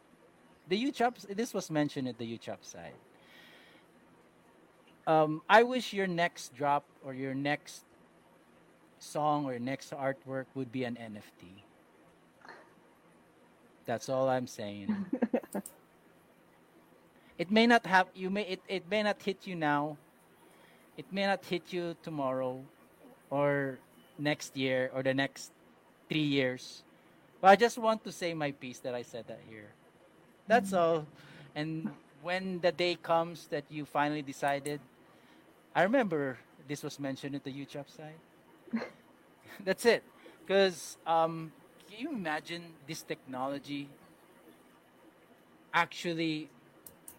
the 0.68 0.76
UCHOP, 0.90 1.36
this 1.36 1.52
was 1.52 1.70
mentioned 1.70 2.08
at 2.08 2.16
the 2.16 2.38
UCHOP 2.38 2.64
side. 2.64 2.94
Um, 5.06 5.42
I 5.48 5.62
wish 5.62 5.92
your 5.92 6.06
next 6.06 6.54
drop 6.54 6.84
or 7.04 7.12
your 7.14 7.34
next 7.34 7.84
song 8.98 9.46
or 9.46 9.58
next 9.58 9.90
artwork 9.90 10.46
would 10.54 10.72
be 10.72 10.84
an 10.84 10.96
NFT. 11.00 11.62
That's 13.86 14.08
all 14.08 14.28
I'm 14.28 14.46
saying. 14.46 14.94
It 17.38 17.52
may 17.52 17.68
not 17.68 17.86
have 17.86 18.10
you 18.14 18.28
may 18.30 18.42
it, 18.42 18.60
it 18.66 18.90
may 18.90 19.02
not 19.06 19.22
hit 19.22 19.46
you 19.46 19.54
now. 19.54 19.96
It 20.98 21.06
may 21.12 21.24
not 21.26 21.46
hit 21.46 21.72
you 21.72 21.94
tomorrow 22.02 22.58
or 23.30 23.78
next 24.18 24.56
year 24.56 24.90
or 24.92 25.04
the 25.04 25.14
next 25.14 25.52
three 26.10 26.26
years. 26.26 26.82
But 27.40 27.54
I 27.54 27.56
just 27.56 27.78
want 27.78 28.02
to 28.02 28.10
say 28.10 28.34
my 28.34 28.50
piece 28.50 28.80
that 28.80 28.92
I 28.92 29.02
said 29.02 29.28
that 29.28 29.38
here. 29.48 29.70
That's 30.48 30.74
mm-hmm. 30.74 30.98
all. 30.98 31.06
And 31.54 31.90
when 32.22 32.58
the 32.58 32.72
day 32.72 32.98
comes 32.98 33.46
that 33.54 33.62
you 33.70 33.86
finally 33.86 34.22
decided, 34.22 34.80
I 35.72 35.86
remember 35.86 36.38
this 36.66 36.82
was 36.82 36.98
mentioned 36.98 37.36
at 37.36 37.44
the 37.44 37.54
UCHOP 37.54 37.86
side. 37.86 38.18
That's 39.64 39.84
it. 39.86 40.02
Because 40.46 40.96
um, 41.06 41.52
can 41.88 41.98
you 42.00 42.10
imagine 42.10 42.62
this 42.86 43.02
technology 43.02 43.88
actually 45.74 46.48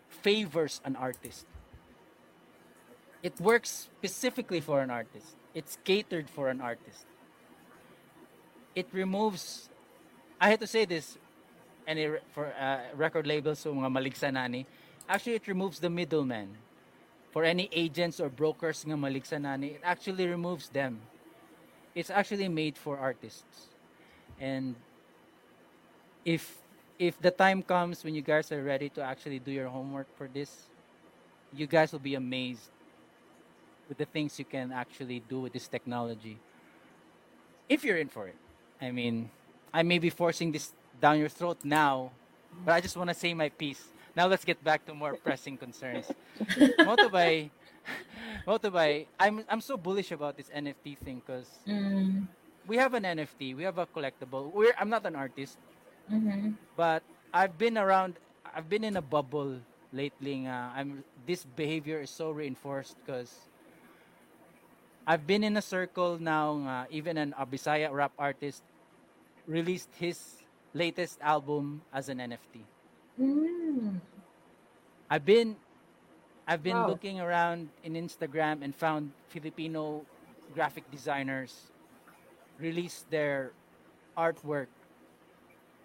favors 0.10 0.82
an 0.84 0.96
artist? 0.96 1.46
It 3.22 3.40
works 3.40 3.70
specifically 3.70 4.62
for 4.62 4.82
an 4.82 4.90
artist. 4.90 5.36
It's 5.54 5.78
catered 5.84 6.30
for 6.30 6.50
an 6.50 6.62
artist. 6.62 7.06
It 8.76 8.88
removes. 8.94 9.70
I 10.40 10.50
had 10.50 10.60
to 10.62 10.68
say 10.68 10.86
this, 10.86 11.18
any 11.86 12.06
re- 12.08 12.20
for 12.32 12.48
uh, 12.48 12.80
record 12.96 13.28
labels 13.28 13.60
so 13.60 13.74
mga 13.74 13.92
maligsa 13.92 14.32
nani. 14.32 14.66
Actually, 15.08 15.36
it 15.36 15.48
removes 15.48 15.80
the 15.80 15.90
middleman. 15.90 16.56
For 17.32 17.44
any 17.44 17.70
agents 17.72 18.20
or 18.20 18.30
brokers 18.30 18.86
nga 18.86 18.96
maligsa 18.96 19.42
nani, 19.42 19.68
it 19.78 19.82
actually 19.84 20.26
removes 20.28 20.70
them. 20.70 21.02
It's 22.00 22.10
actually 22.10 22.48
made 22.48 22.78
for 22.78 22.98
artists. 22.98 23.68
And 24.40 24.76
if 26.24 26.56
if 26.98 27.20
the 27.20 27.32
time 27.32 27.60
comes 27.64 28.04
when 28.04 28.16
you 28.16 28.22
guys 28.22 28.52
are 28.52 28.64
ready 28.64 28.88
to 28.96 29.02
actually 29.04 29.40
do 29.40 29.52
your 29.52 29.68
homework 29.68 30.08
for 30.16 30.32
this, 30.32 30.72
you 31.52 31.68
guys 31.68 31.92
will 31.92 32.04
be 32.04 32.16
amazed 32.16 32.72
with 33.90 33.98
the 33.98 34.06
things 34.06 34.40
you 34.40 34.46
can 34.46 34.72
actually 34.72 35.20
do 35.28 35.42
with 35.42 35.52
this 35.52 35.68
technology 35.68 36.40
if 37.68 37.84
you're 37.84 37.98
in 37.98 38.08
for 38.08 38.28
it. 38.28 38.36
I 38.82 38.92
mean, 38.92 39.30
I 39.74 39.84
may 39.84 40.00
be 40.00 40.10
forcing 40.10 40.52
this 40.52 40.72
down 41.02 41.20
your 41.20 41.30
throat 41.30 41.58
now, 41.64 42.12
but 42.66 42.74
I 42.74 42.82
just 42.82 42.96
want 42.96 43.10
to 43.10 43.14
say 43.14 43.34
my 43.34 43.50
piece. 43.50 43.84
Now 44.16 44.28
let's 44.28 44.44
get 44.44 44.64
back 44.64 44.86
to 44.88 44.94
more 44.94 45.16
pressing 45.16 45.58
concerns. 45.58 46.12
Motobay, 46.80 47.50
Motobay, 48.48 49.08
I'm 49.20 49.44
I'm 49.50 49.62
so 49.62 49.78
bullish 49.78 50.12
about 50.12 50.38
this 50.38 50.50
NFT 50.50 50.98
thing 50.98 51.22
because 51.26 51.50
Mm. 51.68 52.28
we 52.66 52.78
have 52.78 52.94
an 52.94 53.06
NFT, 53.06 53.54
we 53.56 53.64
have 53.64 53.78
a 53.78 53.88
collectible. 53.88 54.52
We're 54.54 54.74
I'm 54.80 54.90
not 54.90 55.06
an 55.06 55.16
artist, 55.16 55.58
Mm-hmm. 56.12 56.52
but 56.76 57.04
I've 57.34 57.58
been 57.58 57.78
around. 57.78 58.18
I've 58.46 58.70
been 58.70 58.84
in 58.84 58.98
a 58.98 59.02
bubble 59.02 59.62
lately. 59.92 60.46
Nga, 60.46 60.74
I'm 60.76 61.04
this 61.26 61.46
behavior 61.46 62.00
is 62.02 62.10
so 62.12 62.32
reinforced 62.32 62.98
because 63.06 63.50
I've 65.08 65.26
been 65.26 65.44
in 65.44 65.58
a 65.58 65.62
circle 65.62 66.18
now. 66.20 66.54
nga 66.66 66.76
even 66.90 67.18
an 67.18 67.34
a 67.38 67.46
Bisaya 67.46 67.92
rap 67.92 68.14
artist 68.18 68.64
released 69.46 69.96
his 69.98 70.44
latest 70.74 71.20
album 71.22 71.84
as 71.94 72.10
an 72.10 72.20
NFT. 72.20 72.66
Mm. 73.20 74.02
I've 75.10 75.26
been 75.26 75.58
I've 76.50 76.66
been 76.66 76.82
Wow. 76.82 76.90
looking 76.90 77.22
around 77.22 77.70
in 77.86 77.94
Instagram 77.94 78.66
and 78.66 78.74
found 78.74 79.14
Filipino 79.30 80.02
graphic 80.58 80.90
designers 80.90 81.70
release 82.58 83.06
their 83.14 83.54
artwork 84.18 84.66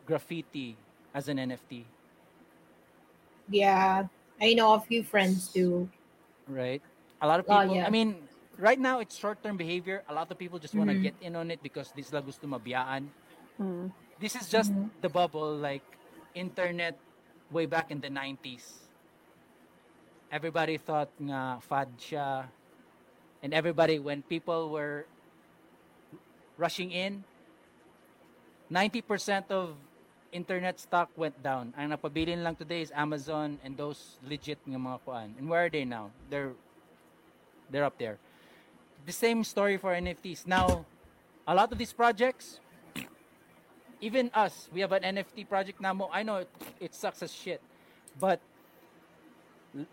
graffiti 0.09 0.77
as 1.13 1.29
an 1.29 1.37
NFT, 1.39 1.85
Yeah. 3.49 4.09
I 4.41 4.55
know 4.55 4.73
a 4.75 4.81
few 4.81 5.05
friends 5.05 5.53
too. 5.53 5.89
right? 6.49 6.81
A 7.21 7.27
lot 7.29 7.41
of 7.41 7.47
Oh, 7.49 7.61
people, 7.61 7.77
yeah. 7.77 7.87
I 7.87 7.91
mean, 7.91 8.29
right 8.59 8.79
now 8.79 9.01
it's 9.01 9.17
short-term 9.17 9.57
behavior. 9.57 10.03
A 10.09 10.15
lot 10.15 10.31
of 10.33 10.37
people 10.37 10.59
just 10.59 10.75
want 10.75 10.89
to 10.91 10.97
Mhm. 10.97 11.03
get 11.03 11.15
in 11.21 11.37
on 11.37 11.51
it 11.51 11.63
because 11.63 11.93
this 11.93 12.13
la 12.13 12.21
gusto 12.21 12.45
mabiyaan. 12.49 13.09
Mm. 13.61 13.93
This 14.21 14.37
is 14.37 14.49
just 14.49 14.73
Mhm. 14.73 14.91
the 15.01 15.09
bubble 15.09 15.57
like 15.57 15.85
internet 16.35 17.01
way 17.51 17.65
back 17.65 17.89
in 17.91 18.01
the 18.01 18.11
90s. 18.11 18.84
Everybody 20.33 20.77
thought 20.79 21.11
nga 21.21 21.59
fad 21.61 21.89
siya. 21.99 22.47
And 23.43 23.53
everybody 23.53 23.99
when 23.99 24.23
people 24.23 24.71
were 24.71 25.05
rushing 26.57 26.91
in 26.93 27.25
90% 28.71 29.51
of 29.51 29.77
internet 30.33 30.81
stock 30.81 31.09
went 31.17 31.39
down. 31.43 31.73
Ang 31.79 31.95
napabilin 31.95 32.43
lang 32.43 32.57
today 32.57 32.83
is 32.83 32.91
Amazon 32.91 33.59
and 33.63 33.77
those 33.77 34.19
legit 34.27 34.59
nga 34.67 34.79
mga 34.79 34.99
kuan. 35.07 35.31
And 35.39 35.47
where 35.49 35.67
are 35.67 35.71
they 35.71 35.85
now? 35.87 36.11
They're 36.29 36.53
they're 37.71 37.87
up 37.87 37.97
there. 37.97 38.19
The 39.07 39.15
same 39.15 39.45
story 39.45 39.77
for 39.77 39.95
NFTs. 39.95 40.47
Now, 40.47 40.85
a 41.47 41.55
lot 41.55 41.71
of 41.71 41.79
these 41.79 41.93
projects 41.93 42.59
even 44.01 44.31
us, 44.35 44.69
we 44.75 44.81
have 44.81 44.93
an 44.93 45.03
NFT 45.17 45.49
project 45.49 45.81
now. 45.81 45.95
I 46.13 46.23
know 46.23 46.43
it, 46.43 46.51
it 46.81 46.95
sucks 46.95 47.23
as 47.23 47.33
shit, 47.33 47.63
but 48.19 48.41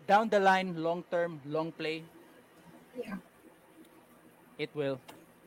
down 0.06 0.28
the 0.28 0.38
line, 0.40 0.74
long 0.78 1.02
term, 1.10 1.40
long 1.46 1.72
play, 1.72 2.04
Yeah. 2.94 3.18
it 4.58 4.70
will. 4.74 5.00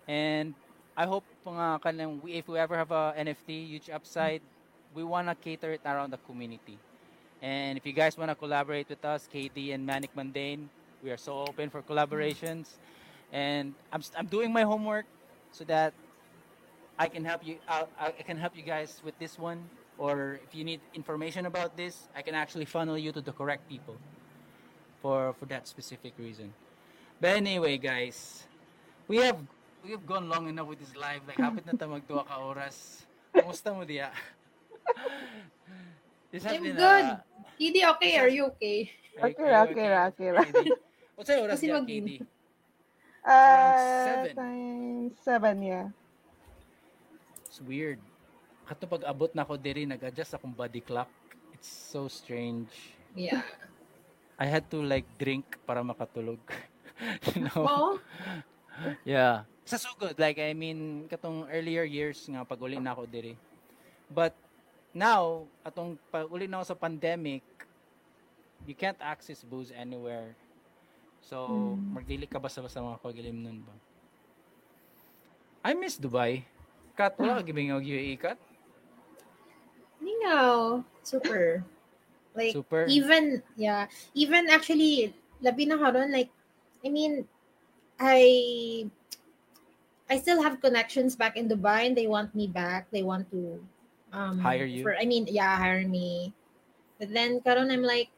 And 0.08 0.54
I 0.98 1.06
hope 1.06 1.24
mga 1.46 1.82
kanang 1.82 2.20
if 2.28 2.48
we 2.48 2.60
ever 2.60 2.76
have 2.76 2.92
a 2.92 3.14
NFT 3.16 3.68
huge 3.68 3.90
upside, 3.90 4.42
we 4.94 5.04
wanna 5.04 5.36
cater 5.36 5.72
it 5.72 5.82
around 5.86 6.12
the 6.12 6.18
community. 6.18 6.80
And 7.42 7.78
if 7.78 7.86
you 7.86 7.94
guys 7.94 8.18
wanna 8.18 8.36
collaborate 8.36 8.90
with 8.90 9.04
us, 9.06 9.28
KD 9.28 9.72
and 9.72 9.86
Manic 9.86 10.16
Mundane, 10.16 10.70
we 11.04 11.12
are 11.12 11.18
so 11.20 11.46
open 11.48 11.70
for 11.70 11.82
collaborations. 11.82 12.76
And 13.32 13.76
I'm 13.92 14.02
I'm 14.16 14.28
doing 14.28 14.52
my 14.52 14.64
homework 14.64 15.06
so 15.52 15.64
that 15.66 15.94
I 16.98 17.08
can 17.08 17.24
help 17.24 17.46
you 17.46 17.60
out. 17.68 17.92
I 18.00 18.12
can 18.12 18.38
help 18.38 18.56
you 18.56 18.64
guys 18.64 19.02
with 19.04 19.18
this 19.20 19.38
one. 19.38 19.70
Or 19.98 20.40
if 20.44 20.52
you 20.56 20.64
need 20.64 20.82
information 20.94 21.46
about 21.46 21.78
this, 21.78 22.08
I 22.16 22.22
can 22.22 22.36
actually 22.36 22.66
funnel 22.66 22.98
you 22.98 23.12
to 23.16 23.22
the 23.22 23.32
correct 23.32 23.68
people 23.70 23.96
for 25.06 25.38
for 25.38 25.46
that 25.46 25.70
specific 25.70 26.18
reason. 26.18 26.50
But 27.22 27.38
anyway, 27.38 27.78
guys, 27.78 28.42
we 29.06 29.22
have 29.22 29.38
we 29.86 29.94
have 29.94 30.02
gone 30.02 30.26
long 30.26 30.50
enough 30.50 30.66
with 30.66 30.82
this 30.82 30.98
live. 30.98 31.22
Like 31.30 31.38
hapit 31.38 31.70
na 31.70 31.78
ta 31.78 31.86
magduwa 31.86 32.26
ka 32.26 32.42
oras. 32.42 33.06
Kumusta 33.30 33.70
mo 33.70 33.86
diya? 33.86 34.10
this 36.34 36.42
has 36.42 36.58
I'm 36.58 36.66
been 36.66 36.74
good. 36.74 37.06
a 37.06 37.22
Kidi, 37.54 37.86
okay? 37.86 38.18
Are 38.18 38.34
you 38.34 38.50
okay? 38.58 38.90
Okay 39.14 39.46
okay 39.70 39.88
okay. 40.10 40.30
KD. 40.34 40.74
What's 41.14 41.30
your 41.30 41.42
oras 41.46 41.62
diya, 41.62 41.78
mag- 41.78 41.86
KD? 41.86 42.26
Uh, 43.22 43.78
seven. 44.10 44.34
times 44.34 45.14
seven, 45.22 45.56
yeah. 45.62 45.88
It's 47.46 47.62
weird. 47.62 48.02
Kato 48.66 48.90
pag 48.90 49.06
abot 49.06 49.30
na 49.38 49.46
ako 49.46 49.62
diri, 49.62 49.86
nag-adjust 49.86 50.34
akong 50.34 50.54
body 50.54 50.82
clock. 50.82 51.10
It's 51.54 51.70
so 51.70 52.10
strange. 52.10 52.74
Yeah. 53.14 53.46
I 54.36 54.46
had 54.46 54.68
to 54.72 54.84
like 54.84 55.08
drink 55.16 55.46
para 55.64 55.80
makatulog. 55.80 56.40
you 57.36 57.48
know? 57.48 57.64
Oh, 57.64 57.94
Yeah. 59.08 59.48
Sa 59.64 59.80
sugod, 59.80 60.20
like 60.20 60.38
I 60.38 60.52
mean, 60.52 61.08
katong 61.08 61.48
earlier 61.48 61.88
years 61.88 62.22
nga 62.28 62.44
pag 62.44 62.60
uli 62.60 62.78
na 62.78 62.92
ako 62.92 63.08
diri. 63.08 63.34
But 64.12 64.36
now, 64.92 65.48
atong 65.64 65.98
pag 66.12 66.28
uli 66.28 66.46
na 66.46 66.60
ako 66.62 66.76
sa 66.76 66.78
pandemic, 66.78 67.42
you 68.68 68.76
can't 68.76 69.00
access 69.00 69.42
booze 69.42 69.72
anywhere. 69.72 70.36
So, 71.26 71.50
Mm. 71.50 71.98
magdili 71.98 72.26
ka 72.30 72.38
basta 72.38 72.62
basta 72.62 72.84
mga 72.84 73.02
pagilim 73.02 73.42
nun 73.42 73.66
ba? 73.66 73.74
I 75.66 75.74
miss 75.74 75.98
Dubai. 75.98 76.46
Kat, 76.94 77.18
wala 77.18 77.42
ka 77.42 77.48
gibing 77.50 77.74
og 77.74 77.82
UAE 77.82 78.16
kat? 78.22 78.38
Ningaw. 79.98 80.86
Super. 81.02 81.66
Like, 82.36 82.54
Super. 82.54 82.86
even, 82.88 83.42
yeah, 83.56 83.88
even 84.14 84.50
actually, 84.50 85.16
labi 85.44 85.68
na 85.68 85.78
karon 85.78 86.12
like, 86.12 86.30
I 86.86 86.90
mean, 86.90 87.28
I, 88.00 88.90
I 90.10 90.20
still 90.20 90.44
have 90.44 90.62
connections 90.62 91.16
back 91.16 91.38
in 91.38 91.50
Dubai 91.50 91.88
and 91.88 91.98
they 91.98 92.08
want 92.08 92.36
me 92.36 92.48
back. 92.48 92.92
They 92.92 93.04
want 93.04 93.32
to, 93.32 93.64
um, 94.14 94.40
Hire 94.40 94.66
you? 94.66 94.84
For, 94.84 94.96
I 94.96 95.06
mean, 95.06 95.28
yeah, 95.28 95.58
hire 95.58 95.88
me. 95.88 96.34
But 97.00 97.12
then, 97.12 97.42
karon 97.42 97.72
I'm 97.72 97.82
like, 97.82 98.10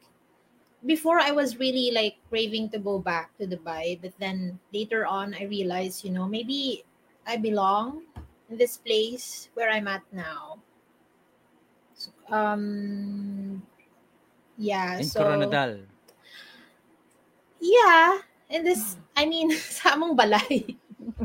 before 0.86 1.18
I 1.18 1.32
was 1.32 1.58
really 1.58 1.90
like 1.90 2.16
craving 2.28 2.70
to 2.70 2.78
go 2.78 2.98
back 2.98 3.36
to 3.38 3.46
Dubai, 3.46 4.00
but 4.00 4.12
then 4.18 4.58
later 4.72 5.06
on 5.06 5.34
I 5.34 5.44
realized, 5.44 6.04
you 6.04 6.10
know, 6.10 6.26
maybe 6.26 6.84
I 7.26 7.36
belong 7.36 8.02
in 8.50 8.56
this 8.56 8.76
place 8.76 9.48
where 9.54 9.70
I'm 9.70 9.88
at 9.88 10.02
now. 10.12 10.58
So, 11.94 12.10
um, 12.30 13.62
yeah. 14.58 14.98
In 14.98 15.06
so 15.06 15.22
Coronadal. 15.22 15.86
yeah, 17.60 18.18
and 18.50 18.66
this, 18.66 18.96
I 19.16 19.26
mean, 19.26 19.50
sa 19.78 19.94
among 19.94 20.16
balay. 20.16 20.76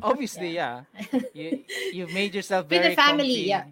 Obviously, 0.02 0.56
yeah. 0.56 0.86
You 1.34 1.66
you've 1.92 2.14
made 2.14 2.34
yourself 2.36 2.66
With 2.70 2.82
the 2.82 2.94
very 2.94 2.96
family, 2.96 3.50
comfy. 3.50 3.50
yeah. 3.50 3.66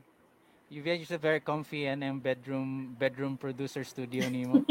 You've 0.71 0.85
made 0.87 1.03
yourself 1.03 1.19
very 1.21 1.43
comfy 1.43 1.85
and 1.85 1.99
yung 2.01 2.19
bedroom 2.23 2.95
bedroom 2.95 3.35
producer 3.35 3.83
studio 3.83 4.23
nimo. 4.31 4.63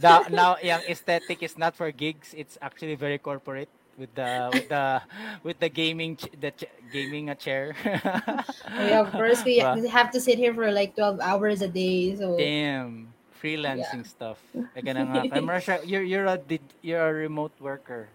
now, 0.00 0.24
now 0.32 0.56
yung 0.64 0.80
aesthetic 0.88 1.42
is 1.44 1.58
not 1.60 1.76
for 1.76 1.92
gigs, 1.92 2.32
it's 2.32 2.56
actually 2.62 2.96
very 2.96 3.18
corporate 3.20 3.68
with 4.00 4.08
the 4.16 4.48
with 4.48 4.68
the 4.72 5.02
with 5.44 5.58
the 5.60 5.68
gaming 5.68 6.16
the 6.40 6.50
ch- 6.56 6.72
gaming 6.88 7.28
a 7.28 7.36
chair. 7.36 7.76
Oh, 7.84 8.86
yeah, 8.88 9.04
of 9.04 9.12
course, 9.12 9.44
we 9.44 9.60
we 9.76 9.88
have 9.92 10.08
to 10.16 10.20
sit 10.24 10.38
here 10.40 10.54
for 10.56 10.70
like 10.72 10.96
12 10.96 11.20
hours 11.20 11.60
a 11.60 11.68
day. 11.68 12.16
So, 12.16 12.38
Damn, 12.40 13.12
freelancing 13.38 14.02
stuff. 14.06 14.42
Like 14.74 14.84
nga 14.84 15.02
nga. 15.06 15.22
Kay 15.30 15.42
Marsha, 15.50 15.74
you're 15.86 16.02
you're 16.02 16.26
a 16.26 16.38
you're 16.82 17.02
a 17.02 17.12
remote 17.14 17.54
worker. 17.60 18.08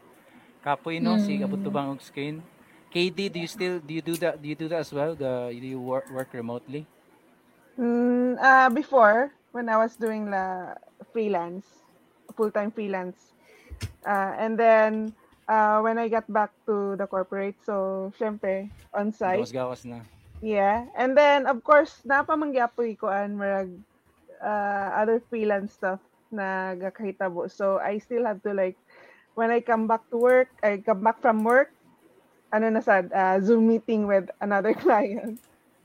Kapoy 0.64 1.00
no 1.02 1.18
si 1.20 1.40
Mm. 1.40 1.46
abot 1.48 1.60
tubang 1.64 1.92
og 1.92 2.02
screen. 2.04 2.44
KD, 2.94 3.32
do 3.34 3.40
you 3.42 3.50
still 3.50 3.80
do 3.82 3.92
you 3.92 4.04
do 4.06 4.16
that 4.22 4.38
do 4.38 4.46
you 4.48 4.56
do 4.56 4.68
that 4.70 4.86
as 4.86 4.94
well? 4.94 5.16
The 5.18 5.50
do 5.50 5.66
you 5.66 5.82
work 5.82 6.08
work 6.14 6.30
remotely? 6.32 6.86
Mm, 7.74 8.38
uh, 8.38 8.70
before, 8.70 9.34
when 9.52 9.66
I 9.66 9.78
was 9.82 9.98
doing 9.98 10.30
la 10.30 10.78
freelance, 11.10 11.66
full-time 12.38 12.70
freelance. 12.70 13.34
Uh, 14.06 14.38
and 14.38 14.54
then, 14.54 15.10
uh, 15.50 15.82
when 15.82 15.98
I 15.98 16.06
got 16.08 16.30
back 16.32 16.54
to 16.70 16.94
the 16.96 17.08
corporate, 17.10 17.58
so, 17.66 18.14
syempre, 18.14 18.70
on-site. 18.94 19.42
Gawas-gawas 19.42 19.86
na. 19.90 20.06
Yeah. 20.38 20.86
And 20.94 21.18
then, 21.18 21.50
of 21.50 21.64
course, 21.66 21.98
napamangyapoy 22.06 23.00
ko 23.02 23.10
an 23.10 23.42
marag 23.42 23.74
uh, 24.44 24.90
other 25.00 25.24
freelance 25.32 25.74
stuff 25.74 26.02
na 26.32 26.76
gakahitabo. 26.76 27.50
So, 27.50 27.80
I 27.80 27.98
still 28.00 28.26
have 28.28 28.44
to 28.44 28.54
like, 28.54 28.78
when 29.36 29.52
I 29.52 29.62
come 29.62 29.88
back 29.88 30.04
to 30.12 30.18
work, 30.18 30.50
I 30.64 30.84
come 30.86 31.02
back 31.04 31.22
from 31.24 31.44
work, 31.44 31.72
ano 32.54 32.70
na 32.70 32.82
sad, 32.82 33.12
uh, 33.14 33.40
Zoom 33.42 33.68
meeting 33.68 34.08
with 34.08 34.30
another 34.42 34.74
client. 34.86 35.40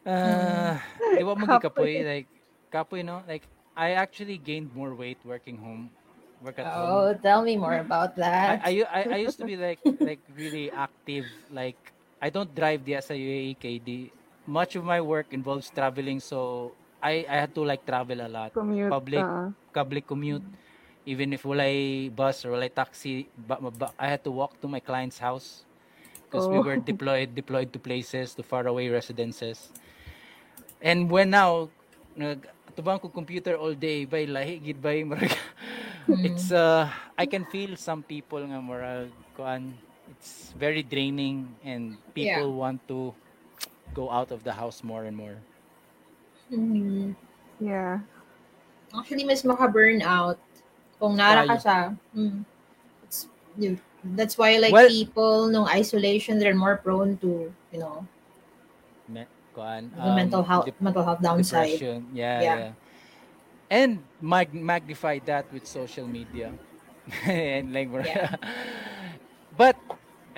Uh, 0.06 0.78
di 1.16 1.22
ba 1.26 1.35
mo 1.36 1.47
Kapoy. 1.48 1.60
kapoy 1.60 2.02
like 2.05 2.28
kapoy 2.72 3.05
no? 3.05 3.22
Like 3.28 3.44
I 3.76 3.93
actually 3.98 4.39
gained 4.39 4.72
more 4.74 4.94
weight 4.94 5.20
working 5.24 5.59
home. 5.59 5.90
Work 6.40 6.59
at 6.59 6.72
home. 6.72 7.06
oh, 7.06 7.14
tell 7.22 7.43
me 7.43 7.56
more 7.56 7.78
about 7.78 8.16
that. 8.16 8.43
I, 8.47 8.56
that. 8.56 8.64
I, 8.64 8.70
u- 8.70 8.90
I, 8.90 9.01
I 9.12 9.16
used 9.18 9.39
to 9.39 9.44
be 9.44 9.56
like 9.56 9.80
like 10.01 10.20
really 10.36 10.70
active. 10.72 11.26
Like 11.51 11.76
I 12.20 12.30
don't 12.30 12.55
drive 12.55 12.85
the 12.85 13.01
sa 13.01 13.14
UAE 13.14 13.55
KD. 13.55 14.12
Much 14.47 14.76
of 14.76 14.85
my 14.85 15.01
work 15.01 15.32
involves 15.32 15.70
traveling, 15.70 16.20
so 16.20 16.72
I 17.09 17.14
I 17.28 17.36
had 17.43 17.52
to 17.56 17.62
like 17.64 17.82
travel 17.89 18.20
a 18.20 18.28
lot. 18.28 18.52
Commute. 18.52 18.90
Public 18.90 19.24
uh, 19.24 19.51
public 19.72 20.05
commute. 20.06 20.44
Even 21.09 21.32
if 21.32 21.43
walay 21.48 22.12
bus 22.12 22.44
or 22.44 22.52
walay 22.52 22.68
taxi, 22.68 23.28
ba, 23.48 23.56
ba, 23.60 23.89
I 23.97 24.09
had 24.12 24.22
to 24.28 24.32
walk 24.32 24.60
to 24.60 24.68
my 24.68 24.80
client's 24.80 25.16
house 25.18 25.64
because 26.28 26.51
we 26.52 26.59
Oh. 26.59 26.64
were 26.64 26.76
deployed 26.76 27.32
deployed 27.35 27.72
to 27.72 27.78
places 27.80 28.35
to 28.36 28.43
faraway 28.44 28.89
residences. 28.93 29.72
And 30.80 31.10
when 31.10 31.30
now 31.30 31.70
nag 32.14 32.47
tubang 32.76 33.01
ko 33.01 33.09
computer 33.09 33.55
all 33.59 33.74
day 33.74 34.05
by 34.05 34.26
lahi 34.26 34.59
gid 34.62 34.78
bay 34.82 35.02
marag 35.09 35.32
it's 36.22 36.51
uh 36.52 36.86
I 37.18 37.26
can 37.26 37.44
feel 37.47 37.74
some 37.78 38.02
people 38.02 38.43
nga 38.43 38.60
moral 38.62 39.10
kuan 39.35 39.74
it's 40.10 40.52
very 40.59 40.82
draining 40.82 41.56
and 41.62 41.98
Yeah. 42.20 42.47
people 42.47 42.55
want 42.55 42.82
to 42.89 43.14
go 43.94 44.10
out 44.10 44.30
of 44.30 44.43
the 44.44 44.52
house 44.52 44.82
more 44.82 45.05
and 45.05 45.16
more. 45.16 45.36
Mhm. 46.51 47.15
Yeah. 47.61 48.01
Actually, 48.95 49.25
mas 49.25 49.45
maka-burn 49.45 50.01
out 50.01 50.39
kung 50.99 51.16
nara 51.16 51.45
ka 51.45 51.57
sa... 51.61 51.75
Mm, 52.16 52.45
it's, 53.05 53.29
you- 53.59 53.81
that's 54.16 54.39
why 54.39 54.57
like 54.57 54.73
Well- 54.73 54.89
people 54.89 55.51
nung 55.51 55.69
isolation, 55.69 56.39
they're 56.39 56.57
more 56.57 56.79
prone 56.81 57.19
to, 57.20 57.53
you 57.75 57.79
know, 57.83 58.07
Me- 59.11 59.29
kuan 59.53 59.91
the 59.93 60.12
mental 60.15 60.43
health 60.43 60.66
dep- 60.70 60.81
mental 60.81 61.03
health 61.05 61.20
downside. 61.20 61.77
depression. 61.77 62.07
Yeah, 62.15 62.41
Yeah. 62.41 62.57
yeah. 62.57 62.73
And 63.69 64.01
mag- 64.23 64.55
magnify 64.57 65.20
that 65.29 65.53
with 65.53 65.66
social 65.69 66.07
media. 66.09 66.53
and 67.29 67.73
like 67.77 67.89
Yeah. 68.09 68.33
But 69.59 69.77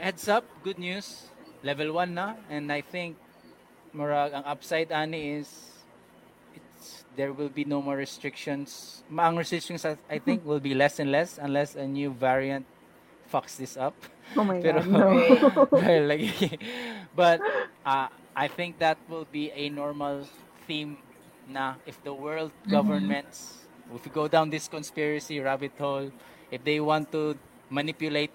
heads 0.00 0.26
up, 0.26 0.42
good 0.64 0.78
news. 0.80 1.28
Level 1.62 1.92
1 1.92 2.14
na 2.16 2.40
and 2.48 2.72
I 2.72 2.80
think 2.80 3.20
murag 3.92 4.32
ang 4.32 4.48
upside 4.48 4.88
ani 4.90 5.38
is 5.44 5.69
there 7.20 7.36
will 7.36 7.52
be 7.52 7.68
no 7.68 7.84
more 7.84 8.00
restrictions. 8.00 9.04
Ang 9.12 9.36
restrictions 9.36 9.84
I 9.84 10.16
think 10.16 10.40
will 10.40 10.56
be 10.64 10.72
less 10.72 10.96
and 10.96 11.12
less 11.12 11.36
unless 11.36 11.76
a 11.76 11.84
new 11.84 12.08
variant 12.16 12.64
fucks 13.28 13.60
this 13.60 13.76
up. 13.76 13.92
Oh 14.32 14.44
my 14.48 14.56
Pero- 14.64 14.80
god, 14.80 14.88
no. 14.88 15.68
Like, 16.08 16.24
but 17.14 17.44
uh, 17.84 18.08
I 18.32 18.48
think 18.48 18.80
that 18.80 18.96
will 19.04 19.28
be 19.28 19.52
a 19.52 19.68
normal 19.68 20.24
theme 20.64 20.96
na 21.44 21.76
if 21.84 22.00
the 22.00 22.14
world 22.16 22.56
Mhm. 22.64 22.72
governments, 22.72 23.68
if 23.92 24.00
we 24.00 24.08
go 24.08 24.24
down 24.24 24.48
this 24.48 24.64
conspiracy 24.64 25.44
rabbit 25.44 25.76
hole, 25.76 26.08
if 26.48 26.64
they 26.64 26.80
want 26.80 27.12
to 27.12 27.36
manipulate 27.68 28.32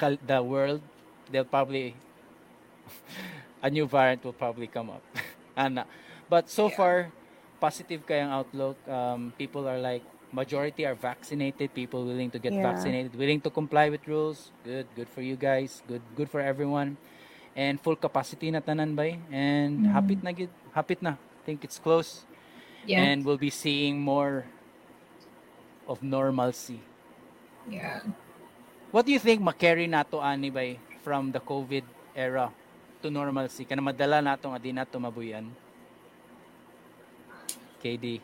the 0.00 0.40
world, 0.42 0.80
they'll 1.30 1.44
probably 1.44 1.92
a 3.62 3.68
new 3.68 3.84
variant 3.86 4.24
will 4.24 4.32
probably 4.32 4.66
come 4.66 4.88
up. 4.88 5.04
and 5.56 5.78
uh, 5.78 5.84
but 6.30 6.46
so 6.46 6.70
Yeah. 6.70 6.76
far, 6.78 6.96
positive 7.58 8.06
kayang 8.06 8.30
outlook. 8.30 8.78
Um, 8.86 9.34
people 9.34 9.66
are 9.66 9.82
like 9.82 10.06
majority 10.30 10.86
are 10.86 10.94
vaccinated. 10.94 11.74
People 11.74 12.06
willing 12.06 12.30
to 12.30 12.38
get 12.38 12.54
Yeah. 12.54 12.62
vaccinated, 12.62 13.18
willing 13.18 13.42
to 13.42 13.50
comply 13.50 13.90
with 13.90 14.06
rules. 14.06 14.54
Good, 14.62 14.86
good 14.94 15.10
for 15.10 15.20
you 15.26 15.34
guys. 15.34 15.82
Good, 15.90 16.00
good 16.14 16.30
for 16.30 16.38
everyone. 16.38 16.94
And 17.58 17.82
full 17.82 17.98
capacity 17.98 18.54
na 18.54 18.62
tanan 18.62 18.94
bay. 18.94 19.18
And 19.28 19.84
Mhm. 19.84 19.90
hapit 19.90 20.18
na 20.22 20.30
gid, 20.30 20.54
hapit 20.70 21.02
na. 21.02 21.18
I 21.18 21.42
think 21.42 21.66
it's 21.66 21.82
close. 21.82 22.22
Yeah. 22.86 23.02
And 23.02 23.26
we'll 23.26 23.42
be 23.42 23.50
seeing 23.50 23.98
more 24.00 24.46
of 25.90 26.00
normalcy. 26.00 26.78
yeah. 27.66 28.00
What 28.90 29.06
do 29.06 29.12
you 29.14 29.18
think 29.22 29.38
makarry 29.38 29.86
nato 29.86 30.18
ani 30.18 30.50
bay 30.50 30.78
from 31.06 31.30
the 31.30 31.38
COVID 31.38 31.84
era 32.14 32.50
to 33.02 33.06
normalcy? 33.10 33.62
Kana 33.62 33.82
madala 33.82 34.18
nato 34.18 34.50
nga 34.50 34.58
di 34.58 34.70
nato 34.74 34.98
mabuyan. 34.98 35.46
KD. 37.80 38.22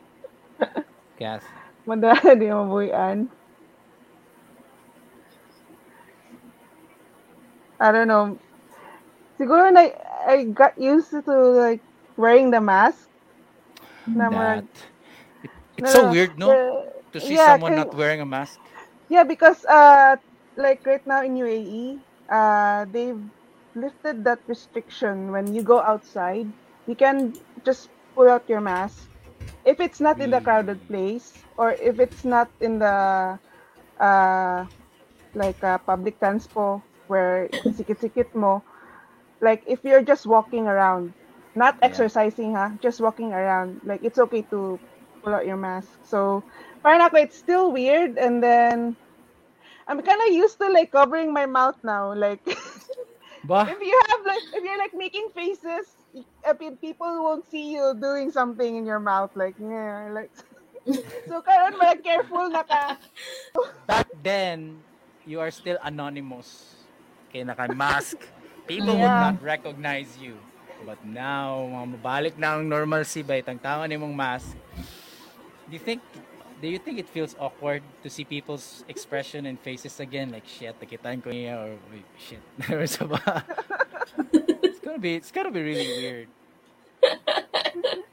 Kath. 1.16 1.46
Madala 1.88 2.32
di 2.40 2.46
mabuyan. 2.54 3.18
I 7.80 7.92
don't 7.92 8.08
know. 8.08 8.38
Siguro 9.38 9.70
na 9.72 9.88
I 10.26 10.44
got 10.44 10.76
used 10.78 11.10
to 11.10 11.34
like 11.62 11.82
wearing 12.16 12.50
the 12.50 12.60
mask. 12.60 13.08
Na 14.14 14.30
That. 14.30 14.64
It, 15.42 15.50
it's 15.76 15.90
so 15.90 16.04
no, 16.04 16.06
weird, 16.06 16.38
no? 16.38 16.58
the- 16.58 16.92
To 17.12 17.20
see 17.20 17.36
yeah, 17.36 17.36
someone 17.36 17.74
not 17.74 17.94
wearing 17.94 18.20
a 18.20 18.26
mask. 18.26 18.60
Yeah, 19.08 19.24
because 19.24 19.64
uh, 19.64 20.16
like 20.56 20.86
right 20.86 21.04
now 21.06 21.22
in 21.22 21.36
UAE, 21.36 22.04
uh, 22.30 22.86
they've 22.90 23.20
lifted 23.74 24.24
that 24.24 24.40
restriction 24.46 25.30
when 25.32 25.54
you 25.54 25.62
go 25.62 25.80
outside. 25.80 26.52
You 26.86 26.96
can 26.96 27.40
just 27.64 27.90
pull 28.14 28.28
out 28.28 28.48
your 28.48 28.60
mask 28.60 29.10
if 29.64 29.81
it's 29.81 30.01
not 30.01 30.20
in 30.20 30.31
the 30.31 30.40
crowded 30.40 30.86
place 30.89 31.44
or 31.56 31.73
if 31.73 31.98
it's 32.01 32.24
not 32.24 32.51
in 32.60 32.78
the 32.78 33.39
uh, 34.01 34.66
like 35.35 35.62
uh, 35.64 35.78
public 35.78 36.18
transport 36.18 36.82
where 37.06 37.51
sikit-sikit 37.70 38.35
mo. 38.35 38.62
Like 39.40 39.62
if 39.66 39.85
you're 39.85 40.02
just 40.05 40.27
walking 40.27 40.66
around, 40.66 41.14
not 41.55 41.77
Yeah. 41.82 41.82
exercising, 41.82 42.55
ha, 42.55 42.73
just 42.81 43.01
walking 43.01 43.32
around. 43.32 43.81
Like 43.85 44.01
it's 44.02 44.18
okay 44.18 44.43
to 44.51 44.81
pull 45.23 45.35
out 45.35 45.47
your 45.47 45.56
mask. 45.59 46.01
So 46.05 46.44
parang 46.82 47.01
ako, 47.02 47.16
it's 47.18 47.36
still 47.39 47.73
weird 47.73 48.18
and 48.18 48.43
then 48.43 48.97
I'm 49.89 50.01
kind 50.02 50.20
of 50.27 50.35
used 50.35 50.59
to 50.60 50.68
like 50.68 50.93
covering 50.93 51.32
my 51.32 51.47
mouth 51.47 51.77
now. 51.85 52.14
Like 52.14 52.43
if 52.47 53.78
you 53.81 53.97
have 54.10 54.20
like 54.27 54.44
if 54.52 54.62
you're 54.64 54.78
like 54.78 54.94
making 54.94 55.28
faces, 55.35 55.86
I 56.47 56.52
mean, 56.56 56.76
people 56.76 57.09
won't 57.22 57.44
see 57.51 57.74
you 57.76 57.93
doing 57.98 58.30
something 58.30 58.76
in 58.76 58.86
your 58.86 59.01
mouth. 59.01 59.34
Like 59.34 59.55
yeah, 59.60 60.09
like 60.12 60.32
so 61.28 61.43
karon 61.43 61.76
mga 61.76 62.02
careful 62.02 62.48
na 62.48 62.62
ka. 62.62 62.97
Back 63.84 64.09
then, 64.22 64.80
you 65.26 65.43
are 65.43 65.51
still 65.51 65.76
anonymous. 65.82 66.78
Okay, 67.28 67.43
naka-mask. 67.43 68.16
People 68.66 68.94
would 68.94 69.18
not 69.18 69.43
recognize 69.43 70.14
you. 70.16 70.38
But 70.86 71.02
now, 71.02 71.66
mabalik 71.88 72.38
na 72.38 72.56
ang 72.56 72.68
normalcy 72.68 73.24
ba 73.24 73.40
itang 73.40 73.59
tao 73.59 73.82
ni 73.84 73.98
mong 73.98 74.14
mask. 74.14 74.55
Do 75.66 75.72
you 75.74 75.82
think 75.82 76.01
do 76.62 76.70
you 76.70 76.78
think 76.78 77.02
it 77.02 77.09
feels 77.10 77.34
awkward 77.43 77.82
to 78.02 78.09
see 78.09 78.24
people's 78.24 78.86
expression 78.86 79.51
and 79.51 79.59
faces 79.59 79.98
again? 79.98 80.30
Like 80.30 80.47
shit, 80.47 80.78
nakitaan 80.78 81.18
ko 81.20 81.34
niya 81.34 81.59
or 81.59 81.74
shit. 82.16 82.43
Or 82.70 82.86
sa 82.86 83.05
ba? 83.10 83.43
it's 84.86 84.92
gonna 84.92 85.02
be 85.02 85.14
it's 85.14 85.32
gonna 85.32 85.50
be 85.50 85.62
really 85.62 85.88
weird. 85.98 86.28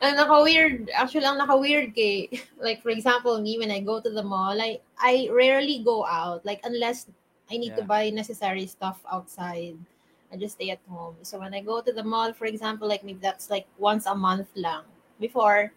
Ang 0.00 0.14
naka-weird, 0.14 0.94
actually, 0.94 1.26
ang 1.26 1.42
naka-weird 1.42 1.90
kay, 1.90 2.30
like, 2.62 2.78
for 2.86 2.94
example, 2.94 3.34
me, 3.42 3.58
when 3.58 3.74
I 3.74 3.82
go 3.82 3.98
to 4.00 4.08
the 4.08 4.22
mall, 4.22 4.54
I, 4.54 4.78
I 4.94 5.26
rarely 5.34 5.82
go 5.82 6.06
out. 6.06 6.46
Like, 6.46 6.60
unless 6.62 7.10
I 7.50 7.58
need 7.58 7.74
to 7.74 7.82
buy 7.82 8.10
necessary 8.10 8.64
stuff 8.70 9.02
outside. 9.10 9.74
I 10.30 10.36
just 10.38 10.54
stay 10.54 10.70
at 10.70 10.78
home. 10.88 11.16
So 11.22 11.40
when 11.40 11.52
I 11.52 11.66
go 11.66 11.82
to 11.82 11.90
the 11.90 12.04
mall, 12.04 12.32
for 12.32 12.46
example, 12.46 12.86
like, 12.86 13.02
maybe 13.02 13.18
that's 13.18 13.50
like 13.50 13.66
once 13.76 14.06
a 14.06 14.14
month 14.14 14.46
lang. 14.54 14.86
Before. 15.18 15.72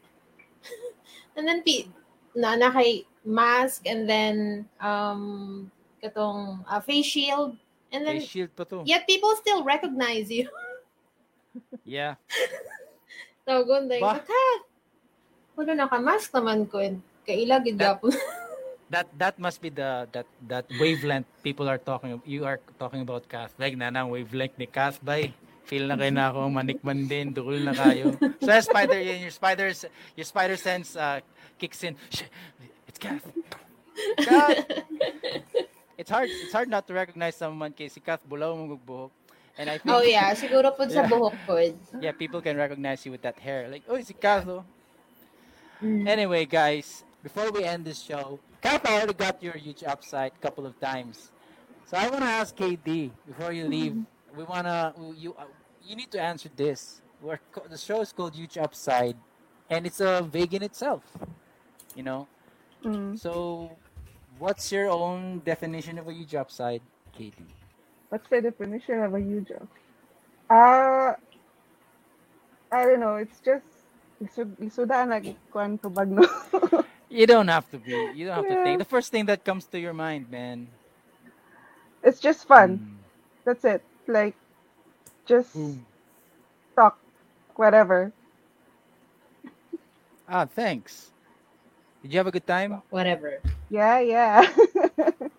and 1.36 1.48
then, 1.48 1.66
pi- 1.66 1.90
na, 2.38 2.54
nakay 2.54 3.10
mask, 3.26 3.90
and 3.90 4.06
then, 4.06 4.70
um, 4.80 5.72
katong 5.98 6.62
uh, 6.70 6.80
face 6.80 7.10
shield. 7.10 7.58
And 7.92 8.08
then, 8.08 8.24
shield 8.24 8.56
pa 8.56 8.64
to. 8.72 8.88
yet 8.88 9.04
people 9.04 9.36
still 9.36 9.64
recognize 9.64 10.32
you. 10.32 10.48
Yeah. 11.84 12.16
Tawagon 13.44 13.92
dahil, 13.92 14.00
Ba? 14.00 14.24
Kat! 14.24 14.60
Wala 15.60 15.76
naka-mask 15.76 16.32
naman 16.32 16.64
ko. 16.72 16.80
Kailag 17.28 17.68
yung 17.68 17.76
That- 17.76 18.00
gapon. 18.00 18.16
that 18.92 19.08
that 19.16 19.36
must 19.40 19.64
be 19.64 19.72
the 19.72 20.04
that 20.12 20.28
that 20.52 20.68
wavelength 20.76 21.26
people 21.42 21.72
are 21.72 21.80
talking 21.80 22.20
you 22.28 22.44
are 22.44 22.60
talking 22.76 23.00
about 23.00 23.24
Kath 23.32 23.56
like 23.56 23.80
na 23.80 23.88
nang 23.88 24.12
wavelength 24.12 24.60
ni 24.60 24.68
Kath 24.68 25.00
bay 25.00 25.32
feel 25.64 25.88
na 25.88 25.96
kayo 25.96 26.12
na 26.12 26.28
ako 26.28 26.52
manikman 26.52 27.08
din 27.08 27.32
dukol 27.32 27.56
na 27.64 27.72
kayo 27.72 28.12
so 28.44 28.52
spider 28.60 29.00
yun, 29.00 29.24
your 29.24 29.32
spiders 29.32 29.88
your 30.20 30.28
spider 30.28 30.60
sense 30.60 31.00
uh, 31.00 31.24
kicks 31.56 31.88
in 31.88 31.96
it's 32.84 33.00
Kath 33.00 33.24
Kath 34.28 34.60
it's 35.98 36.10
hard 36.10 36.30
it's 36.30 36.54
hard 36.54 36.70
not 36.70 36.88
to 36.88 36.94
recognize 36.94 37.36
someone 37.36 37.72
kay 37.72 37.88
si 37.88 38.00
Kath 38.00 38.24
bulaw 38.28 38.56
mong 38.56 38.80
buhok 38.86 39.12
and 39.60 39.70
I 39.70 39.78
think 39.78 39.92
oh 39.92 40.02
yeah, 40.02 40.32
siguro 40.32 40.72
po 40.72 40.88
sa 40.88 41.04
Yeah. 41.04 41.12
buhok 41.12 41.36
po. 41.44 41.56
yeah 42.00 42.16
people 42.16 42.40
can 42.40 42.56
recognize 42.56 43.04
you 43.06 43.12
with 43.12 43.22
that 43.24 43.38
hair 43.40 43.68
like 43.68 43.84
oh 43.90 44.00
si 44.00 44.14
Kath 44.16 44.48
Mm. 45.82 46.08
Anyway, 46.08 46.46
guys, 46.46 47.04
before 47.24 47.50
we 47.52 47.64
end 47.64 47.86
this 47.86 48.02
show, 48.02 48.40
Kath 48.62 48.86
already 48.86 49.14
got 49.14 49.42
your 49.42 49.58
huge 49.58 49.84
upside 49.84 50.32
a 50.32 50.42
couple 50.42 50.66
of 50.68 50.80
times. 50.80 51.32
So 51.90 51.98
I 51.98 52.08
want 52.08 52.22
to 52.22 52.30
ask 52.30 52.56
KD 52.56 53.10
before 53.26 53.52
you 53.52 53.66
leave. 53.66 53.98
We 54.38 54.44
wanna 54.46 54.94
you 55.18 55.34
uh, 55.34 55.50
you 55.82 55.96
need 55.96 56.12
to 56.12 56.22
answer 56.22 56.50
this. 56.56 57.02
We're, 57.22 57.40
the 57.70 57.78
show 57.78 58.02
is 58.02 58.14
called 58.14 58.36
Huge 58.36 58.58
Upside, 58.58 59.18
and 59.70 59.86
it's 59.86 60.00
a 60.00 60.22
vague 60.22 60.54
in 60.54 60.64
itself. 60.64 61.02
You 61.96 62.04
know. 62.04 62.28
Mm. 62.86 63.18
So, 63.18 63.74
what's 64.42 64.72
your 64.72 64.90
own 64.90 65.40
definition 65.46 66.00
of 66.02 66.08
a 66.08 66.14
huge 66.14 66.34
upside, 66.34 66.82
KD? 67.16 67.46
What's 68.10 68.28
the 68.28 68.42
definition 68.42 69.00
of 69.06 69.14
a 69.14 69.22
huge 69.22 69.48
job? 69.48 69.68
Uh, 70.50 71.14
I 72.74 72.86
don't 72.90 73.00
know. 73.00 73.16
It's 73.16 73.40
just 73.40 73.66
lisud 74.18 74.58
lisuda 74.58 75.08
na 75.08 75.22
kuan 75.54 75.78
tubag 75.78 76.10
no. 76.10 76.26
You 77.12 77.28
don't 77.28 77.50
have 77.50 77.70
to 77.72 77.78
be. 77.78 77.92
You 78.16 78.28
don't 78.28 78.40
have 78.40 78.48
to 78.48 78.64
think. 78.64 78.80
The 78.80 78.88
first 78.88 79.12
thing 79.12 79.28
that 79.28 79.44
comes 79.44 79.68
to 79.76 79.80
your 79.80 79.94
mind, 79.94 80.32
man. 80.32 80.68
it's 82.04 82.20
just 82.20 82.48
fun. 82.48 82.80
Mm. 82.80 82.98
That's 83.46 83.66
it. 83.66 83.84
Like 84.08 84.36
just 85.28 85.54
Boom. 85.54 85.86
talk 86.76 86.98
whatever. 87.56 88.12
Ah, 90.28 90.46
thanks. 90.48 91.12
Did 92.02 92.14
you 92.14 92.20
have 92.20 92.28
a 92.28 92.32
good 92.32 92.48
time? 92.48 92.82
Whatever. 92.90 93.44
Yeah, 93.72 94.00
yeah. 94.04 94.52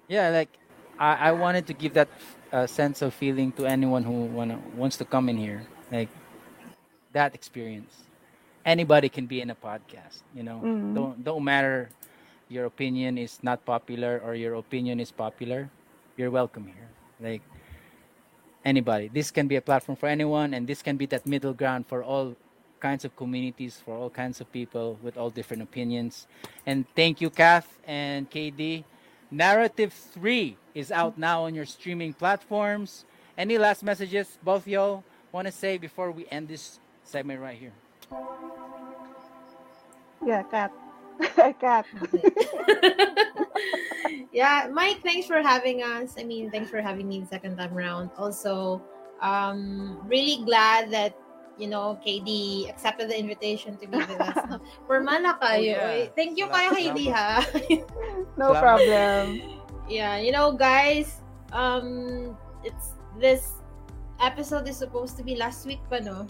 Yeah, 0.08 0.28
like 0.28 0.52
I, 0.98 1.28
I 1.28 1.32
wanted 1.32 1.66
to 1.68 1.72
give 1.72 1.94
that 1.94 2.08
uh, 2.52 2.66
sense 2.66 3.00
of 3.00 3.14
feeling 3.14 3.52
to 3.52 3.64
anyone 3.64 4.04
who 4.04 4.28
wanna 4.28 4.60
wants 4.76 5.00
to 5.00 5.06
come 5.06 5.32
in 5.32 5.38
here. 5.40 5.64
Like 5.90 6.08
that 7.12 7.34
experience. 7.34 7.96
Anybody 8.64 9.08
can 9.08 9.24
be 9.24 9.40
in 9.40 9.48
a 9.48 9.56
podcast. 9.56 10.20
You 10.36 10.42
know, 10.44 10.60
mm. 10.60 10.92
don't 10.92 11.24
don't 11.24 11.44
matter 11.44 11.88
your 12.52 12.68
opinion 12.68 13.16
is 13.16 13.40
not 13.40 13.64
popular 13.64 14.20
or 14.20 14.34
your 14.36 14.60
opinion 14.60 15.00
is 15.00 15.08
popular. 15.08 15.70
You're 16.20 16.30
welcome 16.30 16.68
here. 16.68 16.88
Like 17.24 17.40
anybody. 18.68 19.08
This 19.08 19.30
can 19.30 19.48
be 19.48 19.56
a 19.56 19.64
platform 19.64 19.96
for 19.96 20.12
anyone, 20.12 20.52
and 20.52 20.68
this 20.68 20.82
can 20.84 21.00
be 21.00 21.06
that 21.08 21.24
middle 21.24 21.56
ground 21.56 21.86
for 21.88 22.04
all 22.04 22.36
kinds 22.82 23.04
of 23.04 23.14
communities, 23.14 23.80
for 23.84 23.94
all 23.94 24.10
kinds 24.10 24.40
of 24.42 24.50
people 24.50 24.98
with 25.02 25.16
all 25.16 25.30
different 25.30 25.62
opinions. 25.62 26.26
And 26.66 26.84
thank 26.98 27.22
you, 27.22 27.30
Kath 27.30 27.78
and 27.86 28.28
KD. 28.28 28.82
Narrative 29.30 29.94
3 29.94 30.58
is 30.74 30.90
out 30.90 31.16
now 31.16 31.44
on 31.44 31.54
your 31.54 31.64
streaming 31.64 32.12
platforms. 32.12 33.04
Any 33.38 33.56
last 33.56 33.84
messages 33.84 34.36
both 34.42 34.66
y'all 34.66 35.04
want 35.30 35.46
to 35.46 35.52
say 35.52 35.78
before 35.78 36.10
we 36.10 36.26
end 36.28 36.48
this 36.48 36.80
segment 37.04 37.40
right 37.40 37.56
here? 37.56 37.72
Yeah, 40.26 40.42
Kath. 40.42 40.72
Kath. 41.60 41.86
yeah, 44.32 44.68
Mike, 44.72 45.02
thanks 45.02 45.26
for 45.26 45.40
having 45.40 45.82
us. 45.82 46.16
I 46.18 46.24
mean, 46.24 46.50
thanks 46.50 46.68
for 46.68 46.82
having 46.82 47.08
me 47.08 47.20
the 47.20 47.26
second 47.26 47.56
time 47.56 47.78
around. 47.78 48.10
Also, 48.18 48.82
um, 49.22 50.02
really 50.06 50.44
glad 50.44 50.90
that 50.90 51.16
you 51.62 51.70
know, 51.70 51.94
KD 52.02 52.66
accepted 52.66 53.06
the 53.06 53.14
invitation 53.14 53.78
to 53.78 53.86
be 53.86 54.02
with 54.02 54.18
us. 54.18 54.34
Formala 54.90 55.38
kayo. 55.38 55.78
Oh, 55.78 55.94
yeah. 55.94 56.10
Thank 56.18 56.34
you 56.34 56.50
kayo, 56.50 56.74
KD, 56.74 57.06
ha? 57.14 57.38
No 58.42 58.50
problem. 58.58 59.38
yeah, 59.86 60.18
you 60.18 60.34
know, 60.34 60.50
guys, 60.50 61.22
um, 61.54 62.34
it's 62.66 62.98
this 63.22 63.62
episode 64.18 64.66
is 64.66 64.74
supposed 64.74 65.14
to 65.14 65.22
be 65.22 65.38
last 65.38 65.62
week 65.62 65.78
pa, 65.86 66.02
no? 66.02 66.26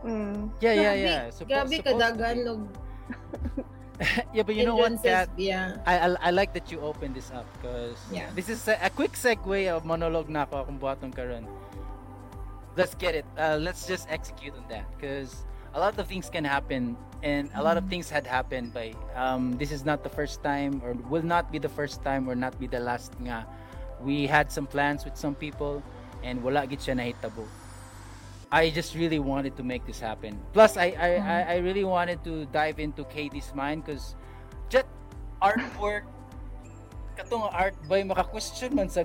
Mm. 0.00 0.48
Yeah, 0.64 0.72
yeah, 0.72 0.94
yeah. 0.96 1.20
Suppo- 1.28 1.52
Grabe 1.52 1.76
supposed 1.76 1.84
to 1.84 1.92
kadagan 1.92 2.36
be. 2.40 2.48
ng 2.48 2.60
yeah, 4.32 4.46
but 4.46 4.54
you 4.54 4.64
know 4.64 4.78
what. 4.78 4.94
Kath? 5.02 5.28
Yeah. 5.36 5.82
I, 5.84 6.06
I, 6.06 6.08
I 6.28 6.30
like 6.30 6.54
that 6.54 6.70
you 6.70 6.78
opened 6.80 7.18
this 7.18 7.34
up 7.34 7.44
because 7.58 7.98
Yeah. 8.14 8.30
this 8.32 8.48
is 8.48 8.62
a, 8.70 8.78
a 8.78 8.90
quick 8.94 9.18
segue 9.18 9.66
of 9.68 9.82
monologue 9.84 10.30
na 10.30 10.46
ako 10.46 10.70
kung 10.70 10.78
buhatong 10.78 11.12
karon. 11.12 11.50
Let's 12.78 12.94
get 12.94 13.18
it. 13.18 13.26
Uh, 13.34 13.58
let's 13.58 13.90
just 13.90 14.06
execute 14.06 14.54
on 14.54 14.62
that 14.70 14.86
because 14.94 15.42
a 15.74 15.80
lot 15.82 15.98
of 15.98 16.06
things 16.06 16.30
can 16.30 16.46
happen 16.46 16.94
and 17.26 17.50
a 17.58 17.62
lot 17.62 17.74
of 17.74 17.84
Mhm. 17.84 17.90
things 17.90 18.06
had 18.06 18.22
happened 18.22 18.70
by 18.70 18.94
um, 19.18 19.58
this 19.58 19.74
is 19.74 19.82
not 19.82 20.06
the 20.06 20.08
first 20.08 20.46
time 20.46 20.78
or 20.86 20.94
will 21.10 21.26
not 21.26 21.50
be 21.50 21.58
the 21.58 21.68
first 21.68 22.06
time 22.06 22.30
or 22.30 22.38
not 22.38 22.54
be 22.62 22.70
the 22.70 22.78
last 22.78 23.18
nga 23.18 23.42
we 23.98 24.30
had 24.30 24.46
some 24.54 24.70
plans 24.70 25.02
with 25.02 25.18
some 25.18 25.34
people 25.34 25.82
and 26.22 26.38
wala 26.38 26.62
gid 26.70 26.78
siya 26.78 26.94
nahitabo 26.94 27.42
I 28.48 28.70
just 28.70 28.94
really 28.94 29.18
wanted 29.20 29.60
to 29.60 29.62
make 29.62 29.84
this 29.84 30.00
happen. 30.00 30.40
Plus, 30.56 30.80
I 30.80 30.96
I, 30.96 31.10
I, 31.20 31.38
I 31.52 31.56
really 31.60 31.84
wanted 31.84 32.24
to 32.24 32.48
dive 32.48 32.80
into 32.80 33.04
KD's 33.04 33.52
mind 33.52 33.84
because 33.84 34.16
just 34.72 34.88
artwork, 35.44 36.08
katong 37.12 37.44
art 37.52 37.76
by 37.84 38.00
maka-question 38.08 38.72
man 38.72 38.88
sa 38.88 39.04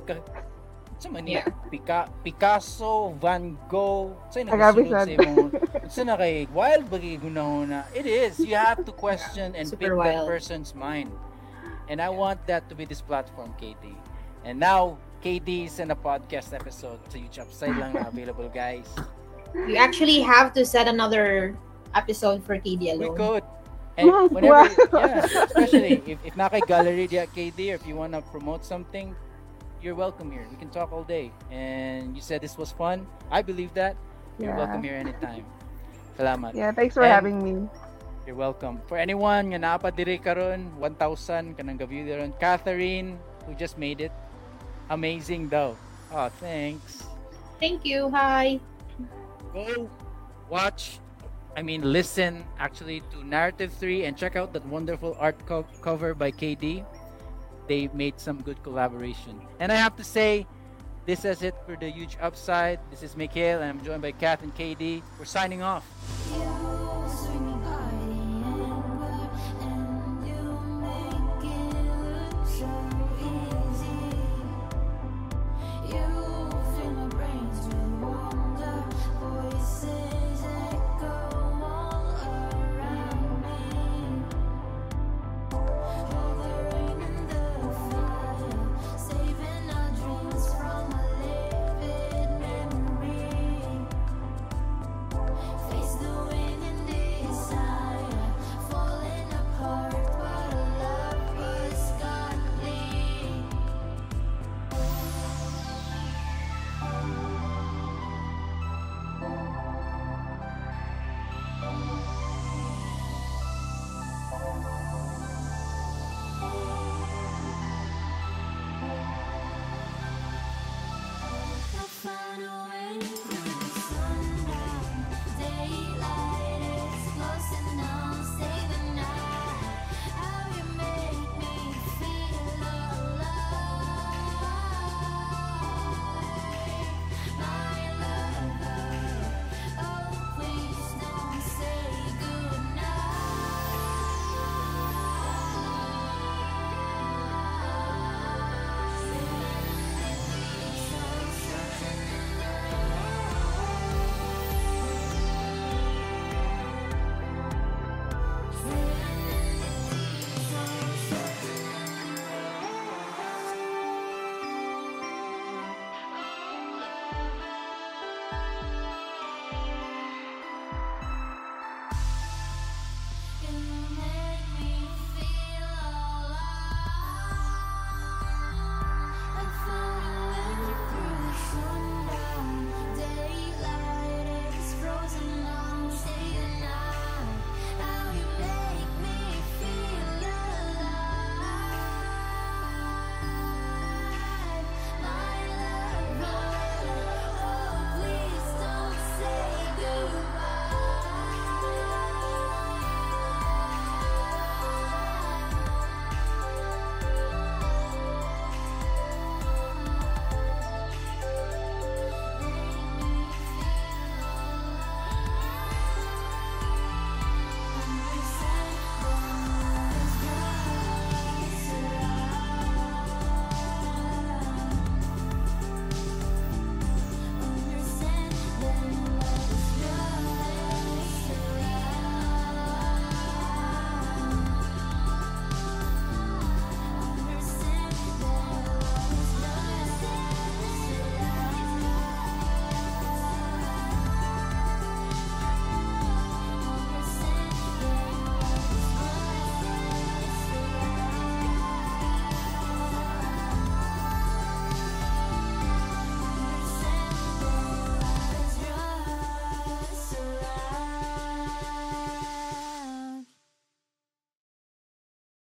sa 1.04 1.12
man 1.12 1.28
niya, 1.28 1.44
Pica, 1.68 2.08
Picasso, 2.24 3.12
Van 3.20 3.60
Gogh, 3.68 4.16
sa 4.32 4.40
Agabi 4.40 4.88
nakasulod 4.88 4.88
sa 4.88 5.12
imong, 5.12 5.50
sa 5.92 6.02
na 6.08 6.16
kay 6.16 6.48
wild 6.56 6.88
bagi 6.88 7.20
gunahuna. 7.20 7.84
It 7.92 8.08
is. 8.08 8.40
You 8.40 8.56
have 8.56 8.88
to 8.88 8.96
question 8.96 9.52
and 9.52 9.68
pick 9.68 9.92
Super 9.92 10.00
that 10.00 10.24
person's 10.24 10.72
mind. 10.72 11.12
And 11.92 12.00
I 12.00 12.08
want 12.08 12.40
that 12.48 12.72
to 12.72 12.74
be 12.80 12.88
this 12.88 13.04
platform, 13.04 13.52
KD. 13.60 13.92
And 14.48 14.56
now, 14.56 14.96
KD 15.20 15.68
is 15.68 15.84
in 15.84 15.92
a 15.92 16.00
podcast 16.00 16.56
episode 16.56 17.04
sa 17.12 17.20
YouTube 17.20 17.52
side 17.52 17.76
lang 17.76 18.00
na 18.00 18.08
available, 18.08 18.48
guys. 18.48 18.88
You 19.52 19.76
actually 19.76 20.24
have 20.24 20.56
to 20.56 20.64
set 20.64 20.88
another 20.88 21.60
episode 21.92 22.48
for 22.48 22.56
KD 22.56 22.96
We 22.96 23.12
could. 23.12 23.44
And 24.00 24.10
Wow. 24.32 24.72
yeah, 24.90 25.22
especially 25.46 26.02
if, 26.08 26.18
if 26.26 26.34
na 26.40 26.50
kay 26.50 26.64
gallery 26.66 27.06
di 27.06 27.20
at 27.20 27.30
KD 27.36 27.76
or 27.76 27.76
if 27.78 27.86
you 27.86 27.94
want 27.94 28.16
to 28.16 28.24
promote 28.34 28.66
something, 28.66 29.14
you're 29.84 29.95
welcome 29.95 30.31
here. 30.31 30.47
We 30.49 30.55
can 30.55 30.69
talk 30.72 30.91
all 30.95 31.03
day. 31.03 31.30
And 31.51 32.15
you 32.15 32.22
said 32.23 32.39
this 32.41 32.57
was 32.57 32.72
fun. 32.72 33.05
I 33.30 33.41
believe 33.43 33.73
that. 33.76 33.99
You're 34.39 34.55
Yeah. 34.55 34.57
welcome 34.64 34.81
here 34.81 34.95
anytime. 34.95 35.43
Salamat. 36.18 36.55
Yeah, 36.55 36.72
thanks 36.72 36.95
for 36.95 37.03
And- 37.03 37.11
having 37.11 37.38
me. 37.43 37.68
You're 38.26 38.39
welcome. 38.39 38.80
For 38.88 38.95
anyone 38.95 39.51
nga 39.51 39.60
napa 39.60 39.91
diri 39.91 40.15
karon 40.15 40.72
1,000 40.80 41.60
kanang 41.60 41.76
gaview 41.76 42.07
diron. 42.07 42.31
Catherine 42.39 43.19
who 43.43 43.51
just 43.60 43.76
made 43.76 43.99
it. 43.99 44.15
Amazing 44.88 45.51
though. 45.51 45.76
Ah, 46.07 46.27
oh, 46.27 46.30
thanks. 46.39 47.03
Thank 47.60 47.84
you. 47.84 48.07
Hi. 48.10 48.64
go 49.53 49.85
watch 50.49 50.97
i 51.53 51.61
mean 51.61 51.85
listen 51.85 52.41
actually 52.57 53.05
to 53.14 53.22
narrative 53.22 53.69
3 53.77 54.01
and 54.10 54.18
check 54.18 54.34
out 54.34 54.49
that 54.49 54.65
wonderful 54.65 55.14
art 55.22 55.38
co- 55.45 55.61
cover 55.77 56.18
by 56.18 56.34
kd 56.34 56.81
they 57.68 57.88
made 57.94 58.19
some 58.19 58.41
good 58.41 58.61
collaboration. 58.64 59.41
And 59.60 59.72
i 59.72 59.76
have 59.76 59.95
to 59.98 60.03
say 60.03 60.48
this 61.06 61.26
is 61.26 61.41
it 61.44 61.56
for 61.65 61.76
the 61.76 61.90
huge 61.90 62.18
upside. 62.22 62.80
This 62.90 63.03
is 63.03 63.15
mikhail 63.18 63.61
and 63.61 63.69
i'm 63.69 63.85
joined 63.85 64.02
by 64.02 64.11
kath 64.11 64.44
and 64.44 64.56
kd 64.56 65.02
we're 65.18 65.26
signing 65.26 65.61
off 65.61 66.82